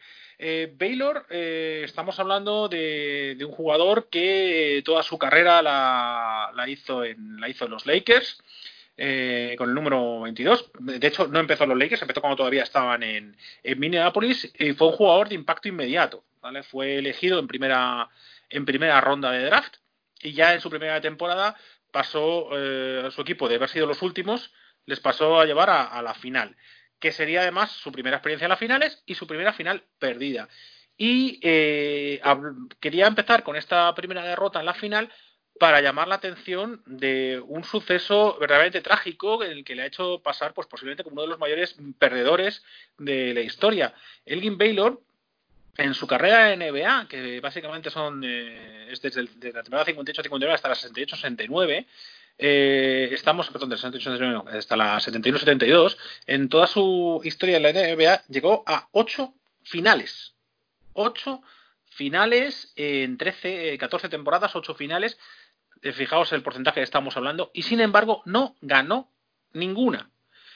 Baylor, 0.76 1.26
estamos 1.30 2.18
hablando 2.18 2.68
de, 2.68 3.36
de, 3.38 3.44
un 3.44 3.52
jugador 3.52 4.08
que 4.10 4.82
toda 4.84 5.02
su 5.02 5.18
carrera 5.18 5.62
la, 5.62 6.64
hizo, 6.66 7.04
en, 7.04 7.40
la 7.40 7.48
hizo 7.48 7.66
en 7.66 7.70
los 7.70 7.86
Lakers. 7.86 8.38
Eh, 8.96 9.54
con 9.56 9.70
el 9.70 9.74
número 9.74 10.20
22. 10.20 10.70
De 10.78 11.06
hecho, 11.06 11.26
no 11.26 11.40
empezó 11.40 11.64
en 11.64 11.70
los 11.70 11.78
Lakers, 11.78 12.02
empezó 12.02 12.20
cuando 12.20 12.36
todavía 12.36 12.62
estaban 12.62 13.02
en, 13.02 13.36
Minneapolis 13.76 14.52
y 14.58 14.74
fue 14.74 14.88
un 14.88 14.92
jugador 14.94 15.28
de 15.28 15.34
impacto 15.34 15.68
inmediato. 15.68 16.24
Fue 16.70 16.98
elegido 16.98 17.38
en 17.38 17.46
primera, 17.46 18.08
en 18.50 18.66
primera 18.66 19.00
ronda 19.00 19.30
de 19.30 19.44
draft 19.44 19.76
y 20.20 20.32
ya 20.34 20.54
en 20.54 20.60
su 20.60 20.68
primera 20.70 21.00
temporada 21.00 21.56
pasó 21.92 22.48
eh, 22.52 23.04
a 23.06 23.10
su 23.10 23.20
equipo 23.20 23.48
de 23.48 23.56
haber 23.56 23.68
sido 23.68 23.86
los 23.86 24.02
últimos, 24.02 24.52
les 24.86 24.98
pasó 24.98 25.38
a 25.38 25.46
llevar 25.46 25.70
a, 25.70 26.02
la 26.02 26.14
final, 26.14 26.56
que 26.98 27.12
sería 27.12 27.42
además 27.42 27.70
su 27.70 27.92
primera 27.92 28.16
experiencia 28.16 28.46
en 28.46 28.50
las 28.50 28.58
finales 28.58 29.02
y 29.06 29.14
su 29.14 29.26
primera 29.28 29.52
final 29.52 29.84
perdida. 29.98 30.48
Y 30.96 31.38
eh, 31.42 32.20
quería 32.80 33.06
empezar 33.06 33.44
con 33.44 33.56
esta 33.56 33.94
primera 33.94 34.24
derrota 34.24 34.60
en 34.60 34.66
la 34.66 34.74
final 34.74 35.12
para 35.58 35.80
llamar 35.80 36.08
la 36.08 36.16
atención 36.16 36.82
de 36.86 37.40
un 37.46 37.62
suceso 37.64 38.36
verdaderamente 38.40 38.80
trágico 38.80 39.44
en 39.44 39.52
el 39.52 39.64
que 39.64 39.74
le 39.74 39.82
ha 39.82 39.86
hecho 39.86 40.20
pasar 40.22 40.54
pues 40.54 40.66
posiblemente 40.66 41.04
como 41.04 41.14
uno 41.14 41.22
de 41.22 41.28
los 41.28 41.38
mayores 41.38 41.76
perdedores 41.98 42.64
de 42.98 43.34
la 43.34 43.42
historia. 43.42 43.94
Elgin 44.24 44.58
Baylor 44.58 45.00
en 45.76 45.94
su 45.94 46.06
carrera 46.06 46.52
en 46.52 46.60
NBA, 46.60 47.06
que 47.08 47.40
básicamente 47.40 47.90
son 47.90 48.22
eh, 48.24 48.88
es 48.90 49.00
desde, 49.00 49.22
la 49.52 49.62
temporada 49.62 49.86
58-59 49.86 50.52
hasta 50.52 50.68
la 50.68 50.74
68-69, 50.74 51.86
eh, 52.38 53.08
estamos, 53.12 53.48
perdón, 53.50 53.70
del 53.70 53.78
68 53.78 54.44
hasta 54.48 54.76
la 54.76 54.98
71-72, 54.98 55.96
en 56.26 56.48
toda 56.48 56.66
su 56.66 57.20
historia 57.24 57.56
en 57.56 57.62
la 57.62 57.72
NBA 57.72 58.24
llegó 58.28 58.64
a 58.66 58.88
ocho 58.92 59.34
finales. 59.62 60.34
Ocho 60.94 61.42
finales 61.86 62.72
en 62.76 63.16
13, 63.16 63.78
14 63.78 64.08
temporadas, 64.08 64.54
ocho 64.56 64.74
finales 64.74 65.18
eh, 65.82 65.92
fijaos 65.92 66.32
el 66.32 66.42
porcentaje 66.42 66.80
que 66.80 66.84
estamos 66.84 67.16
hablando, 67.16 67.50
y 67.54 67.62
sin 67.62 67.80
embargo 67.80 68.22
no 68.26 68.56
ganó 68.60 69.10
ninguna. 69.52 70.10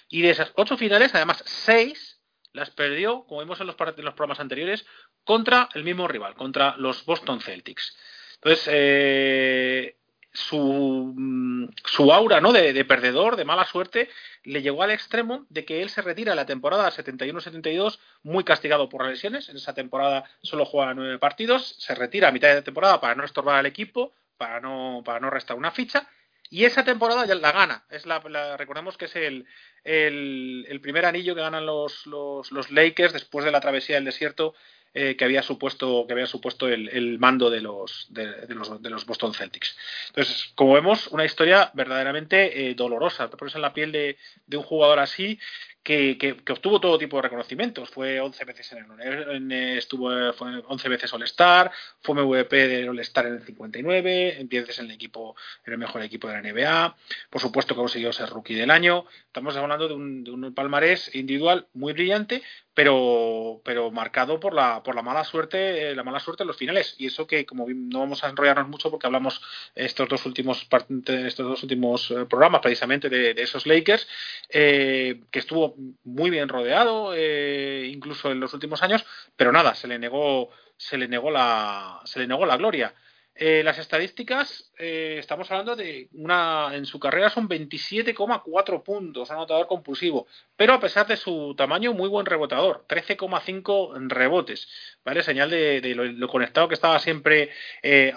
Y 0.09 0.23
de 0.23 0.31
esas 0.31 0.53
ocho 0.57 0.77
finales, 0.77 1.15
además, 1.15 1.43
seis 1.47 2.16
las 2.57 2.71
perdió, 2.71 3.25
como 3.27 3.41
vimos 3.43 3.61
en 3.61 3.67
los, 3.67 3.77
programas 3.77 4.41
anteriores, 4.41 4.85
contra 5.25 5.69
el 5.75 5.85
mismo 5.85 6.09
rival, 6.09 6.35
contra 6.35 6.77
los 6.79 7.05
Boston 7.05 7.41
Celtics. 7.41 7.97
Entonces, 8.37 8.69
eh, 8.73 9.97
su, 10.33 11.15
mm, 11.17 11.69
su, 11.85 12.13
aura 12.13 12.41
¿no? 12.41 12.53
De, 12.53 12.73
de, 12.73 12.85
perdedor, 12.85 13.37
de 13.37 13.45
mala 13.45 13.65
suerte, 13.65 14.09
le 14.45 14.63
llegó 14.63 14.83
al 14.83 14.91
extremo 14.91 15.47
de 15.49 15.65
que 15.65 15.83
él 15.83 15.91
se 15.91 16.03
retira 16.03 16.35
la 16.35 16.47
temporada 16.47 16.91
71-72 16.91 17.99
muy 18.23 18.45
castigado 18.45 18.89
por 18.89 19.07
lesiones. 19.07 19.49
En 19.49 19.57
esa 19.57 19.75
temporada 19.75 20.25
solo 20.43 20.65
juega 20.65 20.95
nueve 20.95 21.19
partidos, 21.19 21.77
se 21.79 21.95
retira 21.95 22.29
a 22.29 22.33
mitad 22.33 22.55
de 22.55 22.63
temporada 22.63 23.01
para 23.01 23.15
no 23.15 23.25
estorbar 23.25 23.57
al 23.57 23.67
equipo, 23.67 24.15
para 24.37 24.61
no, 24.61 25.03
para 25.05 25.21
no 25.21 25.31
restar 25.31 25.57
una 25.57 25.71
ficha. 25.71 26.09
Y 26.51 26.65
esa 26.65 26.85
temporada 26.85 27.27
ya 27.27 27.35
la 27.35 27.53
gana. 27.53 27.85
Es 27.91 28.07
la, 28.07 28.21
recordemos 28.57 28.97
que 28.97 29.07
es 29.07 29.17
el, 29.17 29.47
el, 29.85 30.81
primer 30.81 31.05
anillo 31.07 31.35
que 31.35 31.41
ganan 31.41 31.67
los, 31.67 32.07
los, 32.07 32.53
los, 32.53 32.71
Lakers 32.71 33.13
después 33.13 33.45
de 33.45 33.51
la 33.51 33.61
travesía 33.61 33.97
del 33.97 34.05
desierto 34.05 34.55
eh, 34.95 35.17
que 35.17 35.25
había 35.25 35.43
supuesto, 35.43 36.07
que 36.07 36.15
había 36.15 36.27
supuesto 36.27 36.69
el, 36.69 36.89
el 36.89 37.19
mando 37.19 37.51
de 37.51 37.61
los, 37.61 38.07
de, 38.11 38.47
los, 38.49 38.81
de 38.81 38.91
los 38.91 39.05
Boston 39.05 39.35
Celtics. 39.35 39.77
Entonces, 40.09 40.53
como 40.55 40.73
vemos, 40.73 41.09
una 41.09 41.25
historia 41.25 41.71
verdaderamente 41.75 42.71
eh, 42.71 42.75
dolorosa. 42.75 43.29
Te 43.29 43.37
pones 43.37 43.55
en 43.55 43.63
la 43.63 43.75
piel 43.75 43.93
de, 43.93 44.17
de 44.47 44.57
un 44.57 44.63
jugador 44.63 44.99
así 44.99 45.39
que, 45.87 46.19
que, 46.19 46.53
obtuvo 46.53 46.81
todo 46.81 46.99
tipo 46.99 47.17
de 47.17 47.23
reconocimientos. 47.23 47.91
Fue 47.91 48.21
11 48.21 48.45
veces 48.45 48.73
en 48.73 49.41
el 49.41 49.53
estuvo 49.79 50.33
fue 50.33 50.61
11 50.67 50.89
veces 50.89 51.15
All-Star, 51.15 51.71
fue 52.01 52.17
MVP 52.17 52.69
del 52.69 52.89
All-Star 52.89 53.27
en 53.27 53.35
el 53.35 53.43
59, 53.45 54.47
10 54.49 54.63
veces 54.63 54.81
en 54.81 54.87
el 54.87 54.91
equipo, 54.91 55.37
en 55.65 55.75
el 55.75 55.79
mejor 55.79 56.03
equipo 56.03 56.27
de 56.27 56.35
la 56.35 56.43
NBA. 56.43 56.97
Por 57.31 57.41
supuesto 57.41 57.75
que 57.75 57.81
consiguió 57.81 58.13
ser 58.13 58.29
rookie 58.31 58.55
del 58.55 58.73
año. 58.73 59.05
Estamos 59.27 59.57
hablando 59.57 59.87
de 59.87 59.95
un, 59.95 60.25
de 60.25 60.33
un 60.33 60.53
palmarés 60.53 61.15
individual 61.15 61.69
muy 61.73 61.93
brillante, 61.93 62.43
pero, 62.77 63.63
pero 63.65 63.91
marcado 63.91 64.39
por 64.39 64.53
la, 64.53 64.83
por 64.83 64.95
la 64.95 65.01
mala 65.01 65.25
suerte, 65.25 65.95
la 65.95 66.05
mala 66.05 66.21
suerte 66.21 66.43
en 66.43 66.49
los 66.49 66.59
finales. 66.59 66.95
Y 66.99 67.07
eso 67.07 67.27
que, 67.27 67.47
como 67.47 67.67
no 67.71 68.01
vamos 68.01 68.23
a 68.23 68.29
enrollarnos 68.29 68.69
mucho 68.69 68.91
porque 68.91 69.07
hablamos 69.07 69.41
estos 69.75 70.07
dos 70.11 70.27
últimos 70.27 70.69
estos 71.07 71.47
dos 71.49 71.63
últimos 71.63 72.11
eh, 72.11 72.27
programas 72.27 72.61
precisamente 72.61 73.09
de, 73.09 73.31
esos 73.39 73.67
Lakers, 73.67 74.07
eh, 74.51 75.23
que 75.31 75.39
estuvo 75.39 75.75
muy 76.05 76.29
bien 76.29 76.51
rodeado, 76.51 77.15
eh, 77.17 77.89
incluso 77.91 78.31
en 78.31 78.41
los 78.41 78.53
últimos 78.53 78.83
años, 78.83 79.07
pero 79.37 79.53
nada, 79.53 79.75
se 79.75 79.89
le 79.89 79.99
negó, 79.99 80.51
se 80.77 80.99
le 80.99 81.09
negó 81.09 81.31
la, 81.31 82.03
se 82.05 82.19
le 82.19 82.27
negó 82.27 82.45
la 82.45 82.59
gloria. 82.59 82.95
Eh, 83.39 83.63
las 83.63 83.79
estadísticas, 83.79 84.73
eh, 84.79 85.17
estamos 85.19 85.51
hablando 85.51 85.77
de 85.77 86.09
una, 86.13 86.71
en 86.73 86.87
su 86.87 86.99
carrera 86.99 87.29
son 87.29 87.49
27,4 87.49 88.83
puntos, 88.83 89.31
anotador 89.31 89.67
compulsivo, 89.67 90.27
pero 90.57 90.73
a 90.73 90.81
pesar 90.81 91.07
de 91.07 91.17
su 91.17 91.55
tamaño, 91.55 91.93
muy 91.93 92.09
buen 92.09 92.25
rebotador, 92.25 92.87
13,5 92.89 94.09
rebotes, 94.09 94.69
¿vale? 95.05 95.23
Señal 95.23 95.51
de, 95.51 95.95
lo, 95.95 96.29
conectado 96.29 96.67
que 96.69 96.75
estaba 96.75 96.99
siempre 96.99 97.51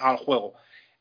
al 0.00 0.16
juego. 0.16 0.54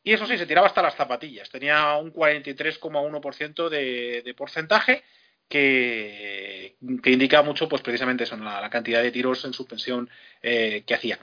Y 0.04 0.14
eso 0.14 0.26
sí, 0.26 0.38
se 0.38 0.46
tiraba 0.46 0.68
hasta 0.68 0.82
las 0.82 0.96
zapatillas, 0.96 1.50
tenía 1.50 1.96
un 1.96 2.14
43,1% 2.14 3.70
de, 3.70 4.22
de 4.24 4.34
porcentaje 4.34 5.04
que, 5.50 6.78
que, 7.04 7.12
indica 7.12 7.42
mucho, 7.42 7.68
pues 7.68 7.82
precisamente 7.82 8.24
eso, 8.24 8.38
la, 8.38 8.70
cantidad 8.70 9.02
de 9.02 9.12
tiros 9.12 9.44
en 9.46 9.54
suspensión 9.54 10.10
eh, 10.42 10.84
que 10.86 10.94
hacía. 10.94 11.20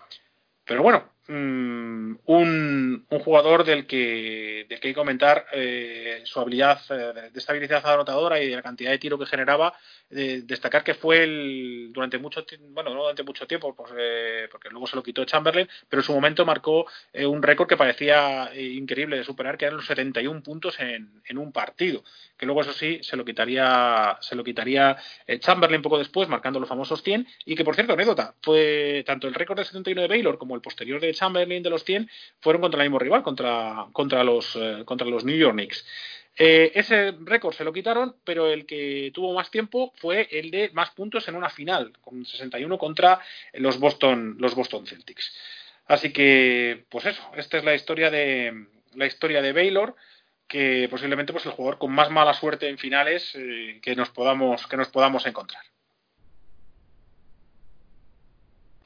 Pero 0.64 0.82
bueno, 0.82 1.09
mm, 1.28 2.16
un, 2.24 3.07
un, 3.09 3.19
jugador 3.20 3.65
del 3.65 3.86
que, 3.86 4.66
del 4.69 4.81
que 4.81 4.89
hay 4.89 4.94
que 4.94 4.98
comentar 4.98 5.47
eh, 5.53 6.23
su 6.24 6.40
habilidad 6.40 6.81
eh, 6.90 7.31
de 7.32 7.39
estabilidad 7.39 7.86
anotadora 7.86 8.40
y 8.40 8.48
de 8.48 8.57
la 8.57 8.62
cantidad 8.62 8.90
de 8.90 8.98
tiro 8.98 9.19
que 9.19 9.27
generaba 9.27 9.74
destacar 10.09 10.85
que 10.85 10.94
fue 10.94 11.24
el, 11.24 11.90
durante 11.93 12.19
mucho 12.19 12.44
bueno 12.70 12.94
no 12.94 13.03
durante 13.03 13.24
mucho 13.24 13.47
tiempo 13.47 13.74
pues, 13.74 13.93
eh, 13.98 14.48
porque 14.51 14.70
luego 14.70 14.86
se 14.86 14.94
lo 14.94 15.03
quitó 15.03 15.24
Chamberlain 15.24 15.69
pero 15.89 16.01
en 16.01 16.07
su 16.07 16.12
momento 16.12 16.47
marcó 16.47 16.86
eh, 17.12 17.27
un 17.27 17.43
récord 17.43 17.69
que 17.69 17.77
parecía 17.77 18.51
eh, 18.53 18.62
increíble 18.62 19.16
de 19.16 19.24
superar 19.24 19.59
que 19.59 19.65
eran 19.65 19.78
los 19.78 19.86
71 19.86 20.43
puntos 20.44 20.78
en, 20.78 21.23
en, 21.24 21.39
un 21.39 21.51
partido 21.51 22.05
que 22.36 22.47
luego 22.47 22.61
eso 22.61 22.73
sí 22.73 23.01
se 23.03 23.16
lo 23.16 23.24
quitaría 23.24 24.16
se 24.20 24.36
lo 24.36 24.44
quitaría 24.44 24.97
Chamberlain 25.40 25.82
poco 25.82 25.98
después 25.98 26.28
marcando 26.28 26.61
los 26.61 26.69
famosos 26.69 27.03
100 27.03 27.27
y 27.44 27.57
que 27.57 27.65
por 27.65 27.74
cierto 27.74 27.94
anécdota 27.94 28.35
fue 28.43 29.03
tanto 29.05 29.27
el 29.27 29.35
récord 29.35 29.59
de 29.59 29.65
79 29.65 30.03
de 30.03 30.09
Baylor 30.09 30.39
como 30.39 30.55
el 30.55 30.61
posterior 30.61 31.01
de 31.01 31.15
Chamberlain 31.16 31.62
de 31.62 31.70
los 31.70 31.84
100 31.84 32.09
fueron 32.40 32.62
contra 32.62 32.82
el 32.82 32.88
mismo 32.88 32.98
rival 32.98 33.22
contra 33.22 33.86
contra 33.93 34.22
los 34.22 34.59
contra 34.84 35.06
los 35.06 35.24
New 35.24 35.36
York 35.36 35.55
Knicks 35.55 35.84
eh, 36.38 36.72
ese 36.74 37.14
récord 37.20 37.55
se 37.55 37.64
lo 37.64 37.72
quitaron, 37.72 38.16
pero 38.22 38.48
el 38.48 38.66
que 38.66 39.10
tuvo 39.14 39.32
más 39.32 39.51
tiempo 39.51 39.93
fue 39.97 40.28
el 40.30 40.51
de 40.51 40.70
más 40.74 40.90
puntos 40.90 41.26
en 41.28 41.34
una 41.34 41.48
final, 41.48 41.93
con 42.02 42.26
61 42.26 42.76
contra 42.76 43.20
los 43.55 43.78
Boston, 43.78 44.36
los 44.38 44.55
Boston 44.55 44.86
Celtics. 44.86 45.34
Así 45.86 46.12
que, 46.12 46.84
pues 46.90 47.06
eso, 47.06 47.22
esta 47.36 47.59
es 47.59 47.64
la 47.64 47.74
historia 47.74 48.10
de 48.10 48.66
la 48.94 49.06
historia 49.06 49.40
de 49.40 49.52
Baylor, 49.52 49.94
que 50.47 50.88
posiblemente 50.90 51.32
pues 51.32 51.47
el 51.47 51.52
jugador 51.52 51.78
con 51.78 51.93
más 51.93 52.10
mala 52.10 52.34
suerte 52.34 52.68
en 52.68 52.78
finales 52.78 53.32
eh, 53.34 53.80
que 53.82 53.97
nos 53.97 54.10
podamos 54.10 54.66
que 54.66 54.76
nos 54.76 54.88
podamos 54.88 55.26
encontrar. 55.26 55.62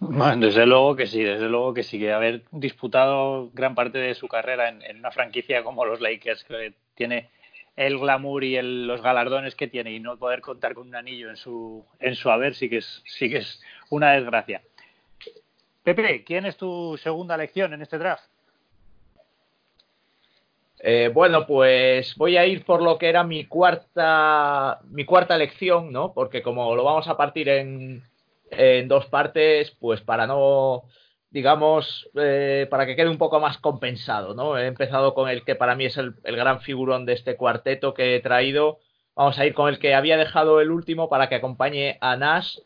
Desde 0.00 0.66
luego 0.66 0.96
que 0.96 1.06
sí, 1.06 1.22
desde 1.22 1.48
luego 1.48 1.74
que 1.74 1.82
sí, 1.82 1.98
que 1.98 2.12
haber 2.12 2.42
disputado 2.50 3.50
gran 3.52 3.74
parte 3.74 3.98
de 3.98 4.14
su 4.14 4.28
carrera 4.28 4.68
en, 4.68 4.82
en 4.82 4.98
una 4.98 5.10
franquicia 5.10 5.62
como 5.62 5.84
los 5.84 6.00
Lakers, 6.00 6.44
que 6.44 6.72
tiene 6.94 7.28
el 7.76 7.98
glamour 7.98 8.44
y 8.44 8.60
los 8.60 9.02
galardones 9.02 9.54
que 9.54 9.68
tiene 9.68 9.92
y 9.92 10.00
no 10.00 10.18
poder 10.18 10.40
contar 10.40 10.74
con 10.74 10.88
un 10.88 10.94
anillo 10.94 11.30
en 11.30 11.36
su, 11.36 11.84
en 11.98 12.14
su 12.14 12.30
haber 12.30 12.54
sí 12.54 12.68
que, 12.68 12.78
es, 12.78 13.02
sí 13.06 13.30
que 13.30 13.38
es 13.38 13.62
una 13.88 14.12
desgracia. 14.12 14.62
Pepe, 15.82 16.24
¿quién 16.24 16.46
es 16.46 16.56
tu 16.56 16.98
segunda 17.02 17.34
elección 17.34 17.72
en 17.72 17.82
este 17.82 17.98
draft? 17.98 18.24
Eh, 20.82 21.10
bueno, 21.12 21.46
pues 21.46 22.14
voy 22.16 22.36
a 22.36 22.46
ir 22.46 22.64
por 22.64 22.82
lo 22.82 22.98
que 22.98 23.08
era 23.08 23.22
mi 23.22 23.44
cuarta, 23.44 24.80
mi 24.90 25.04
cuarta 25.04 25.36
lección, 25.36 25.92
¿no? 25.92 26.12
Porque 26.12 26.42
como 26.42 26.74
lo 26.74 26.84
vamos 26.84 27.06
a 27.08 27.16
partir 27.16 27.48
en, 27.50 28.02
en 28.50 28.88
dos 28.88 29.06
partes, 29.06 29.70
pues 29.80 30.00
para 30.00 30.26
no, 30.26 30.84
digamos, 31.30 32.08
eh, 32.14 32.66
para 32.70 32.86
que 32.86 32.96
quede 32.96 33.08
un 33.08 33.18
poco 33.18 33.40
más 33.40 33.58
compensado, 33.58 34.34
¿no? 34.34 34.58
He 34.58 34.66
empezado 34.66 35.14
con 35.14 35.28
el 35.28 35.44
que 35.44 35.54
para 35.54 35.74
mí 35.74 35.86
es 35.86 35.96
el, 35.96 36.14
gran 36.24 36.60
figurón 36.60 37.06
de 37.06 37.14
este 37.14 37.36
cuarteto 37.36 37.94
que 37.94 38.16
he 38.16 38.20
traído. 38.20 38.78
Vamos 39.14 39.38
a 39.38 39.46
ir 39.46 39.54
con 39.54 39.68
el 39.68 39.78
que 39.78 39.94
había 39.94 40.16
dejado 40.16 40.60
el 40.60 40.70
último 40.70 41.08
para 41.08 41.28
que 41.28 41.34
acompañe 41.36 41.98
a 42.00 42.16
Nash 42.16 42.56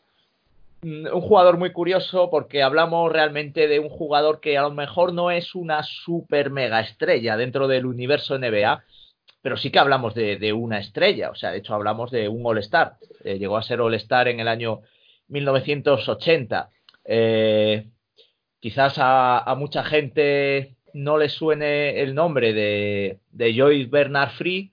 Mm, 0.85 1.07
un 1.11 1.21
jugador 1.21 1.57
muy 1.57 1.71
curioso 1.71 2.29
porque 2.29 2.61
hablamos 2.61 3.11
realmente 3.11 3.67
de 3.67 3.79
un 3.79 3.89
jugador 3.89 4.39
que 4.39 4.55
a 4.55 4.61
lo 4.61 4.71
mejor 4.71 5.13
no 5.13 5.31
es 5.31 5.55
una 5.55 5.81
super 5.81 6.51
mega 6.51 6.79
estrella 6.79 7.37
dentro 7.37 7.67
del 7.67 7.87
universo 7.87 8.37
NBA, 8.37 8.83
pero 9.41 9.57
sí 9.57 9.71
que 9.71 9.79
hablamos 9.79 10.13
de, 10.13 10.53
una 10.53 10.77
estrella, 10.77 11.31
o 11.31 11.35
sea, 11.35 11.51
de 11.51 11.57
hecho 11.57 11.73
hablamos 11.73 12.11
de 12.11 12.29
un 12.29 12.45
All-Star. 12.45 12.97
Eh, 13.23 13.39
llegó 13.39 13.57
a 13.57 13.63
ser 13.63 13.81
All-Star 13.81 14.27
en 14.27 14.39
el 14.39 14.47
año 14.47 14.81
1980. 15.27 16.69
Eh, 17.05 17.87
quizás 18.59 18.95
a, 18.97 19.53
mucha 19.57 19.83
gente 19.83 20.75
no 20.93 21.17
le 21.17 21.29
suene 21.29 22.01
el 22.01 22.15
nombre 22.15 22.53
de, 22.53 23.19
de 23.31 23.57
Joyce 23.57 23.89
Bernard 23.89 24.31
Free, 24.31 24.71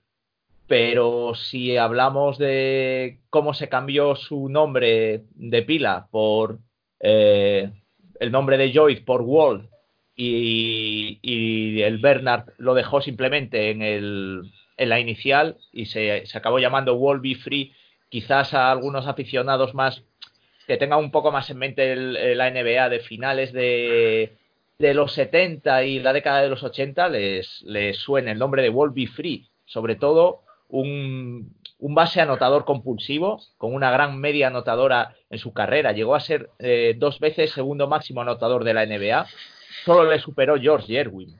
pero 0.67 1.35
si 1.35 1.77
hablamos 1.77 2.37
de 2.37 3.19
cómo 3.29 3.53
se 3.53 3.69
cambió 3.69 4.15
su 4.15 4.49
nombre 4.49 5.23
de 5.35 5.61
pila 5.61 6.07
por 6.09 6.59
eh, 6.99 7.71
el 8.19 8.31
nombre 8.31 8.57
de 8.57 8.73
Joyce 8.73 9.01
por 9.01 9.21
Wall 9.21 9.69
y, 10.15 11.81
el 11.81 11.97
Bernard 11.97 12.53
lo 12.57 12.73
dejó 12.73 13.01
simplemente 13.01 13.71
en, 13.71 13.81
el, 13.81 14.51
en 14.77 14.89
la 14.89 14.99
inicial 14.99 15.57
y 15.71 15.87
se, 15.87 16.25
se 16.25 16.37
acabó 16.37 16.59
llamando 16.59 16.95
Wall 16.95 17.19
Be 17.19 17.35
Free, 17.35 17.73
quizás 18.09 18.53
a 18.53 18.71
algunos 18.71 19.07
aficionados 19.07 19.73
más 19.73 20.03
que 20.67 20.77
tengan 20.77 20.99
un 20.99 21.11
poco 21.11 21.31
más 21.31 21.49
en 21.49 21.57
mente 21.57 21.95
la 21.95 22.49
NBA 22.49 22.89
de 22.89 22.99
finales 22.99 23.53
de, 23.53 24.37
de, 24.79 24.93
los 24.93 25.13
70 25.13 25.83
y 25.83 25.99
la 25.99 26.13
década 26.13 26.41
de 26.41 26.49
los 26.49 26.63
80 26.63 27.09
les, 27.09 27.61
les 27.63 27.97
suena 27.97 28.31
el 28.31 28.39
nombre 28.39 28.61
de 28.61 28.69
Wall 28.69 28.91
Be 28.91 29.07
Free, 29.07 29.49
sobre 29.65 29.95
todo 29.95 30.43
un, 30.73 31.55
base 31.79 32.21
anotador 32.21 32.65
compulsivo, 32.65 33.39
con 33.57 33.73
una 33.73 33.91
gran 33.91 34.19
media 34.19 34.47
anotadora 34.47 35.15
en 35.29 35.37
su 35.37 35.53
carrera. 35.53 35.91
Llegó 35.91 36.15
a 36.15 36.19
ser 36.19 36.49
eh, 36.59 36.95
dos 36.97 37.19
veces 37.19 37.51
segundo 37.51 37.87
máximo 37.87 38.21
anotador 38.21 38.63
de 38.63 38.73
la 38.73 38.85
NBA. 38.85 39.27
Solo 39.85 40.09
le 40.09 40.19
superó 40.19 40.59
George 40.59 40.87
Yerwin. 40.87 41.39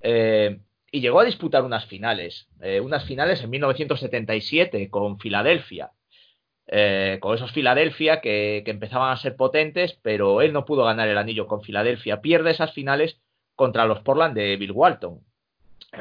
Eh, 0.00 0.58
y 0.90 1.00
llegó 1.00 1.20
a 1.20 1.24
disputar 1.24 1.64
unas 1.64 1.84
finales. 1.84 2.48
Eh, 2.62 2.80
unas 2.80 3.04
finales 3.04 3.42
en 3.42 3.50
1977 3.50 4.88
con 4.88 5.18
Filadelfia. 5.18 5.90
Con 7.20 7.34
esos 7.34 7.52
Filadelfia 7.52 8.20
que, 8.20 8.62
que, 8.64 8.70
empezaban 8.72 9.12
a 9.12 9.16
ser 9.16 9.36
potentes, 9.36 9.98
pero 10.02 10.42
él 10.42 10.52
no 10.52 10.64
pudo 10.64 10.84
ganar 10.84 11.08
el 11.08 11.18
anillo 11.18 11.46
con 11.46 11.62
Filadelfia. 11.62 12.20
Pierde 12.20 12.50
esas 12.50 12.72
finales 12.72 13.20
contra 13.54 13.86
los 13.86 14.00
Portland 14.02 14.34
de 14.36 14.56
Bill 14.56 14.72
Walton. 14.72 15.20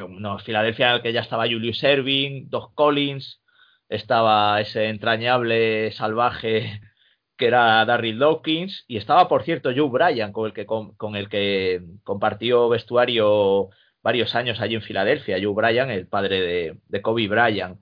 No, 0.10 0.40
Filadelfia 0.40 1.02
que 1.02 1.14
ya 1.14 1.22
estaba 1.22 1.46
Julius 1.46 1.84
Erving, 1.84 2.50
Doc 2.50 2.74
Collins, 2.76 3.42
estaba 3.90 4.60
ese 4.62 4.90
entrañable 4.90 5.92
salvaje 5.94 6.82
que 7.38 7.48
era 7.48 7.86
Darryl 7.86 8.20
Dawkins 8.20 8.86
y 8.88 8.98
estaba 8.98 9.28
por 9.28 9.44
cierto 9.44 9.72
Joe 9.76 9.90
Bryan 9.90 10.32
con 10.32 10.48
el 10.48 10.54
que 10.54 10.66
con, 10.66 11.16
el 11.16 11.30
que 11.30 11.82
compartió 12.04 12.70
vestuario 12.70 13.70
varios 14.02 14.36
años 14.36 14.62
allí 14.62 14.76
en 14.76 14.82
Filadelfia, 14.82 15.38
Joe 15.42 15.54
Bryan, 15.54 15.90
el 15.90 16.08
padre 16.08 16.78
de, 16.88 17.02
Kobe 17.02 17.28
Bryant. 17.28 17.80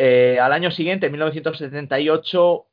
Eh, 0.00 0.38
al 0.40 0.52
año 0.52 0.70
siguiente, 0.70 1.06
en 1.06 1.12
1978, 1.12 2.66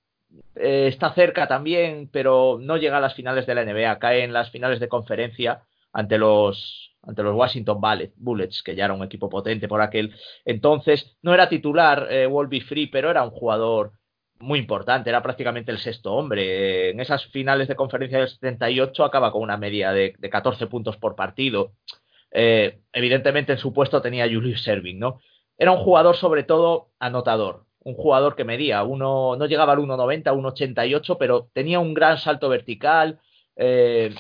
eh, 0.55 0.87
está 0.87 1.11
cerca 1.15 1.47
también, 1.47 2.07
pero 2.11 2.59
no 2.61 2.77
llega 2.77 2.97
a 2.97 3.01
las 3.01 3.15
finales 3.15 3.47
de 3.47 3.55
la 3.55 3.65
NBA, 3.65 3.97
cae 3.97 4.23
en 4.23 4.31
las 4.31 4.51
finales 4.51 4.79
de 4.79 4.87
conferencia 4.87 5.63
ante 5.91 6.19
los 6.19 6.91
ante 7.01 7.23
los 7.23 7.35
Washington 7.35 7.79
Bullets, 8.15 8.61
que 8.63 8.75
ya 8.75 8.85
era 8.85 8.93
un 8.93 9.03
equipo 9.03 9.29
potente 9.29 9.67
por 9.67 9.81
aquel 9.81 10.13
entonces. 10.43 11.17
No 11.23 11.33
era 11.33 11.49
titular 11.49 12.07
eh, 12.11 12.27
Wolby 12.27 12.61
Free, 12.61 12.87
pero 12.87 13.09
era 13.09 13.23
un 13.23 13.31
jugador 13.31 13.93
muy 14.39 14.59
importante, 14.59 15.09
era 15.09 15.23
prácticamente 15.23 15.71
el 15.71 15.79
sexto 15.79 16.13
hombre. 16.13 16.91
En 16.91 16.99
esas 16.99 17.25
finales 17.27 17.67
de 17.67 17.75
conferencia 17.75 18.19
del 18.19 18.29
78 18.29 19.03
acaba 19.03 19.31
con 19.31 19.41
una 19.41 19.57
media 19.57 19.91
de, 19.91 20.13
de 20.17 20.29
14 20.29 20.67
puntos 20.67 20.97
por 20.97 21.15
partido. 21.15 21.73
Eh, 22.31 22.81
evidentemente 22.91 23.53
en 23.53 23.57
su 23.57 23.73
puesto 23.73 24.01
tenía 24.01 24.25
Julius 24.25 24.61
Serving, 24.61 24.99
¿no? 24.99 25.21
Era 25.57 25.71
un 25.71 25.83
jugador 25.83 26.15
sobre 26.15 26.43
todo 26.43 26.89
anotador, 26.99 27.65
un 27.79 27.93
jugador 27.95 28.35
que 28.35 28.43
medía, 28.43 28.83
uno, 28.83 29.35
no 29.35 29.45
llegaba 29.45 29.73
al 29.73 29.79
1,90, 29.79 30.33
1,88, 30.33 31.17
pero 31.19 31.49
tenía 31.53 31.79
un 31.79 31.93
gran 31.93 32.17
salto 32.17 32.49
vertical, 32.49 33.19
eh, 33.55 34.13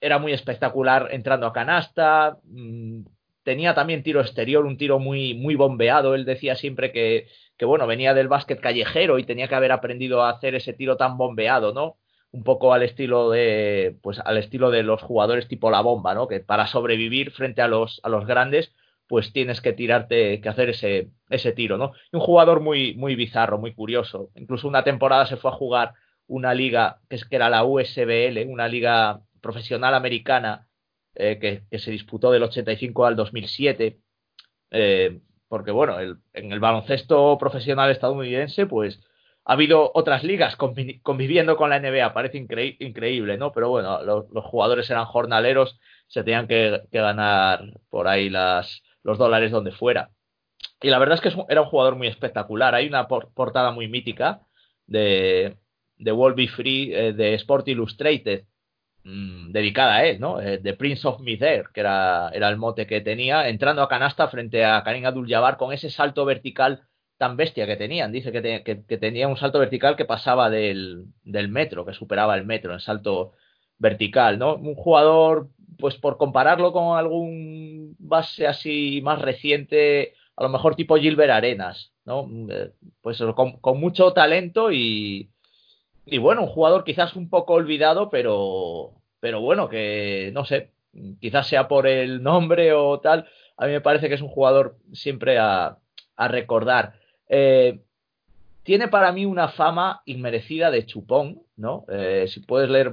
era 0.00 0.18
muy 0.18 0.32
espectacular 0.32 1.08
entrando 1.10 1.46
a 1.46 1.52
canasta, 1.52 2.38
mm, 2.44 3.02
tenía 3.48 3.74
también 3.74 4.02
tiro 4.02 4.20
exterior, 4.20 4.66
un 4.66 4.76
tiro 4.76 4.98
muy, 4.98 5.34
muy 5.34 5.54
bombeado. 5.54 6.14
Él 6.14 6.24
decía 6.26 6.54
siempre 6.54 6.92
que, 6.92 7.28
que, 7.56 7.64
bueno, 7.64 7.86
venía 7.86 8.12
del 8.12 8.28
básquet 8.28 8.60
callejero 8.60 9.18
y 9.18 9.24
tenía 9.24 9.48
que 9.48 9.54
haber 9.54 9.72
aprendido 9.72 10.22
a 10.22 10.30
hacer 10.30 10.54
ese 10.54 10.74
tiro 10.74 10.96
tan 10.98 11.16
bombeado, 11.16 11.72
¿no? 11.72 11.96
Un 12.30 12.44
poco 12.44 12.74
al 12.74 12.82
estilo 12.82 13.30
de, 13.30 13.96
pues 14.02 14.20
al 14.22 14.36
estilo 14.36 14.70
de 14.70 14.82
los 14.82 15.02
jugadores 15.02 15.48
tipo 15.48 15.70
la 15.70 15.80
bomba, 15.80 16.14
¿no? 16.14 16.28
Que 16.28 16.40
para 16.40 16.66
sobrevivir 16.66 17.30
frente 17.30 17.62
a 17.62 17.68
los, 17.68 18.00
a 18.02 18.10
los 18.10 18.26
grandes, 18.26 18.74
pues 19.08 19.32
tienes 19.32 19.60
que 19.60 19.72
tirarte, 19.72 20.40
que 20.40 20.48
hacer 20.48 20.70
ese, 20.70 21.10
ese 21.30 21.52
tiro, 21.52 21.78
¿no? 21.78 21.92
Y 22.12 22.16
un 22.16 22.22
jugador 22.22 22.60
muy, 22.60 22.94
muy 22.94 23.14
bizarro, 23.14 23.58
muy 23.58 23.74
curioso. 23.74 24.30
Incluso 24.34 24.68
una 24.68 24.84
temporada 24.84 25.26
se 25.26 25.36
fue 25.36 25.50
a 25.50 25.54
jugar 25.54 25.94
una 26.26 26.54
liga 26.54 27.00
que, 27.08 27.16
es, 27.16 27.24
que 27.24 27.36
era 27.36 27.48
la 27.48 27.64
USBL, 27.64 28.46
una 28.48 28.68
liga 28.68 29.20
profesional 29.40 29.94
americana 29.94 30.68
eh, 31.14 31.64
que, 31.70 31.78
se 31.78 31.90
disputó 31.90 32.30
del 32.30 32.42
85 32.44 33.06
al 33.06 33.16
2007, 33.16 33.98
eh, 34.70 35.20
porque 35.48 35.70
bueno, 35.70 35.98
en 36.00 36.52
el 36.52 36.60
baloncesto 36.60 37.38
profesional 37.38 37.90
estadounidense, 37.90 38.66
pues 38.66 39.00
ha 39.44 39.54
habido 39.54 39.90
otras 39.94 40.24
ligas 40.24 40.56
conviviendo 40.56 41.56
con 41.56 41.70
la 41.70 41.80
NBA, 41.80 42.12
parece 42.12 42.36
increíble, 42.36 43.38
¿no? 43.38 43.50
Pero 43.52 43.70
bueno, 43.70 44.02
los, 44.02 44.44
jugadores 44.44 44.90
eran 44.90 45.06
jornaleros, 45.06 45.80
se 46.06 46.22
tenían 46.22 46.46
que, 46.46 46.82
ganar 46.92 47.64
por 47.88 48.08
ahí 48.08 48.28
las, 48.28 48.82
los 49.08 49.18
dólares 49.18 49.50
donde 49.50 49.72
fuera. 49.72 50.10
Y 50.80 50.90
la 50.90 50.98
verdad 50.98 51.16
es 51.16 51.20
que 51.20 51.42
era 51.48 51.62
un 51.62 51.68
jugador 51.68 51.96
muy 51.96 52.06
espectacular. 52.06 52.74
Hay 52.74 52.86
una 52.86 53.08
portada 53.08 53.72
muy 53.72 53.88
mítica 53.88 54.42
de, 54.86 55.56
de 55.96 56.12
Wolby 56.12 56.48
Free, 56.48 56.94
eh, 56.94 57.12
de 57.12 57.34
Sport 57.34 57.68
Illustrated, 57.68 58.44
Mm, 59.04 59.52
dedicada 59.52 59.96
a 59.96 60.04
él, 60.04 60.20
¿no? 60.20 60.40
Eh, 60.40 60.58
The 60.58 60.74
Prince 60.74 61.06
of 61.08 61.20
Midair, 61.20 61.70
que 61.72 61.80
era, 61.80 62.30
era, 62.34 62.48
el 62.50 62.58
mote 62.58 62.86
que 62.86 63.00
tenía, 63.00 63.48
entrando 63.48 63.82
a 63.82 63.88
canasta 63.88 64.28
frente 64.28 64.64
a 64.64 64.82
Karim 64.84 65.06
Abdul-Jabbar 65.06 65.56
con 65.56 65.72
ese 65.72 65.88
salto 65.88 66.26
vertical 66.26 66.82
tan 67.16 67.36
bestia 67.36 67.66
que 67.66 67.76
tenían. 67.76 68.12
Dice 68.12 68.32
que, 68.32 68.62
que, 68.62 68.98
tenía 68.98 69.26
un 69.28 69.36
salto 69.38 69.58
vertical 69.60 69.96
que 69.96 70.04
pasaba 70.04 70.50
del, 70.50 71.06
del, 71.24 71.48
metro, 71.48 71.86
que 71.86 71.94
superaba 71.94 72.36
el 72.36 72.44
metro 72.44 72.74
en 72.74 72.80
salto 72.80 73.32
vertical, 73.78 74.38
¿no? 74.38 74.56
Un 74.56 74.74
jugador, 74.74 75.48
pues 75.78 75.96
por 75.96 76.16
compararlo 76.16 76.72
con 76.72 76.98
algún 76.98 77.96
base 77.98 78.46
así 78.46 79.00
más 79.02 79.20
reciente, 79.20 80.14
a 80.36 80.42
lo 80.42 80.48
mejor 80.48 80.76
tipo 80.76 80.96
Gilbert 80.96 81.30
Arenas, 81.30 81.92
¿no? 82.04 82.28
Eh, 82.50 82.70
pues 83.00 83.22
con, 83.34 83.80
mucho 83.80 84.12
talento 84.12 84.72
y, 84.72 85.30
y 86.06 86.18
bueno, 86.18 86.42
un 86.42 86.48
jugador 86.48 86.84
quizás 86.84 87.16
un 87.16 87.28
poco 87.28 87.54
olvidado, 87.54 88.10
pero, 88.10 88.92
pero 89.20 89.40
bueno, 89.40 89.68
que 89.68 90.30
no 90.34 90.44
sé, 90.44 90.72
quizás 91.20 91.46
sea 91.46 91.68
por 91.68 91.86
el 91.86 92.22
nombre 92.22 92.72
o 92.72 93.00
tal, 93.00 93.28
a 93.56 93.66
mí 93.66 93.72
me 93.72 93.80
parece 93.80 94.08
que 94.08 94.14
es 94.14 94.22
un 94.22 94.28
jugador 94.28 94.76
siempre 94.92 95.38
a, 95.38 95.78
a 96.16 96.28
recordar. 96.28 96.94
Eh, 97.28 97.80
tiene 98.62 98.88
para 98.88 99.12
mí 99.12 99.24
una 99.24 99.48
fama 99.48 100.02
inmerecida 100.04 100.70
de 100.70 100.84
chupón, 100.84 101.42
¿no? 101.56 101.86
Eh, 101.88 102.26
si 102.28 102.40
puedes 102.40 102.68
leer, 102.68 102.92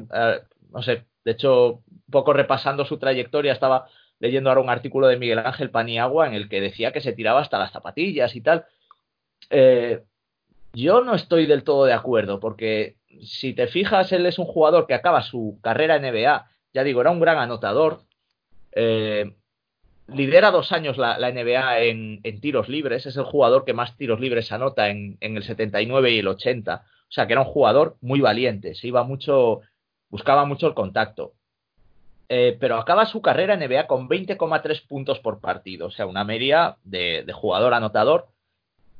no 0.76 0.84
sé, 0.84 1.06
de 1.24 1.32
hecho, 1.32 1.82
un 1.90 2.12
poco 2.12 2.34
repasando 2.34 2.86
su 2.86 3.00
trayectoria, 3.00 3.54
estaba 3.54 3.88
leyendo 4.20 4.50
ahora 4.50 4.62
un 4.62 4.70
artículo 4.70 5.08
de 5.08 5.18
Miguel 5.18 5.40
Ángel 5.40 5.72
Paniagua 5.72 6.28
en 6.28 6.34
el 6.34 6.48
que 6.48 6.62
decía 6.62 6.92
que 6.92 7.02
se 7.02 7.14
tiraba 7.14 7.42
hasta 7.42 7.58
las 7.58 7.72
zapatillas 7.72 8.36
y 8.36 8.42
tal. 8.42 8.66
yo 10.74 11.02
no 11.02 11.16
estoy 11.16 11.46
del 11.48 11.64
todo 11.64 11.86
de 11.86 11.94
acuerdo, 11.94 12.40
porque 12.40 12.98
si 13.24 13.54
te 13.54 13.68
fijas, 13.68 14.12
él 14.12 14.26
es 14.26 14.40
un 14.40 14.46
jugador 14.46 14.88
que 14.88 14.94
acaba 14.94 15.22
su 15.22 15.60
carrera 15.62 15.96
en 15.96 16.04
NBA, 16.04 16.50
ya 16.74 16.84
digo, 16.84 17.02
era 17.02 17.12
un 17.12 17.20
gran 17.20 17.38
anotador. 17.38 18.02
Eh, 18.74 19.34
lidera 20.08 20.52
dos 20.52 20.72
años 20.72 20.98
la, 20.98 21.18
NBA 21.18 21.84
en, 21.84 22.42
tiros 22.42 22.70
libres, 22.70 23.06
es 23.06 23.18
el 23.18 23.24
jugador 23.24 23.66
que 23.66 23.74
más 23.74 23.98
tiros 23.98 24.20
libres 24.20 24.52
anota 24.52 24.90
en, 24.90 25.18
el 25.22 25.44
79 25.44 26.12
y 26.12 26.20
el 26.20 26.28
80. 26.28 26.76
O 26.76 27.12
sea, 27.12 27.28
que 27.28 27.34
era 27.34 27.42
un 27.42 27.48
jugador 27.48 27.98
muy 28.02 28.20
valiente, 28.20 28.76
se 28.76 28.88
iba 28.88 29.04
mucho, 29.04 29.62
buscaba 30.16 30.46
mucho 30.46 30.68
el 30.68 30.74
contacto. 30.74 31.34
eh, 32.30 32.58
pero 32.60 32.78
acaba 32.78 33.06
su 33.06 33.22
carrera 33.22 33.54
en 33.54 33.60
NBA 33.60 33.86
con 33.86 34.08
20,3 34.10 34.88
puntos 34.88 35.20
por 35.20 35.42
partido, 35.42 35.88
o 35.88 35.92
sea, 35.92 36.06
una 36.08 36.24
media 36.24 36.78
de, 36.84 37.26
jugador 37.34 37.74
anotador 37.74 38.30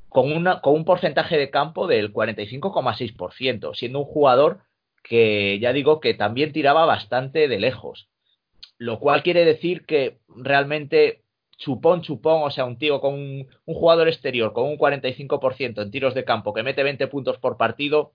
con, 0.10 0.32
un 0.32 0.86
porcentaje 0.86 1.38
de 1.38 1.50
campo 1.50 1.88
del 1.88 2.14
45,6%, 2.14 3.74
siendo 3.74 4.00
un 4.00 4.06
jugador 4.06 4.60
que 5.04 5.58
ya 5.60 5.72
digo 5.74 6.02
que 6.02 6.14
también 6.14 6.52
tiraba 6.52 6.86
bastante 6.86 7.48
de 7.48 7.60
lejos, 7.60 8.10
lo 8.78 9.00
cual 9.00 9.24
quiere 9.24 9.46
decir 9.46 9.86
que 9.86 10.20
realmente 10.28 11.24
chupón, 11.58 12.02
chupón, 12.02 12.44
o 12.44 12.52
sea, 12.52 12.66
un 12.66 12.78
tío 12.78 13.00
con 13.00 13.14
un, 13.14 13.48
jugador 13.66 14.08
exterior 14.10 14.52
con 14.52 14.66
un 14.66 14.78
45% 14.78 15.82
en 15.82 15.92
tiros 15.92 16.14
de 16.14 16.26
campo 16.26 16.54
que 16.54 16.64
mete 16.64 16.84
20 16.84 17.08
puntos 17.08 17.38
por 17.38 17.58
partido, 17.58 18.12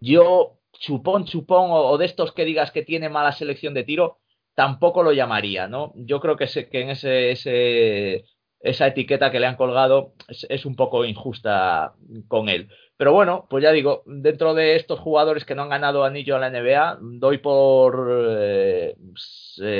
yo 0.00 0.57
chupón, 0.72 1.24
chupón, 1.24 1.68
o, 1.70 1.98
de 1.98 2.06
estos 2.06 2.32
que 2.32 2.44
digas 2.44 2.70
que 2.70 2.82
tiene 2.82 3.08
mala 3.08 3.32
selección 3.32 3.74
de 3.74 3.84
tiro, 3.84 4.18
tampoco 4.54 5.02
lo 5.02 5.12
llamaría, 5.12 5.68
¿no? 5.68 5.92
Yo 5.96 6.20
creo 6.20 6.36
que, 6.36 6.46
en 6.72 6.90
ese, 6.90 7.30
ese, 7.30 8.24
esa 8.60 8.86
etiqueta 8.86 9.30
que 9.30 9.40
le 9.40 9.46
han 9.46 9.56
colgado 9.56 10.14
es, 10.48 10.66
un 10.66 10.76
poco 10.76 11.04
injusta 11.04 11.94
con 12.28 12.48
él. 12.48 12.68
Pero 12.96 13.12
bueno, 13.12 13.46
pues 13.48 13.62
ya 13.62 13.70
digo, 13.72 14.02
dentro 14.06 14.54
de 14.54 14.76
estos 14.76 14.98
jugadores 14.98 15.44
que 15.44 15.54
no 15.54 15.62
han 15.62 15.68
ganado 15.68 16.04
anillo 16.04 16.36
a 16.36 16.40
la 16.40 16.50
NBA, 16.50 16.98
doy 17.00 17.38
por 17.38 18.08
eh, 18.40 18.94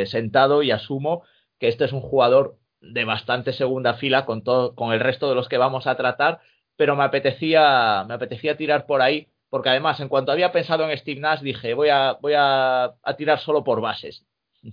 sentado 0.07 0.63
y 0.63 0.71
asumo 0.71 1.25
que 1.59 1.69
este 1.69 1.85
es 1.85 1.93
un 1.93 2.01
jugador 2.01 2.59
de 2.81 3.05
bastante 3.05 3.53
segunda 3.53 3.95
fila 3.95 4.25
con 4.25 4.43
todo, 4.43 4.75
con 4.75 4.93
el 4.93 5.01
resto 5.01 5.29
de 5.29 5.35
los 5.35 5.49
que 5.49 5.59
vamos 5.59 5.87
a 5.87 5.97
tratar, 5.97 6.41
pero 6.77 6.97
me 6.97 7.05
apetecía, 7.05 8.05
me 8.07 8.15
apetecía 8.15 8.57
tirar 8.57 8.87
por 8.87 9.03
ahí, 9.03 9.29
porque 9.51 9.71
además, 9.71 10.01
en 10.01 10.09
cuanto 10.09 10.33
había 10.33 10.53
pensado 10.53 10.89
en 10.89 10.97
Steve 10.99 11.21
Nash, 11.21 11.41
dije 11.41 11.75
voy 11.75 11.89
a, 11.89 12.13
voy 12.21 12.35
a, 12.37 12.95
tirar 13.17 13.39
solo 13.39 13.65
por 13.65 13.81
bases. 13.81 14.25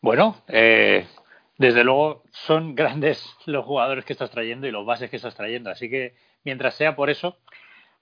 Bueno, 0.00 0.36
eh, 0.46 1.08
desde 1.56 1.82
luego 1.82 2.22
son 2.30 2.76
grandes 2.76 3.36
los 3.46 3.64
jugadores 3.64 4.04
que 4.04 4.12
estás 4.12 4.30
trayendo 4.30 4.68
y 4.68 4.70
los 4.70 4.86
bases 4.86 5.10
que 5.10 5.16
estás 5.16 5.34
trayendo, 5.34 5.70
así 5.70 5.90
que 5.90 6.14
mientras 6.44 6.74
sea 6.74 6.94
por 6.94 7.10
eso, 7.10 7.36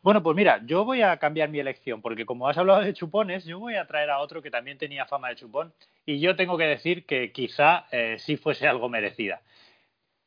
bueno, 0.07 0.23
pues 0.23 0.37
mira, 0.37 0.61
yo 0.67 0.85
voy 0.85 1.03
a 1.03 1.17
cambiar 1.17 1.49
mi 1.49 1.59
elección, 1.59 2.01
porque 2.01 2.27
como 2.27 2.49
has 2.49 2.57
hablado 2.59 2.83
de 2.83 2.95
chupones, 2.95 3.45
yo 3.45 3.59
voy 3.59 3.75
a 3.75 3.89
traer 3.89 4.11
a 4.11 4.21
otro 4.21 4.41
que 4.41 4.53
también 4.53 4.79
tenía 4.79 5.05
fama 5.07 5.31
de 5.31 5.37
chupón, 5.37 5.73
y 6.05 6.21
yo 6.21 6.37
tengo 6.37 6.57
que 6.57 6.65
decir 6.65 7.07
que 7.07 7.33
quizá 7.33 7.87
eh, 7.91 8.17
sí 8.21 8.37
fuese 8.37 8.69
algo 8.69 8.89
merecida. 8.89 9.41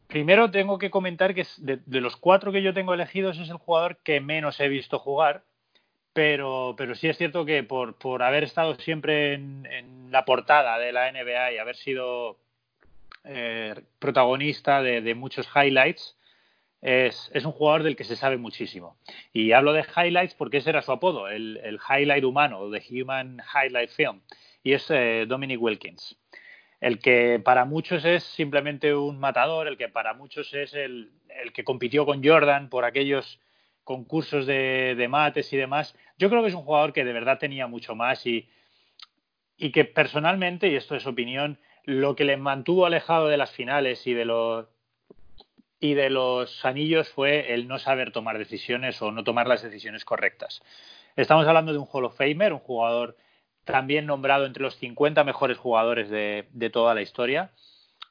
Primero 0.10 0.52
tengo 0.52 0.77
que 0.77 0.90
comentar 0.90 1.34
que 1.34 1.45
de, 1.60 2.02
los 2.02 2.18
cuatro 2.18 2.52
que 2.52 2.61
yo 2.61 2.73
tengo 2.73 2.94
elegidos 2.94 3.38
es 3.40 3.49
el 3.49 3.56
jugador 3.56 3.98
que 4.03 4.19
menos 4.19 4.60
he 4.60 4.68
visto 4.68 4.99
jugar, 4.99 5.44
pero, 6.11 6.76
pero 6.77 6.95
sí 6.95 7.07
es 7.07 7.18
cierto 7.18 7.45
que 7.45 7.64
por, 7.64 7.98
por 7.98 8.23
haber 8.23 8.44
estado 8.44 8.76
siempre 8.76 9.36
en, 9.36 10.10
la 10.11 10.26
portada 10.26 10.77
de 10.80 10.91
la 10.91 11.11
NBA 11.11 11.53
y 11.53 11.57
haber 11.60 11.77
sido 11.77 12.38
eh, 13.23 13.76
protagonista 13.99 14.81
de 14.81 15.15
muchos 15.15 15.48
highlights, 15.56 16.18
es, 16.81 17.30
un 17.45 17.52
jugador 17.52 17.84
del 17.84 17.95
que 17.95 18.03
se 18.03 18.15
sabe 18.15 18.38
muchísimo. 18.38 18.98
Y 19.34 19.52
hablo 19.52 19.73
de 19.73 19.86
highlights 19.95 20.36
porque 20.36 20.57
ese 20.57 20.69
era 20.69 20.81
su 20.81 20.91
apodo, 20.91 21.27
el, 21.27 21.80
highlight 21.90 22.23
humano, 22.23 22.69
The 22.72 22.84
Human 22.90 23.41
Highlight 23.53 23.90
Film. 23.90 24.22
Y 24.64 24.73
es 24.73 24.90
eh, 24.90 25.26
Dominic 25.27 25.61
Wilkins. 25.61 26.18
El 26.81 26.99
que 26.99 27.41
para 27.43 27.65
muchos 27.65 28.06
es 28.06 28.23
simplemente 28.23 28.93
un 28.93 29.19
matador, 29.19 29.68
el 29.68 29.77
que 29.77 29.89
para 29.89 30.14
muchos 30.14 30.53
es 30.53 30.73
el, 30.73 31.11
que 31.53 31.64
compitió 31.64 32.06
con 32.06 32.23
Jordan 32.23 32.69
por 32.69 32.85
aquellos 32.85 33.39
concursos 33.84 34.45
de, 34.45 34.95
de, 34.95 35.07
mates 35.07 35.51
y 35.51 35.57
demás. 35.57 35.95
Yo 36.18 36.30
creo 36.30 36.41
que 36.41 36.49
es 36.49 36.53
un 36.53 36.64
jugador 36.64 36.93
que 36.93 37.03
de 37.03 37.14
verdad 37.14 37.39
tenía 37.39 37.68
mucho 37.68 37.95
más 37.95 38.26
y, 38.26 38.47
y 39.57 39.72
que 39.72 39.84
personalmente, 39.84 40.69
y 40.69 40.76
esto 40.76 40.95
es 40.95 41.06
opinión, 41.06 41.60
lo 41.84 42.15
que 42.15 42.23
le 42.23 42.38
mantuvo 42.38 42.85
alejado 42.85 43.27
de 43.27 43.38
las 43.38 43.51
finales 43.51 44.06
y 44.07 44.14
de 44.14 44.26
los 44.26 44.68
y 45.80 45.93
de 45.93 46.10
los 46.10 46.65
anillos 46.65 47.10
fue 47.10 47.53
el 47.53 47.68
no 47.68 47.80
saber 47.80 48.11
tomar 48.11 48.38
decisiones 48.38 49.01
o 49.01 49.11
no 49.11 49.23
tomar 49.23 49.47
las 49.47 49.64
decisiones 49.64 50.03
correctas. 50.03 50.61
Estamos 51.15 51.47
hablando 51.47 51.72
de 51.72 51.80
un 51.80 51.88
Hall 51.89 52.06
of 52.06 52.18
Famer, 52.18 52.51
un 52.51 52.60
jugador 52.60 53.15
también 53.64 54.06
nombrado 54.06 54.45
entre 54.45 54.64
los 54.64 54.76
50 54.76 55.23
mejores 55.23 55.57
jugadores 55.57 56.10
de, 56.10 56.69
toda 56.72 56.94
la 56.94 57.02
historia, 57.02 57.52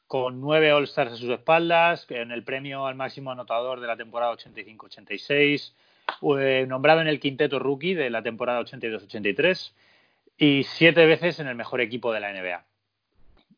con 0.06 0.40
nueve 0.40 0.72
All-Stars 0.72 1.12
a 1.12 1.16
sus 1.16 1.30
espaldas, 1.30 2.06
en 2.10 2.30
el 2.30 2.44
premio 2.44 2.86
al 2.86 2.94
máximo 2.94 3.30
anotador 3.30 3.80
de 3.80 3.86
la 3.86 3.96
temporada 3.96 4.32
85-86, 4.32 5.72
eh, 6.38 6.64
nombrado 6.66 7.00
en 7.00 7.08
el 7.08 7.20
quinteto 7.20 7.58
rookie 7.58 7.94
de 7.94 8.10
la 8.10 8.22
temporada 8.22 8.60
82-83 8.60 9.72
y 10.38 10.64
siete 10.64 11.04
veces 11.06 11.40
en 11.40 11.48
el 11.48 11.56
mejor 11.56 11.80
equipo 11.80 12.12
de 12.12 12.20
la 12.20 12.32
NBA. 12.32 12.64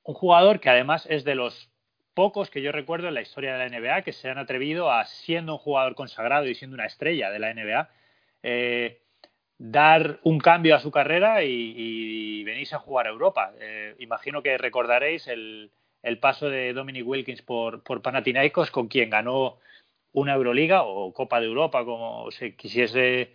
Un 0.05 0.15
jugador 0.15 0.61
que 0.61 0.71
además 0.71 1.07
es 1.09 1.25
de 1.25 1.35
los 1.35 1.71
pocos 2.15 2.51
que 2.51 2.63
yo 2.63 2.73
recuerdo 2.73 3.09
en 3.09 3.15
la 3.15 3.23
historia 3.23 3.57
de 3.57 3.69
la 3.69 3.79
NBA 3.79 4.03
que 4.03 4.13
se 4.13 4.29
han 4.29 4.39
atrevido 4.39 4.91
a, 4.91 5.05
siendo 5.05 5.53
un 5.53 5.59
jugador 5.59 5.95
consagrado 5.95 6.47
y 6.47 6.55
siendo 6.55 6.75
una 6.75 6.87
estrella 6.87 7.31
de 7.31 7.39
la 7.39 7.55
NBA, 7.55 7.89
eh, 8.43 9.00
dar 9.61 10.21
un 10.23 10.39
cambio 10.39 10.75
a 10.75 10.81
su 10.81 10.91
carrera 10.91 11.45
y, 11.45 12.43
venirse 12.45 12.75
a 12.75 12.79
jugar 12.79 13.07
a 13.07 13.11
Europa. 13.11 13.53
Eh, 13.61 13.95
imagino 13.99 14.43
que 14.43 14.57
recordaréis 14.57 15.29
el, 15.29 15.71
paso 16.19 16.49
de 16.49 16.73
Dominic 16.73 17.07
Wilkins 17.07 17.43
por, 17.43 17.83
por 17.83 18.01
Panathinaikos, 18.01 18.71
con 18.71 18.89
quien 18.89 19.11
ganó 19.11 19.59
una 20.13 20.35
Euroliga 20.35 20.83
o 20.83 21.13
Copa 21.13 21.41
de 21.41 21.47
Europa, 21.47 21.85
como 21.85 22.31
se 22.31 22.57
quisiese 22.57 23.35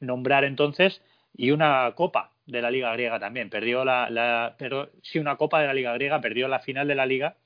nombrar 0.00 0.44
entonces, 0.44 1.00
y 1.34 1.50
una 1.50 1.92
Copa 1.96 2.32
de 2.44 2.60
la 2.60 2.70
Liga 2.70 2.92
Griega 2.92 3.18
también. 3.18 3.48
Perdió 3.48 3.86
la, 3.86 4.10
la 4.10 4.56
pero 4.58 4.90
sí 5.02 5.18
una 5.18 5.36
Copa 5.36 5.62
de 5.62 5.66
la 5.66 5.74
Liga 5.74 5.94
Griega, 5.94 6.20
perdió 6.20 6.46
la 6.46 6.60
final 6.60 6.86
de 6.86 6.94
la 6.94 7.06
Liga 7.06 7.36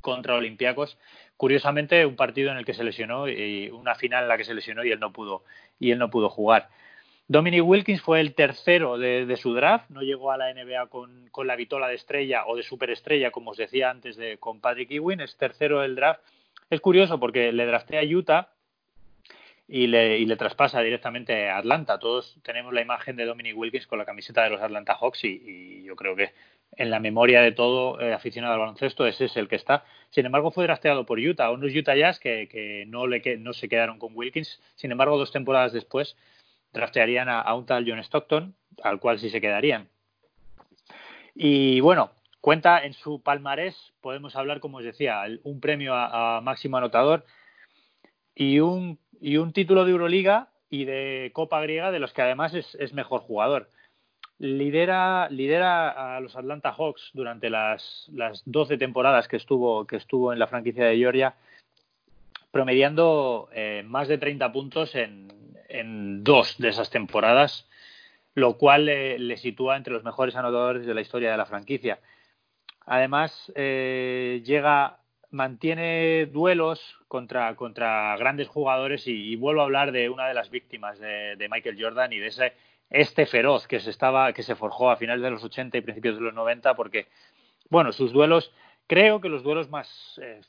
contra 0.00 0.34
Olympiacos. 0.34 0.98
Curiosamente, 1.36 2.04
un 2.04 2.16
partido 2.16 2.50
en 2.50 2.58
el 2.58 2.64
que 2.64 2.74
se 2.74 2.82
lesionó 2.82 3.28
y 3.28 3.70
una 3.70 3.94
final 3.94 4.24
en 4.24 4.28
la 4.28 4.36
que 4.36 4.44
se 4.44 4.54
lesionó 4.54 4.84
y 4.84 4.90
él 4.90 4.98
no 4.98 5.12
pudo 5.12 5.44
y 5.78 5.92
él 5.92 5.98
no 5.98 6.10
pudo 6.10 6.28
jugar. 6.28 6.68
Dominic 7.30 7.64
Wilkins 7.64 8.02
fue 8.02 8.18
el 8.18 8.34
tercero 8.34 8.98
de, 8.98 9.36
su 9.36 9.54
draft, 9.54 9.88
no 9.88 10.02
llegó 10.02 10.32
a 10.32 10.36
la 10.36 10.52
NBA 10.52 10.88
con, 10.88 11.30
la 11.46 11.54
vitola 11.54 11.86
de 11.86 11.94
estrella 11.94 12.44
o 12.48 12.56
de 12.56 12.64
superestrella, 12.64 13.30
como 13.30 13.52
os 13.52 13.56
decía 13.56 13.88
antes 13.88 14.16
de, 14.16 14.38
con 14.38 14.60
Patrick 14.60 14.90
Ewing, 14.90 15.20
es 15.20 15.36
tercero 15.36 15.78
del 15.78 15.94
draft. 15.94 16.22
Es 16.70 16.80
curioso 16.80 17.20
porque 17.20 17.52
le 17.52 17.66
draftea 17.66 18.00
a 18.00 18.04
Utah 18.04 18.48
y 19.68 19.86
le, 19.86 20.18
y 20.18 20.26
le, 20.26 20.34
traspasa 20.34 20.80
directamente 20.80 21.48
a 21.48 21.58
Atlanta. 21.58 22.00
Todos 22.00 22.36
tenemos 22.42 22.72
la 22.72 22.80
imagen 22.80 23.14
de 23.14 23.26
Dominic 23.26 23.56
Wilkins 23.56 23.86
con 23.86 24.00
la 24.00 24.04
camiseta 24.04 24.42
de 24.42 24.50
los 24.50 24.60
Atlanta 24.60 24.96
Hawks 24.96 25.22
y, 25.22 25.84
yo 25.84 25.94
creo 25.94 26.16
que 26.16 26.32
en 26.78 26.90
la 26.90 26.98
memoria 26.98 27.42
de 27.42 27.52
todo 27.52 28.00
eh, 28.00 28.12
aficionado 28.12 28.54
al 28.54 28.60
baloncesto, 28.60 29.06
ese 29.06 29.26
es 29.26 29.36
el 29.36 29.46
que 29.46 29.54
está. 29.54 29.84
Sin 30.08 30.26
embargo, 30.26 30.50
fue 30.50 30.64
drafteado 30.64 31.06
por 31.06 31.20
Utah, 31.20 31.52
unos 31.52 31.72
Utah 31.72 31.94
Jazz 31.94 32.18
que, 32.18 32.48
que 32.48 32.86
no, 32.88 33.06
le, 33.06 33.22
que 33.22 33.36
no 33.36 33.52
se 33.52 33.68
quedaron 33.68 34.00
con 34.00 34.16
Wilkins. 34.16 34.60
Sin 34.74 34.90
embargo, 34.90 35.16
dos 35.16 35.30
temporadas 35.30 35.72
después 35.72 36.16
draftearían 36.72 37.28
a, 37.28 37.54
un 37.54 37.66
tal 37.66 37.84
John 37.86 37.98
Stockton, 38.00 38.54
al 38.82 39.00
cual 39.00 39.18
sí 39.18 39.30
se 39.30 39.40
quedarían. 39.40 39.88
Y 41.34 41.80
bueno, 41.80 42.10
cuenta 42.40 42.84
en 42.84 42.94
su 42.94 43.22
palmarés, 43.22 43.92
podemos 44.00 44.36
hablar, 44.36 44.60
como 44.60 44.78
os 44.78 44.84
decía, 44.84 45.22
un 45.42 45.60
premio 45.60 45.94
a, 45.94 46.40
máximo 46.40 46.76
anotador 46.76 47.24
y 48.34 48.60
un, 48.60 48.98
y 49.20 49.36
un 49.36 49.52
título 49.52 49.84
de 49.84 49.92
Euroliga 49.92 50.48
y 50.68 50.84
de 50.84 51.30
Copa 51.32 51.60
Griega, 51.60 51.90
de 51.90 51.98
los 51.98 52.12
que 52.12 52.22
además 52.22 52.54
es, 52.54 52.92
mejor 52.92 53.20
jugador 53.20 53.70
lidera, 54.38 55.28
lidera 55.28 56.16
a 56.16 56.20
los 56.20 56.34
Atlanta 56.34 56.72
Hawks 56.72 57.10
durante 57.12 57.50
las, 57.50 58.08
las 58.10 58.42
12 58.46 58.78
temporadas 58.78 59.28
que 59.28 59.36
estuvo, 59.36 59.86
que 59.86 59.96
estuvo 59.96 60.32
en 60.32 60.38
la 60.38 60.46
franquicia 60.46 60.86
de 60.86 60.96
Georgia, 60.96 61.34
promediando 62.50 63.50
eh, 63.52 63.82
más 63.86 64.08
de 64.08 64.16
30 64.16 64.50
puntos 64.50 64.94
en, 64.94 65.39
en, 65.70 66.24
dos 66.24 66.56
de 66.58 66.68
esas 66.68 66.90
temporadas, 66.90 67.68
lo 68.34 68.58
cual 68.58 68.86
le, 68.86 69.36
sitúa 69.36 69.76
entre 69.76 69.92
los 69.92 70.04
mejores 70.04 70.36
anotadores 70.36 70.86
de 70.86 70.94
la 70.94 71.00
historia 71.00 71.30
de 71.30 71.36
la 71.36 71.46
franquicia. 71.46 72.00
Además, 72.86 73.52
eh, 73.54 74.42
llega, 74.44 74.98
mantiene 75.30 76.26
duelos 76.26 76.98
contra, 77.08 77.54
contra 77.56 78.16
grandes 78.16 78.48
jugadores 78.48 79.06
y, 79.06 79.36
vuelvo 79.36 79.60
a 79.60 79.64
hablar 79.64 79.92
de 79.92 80.08
una 80.08 80.28
de 80.28 80.34
las 80.34 80.50
víctimas 80.50 80.98
de, 80.98 81.48
Michael 81.50 81.78
Jordan 81.80 82.12
y 82.12 82.18
de 82.18 82.26
ese 82.28 82.52
este 82.90 83.24
feroz 83.24 83.68
que 83.68 83.78
se 83.78 83.88
estaba 83.88 84.32
que 84.32 84.42
se 84.42 84.56
forjó 84.56 84.90
a 84.90 84.96
finales 84.96 85.22
de 85.22 85.30
los 85.30 85.44
80 85.44 85.78
y 85.78 85.80
principios 85.80 86.16
de 86.16 86.22
los 86.22 86.34
90 86.34 86.74
porque 86.74 87.06
bueno 87.68 87.92
sus 87.92 88.12
duelos 88.12 88.52
creo 88.88 89.20
que 89.20 89.28
los 89.28 89.44
duelos 89.44 89.70
más 89.70 90.20
eh, 90.20 90.40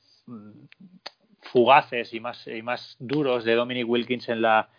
fugaces 1.42 2.16
y 2.16 2.20
más 2.20 2.48
y 2.48 2.64
más 2.64 2.96
duros 2.98 3.44
de 3.44 3.54
Dominic 3.54 3.88
Wilkins 3.88 4.28
en 4.30 4.42
la 4.42 4.70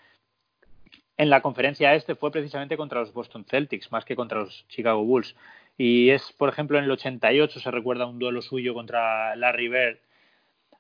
en 1.22 1.30
la 1.30 1.40
conferencia 1.40 1.94
este 1.94 2.14
fue 2.14 2.30
precisamente 2.30 2.76
contra 2.76 3.00
los 3.00 3.12
Boston 3.12 3.44
Celtics 3.44 3.90
más 3.92 4.04
que 4.04 4.16
contra 4.16 4.40
los 4.40 4.66
Chicago 4.68 5.04
Bulls 5.04 5.36
y 5.78 6.10
es 6.10 6.32
por 6.32 6.48
ejemplo 6.48 6.78
en 6.78 6.84
el 6.84 6.90
88 6.90 7.60
se 7.60 7.70
recuerda 7.70 8.06
un 8.06 8.18
duelo 8.18 8.42
suyo 8.42 8.74
contra 8.74 9.34
Larry 9.36 9.68
Bird 9.68 9.98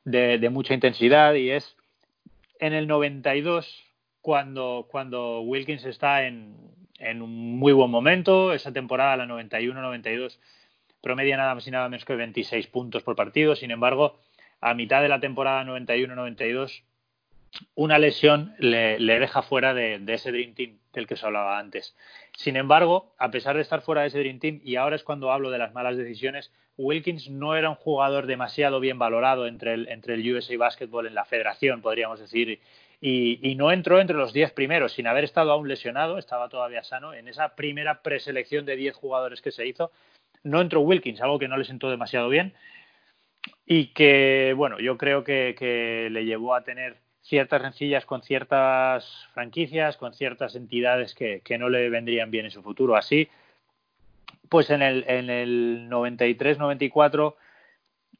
de, 0.04 0.38
de 0.38 0.50
mucha 0.50 0.74
intensidad 0.74 1.34
y 1.34 1.50
es 1.50 1.76
en 2.58 2.72
el 2.72 2.86
92 2.86 3.82
cuando, 4.22 4.86
cuando 4.88 5.40
Wilkins 5.40 5.84
está 5.84 6.26
en, 6.26 6.56
en 6.98 7.20
un 7.20 7.58
muy 7.58 7.72
buen 7.72 7.90
momento. 7.90 8.52
Esa 8.54 8.72
temporada, 8.72 9.16
la 9.16 9.26
91-92, 9.26 10.38
promedia 11.02 11.36
nada 11.36 11.54
más 11.54 11.66
y 11.66 11.70
nada 11.72 11.88
menos 11.88 12.04
que 12.04 12.14
26 12.14 12.68
puntos 12.68 13.02
por 13.02 13.16
partido. 13.16 13.56
Sin 13.56 13.72
embargo, 13.72 14.18
a 14.60 14.74
mitad 14.74 15.02
de 15.02 15.08
la 15.08 15.20
temporada 15.20 15.64
91-92, 15.64 16.82
una 17.74 17.98
lesión 17.98 18.54
le, 18.58 18.98
deja 18.98 19.42
fuera 19.42 19.74
de, 19.74 20.02
ese 20.08 20.32
Dream 20.32 20.54
Team 20.54 20.78
del 20.92 21.06
que 21.06 21.16
se 21.16 21.26
hablaba 21.26 21.58
antes. 21.58 21.94
Sin 22.36 22.56
embargo, 22.56 23.14
a 23.18 23.30
pesar 23.30 23.56
de 23.56 23.62
estar 23.62 23.82
fuera 23.82 24.02
de 24.02 24.08
ese 24.08 24.18
Dream 24.18 24.38
Team, 24.38 24.60
y 24.64 24.76
ahora 24.76 24.96
es 24.96 25.04
cuando 25.04 25.32
hablo 25.32 25.50
de 25.50 25.58
las 25.58 25.72
malas 25.74 25.96
decisiones, 25.96 26.52
Wilkins 26.76 27.28
no 27.28 27.54
era 27.56 27.70
un 27.70 27.76
jugador 27.76 28.26
demasiado 28.26 28.80
bien 28.80 28.98
valorado 28.98 29.46
entre 29.46 29.74
el, 29.74 29.88
entre 29.88 30.14
el 30.14 30.34
USA 30.34 30.56
Basketball 30.56 31.06
en 31.06 31.14
la 31.14 31.24
federación, 31.24 31.82
podríamos 31.82 32.20
decir, 32.20 32.60
y, 33.00 33.54
no 33.56 33.72
entró 33.72 34.00
entre 34.00 34.16
los 34.16 34.32
10 34.32 34.52
primeros, 34.52 34.92
sin 34.92 35.06
haber 35.06 35.24
estado 35.24 35.50
aún 35.52 35.68
lesionado, 35.68 36.18
estaba 36.18 36.48
todavía 36.48 36.84
sano. 36.84 37.12
En 37.14 37.26
esa 37.26 37.56
primera 37.56 38.00
preselección 38.00 38.64
de 38.64 38.76
10 38.76 38.94
jugadores 38.94 39.42
que 39.42 39.50
se 39.50 39.66
hizo, 39.66 39.90
no 40.44 40.60
entró 40.60 40.80
Wilkins, 40.80 41.20
algo 41.20 41.38
que 41.38 41.48
no 41.48 41.56
le 41.56 41.64
sentó 41.64 41.90
demasiado 41.90 42.28
bien 42.28 42.54
y 43.66 43.86
que, 43.88 44.54
bueno, 44.56 44.78
yo 44.78 44.98
creo 44.98 45.24
que 45.24 46.08
le 46.10 46.24
llevó 46.24 46.54
a 46.54 46.62
tener 46.62 46.96
ciertas 47.32 47.62
rencillas 47.62 48.04
con 48.04 48.20
ciertas 48.20 49.26
franquicias, 49.32 49.96
con 49.96 50.12
ciertas 50.12 50.54
entidades 50.54 51.14
que, 51.14 51.40
que, 51.40 51.56
no 51.56 51.70
le 51.70 51.88
vendrían 51.88 52.30
bien 52.30 52.44
en 52.44 52.50
su 52.50 52.62
futuro. 52.62 52.94
Así, 52.94 53.30
pues 54.50 54.68
en 54.68 54.82
el, 54.82 55.02
en 55.08 55.30
el 55.30 55.88
93-94 55.88 57.34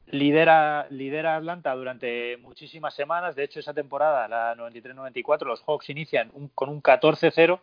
lidera, 0.06 0.86
lidera 0.88 1.36
Atlanta 1.36 1.74
durante 1.74 2.38
muchísimas 2.38 2.94
semanas. 2.94 3.36
De 3.36 3.44
hecho, 3.44 3.60
esa 3.60 3.74
temporada, 3.74 4.26
la 4.28 4.54
93-94, 4.56 5.44
los 5.44 5.62
Hawks 5.66 5.90
inician 5.90 6.32
con 6.54 6.70
un 6.70 6.82
14-0, 6.82 7.60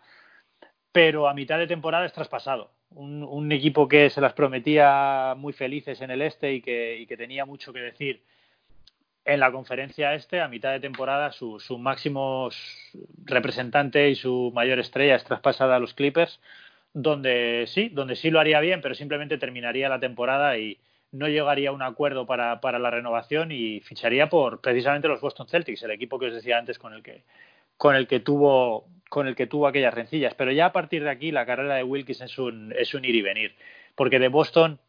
pero 0.91 1.27
a 1.27 1.33
mitad 1.33 1.57
de 1.57 1.65
temporada 1.65 2.05
es 2.05 2.13
traspasado. 2.13 2.69
Un, 2.91 3.23
un, 3.23 3.51
equipo 3.51 3.87
que 3.87 4.11
se 4.11 4.21
las 4.21 4.33
prometía 4.33 5.33
muy 5.35 5.53
felices 5.53 5.99
en 6.01 6.11
el 6.11 6.21
este 6.21 6.53
y 6.53 6.61
que, 6.61 6.99
y 6.99 7.07
que 7.07 7.17
tenía 7.17 7.43
mucho 7.43 7.73
que 7.73 7.79
decir 7.79 8.21
en 9.33 9.39
la 9.39 9.51
conferencia 9.51 10.13
este, 10.15 10.41
a 10.41 10.47
mitad 10.47 10.71
de 10.71 10.79
temporada, 10.79 11.31
su, 11.31 11.59
su 11.59 11.77
máximo 11.77 12.49
representante 13.25 14.09
y 14.09 14.15
su 14.15 14.51
mayor 14.53 14.79
estrella 14.79 15.15
es 15.15 15.23
traspasada 15.23 15.75
a 15.75 15.79
los 15.79 15.93
Clippers, 15.93 16.39
donde 16.93 17.65
sí, 17.67 17.89
donde 17.89 18.15
sí 18.15 18.31
lo 18.31 18.39
haría 18.39 18.59
bien, 18.59 18.81
pero 18.81 18.95
simplemente 18.95 19.37
terminaría 19.37 19.89
la 19.89 19.99
temporada 19.99 20.57
y 20.57 20.79
no 21.11 21.27
llegaría 21.27 21.69
a 21.69 21.73
un 21.73 21.81
acuerdo 21.81 22.25
para, 22.25 22.61
para 22.61 22.79
la 22.79 22.91
renovación 22.91 23.51
y 23.51 23.79
ficharía 23.81 24.29
por 24.29 24.61
precisamente 24.61 25.07
los 25.07 25.21
Boston 25.21 25.47
Celtics, 25.47 25.83
el 25.83 25.91
equipo 25.91 26.19
que 26.19 26.27
os 26.27 26.33
decía 26.33 26.57
antes 26.57 26.77
con 26.77 26.93
el 26.93 27.03
que 27.03 27.23
con 27.77 27.95
el 27.95 28.07
que 28.07 28.19
tuvo 28.19 28.85
con 29.09 29.27
el 29.27 29.35
que 29.35 29.47
tuvo 29.47 29.67
aquellas 29.67 29.93
rencillas. 29.93 30.35
Pero 30.35 30.51
ya 30.51 30.67
a 30.67 30.71
partir 30.71 31.03
de 31.03 31.09
aquí 31.09 31.31
la 31.31 31.45
carrera 31.45 31.75
de 31.75 31.83
Wilkins 31.83 32.21
es 32.21 32.37
un, 32.37 32.73
es 32.77 32.93
un 32.93 33.05
ir 33.05 33.15
y 33.15 33.21
venir, 33.21 33.55
porque 33.95 34.19
de 34.19 34.27
Boston 34.27 34.79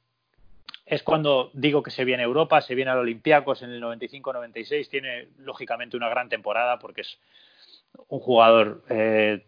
es 0.91 1.05
cuando 1.05 1.53
digo 1.55 1.85
que 1.85 1.93
se 1.93 2.05
viene 2.05 2.25
a 2.25 2.27
Europa, 2.27 2.61
se 2.61 2.75
viene 2.75 2.91
al 2.91 2.99
Olympiacos 2.99 3.62
en 3.62 3.71
el 3.71 3.81
95-96, 3.81 4.89
tiene 4.89 5.29
lógicamente 5.39 5.97
una 5.97 6.09
gran 6.09 6.29
temporada 6.29 6.81
porque 6.81 7.03
es 7.03 7.17
un 8.09 8.19
jugador. 8.19 8.83
Eh, 8.89 9.47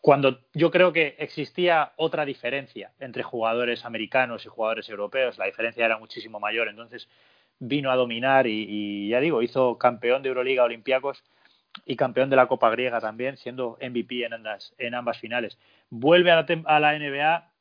cuando 0.00 0.38
yo 0.54 0.70
creo 0.70 0.92
que 0.92 1.16
existía 1.18 1.92
otra 1.96 2.24
diferencia 2.24 2.92
entre 3.00 3.24
jugadores 3.24 3.84
americanos 3.84 4.46
y 4.46 4.48
jugadores 4.48 4.88
europeos, 4.88 5.38
la 5.38 5.46
diferencia 5.46 5.84
era 5.84 5.98
muchísimo 5.98 6.38
mayor, 6.38 6.68
entonces 6.68 7.08
vino 7.58 7.90
a 7.90 7.96
dominar 7.96 8.46
y, 8.46 9.08
ya 9.08 9.18
digo, 9.18 9.42
hizo 9.42 9.78
campeón 9.78 10.22
de 10.22 10.28
Euroliga 10.28 10.62
Olympiacos 10.62 11.24
y 11.84 11.96
campeón 11.96 12.30
de 12.30 12.36
la 12.36 12.46
Copa 12.46 12.70
Griega 12.70 13.00
también, 13.00 13.38
siendo 13.38 13.76
MVP 13.82 14.24
en 14.24 14.34
ambas, 14.34 14.72
en 14.78 14.94
ambas 14.94 15.18
finales. 15.18 15.58
Vuelve 15.90 16.30
a 16.30 16.36
la, 16.36 16.62
a 16.66 16.78
la 16.78 16.96
NBA 16.96 17.55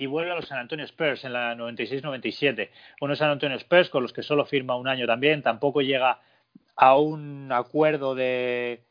y 0.00 0.06
vuelve 0.06 0.30
a 0.30 0.34
los 0.34 0.48
San 0.48 0.58
Antonio 0.58 0.86
Spurs 0.86 1.26
en 1.26 1.34
la 1.34 1.54
96-97. 1.54 2.70
Unos 3.02 3.18
San 3.18 3.28
Antonio 3.28 3.58
Spurs 3.58 3.90
con 3.90 4.02
los 4.02 4.14
que 4.14 4.22
solo 4.22 4.46
firma 4.46 4.74
un 4.74 4.88
año 4.88 5.06
también, 5.06 5.42
tampoco 5.42 5.82
llega 5.82 6.20
a 6.74 6.96
un 6.96 7.52
acuerdo 7.52 8.14
de, 8.14 8.82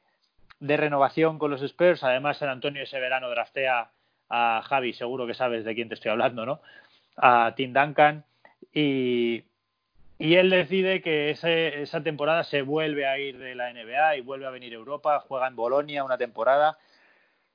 de 0.59 0.77
renovación 0.77 1.39
con 1.39 1.49
los 1.49 1.63
Spurs. 1.63 2.03
Además, 2.03 2.37
San 2.37 2.49
Antonio 2.49 2.83
ese 2.83 2.99
verano 2.99 3.27
draftea 3.27 3.89
a 4.29 4.61
Javi, 4.61 4.93
seguro 4.93 5.25
que 5.25 5.33
sabes 5.33 5.65
de 5.65 5.73
quién 5.73 5.89
te 5.89 5.95
estoy 5.95 6.11
hablando, 6.11 6.45
¿no? 6.45 6.61
A 7.17 7.55
Tim 7.55 7.73
Duncan 7.73 8.23
y, 8.71 9.45
él 10.19 10.51
decide 10.51 11.01
que 11.01 11.31
ese, 11.31 11.81
esa 11.81 12.03
temporada 12.03 12.43
se 12.43 12.61
vuelve 12.61 13.07
a 13.07 13.17
ir 13.17 13.39
de 13.39 13.55
la 13.55 13.73
NBA 13.73 14.17
y 14.17 14.21
vuelve 14.21 14.45
a 14.45 14.51
venir 14.51 14.73
a 14.73 14.75
Europa, 14.75 15.25
juega 15.27 15.47
en 15.47 15.55
Bolonia 15.55 16.03
una 16.03 16.19
temporada 16.19 16.77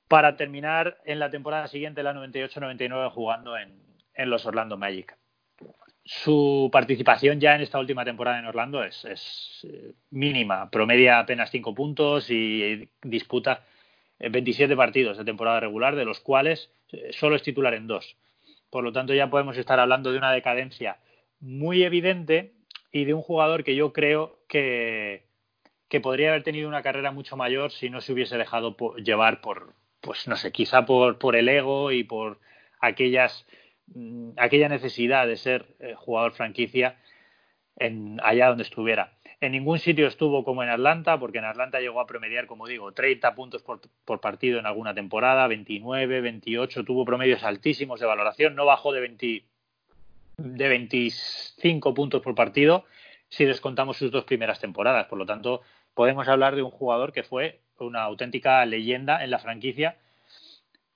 para 0.09 0.37
terminar 0.37 0.99
en 1.05 1.19
la 1.19 1.31
temporada 1.31 1.69
siguiente, 1.69 2.03
la 2.03 2.15
98-99, 2.15 3.11
jugando 3.11 3.57
en, 3.57 3.73
en, 4.15 4.31
los 4.31 4.47
Orlando 4.47 4.77
Magic. 4.77 5.17
Su 6.05 6.69
participación 6.71 7.41
ya 7.41 7.55
en 7.55 7.63
esta 7.63 7.79
última 7.79 8.05
temporada 8.05 8.39
en 8.39 8.47
Orlando 8.47 8.83
es, 8.85 9.05
es 9.07 9.67
eh, 9.69 9.95
mínima, 10.11 10.71
promedia 10.71 11.19
apenas 11.19 11.51
5 11.51 11.75
puntos 11.75 12.31
y 12.31 12.91
disputa 13.03 13.63
27 14.19 14.77
partidos 14.77 15.19
de 15.19 15.25
temporada 15.25 15.61
regular, 15.61 15.97
de 15.97 16.05
los 16.05 16.21
cuales 16.21 16.71
eh, 16.93 17.11
solo 17.13 17.37
es 17.37 17.43
titular 17.43 17.75
en 17.75 17.87
dos. 17.87 18.17
Por 18.71 18.85
lo 18.85 18.93
tanto, 18.93 19.15
ya 19.15 19.31
podemos 19.31 19.57
estar 19.57 19.79
hablando 19.81 20.13
de 20.13 20.19
una 20.19 20.33
decadencia 20.33 20.99
muy 21.41 21.83
evidente 21.85 22.53
y 22.93 23.05
de 23.05 23.15
un 23.15 23.23
jugador 23.23 23.65
que 23.65 23.75
yo 23.75 23.93
creo 23.93 24.39
que, 24.49 25.25
que 25.89 26.01
podría 26.01 26.31
haber 26.31 26.43
tenido 26.43 26.69
una 26.69 26.83
carrera 26.83 27.11
mucho 27.11 27.37
mayor 27.37 27.73
si 27.73 27.91
no 27.91 28.01
se 28.01 28.13
hubiese 28.13 28.37
dejado 28.37 28.77
llevar 28.97 29.41
por, 29.41 29.75
pues 30.05 30.29
no 30.29 30.37
sé, 30.37 30.53
quizá 30.53 30.85
por, 30.85 31.19
por 31.19 31.35
el 31.35 31.49
ego 31.49 31.91
y 31.91 32.05
por 32.05 32.39
aquellas, 32.81 33.47
mm, 33.87 34.33
aquella 34.37 34.69
necesidad 34.69 35.27
de 35.27 35.37
ser 35.37 35.67
eh, 35.81 35.95
jugador 35.97 36.33
franquicia 36.33 36.99
en, 37.77 38.21
allá 38.23 38.49
donde 38.49 38.65
estuviera. 38.65 39.15
En 39.41 39.53
ningún 39.53 39.79
sitio 39.79 40.07
estuvo 40.07 40.45
como 40.45 40.63
en 40.63 40.69
Atlanta, 40.69 41.19
porque 41.19 41.39
en 41.39 41.45
Atlanta 41.47 41.81
llegó 41.81 42.01
a 42.01 42.07
promediar, 42.07 42.47
como 42.47 42.67
digo, 42.67 42.93
30 42.93 43.35
puntos 43.35 43.63
por, 43.63 43.81
por, 44.05 44.21
partido 44.21 44.59
en 44.59 44.67
alguna 44.67 44.95
temporada, 44.95 45.47
29, 45.49 46.21
28, 46.21 46.85
tuvo 46.85 47.05
promedios 47.05 47.43
altísimos 47.43 48.01
de 48.01 48.07
valoración, 48.07 48.55
no 48.55 48.65
bajó 48.65 48.93
de, 48.93 49.01
20, 49.01 49.45
de 50.37 50.69
25 50.69 51.95
puntos 51.95 52.23
por 52.23 52.35
partido 52.35 52.85
si 53.29 53.45
descontamos 53.45 53.97
sus 53.97 54.11
dos 54.11 54.25
primeras 54.25 54.61
temporadas. 54.61 55.07
Por 55.07 55.19
lo 55.19 55.27
tanto, 55.27 55.63
podemos 55.95 56.29
hablar 56.29 56.55
de 56.55 56.63
un 56.63 56.71
jugador 56.71 57.13
que 57.13 57.23
fue 57.23 57.64
una 57.79 58.03
auténtica 58.03 58.65
leyenda 58.67 59.25
en 59.25 59.31
la 59.31 59.39
franquicia, 59.39 59.97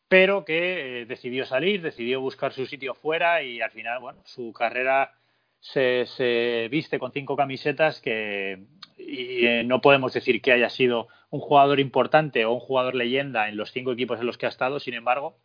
pero 0.08 0.44
que 0.44 1.02
eh, 1.02 1.06
decidió 1.06 1.44
salir, 1.44 1.82
decidió 1.82 2.20
buscar 2.20 2.52
su 2.52 2.66
sitio 2.66 2.94
fuera 2.94 3.42
y 3.42 3.60
al 3.60 3.70
final, 3.70 4.00
bueno, 4.00 4.20
su 4.24 4.52
carrera 4.52 5.14
se, 5.60 6.06
se 6.06 6.68
viste 6.70 6.98
con 6.98 7.12
cinco 7.12 7.36
camisetas 7.36 8.00
que 8.00 8.64
y, 8.96 9.46
eh, 9.46 9.64
no 9.64 9.80
podemos 9.80 10.12
decir 10.12 10.40
que 10.40 10.52
haya 10.52 10.70
sido 10.70 11.08
un 11.30 11.40
jugador 11.40 11.80
importante 11.80 12.44
o 12.44 12.52
un 12.52 12.60
jugador 12.60 12.94
leyenda 12.94 13.48
en 13.48 13.56
los 13.56 13.72
cinco 13.72 13.92
equipos 13.92 14.20
en 14.20 14.26
los 14.26 14.38
que 14.38 14.46
ha 14.46 14.50
estado, 14.50 14.80
sin 14.80 14.94
embargo, 14.94 15.38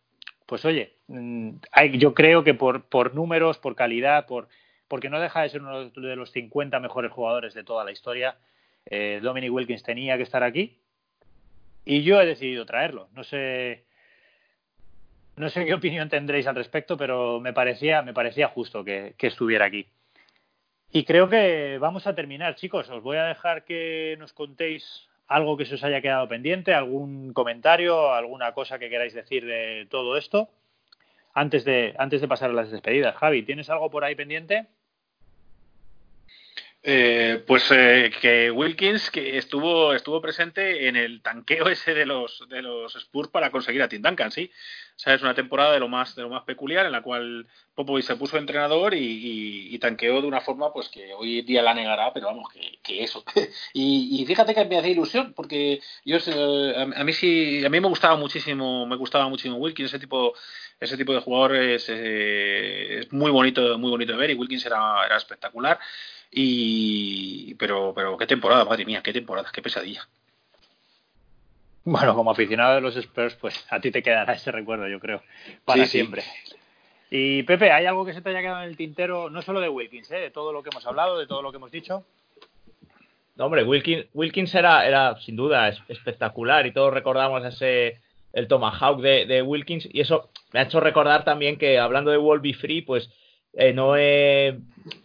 pues 0.46 0.64
oye, 0.64 0.96
mm, 1.08 1.50
yo 1.94 2.14
creo 2.14 2.44
que 2.44 2.54
por, 2.54 2.88
por 2.88 3.14
números, 3.14 3.58
por 3.58 3.74
calidad, 3.74 4.26
por 4.26 4.48
porque 4.88 5.08
no 5.08 5.18
deja 5.18 5.42
de 5.42 5.48
ser 5.48 5.62
uno 5.62 5.88
de 5.90 6.16
los 6.16 6.30
50 6.30 6.78
mejores 6.78 7.10
jugadores 7.10 7.54
de 7.54 7.64
toda 7.64 7.84
la 7.84 7.90
historia, 7.90 8.36
eh, 8.86 9.18
Dominic 9.22 9.52
Wilkins 9.52 9.82
tenía 9.82 10.16
que 10.16 10.22
estar 10.22 10.42
aquí 10.42 10.78
y 11.84 12.02
yo 12.02 12.20
he 12.20 12.26
decidido 12.26 12.66
traerlo. 12.66 13.08
No 13.14 13.24
sé, 13.24 13.84
no 15.36 15.48
sé 15.48 15.64
qué 15.66 15.74
opinión 15.74 16.08
tendréis 16.08 16.46
al 16.46 16.54
respecto, 16.54 16.96
pero 16.96 17.40
me 17.40 17.52
parecía, 17.52 18.02
me 18.02 18.14
parecía 18.14 18.48
justo 18.48 18.84
que, 18.84 19.14
estuviera 19.18 19.66
aquí. 19.66 19.86
Y 20.92 21.04
creo 21.04 21.28
que 21.28 21.78
vamos 21.80 22.06
a 22.06 22.14
terminar, 22.14 22.54
chicos. 22.54 22.88
Os 22.88 23.02
voy 23.02 23.16
a 23.16 23.24
dejar 23.24 23.64
que 23.64 24.16
nos 24.18 24.32
contéis 24.32 25.08
algo 25.26 25.56
que 25.56 25.66
se 25.66 25.74
os 25.74 25.84
haya 25.84 26.00
quedado 26.00 26.28
pendiente, 26.28 26.72
algún 26.72 27.32
comentario, 27.32 28.12
alguna 28.12 28.52
cosa 28.52 28.78
que 28.78 28.90
queráis 28.90 29.14
decir 29.14 29.44
de 29.44 29.86
todo 29.90 30.16
esto 30.16 30.50
antes 31.32 31.64
de, 31.64 31.94
antes 31.98 32.20
de 32.20 32.28
pasar 32.28 32.50
a 32.50 32.52
las 32.54 32.70
despedidas. 32.70 33.16
Javi, 33.16 33.42
¿tienes 33.42 33.68
algo 33.70 33.90
por 33.90 34.04
ahí 34.04 34.14
pendiente? 34.14 34.66
Eh, 36.86 37.42
pues 37.46 37.66
eh, 37.70 38.12
que 38.20 38.50
Wilkins 38.50 39.10
que 39.10 39.38
estuvo 39.38 39.94
estuvo 39.94 40.20
presente 40.20 40.86
en 40.86 40.96
el 40.96 41.22
tanqueo 41.22 41.66
ese 41.70 41.94
de 41.94 42.04
los 42.04 42.46
de 42.50 42.60
los 42.60 42.94
Spurs 42.94 43.30
para 43.30 43.50
conseguir 43.50 43.82
a 43.82 43.88
Tim 43.88 44.02
Duncan, 44.02 44.30
sí. 44.30 44.50
O 44.94 44.98
sea, 44.98 45.14
es 45.14 45.22
una 45.22 45.34
temporada 45.34 45.72
de 45.72 45.80
lo 45.80 45.88
más 45.88 46.14
de 46.14 46.22
lo 46.22 46.28
más 46.28 46.44
peculiar 46.44 46.84
en 46.84 46.92
la 46.92 47.00
cual 47.00 47.46
Popovich 47.74 48.04
se 48.04 48.16
puso 48.16 48.36
entrenador 48.36 48.92
y, 48.94 49.78
tanqueó 49.80 50.20
de 50.20 50.28
una 50.28 50.40
forma 50.42 50.72
pues 50.72 50.88
que 50.88 51.12
hoy 51.14 51.42
día 51.42 51.62
la 51.62 51.74
negará, 51.74 52.12
pero 52.12 52.26
vamos 52.26 52.48
que, 52.52 53.02
eso. 53.02 53.24
y, 53.72 54.22
fíjate 54.26 54.54
que 54.54 54.64
me 54.66 54.78
hace 54.78 54.90
ilusión 54.90 55.32
porque 55.32 55.80
yo 56.04 56.18
eh, 56.18 56.92
a, 56.94 57.04
mí 57.04 57.12
sí 57.14 57.64
a 57.64 57.70
mí 57.70 57.80
me 57.80 57.88
gustaba 57.88 58.16
muchísimo 58.16 58.86
me 58.86 58.96
gustaba 58.96 59.28
muchísimo 59.28 59.56
Wilkins 59.56 59.88
ese 59.90 59.98
tipo 59.98 60.34
ese 60.80 60.96
tipo 60.98 61.14
de 61.14 61.20
jugador 61.20 61.56
es, 61.56 61.88
es 61.88 63.10
muy 63.12 63.30
bonito 63.30 63.78
muy 63.78 63.90
bonito 63.90 64.12
de 64.12 64.18
ver 64.18 64.30
y 64.30 64.34
Wilkins 64.34 64.66
era, 64.66 65.04
era 65.06 65.16
espectacular. 65.16 65.78
Y 66.36 67.54
pero 67.54 67.92
pero 67.94 68.16
qué 68.18 68.26
temporada, 68.26 68.64
madre 68.64 68.84
mía, 68.84 69.02
qué 69.04 69.12
temporada, 69.12 69.50
qué 69.52 69.62
pesadilla. 69.62 70.08
Bueno, 71.84 72.14
como 72.16 72.32
aficionado 72.32 72.74
de 72.74 72.80
los 72.80 72.96
Spurs, 72.96 73.36
pues 73.36 73.64
a 73.70 73.78
ti 73.78 73.92
te 73.92 74.02
quedará 74.02 74.32
ese 74.32 74.50
recuerdo, 74.50 74.88
yo 74.88 74.98
creo, 74.98 75.22
para 75.64 75.84
siempre. 75.86 76.24
Y 77.08 77.44
Pepe, 77.44 77.70
¿hay 77.70 77.86
algo 77.86 78.04
que 78.04 78.14
se 78.14 78.20
te 78.20 78.30
haya 78.30 78.40
quedado 78.40 78.62
en 78.62 78.70
el 78.70 78.76
tintero, 78.76 79.30
no 79.30 79.42
solo 79.42 79.60
de 79.60 79.68
Wilkins, 79.68 80.10
¿eh? 80.10 80.16
de 80.16 80.30
todo 80.32 80.52
lo 80.52 80.62
que 80.64 80.70
hemos 80.72 80.84
hablado, 80.86 81.18
de 81.18 81.28
todo 81.28 81.40
lo 81.40 81.52
que 81.52 81.58
hemos 81.58 81.70
dicho? 81.70 82.04
No, 83.36 83.44
hombre, 83.44 83.62
Wilkins, 83.62 84.06
Wilkins 84.14 84.54
era, 84.56 84.86
era 84.88 85.20
sin 85.20 85.36
duda 85.36 85.68
espectacular 85.86 86.66
y 86.66 86.72
todos 86.72 86.92
recordamos 86.92 87.44
ese 87.44 88.00
el 88.32 88.48
Tomahawk 88.48 89.00
de, 89.00 89.26
de, 89.26 89.42
Wilkins 89.42 89.88
y 89.92 90.00
eso 90.00 90.30
me 90.52 90.58
ha 90.58 90.64
hecho 90.64 90.80
recordar 90.80 91.24
también 91.24 91.56
que 91.56 91.78
hablando 91.78 92.10
de 92.10 92.16
Wolby 92.16 92.54
Free, 92.54 92.82
pues 92.82 93.08
eh, 93.52 93.72
no, 93.72 93.96
he, 93.96 94.58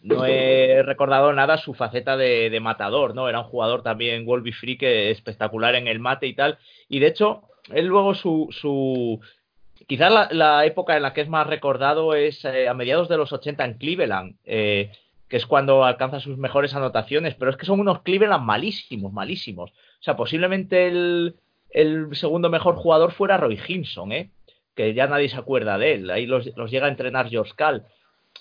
no 0.03 0.26
he 0.26 0.84
recordado 0.84 1.31
nada 1.34 1.57
su 1.57 1.73
faceta 1.73 2.18
de, 2.18 2.57
matador, 2.61 3.15
¿no? 3.15 3.30
Era 3.30 3.39
un 3.39 3.45
jugador 3.45 3.84
también 3.84 4.26
Wolby 4.26 4.51
Free 4.51 4.77
que 4.77 5.11
espectacular 5.11 5.76
en 5.76 5.88
el 5.88 5.99
mate 5.99 6.27
y 6.27 6.34
tal. 6.34 6.57
Y 6.88 6.99
de 6.99 7.07
hecho, 7.07 7.43
él 7.72 7.85
luego 7.85 8.14
su, 8.15 8.47
su 8.51 9.19
quizás 9.88 10.31
la, 10.31 10.65
época 10.65 10.95
en 10.95 11.03
la 11.03 11.14
que 11.14 11.22
es 11.22 11.30
más 11.30 11.47
recordado 11.47 12.14
es 12.14 12.43
eh, 12.45 12.68
a 12.68 12.73
mediados 12.73 13.10
de 13.10 13.18
los 13.18 13.31
80 13.31 13.64
en 13.64 13.73
Cleveland. 13.76 14.35
Eh, 14.45 14.91
que 15.30 15.38
es 15.38 15.45
cuando 15.45 15.85
alcanza 15.85 16.19
sus 16.19 16.38
mejores 16.38 16.73
anotaciones, 16.73 17.35
pero 17.35 17.51
es 17.51 17.57
que 17.57 17.68
son 17.68 17.80
unos 17.80 18.01
Cleveland 18.01 18.43
malísimos, 18.43 19.14
malísimos. 19.14 19.69
O 19.69 20.03
sea, 20.03 20.15
posiblemente 20.15 20.88
el, 20.88 21.35
el 21.69 22.15
segundo 22.15 22.49
mejor 22.49 22.76
jugador 22.76 23.11
fuera 23.11 23.38
Roy 23.38 23.60
Hinson, 23.68 24.11
¿eh? 24.11 24.31
que 24.76 24.93
ya 24.93 25.07
nadie 25.07 25.30
se 25.30 25.38
acuerda 25.38 25.77
de 25.77 25.93
él. 25.93 26.10
Ahí 26.10 26.26
los, 26.26 26.56
los 26.56 26.72
llega 26.72 26.88
a 26.88 26.89
entrenar 26.89 27.30
George. 27.30 27.53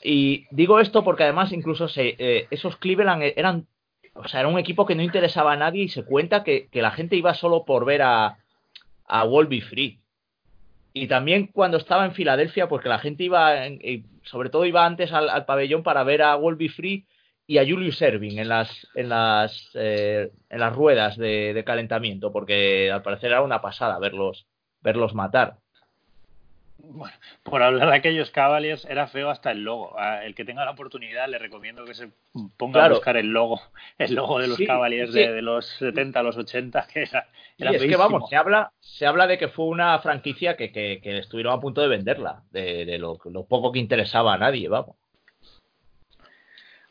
Y 0.03 0.47
digo 0.51 0.81
esto 0.81 1.03
porque 1.05 1.25
además 1.25 1.53
incluso 1.53 1.89
se, 1.89 2.17
eh, 2.19 2.47
esos 2.51 2.77
Cleveland 2.77 3.23
eran, 3.37 3.67
o 4.15 4.29
sea, 4.29 4.41
era 4.41 4.49
un 4.49 4.59
equipo 4.59 4.87
que 4.87 4.95
no 4.95 5.03
interesaba 5.03 5.53
a 5.53 5.57
nadie 5.57 5.85
y 5.85 5.89
se 5.89 6.05
cuenta 6.05 6.45
que, 6.45 6.69
que 6.69 6.83
la 6.83 6.93
gente 6.93 7.17
iba 7.17 7.35
solo 7.35 7.65
por 7.65 7.85
ver 7.85 8.03
a, 8.03 8.39
a 9.07 9.25
Wolby 9.25 9.61
Free. 9.63 10.01
Y 10.93 11.07
también 11.07 11.49
cuando 11.49 11.77
estaba 11.77 12.05
en 12.05 12.13
Filadelfia, 12.13 12.69
porque 12.69 12.89
la 12.89 12.99
gente 12.99 13.25
iba, 13.25 13.55
sobre 14.23 14.51
todo 14.51 14.65
iba 14.65 14.85
antes 14.85 15.13
al, 15.13 15.29
al, 15.29 15.45
pabellón 15.45 15.83
para 15.83 16.03
ver 16.03 16.23
a 16.23 16.35
Wolby 16.37 16.69
Free 16.69 17.07
y 17.47 17.59
a 17.59 17.65
Julius 17.65 18.01
Erving 18.03 18.39
en 18.39 18.49
las, 18.49 18.87
en 18.95 19.09
las, 19.09 19.71
eh, 19.75 20.31
en 20.51 20.61
las 20.61 20.75
ruedas 20.75 21.17
de, 21.17 21.55
de, 21.55 21.65
calentamiento, 21.65 22.33
porque 22.33 22.91
al 22.91 23.03
parecer 23.03 23.31
era 23.31 23.43
una 23.43 23.61
pasada 23.61 23.99
verlos, 23.99 24.47
verlos 24.81 25.15
matar. 25.15 25.59
Bueno, 26.81 27.15
por 27.43 27.63
hablar 27.63 27.91
de 27.91 27.97
aquellos 27.97 28.31
Cavaliers, 28.31 28.85
era 28.85 29.09
feo 29.09 29.31
hasta 29.31 29.51
el 29.51 29.65
logo. 29.65 29.97
El 30.23 30.35
que 30.35 30.45
tenga 30.45 30.65
la 30.65 30.71
oportunidad, 30.71 31.29
le 31.29 31.39
recomiendo 31.39 31.85
que 31.85 31.95
se 31.95 32.11
ponga 32.57 32.75
claro. 32.81 32.95
a 32.95 32.99
buscar 32.99 33.17
el 33.17 33.27
logo, 33.27 33.61
el 33.99 34.15
logo 34.15 34.39
de 34.39 34.47
los 34.47 34.57
sí, 34.57 34.67
Cavaliers 34.67 35.13
sí. 35.13 35.19
de, 35.19 35.33
de, 35.33 35.43
los 35.43 35.67
70 35.67 36.21
a 36.21 36.23
los 36.23 36.37
80, 36.37 36.87
que 36.93 37.03
era, 37.03 37.29
era 37.59 37.71
sí, 37.73 37.77
es 37.77 37.83
que 37.85 37.97
vamos, 37.97 38.29
se 38.31 38.37
habla, 38.37 38.73
se 38.79 39.07
habla 39.07 39.27
de 39.27 39.39
que 39.39 39.49
fue 39.49 39.67
una 39.67 39.99
franquicia 39.99 40.57
que, 40.57 40.71
que, 40.71 41.01
que 41.03 41.19
estuvieron 41.19 41.53
a 41.53 41.61
punto 41.61 41.81
de 41.81 41.89
venderla, 41.89 42.45
de, 42.51 42.85
de 42.85 42.99
lo, 42.99 43.19
lo, 43.25 43.47
poco 43.47 43.73
que 43.73 43.81
interesaba 43.81 44.35
a 44.35 44.39
nadie, 44.39 44.69
vamos. 44.69 44.97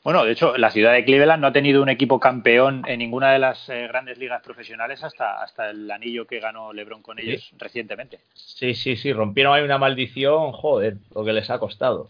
Bueno, 0.07 0.23
de 0.23 0.31
hecho, 0.31 0.57
la 0.57 0.71
ciudad 0.71 0.93
de 0.93 1.03
Cleveland 1.03 1.41
no 1.41 1.47
ha 1.47 1.51
tenido 1.51 1.81
un 1.81 1.89
equipo 1.89 2.17
campeón 2.17 2.81
en 2.87 2.99
ninguna 2.99 3.33
de 3.33 3.39
las 3.39 3.67
eh, 3.67 3.89
grandes 3.89 4.17
ligas 4.17 4.41
profesionales 4.41 5.03
hasta, 5.03 5.43
hasta 5.43 5.69
el 5.69 5.91
anillo 5.91 6.25
que 6.25 6.39
ganó 6.39 6.71
LeBron 6.71 7.01
con 7.01 7.19
ellos 7.19 7.45
sí. 7.49 7.57
recientemente. 7.59 8.19
Sí, 8.33 8.73
sí, 8.73 8.95
sí, 8.95 9.11
rompieron 9.11 9.53
ahí 9.53 9.63
una 9.63 9.77
maldición, 9.77 10.53
joder, 10.53 10.95
lo 11.13 11.25
que 11.25 11.33
les 11.33 11.49
ha 11.49 11.59
costado. 11.59 12.09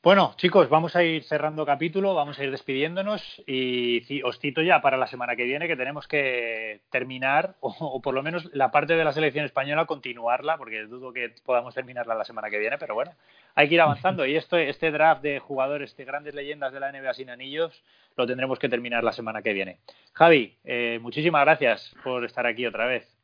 Bueno, 0.00 0.34
chicos, 0.36 0.68
vamos 0.68 0.94
a 0.94 1.02
ir 1.02 1.24
cerrando 1.24 1.66
capítulo, 1.66 2.14
vamos 2.14 2.38
a 2.38 2.44
ir 2.44 2.52
despidiéndonos 2.52 3.42
y 3.48 4.22
os 4.22 4.38
cito 4.38 4.62
ya 4.62 4.80
para 4.80 4.96
la 4.96 5.08
semana 5.08 5.34
que 5.34 5.42
viene 5.42 5.66
que 5.66 5.76
tenemos 5.76 6.06
que 6.06 6.82
terminar, 6.88 7.56
o, 7.60 8.00
por 8.00 8.14
lo 8.14 8.22
menos 8.22 8.48
la 8.54 8.70
parte 8.70 8.94
de 8.94 9.02
la 9.02 9.12
selección 9.12 9.44
española, 9.44 9.86
continuarla, 9.86 10.56
porque 10.56 10.84
dudo 10.84 11.12
que 11.12 11.34
podamos 11.44 11.74
terminarla 11.74 12.14
la 12.14 12.24
semana 12.24 12.48
que 12.48 12.60
viene, 12.60 12.78
pero 12.78 12.94
bueno, 12.94 13.10
hay 13.56 13.68
que 13.68 13.74
ir 13.74 13.80
avanzando. 13.80 14.24
Y 14.24 14.36
esto, 14.36 14.56
este 14.56 14.92
draft 14.92 15.20
de 15.22 15.40
jugadores, 15.40 15.96
de 15.96 16.04
grandes 16.04 16.32
leyendas 16.32 16.72
de 16.72 16.78
la 16.78 16.92
NBA 16.92 17.14
sin 17.14 17.30
anillos, 17.30 17.82
lo 18.16 18.24
tendremos 18.24 18.60
que 18.60 18.68
terminar 18.68 19.02
la 19.02 19.12
semana 19.12 19.42
que 19.42 19.52
viene. 19.52 19.80
Javi, 20.12 20.56
eh, 20.62 21.00
muchísimas 21.02 21.44
gracias 21.44 21.92
por 22.04 22.24
estar 22.24 22.46
aquí 22.46 22.64
otra 22.66 22.86
vez. 22.86 23.17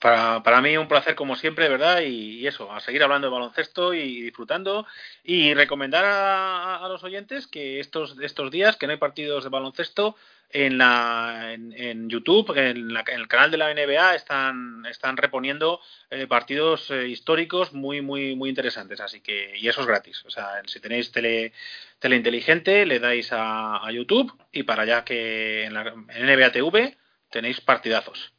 Para, 0.00 0.42
para, 0.42 0.62
mí 0.62 0.76
un 0.78 0.88
placer 0.88 1.14
como 1.14 1.36
siempre, 1.36 1.68
¿verdad? 1.68 2.00
Y, 2.00 2.40
y, 2.40 2.46
eso, 2.46 2.72
a 2.72 2.80
seguir 2.80 3.02
hablando 3.02 3.28
de 3.28 3.32
baloncesto 3.34 3.92
y 3.92 4.22
disfrutando 4.22 4.86
y 5.22 5.52
recomendar 5.54 6.04
a, 6.06 6.76
a, 6.76 6.88
los 6.88 7.04
oyentes 7.04 7.46
que 7.46 7.80
estos, 7.80 8.16
estos 8.20 8.50
días 8.50 8.76
que 8.76 8.86
no 8.86 8.92
hay 8.92 8.98
partidos 8.98 9.44
de 9.44 9.50
baloncesto 9.50 10.16
en, 10.52 10.78
la, 10.78 11.52
en, 11.52 12.08
YouTube, 12.08 12.56
en, 12.56 12.92
la, 12.92 13.00
el 13.00 13.28
canal 13.28 13.50
de 13.50 13.56
la 13.56 13.72
NBA 13.72 14.14
están, 14.14 14.84
están 14.86 15.16
reponiendo 15.16 15.80
eh, 16.10 16.26
partidos 16.26 16.90
eh, 16.90 17.08
históricos 17.08 17.72
muy, 17.72 18.00
muy, 18.00 18.34
muy 18.34 18.48
interesantes. 18.48 19.00
Así 19.00 19.20
que, 19.20 19.56
y 19.56 19.68
eso 19.68 19.80
es 19.82 19.86
gratis. 19.86 20.24
O 20.26 20.30
sea, 20.30 20.62
si 20.66 20.80
tenéis 20.80 21.12
tele, 21.12 21.52
tele 21.98 22.16
inteligente, 22.16 22.86
le 22.86 22.98
dais 22.98 23.32
a, 23.32 23.86
a 23.86 23.92
YouTube 23.92 24.32
y 24.52 24.64
para 24.64 24.82
allá 24.82 25.04
que 25.04 25.64
en, 25.64 25.74
la, 25.74 25.82
en 25.82 26.26
NBA 26.26 26.52
TV 26.52 26.96
tenéis 27.30 27.60
partidazos. 27.60 28.32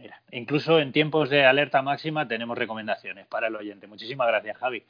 Mira, 0.00 0.22
incluso 0.32 0.80
en 0.80 0.92
tiempos 0.92 1.28
de 1.28 1.44
alerta 1.44 1.82
máxima 1.82 2.26
tenemos 2.26 2.56
recomendaciones 2.56 3.26
para 3.26 3.48
el 3.48 3.56
oyente. 3.56 3.86
Muchísimas 3.86 4.28
gracias, 4.28 4.56
Javi. 4.56 4.82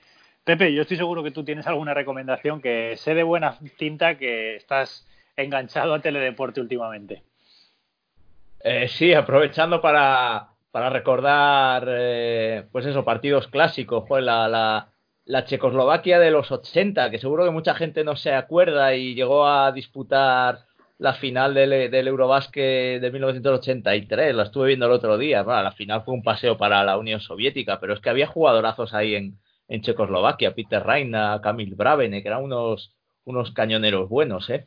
Pepe, 0.45 0.73
yo 0.73 0.83
estoy 0.83 0.99
seguro 0.99 1.25
que 1.25 1.33
tú 1.33 1.43
tienes 1.45 1.67
alguna 1.67 1.95
recomendación 1.95 2.63
que 2.63 2.97
sé 2.97 3.15
de 3.15 3.25
buena 3.25 3.59
tinta 3.77 4.17
que 4.17 4.55
estás 4.55 5.09
enganchado 5.37 5.95
a 5.95 6.01
Teledeporte 6.01 6.61
últimamente. 6.61 7.25
Eh, 8.63 8.87
sí, 8.87 9.13
aprovechando 9.13 9.81
para, 9.81 10.51
para 10.71 10.91
recordar, 10.91 11.87
eh, 11.89 12.67
pues 12.71 12.87
eso, 12.87 13.05
partidos 13.05 13.49
clásicos, 13.49 14.05
pues 14.07 14.23
la, 14.23 14.47
la, 14.47 14.93
la, 15.25 15.45
Checoslovaquia 15.45 16.21
de 16.21 16.31
los 16.31 16.53
80, 16.53 17.11
que 17.11 17.19
seguro 17.19 17.45
que 17.45 17.51
mucha 17.51 17.75
gente 17.75 18.05
no 18.05 18.15
se 18.15 18.33
acuerda 18.33 18.95
y 18.95 19.15
llegó 19.15 19.45
a 19.45 19.73
disputar 19.73 20.67
la 21.01 21.15
final 21.15 21.55
del, 21.55 21.73
Eurobásquet 22.09 23.01
de 23.01 23.11
1983, 23.11 24.35
la 24.35 24.43
estuve 24.43 24.69
viendo 24.69 24.85
el 24.85 24.93
otro 24.93 25.17
día, 25.17 25.43
la 25.43 25.73
final 25.73 26.03
fue 26.03 26.13
un 26.13 26.23
paseo 26.23 26.59
para 26.59 26.85
la 26.85 26.99
Unión 26.99 27.21
Soviética, 27.21 27.81
pero 27.81 27.95
es 27.95 28.01
que 28.01 28.11
había 28.11 28.27
jugadorazos 28.27 28.93
ahí 28.93 29.15
en, 29.15 29.39
Checoslovaquia, 29.81 30.55
Peter 30.55 30.83
Reina, 30.83 31.41
Kamil 31.43 31.75
Bravene, 31.75 32.21
que 32.21 32.29
eran 32.29 32.43
unos, 32.43 32.93
unos 33.25 33.53
cañoneros 33.53 34.11
buenos, 34.11 34.51
¿eh? 34.51 34.67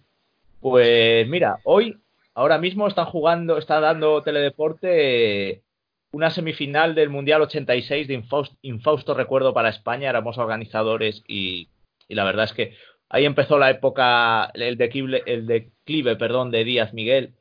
Pues 0.59 1.27
mira, 1.27 1.57
hoy, 1.65 1.99
ahora 2.33 2.57
mismo 2.57 2.87
están 2.87 3.05
jugando, 3.05 3.57
está 3.59 3.79
dando 3.79 4.23
Teledeporte 4.23 5.61
una 6.13 6.31
semifinal 6.31 6.95
del 6.95 7.09
Mundial 7.09 7.41
86 7.41 8.07
de 8.07 8.13
infausto, 8.13 8.55
infausto 8.61 9.13
recuerdo 9.13 9.53
para 9.53 9.69
España, 9.69 10.09
éramos 10.09 10.37
organizadores 10.39 11.21
y 11.27 11.67
la 12.07 12.23
verdad 12.23 12.45
es 12.45 12.53
que 12.53 12.75
ahí 13.13 13.25
empezó 13.25 13.59
la 13.59 13.69
época, 13.69 14.49
el 14.55 14.75
declive, 14.75 15.21
el 15.27 15.45
declive 15.45 16.15
perdón, 16.15 16.49
de 16.49 16.63
Díaz 16.63 16.93
Miguel, 16.93 17.35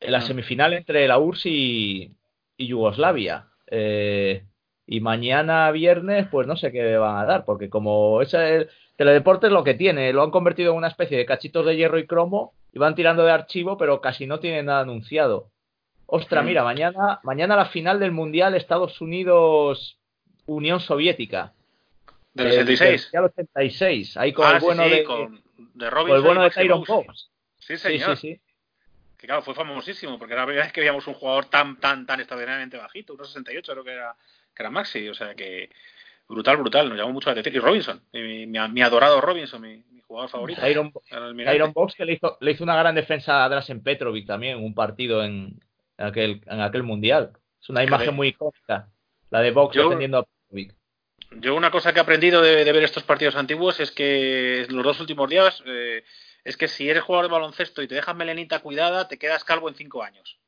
en 0.00 0.12
la 0.12 0.22
semifinal 0.22 0.72
entre 0.72 1.06
la 1.06 1.18
URSS 1.18 1.46
y, 1.46 2.16
y 2.56 2.66
Yugoslavia. 2.66 3.48
Eh, 3.70 4.44
y 4.86 5.00
mañana 5.00 5.70
viernes, 5.70 6.28
pues 6.30 6.46
no 6.46 6.56
sé 6.56 6.72
qué 6.72 6.96
van 6.96 7.18
a 7.18 7.26
dar, 7.26 7.44
porque 7.44 7.68
como 7.68 8.22
ese 8.22 8.56
el 8.56 8.70
teledeporte 8.96 9.48
es 9.48 9.52
lo 9.52 9.64
que 9.64 9.74
tiene, 9.74 10.12
lo 10.14 10.22
han 10.22 10.30
convertido 10.30 10.72
en 10.72 10.78
una 10.78 10.88
especie 10.88 11.18
de 11.18 11.26
cachitos 11.26 11.66
de 11.66 11.76
hierro 11.76 11.98
y 11.98 12.06
cromo 12.06 12.54
y 12.72 12.78
van 12.78 12.94
tirando 12.94 13.22
de 13.24 13.32
archivo, 13.32 13.76
pero 13.76 14.00
casi 14.00 14.26
no 14.26 14.40
tienen 14.40 14.66
nada 14.66 14.80
anunciado. 14.80 15.50
Ostra, 16.06 16.42
mira, 16.42 16.64
mañana, 16.64 17.20
mañana 17.22 17.56
la 17.56 17.66
final 17.66 18.00
del 18.00 18.12
Mundial 18.12 18.54
Estados 18.54 19.02
Unidos 19.02 19.98
Unión 20.46 20.80
Soviética. 20.80 21.52
¿Del 22.36 22.48
86? 22.48 23.10
Del 23.12 23.24
86, 23.24 24.16
ahí 24.18 24.32
con 24.32 24.46
ah, 24.46 24.56
el 24.56 24.60
bueno 24.60 24.82
sí, 24.84 24.90
sí, 24.90 24.96
de, 24.96 25.04
con, 25.04 25.42
de 25.56 25.90
con 25.90 26.10
el 26.10 26.20
bueno 26.20 26.42
de 26.42 26.50
Tyron 26.50 26.84
Fox. 26.84 27.30
Sí, 27.58 27.78
señor. 27.78 28.16
Sí. 28.18 28.38
Que 29.16 29.26
claro, 29.26 29.40
fue 29.40 29.54
famosísimo, 29.54 30.18
porque 30.18 30.34
era 30.34 30.42
la 30.42 30.46
primera 30.46 30.64
vez 30.66 30.72
que 30.72 30.80
veíamos 30.80 31.06
un 31.06 31.14
jugador 31.14 31.46
tan, 31.46 31.80
tan, 31.80 32.04
tan 32.04 32.20
extraordinariamente 32.20 32.76
bajito, 32.76 33.14
unos 33.14 33.28
68 33.28 33.72
creo 33.72 33.84
que 33.84 33.92
era, 33.92 34.14
que 34.54 34.62
era 34.62 34.70
Maxi, 34.70 35.08
o 35.08 35.14
sea 35.14 35.34
que 35.34 35.70
brutal, 36.28 36.58
brutal, 36.58 36.90
nos 36.90 36.98
llamó 36.98 37.12
mucho 37.12 37.30
la 37.30 37.40
atención. 37.40 37.54
Y 37.54 37.66
Robinson, 37.66 38.02
mi, 38.12 38.46
mi, 38.46 38.68
mi 38.68 38.82
adorado 38.82 39.18
Robinson, 39.22 39.62
mi, 39.62 39.82
mi, 39.90 40.02
jugador 40.02 40.28
favorito. 40.28 40.60
Tyron, 40.60 40.92
Tyron 41.10 41.72
Box 41.72 41.94
que 41.94 42.04
le 42.04 42.12
hizo, 42.12 42.36
le 42.40 42.50
hizo 42.50 42.64
una 42.64 42.76
gran 42.76 42.94
defensa 42.94 43.44
a 43.44 43.48
Drasen 43.48 43.82
Petrovic 43.82 44.26
también, 44.26 44.62
un 44.62 44.74
partido 44.74 45.24
en, 45.24 45.58
aquel, 45.96 46.42
en 46.46 46.60
aquel 46.60 46.82
mundial. 46.82 47.32
Es 47.62 47.70
una 47.70 47.82
imagen 47.82 48.14
muy 48.14 48.28
icónica, 48.28 48.90
la 49.30 49.40
de 49.40 49.52
Box 49.52 49.74
defendiendo 49.74 50.18
a. 50.18 50.26
Yo 51.40 51.54
una 51.54 51.70
cosa 51.70 51.92
que 51.92 51.98
he 51.98 52.02
aprendido 52.02 52.40
de, 52.42 52.64
de, 52.64 52.72
ver 52.72 52.84
estos 52.84 53.02
partidos 53.02 53.36
antiguos 53.36 53.80
es 53.80 53.90
que 53.90 54.66
los 54.70 54.84
dos 54.84 55.00
últimos 55.00 55.28
días 55.28 55.62
eh, 55.66 56.04
es 56.44 56.56
que 56.56 56.68
si 56.68 56.88
eres 56.88 57.02
jugador 57.02 57.26
de 57.26 57.32
baloncesto 57.32 57.82
y 57.82 57.88
te 57.88 57.94
dejas 57.94 58.16
melenita 58.16 58.60
cuidada, 58.60 59.08
te 59.08 59.18
quedas 59.18 59.44
calvo 59.44 59.68
en 59.68 59.74
cinco 59.74 60.02
años. 60.02 60.38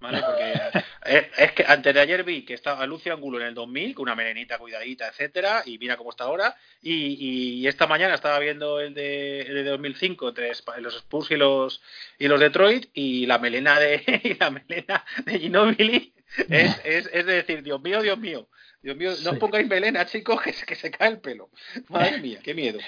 ¿vale? 0.00 0.22
Porque 0.22 0.52
eh, 1.06 1.30
es, 1.36 1.52
que 1.52 1.64
antes 1.66 1.94
de 1.94 2.00
ayer 2.00 2.24
vi 2.24 2.44
que 2.44 2.54
estaba 2.54 2.86
Lucio 2.86 3.12
Angulo 3.12 3.40
en 3.40 3.46
el 3.46 3.54
2000, 3.54 3.94
con 3.94 4.04
una 4.04 4.14
melenita 4.14 4.58
cuidadita, 4.58 5.08
etcétera, 5.08 5.62
y 5.64 5.78
mira 5.78 5.96
cómo 5.96 6.10
está 6.10 6.24
ahora. 6.24 6.56
Y, 6.82 7.66
esta 7.66 7.86
mañana 7.86 8.14
estaba 8.14 8.38
viendo 8.38 8.80
el 8.80 8.94
de, 8.94 9.42
el 9.42 9.54
de 9.54 9.64
2005 9.64 10.28
entre 10.28 10.52
los 10.80 10.96
Spurs 10.96 11.30
y 11.30 11.36
los, 11.36 11.82
y 12.18 12.28
los 12.28 12.40
Detroit, 12.40 12.90
y 12.94 13.26
la 13.26 13.38
melena 13.38 13.78
de, 13.80 14.36
la 14.40 14.50
melena 14.50 15.04
de 15.24 15.38
Ginobili 15.38 16.14
es, 16.48 16.80
es, 16.84 17.10
es 17.12 17.26
decir, 17.26 17.62
Dios 17.62 17.80
mío, 17.80 18.02
Dios 18.02 18.18
mío, 18.18 18.48
Dios 18.86 18.96
mío, 18.96 19.10
no 19.24 19.32
os 19.32 19.38
pongáis 19.38 19.66
melena, 19.66 20.06
chicos, 20.06 20.40
que, 20.40 20.52
que 20.52 20.76
se 20.76 20.92
cae 20.92 21.08
el 21.08 21.18
pelo. 21.18 21.50
Madre 21.88 22.20
mía, 22.20 22.38
qué 22.40 22.54
miedo. 22.54 22.78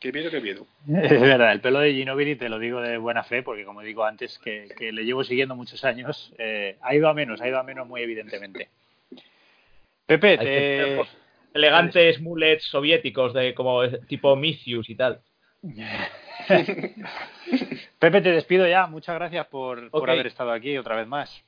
Qué 0.00 0.10
miedo, 0.10 0.30
qué 0.30 0.40
miedo. 0.40 0.66
Es 0.88 1.20
verdad, 1.20 1.52
el 1.52 1.60
pelo 1.60 1.80
de 1.80 1.92
Ginobili 1.92 2.36
te 2.36 2.48
lo 2.48 2.58
digo 2.58 2.80
de 2.80 2.96
buena 2.96 3.22
fe, 3.22 3.42
porque 3.42 3.66
como 3.66 3.82
digo 3.82 4.02
antes, 4.04 4.38
que, 4.38 4.74
le 4.78 5.04
llevo 5.04 5.24
siguiendo 5.24 5.54
muchos 5.54 5.84
años, 5.84 6.32
eh, 6.38 6.78
ha 6.80 6.94
ido 6.94 7.06
a 7.06 7.12
menos, 7.12 7.42
ha 7.42 7.48
ido 7.48 7.58
a 7.58 7.62
menos 7.62 7.86
muy 7.86 8.00
evidentemente. 8.00 8.70
Pepe, 10.06 10.38
te... 10.38 11.02
elegantes 11.52 12.18
mulets 12.18 12.64
soviéticos 12.64 13.34
de 13.34 13.52
como 13.52 13.86
tipo 14.08 14.36
Micius 14.36 14.88
y 14.88 14.94
tal. 14.94 15.20
Pepe, 17.98 18.20
te 18.22 18.32
despido 18.32 18.66
ya. 18.66 18.86
Muchas 18.86 19.16
gracias 19.16 19.46
por, 19.48 19.90
por, 19.90 20.08
haber 20.08 20.28
estado 20.28 20.52
aquí 20.52 20.78
otra 20.78 20.96
vez 20.96 21.06
más. 21.06 21.44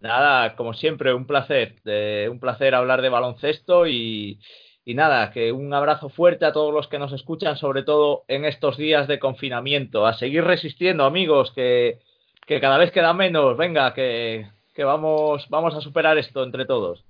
Nada, 0.00 0.56
como 0.56 0.74
siempre, 0.74 1.12
un 1.14 1.26
placer. 1.26 1.76
un 2.30 2.40
placer 2.40 2.74
hablar 2.74 3.02
de 3.02 3.08
baloncesto 3.08 3.86
y, 3.86 4.40
nada, 4.86 5.30
que 5.30 5.52
un 5.52 5.72
abrazo 5.72 6.08
fuerte 6.08 6.44
a 6.44 6.52
todos 6.52 6.74
los 6.74 6.88
que 6.88 6.98
nos 6.98 7.12
escuchan, 7.12 7.56
sobre 7.56 7.82
todo 7.82 8.24
en 8.28 8.44
estos 8.44 8.76
días 8.76 9.06
de 9.08 9.18
confinamiento. 9.18 10.06
A 10.06 10.14
seguir 10.14 10.44
resistiendo, 10.44 11.04
amigos, 11.04 11.52
que, 11.52 11.98
que 12.46 12.60
cada 12.60 12.78
vez 12.78 12.90
queda 12.90 13.12
menos. 13.12 13.56
Venga, 13.56 13.94
que, 13.94 14.46
que 14.74 14.84
vamos, 14.84 15.46
vamos 15.50 15.74
a 15.74 15.80
superar 15.80 16.18
esto 16.18 16.42
entre 16.42 16.64
todos. 16.64 17.04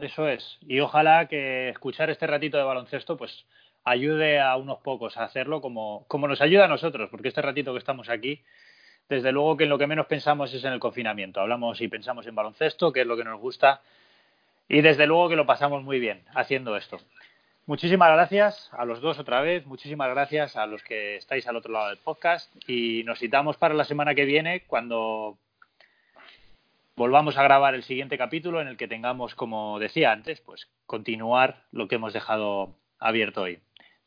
Eso 0.00 0.26
es. 0.26 0.58
Y 0.62 0.80
ojalá 0.80 1.28
que 1.28 1.68
escuchar 1.68 2.10
este 2.10 2.26
ratito 2.26 2.56
de 2.56 2.64
baloncesto, 2.64 3.16
pues 3.16 3.44
ayude 3.84 4.40
a 4.40 4.56
unos 4.56 4.78
pocos 4.78 5.16
a 5.16 5.24
hacerlo 5.24 5.60
como, 5.60 6.06
como 6.08 6.28
nos 6.28 6.40
ayuda 6.40 6.64
a 6.64 6.68
nosotros, 6.68 7.08
porque 7.10 7.28
este 7.28 7.42
ratito 7.42 7.72
que 7.72 7.78
estamos 7.78 8.08
aquí, 8.08 8.42
desde 9.08 9.32
luego 9.32 9.56
que 9.56 9.64
en 9.64 9.70
lo 9.70 9.78
que 9.78 9.86
menos 9.86 10.06
pensamos 10.06 10.52
es 10.54 10.64
en 10.64 10.72
el 10.72 10.80
confinamiento. 10.80 11.40
Hablamos 11.40 11.80
y 11.80 11.88
pensamos 11.88 12.26
en 12.26 12.34
baloncesto, 12.34 12.92
que 12.92 13.02
es 13.02 13.06
lo 13.06 13.16
que 13.16 13.24
nos 13.24 13.40
gusta 13.40 13.82
y 14.68 14.80
desde 14.80 15.06
luego 15.06 15.28
que 15.28 15.36
lo 15.36 15.46
pasamos 15.46 15.82
muy 15.82 16.00
bien 16.00 16.22
haciendo 16.34 16.76
esto. 16.76 16.98
Muchísimas 17.66 18.10
gracias 18.10 18.70
a 18.72 18.84
los 18.84 19.00
dos 19.00 19.18
otra 19.18 19.40
vez, 19.40 19.66
muchísimas 19.66 20.08
gracias 20.08 20.56
a 20.56 20.66
los 20.66 20.82
que 20.82 21.16
estáis 21.16 21.46
al 21.46 21.56
otro 21.56 21.72
lado 21.72 21.88
del 21.88 21.98
podcast 21.98 22.50
y 22.66 23.04
nos 23.04 23.18
citamos 23.18 23.56
para 23.56 23.74
la 23.74 23.84
semana 23.84 24.14
que 24.14 24.24
viene 24.24 24.62
cuando 24.66 25.38
volvamos 26.96 27.36
a 27.36 27.42
grabar 27.42 27.74
el 27.74 27.82
siguiente 27.82 28.18
capítulo 28.18 28.60
en 28.60 28.68
el 28.68 28.76
que 28.76 28.88
tengamos, 28.88 29.34
como 29.34 29.78
decía 29.78 30.10
antes, 30.10 30.40
pues 30.40 30.68
continuar 30.86 31.64
lo 31.70 31.86
que 31.86 31.96
hemos 31.96 32.12
dejado 32.12 32.74
abierto 32.98 33.42
hoy. 33.42 33.60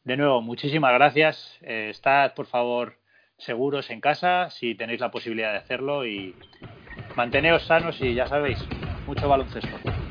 De 0.03 0.17
nuevo, 0.17 0.41
muchísimas 0.41 0.93
gracias. 0.93 1.57
Eh, 1.61 1.89
estad, 1.91 2.34
por 2.34 2.47
favor, 2.47 2.97
seguros 3.37 3.89
en 3.89 4.01
casa 4.01 4.49
si 4.49 4.75
tenéis 4.75 4.99
la 5.01 5.11
posibilidad 5.11 5.51
de 5.51 5.59
hacerlo 5.59 6.05
y 6.05 6.35
manteneos 7.15 7.65
sanos 7.65 8.01
y 8.01 8.13
ya 8.15 8.27
sabéis, 8.27 8.59
mucho 9.05 9.27
baloncesto. 9.29 10.05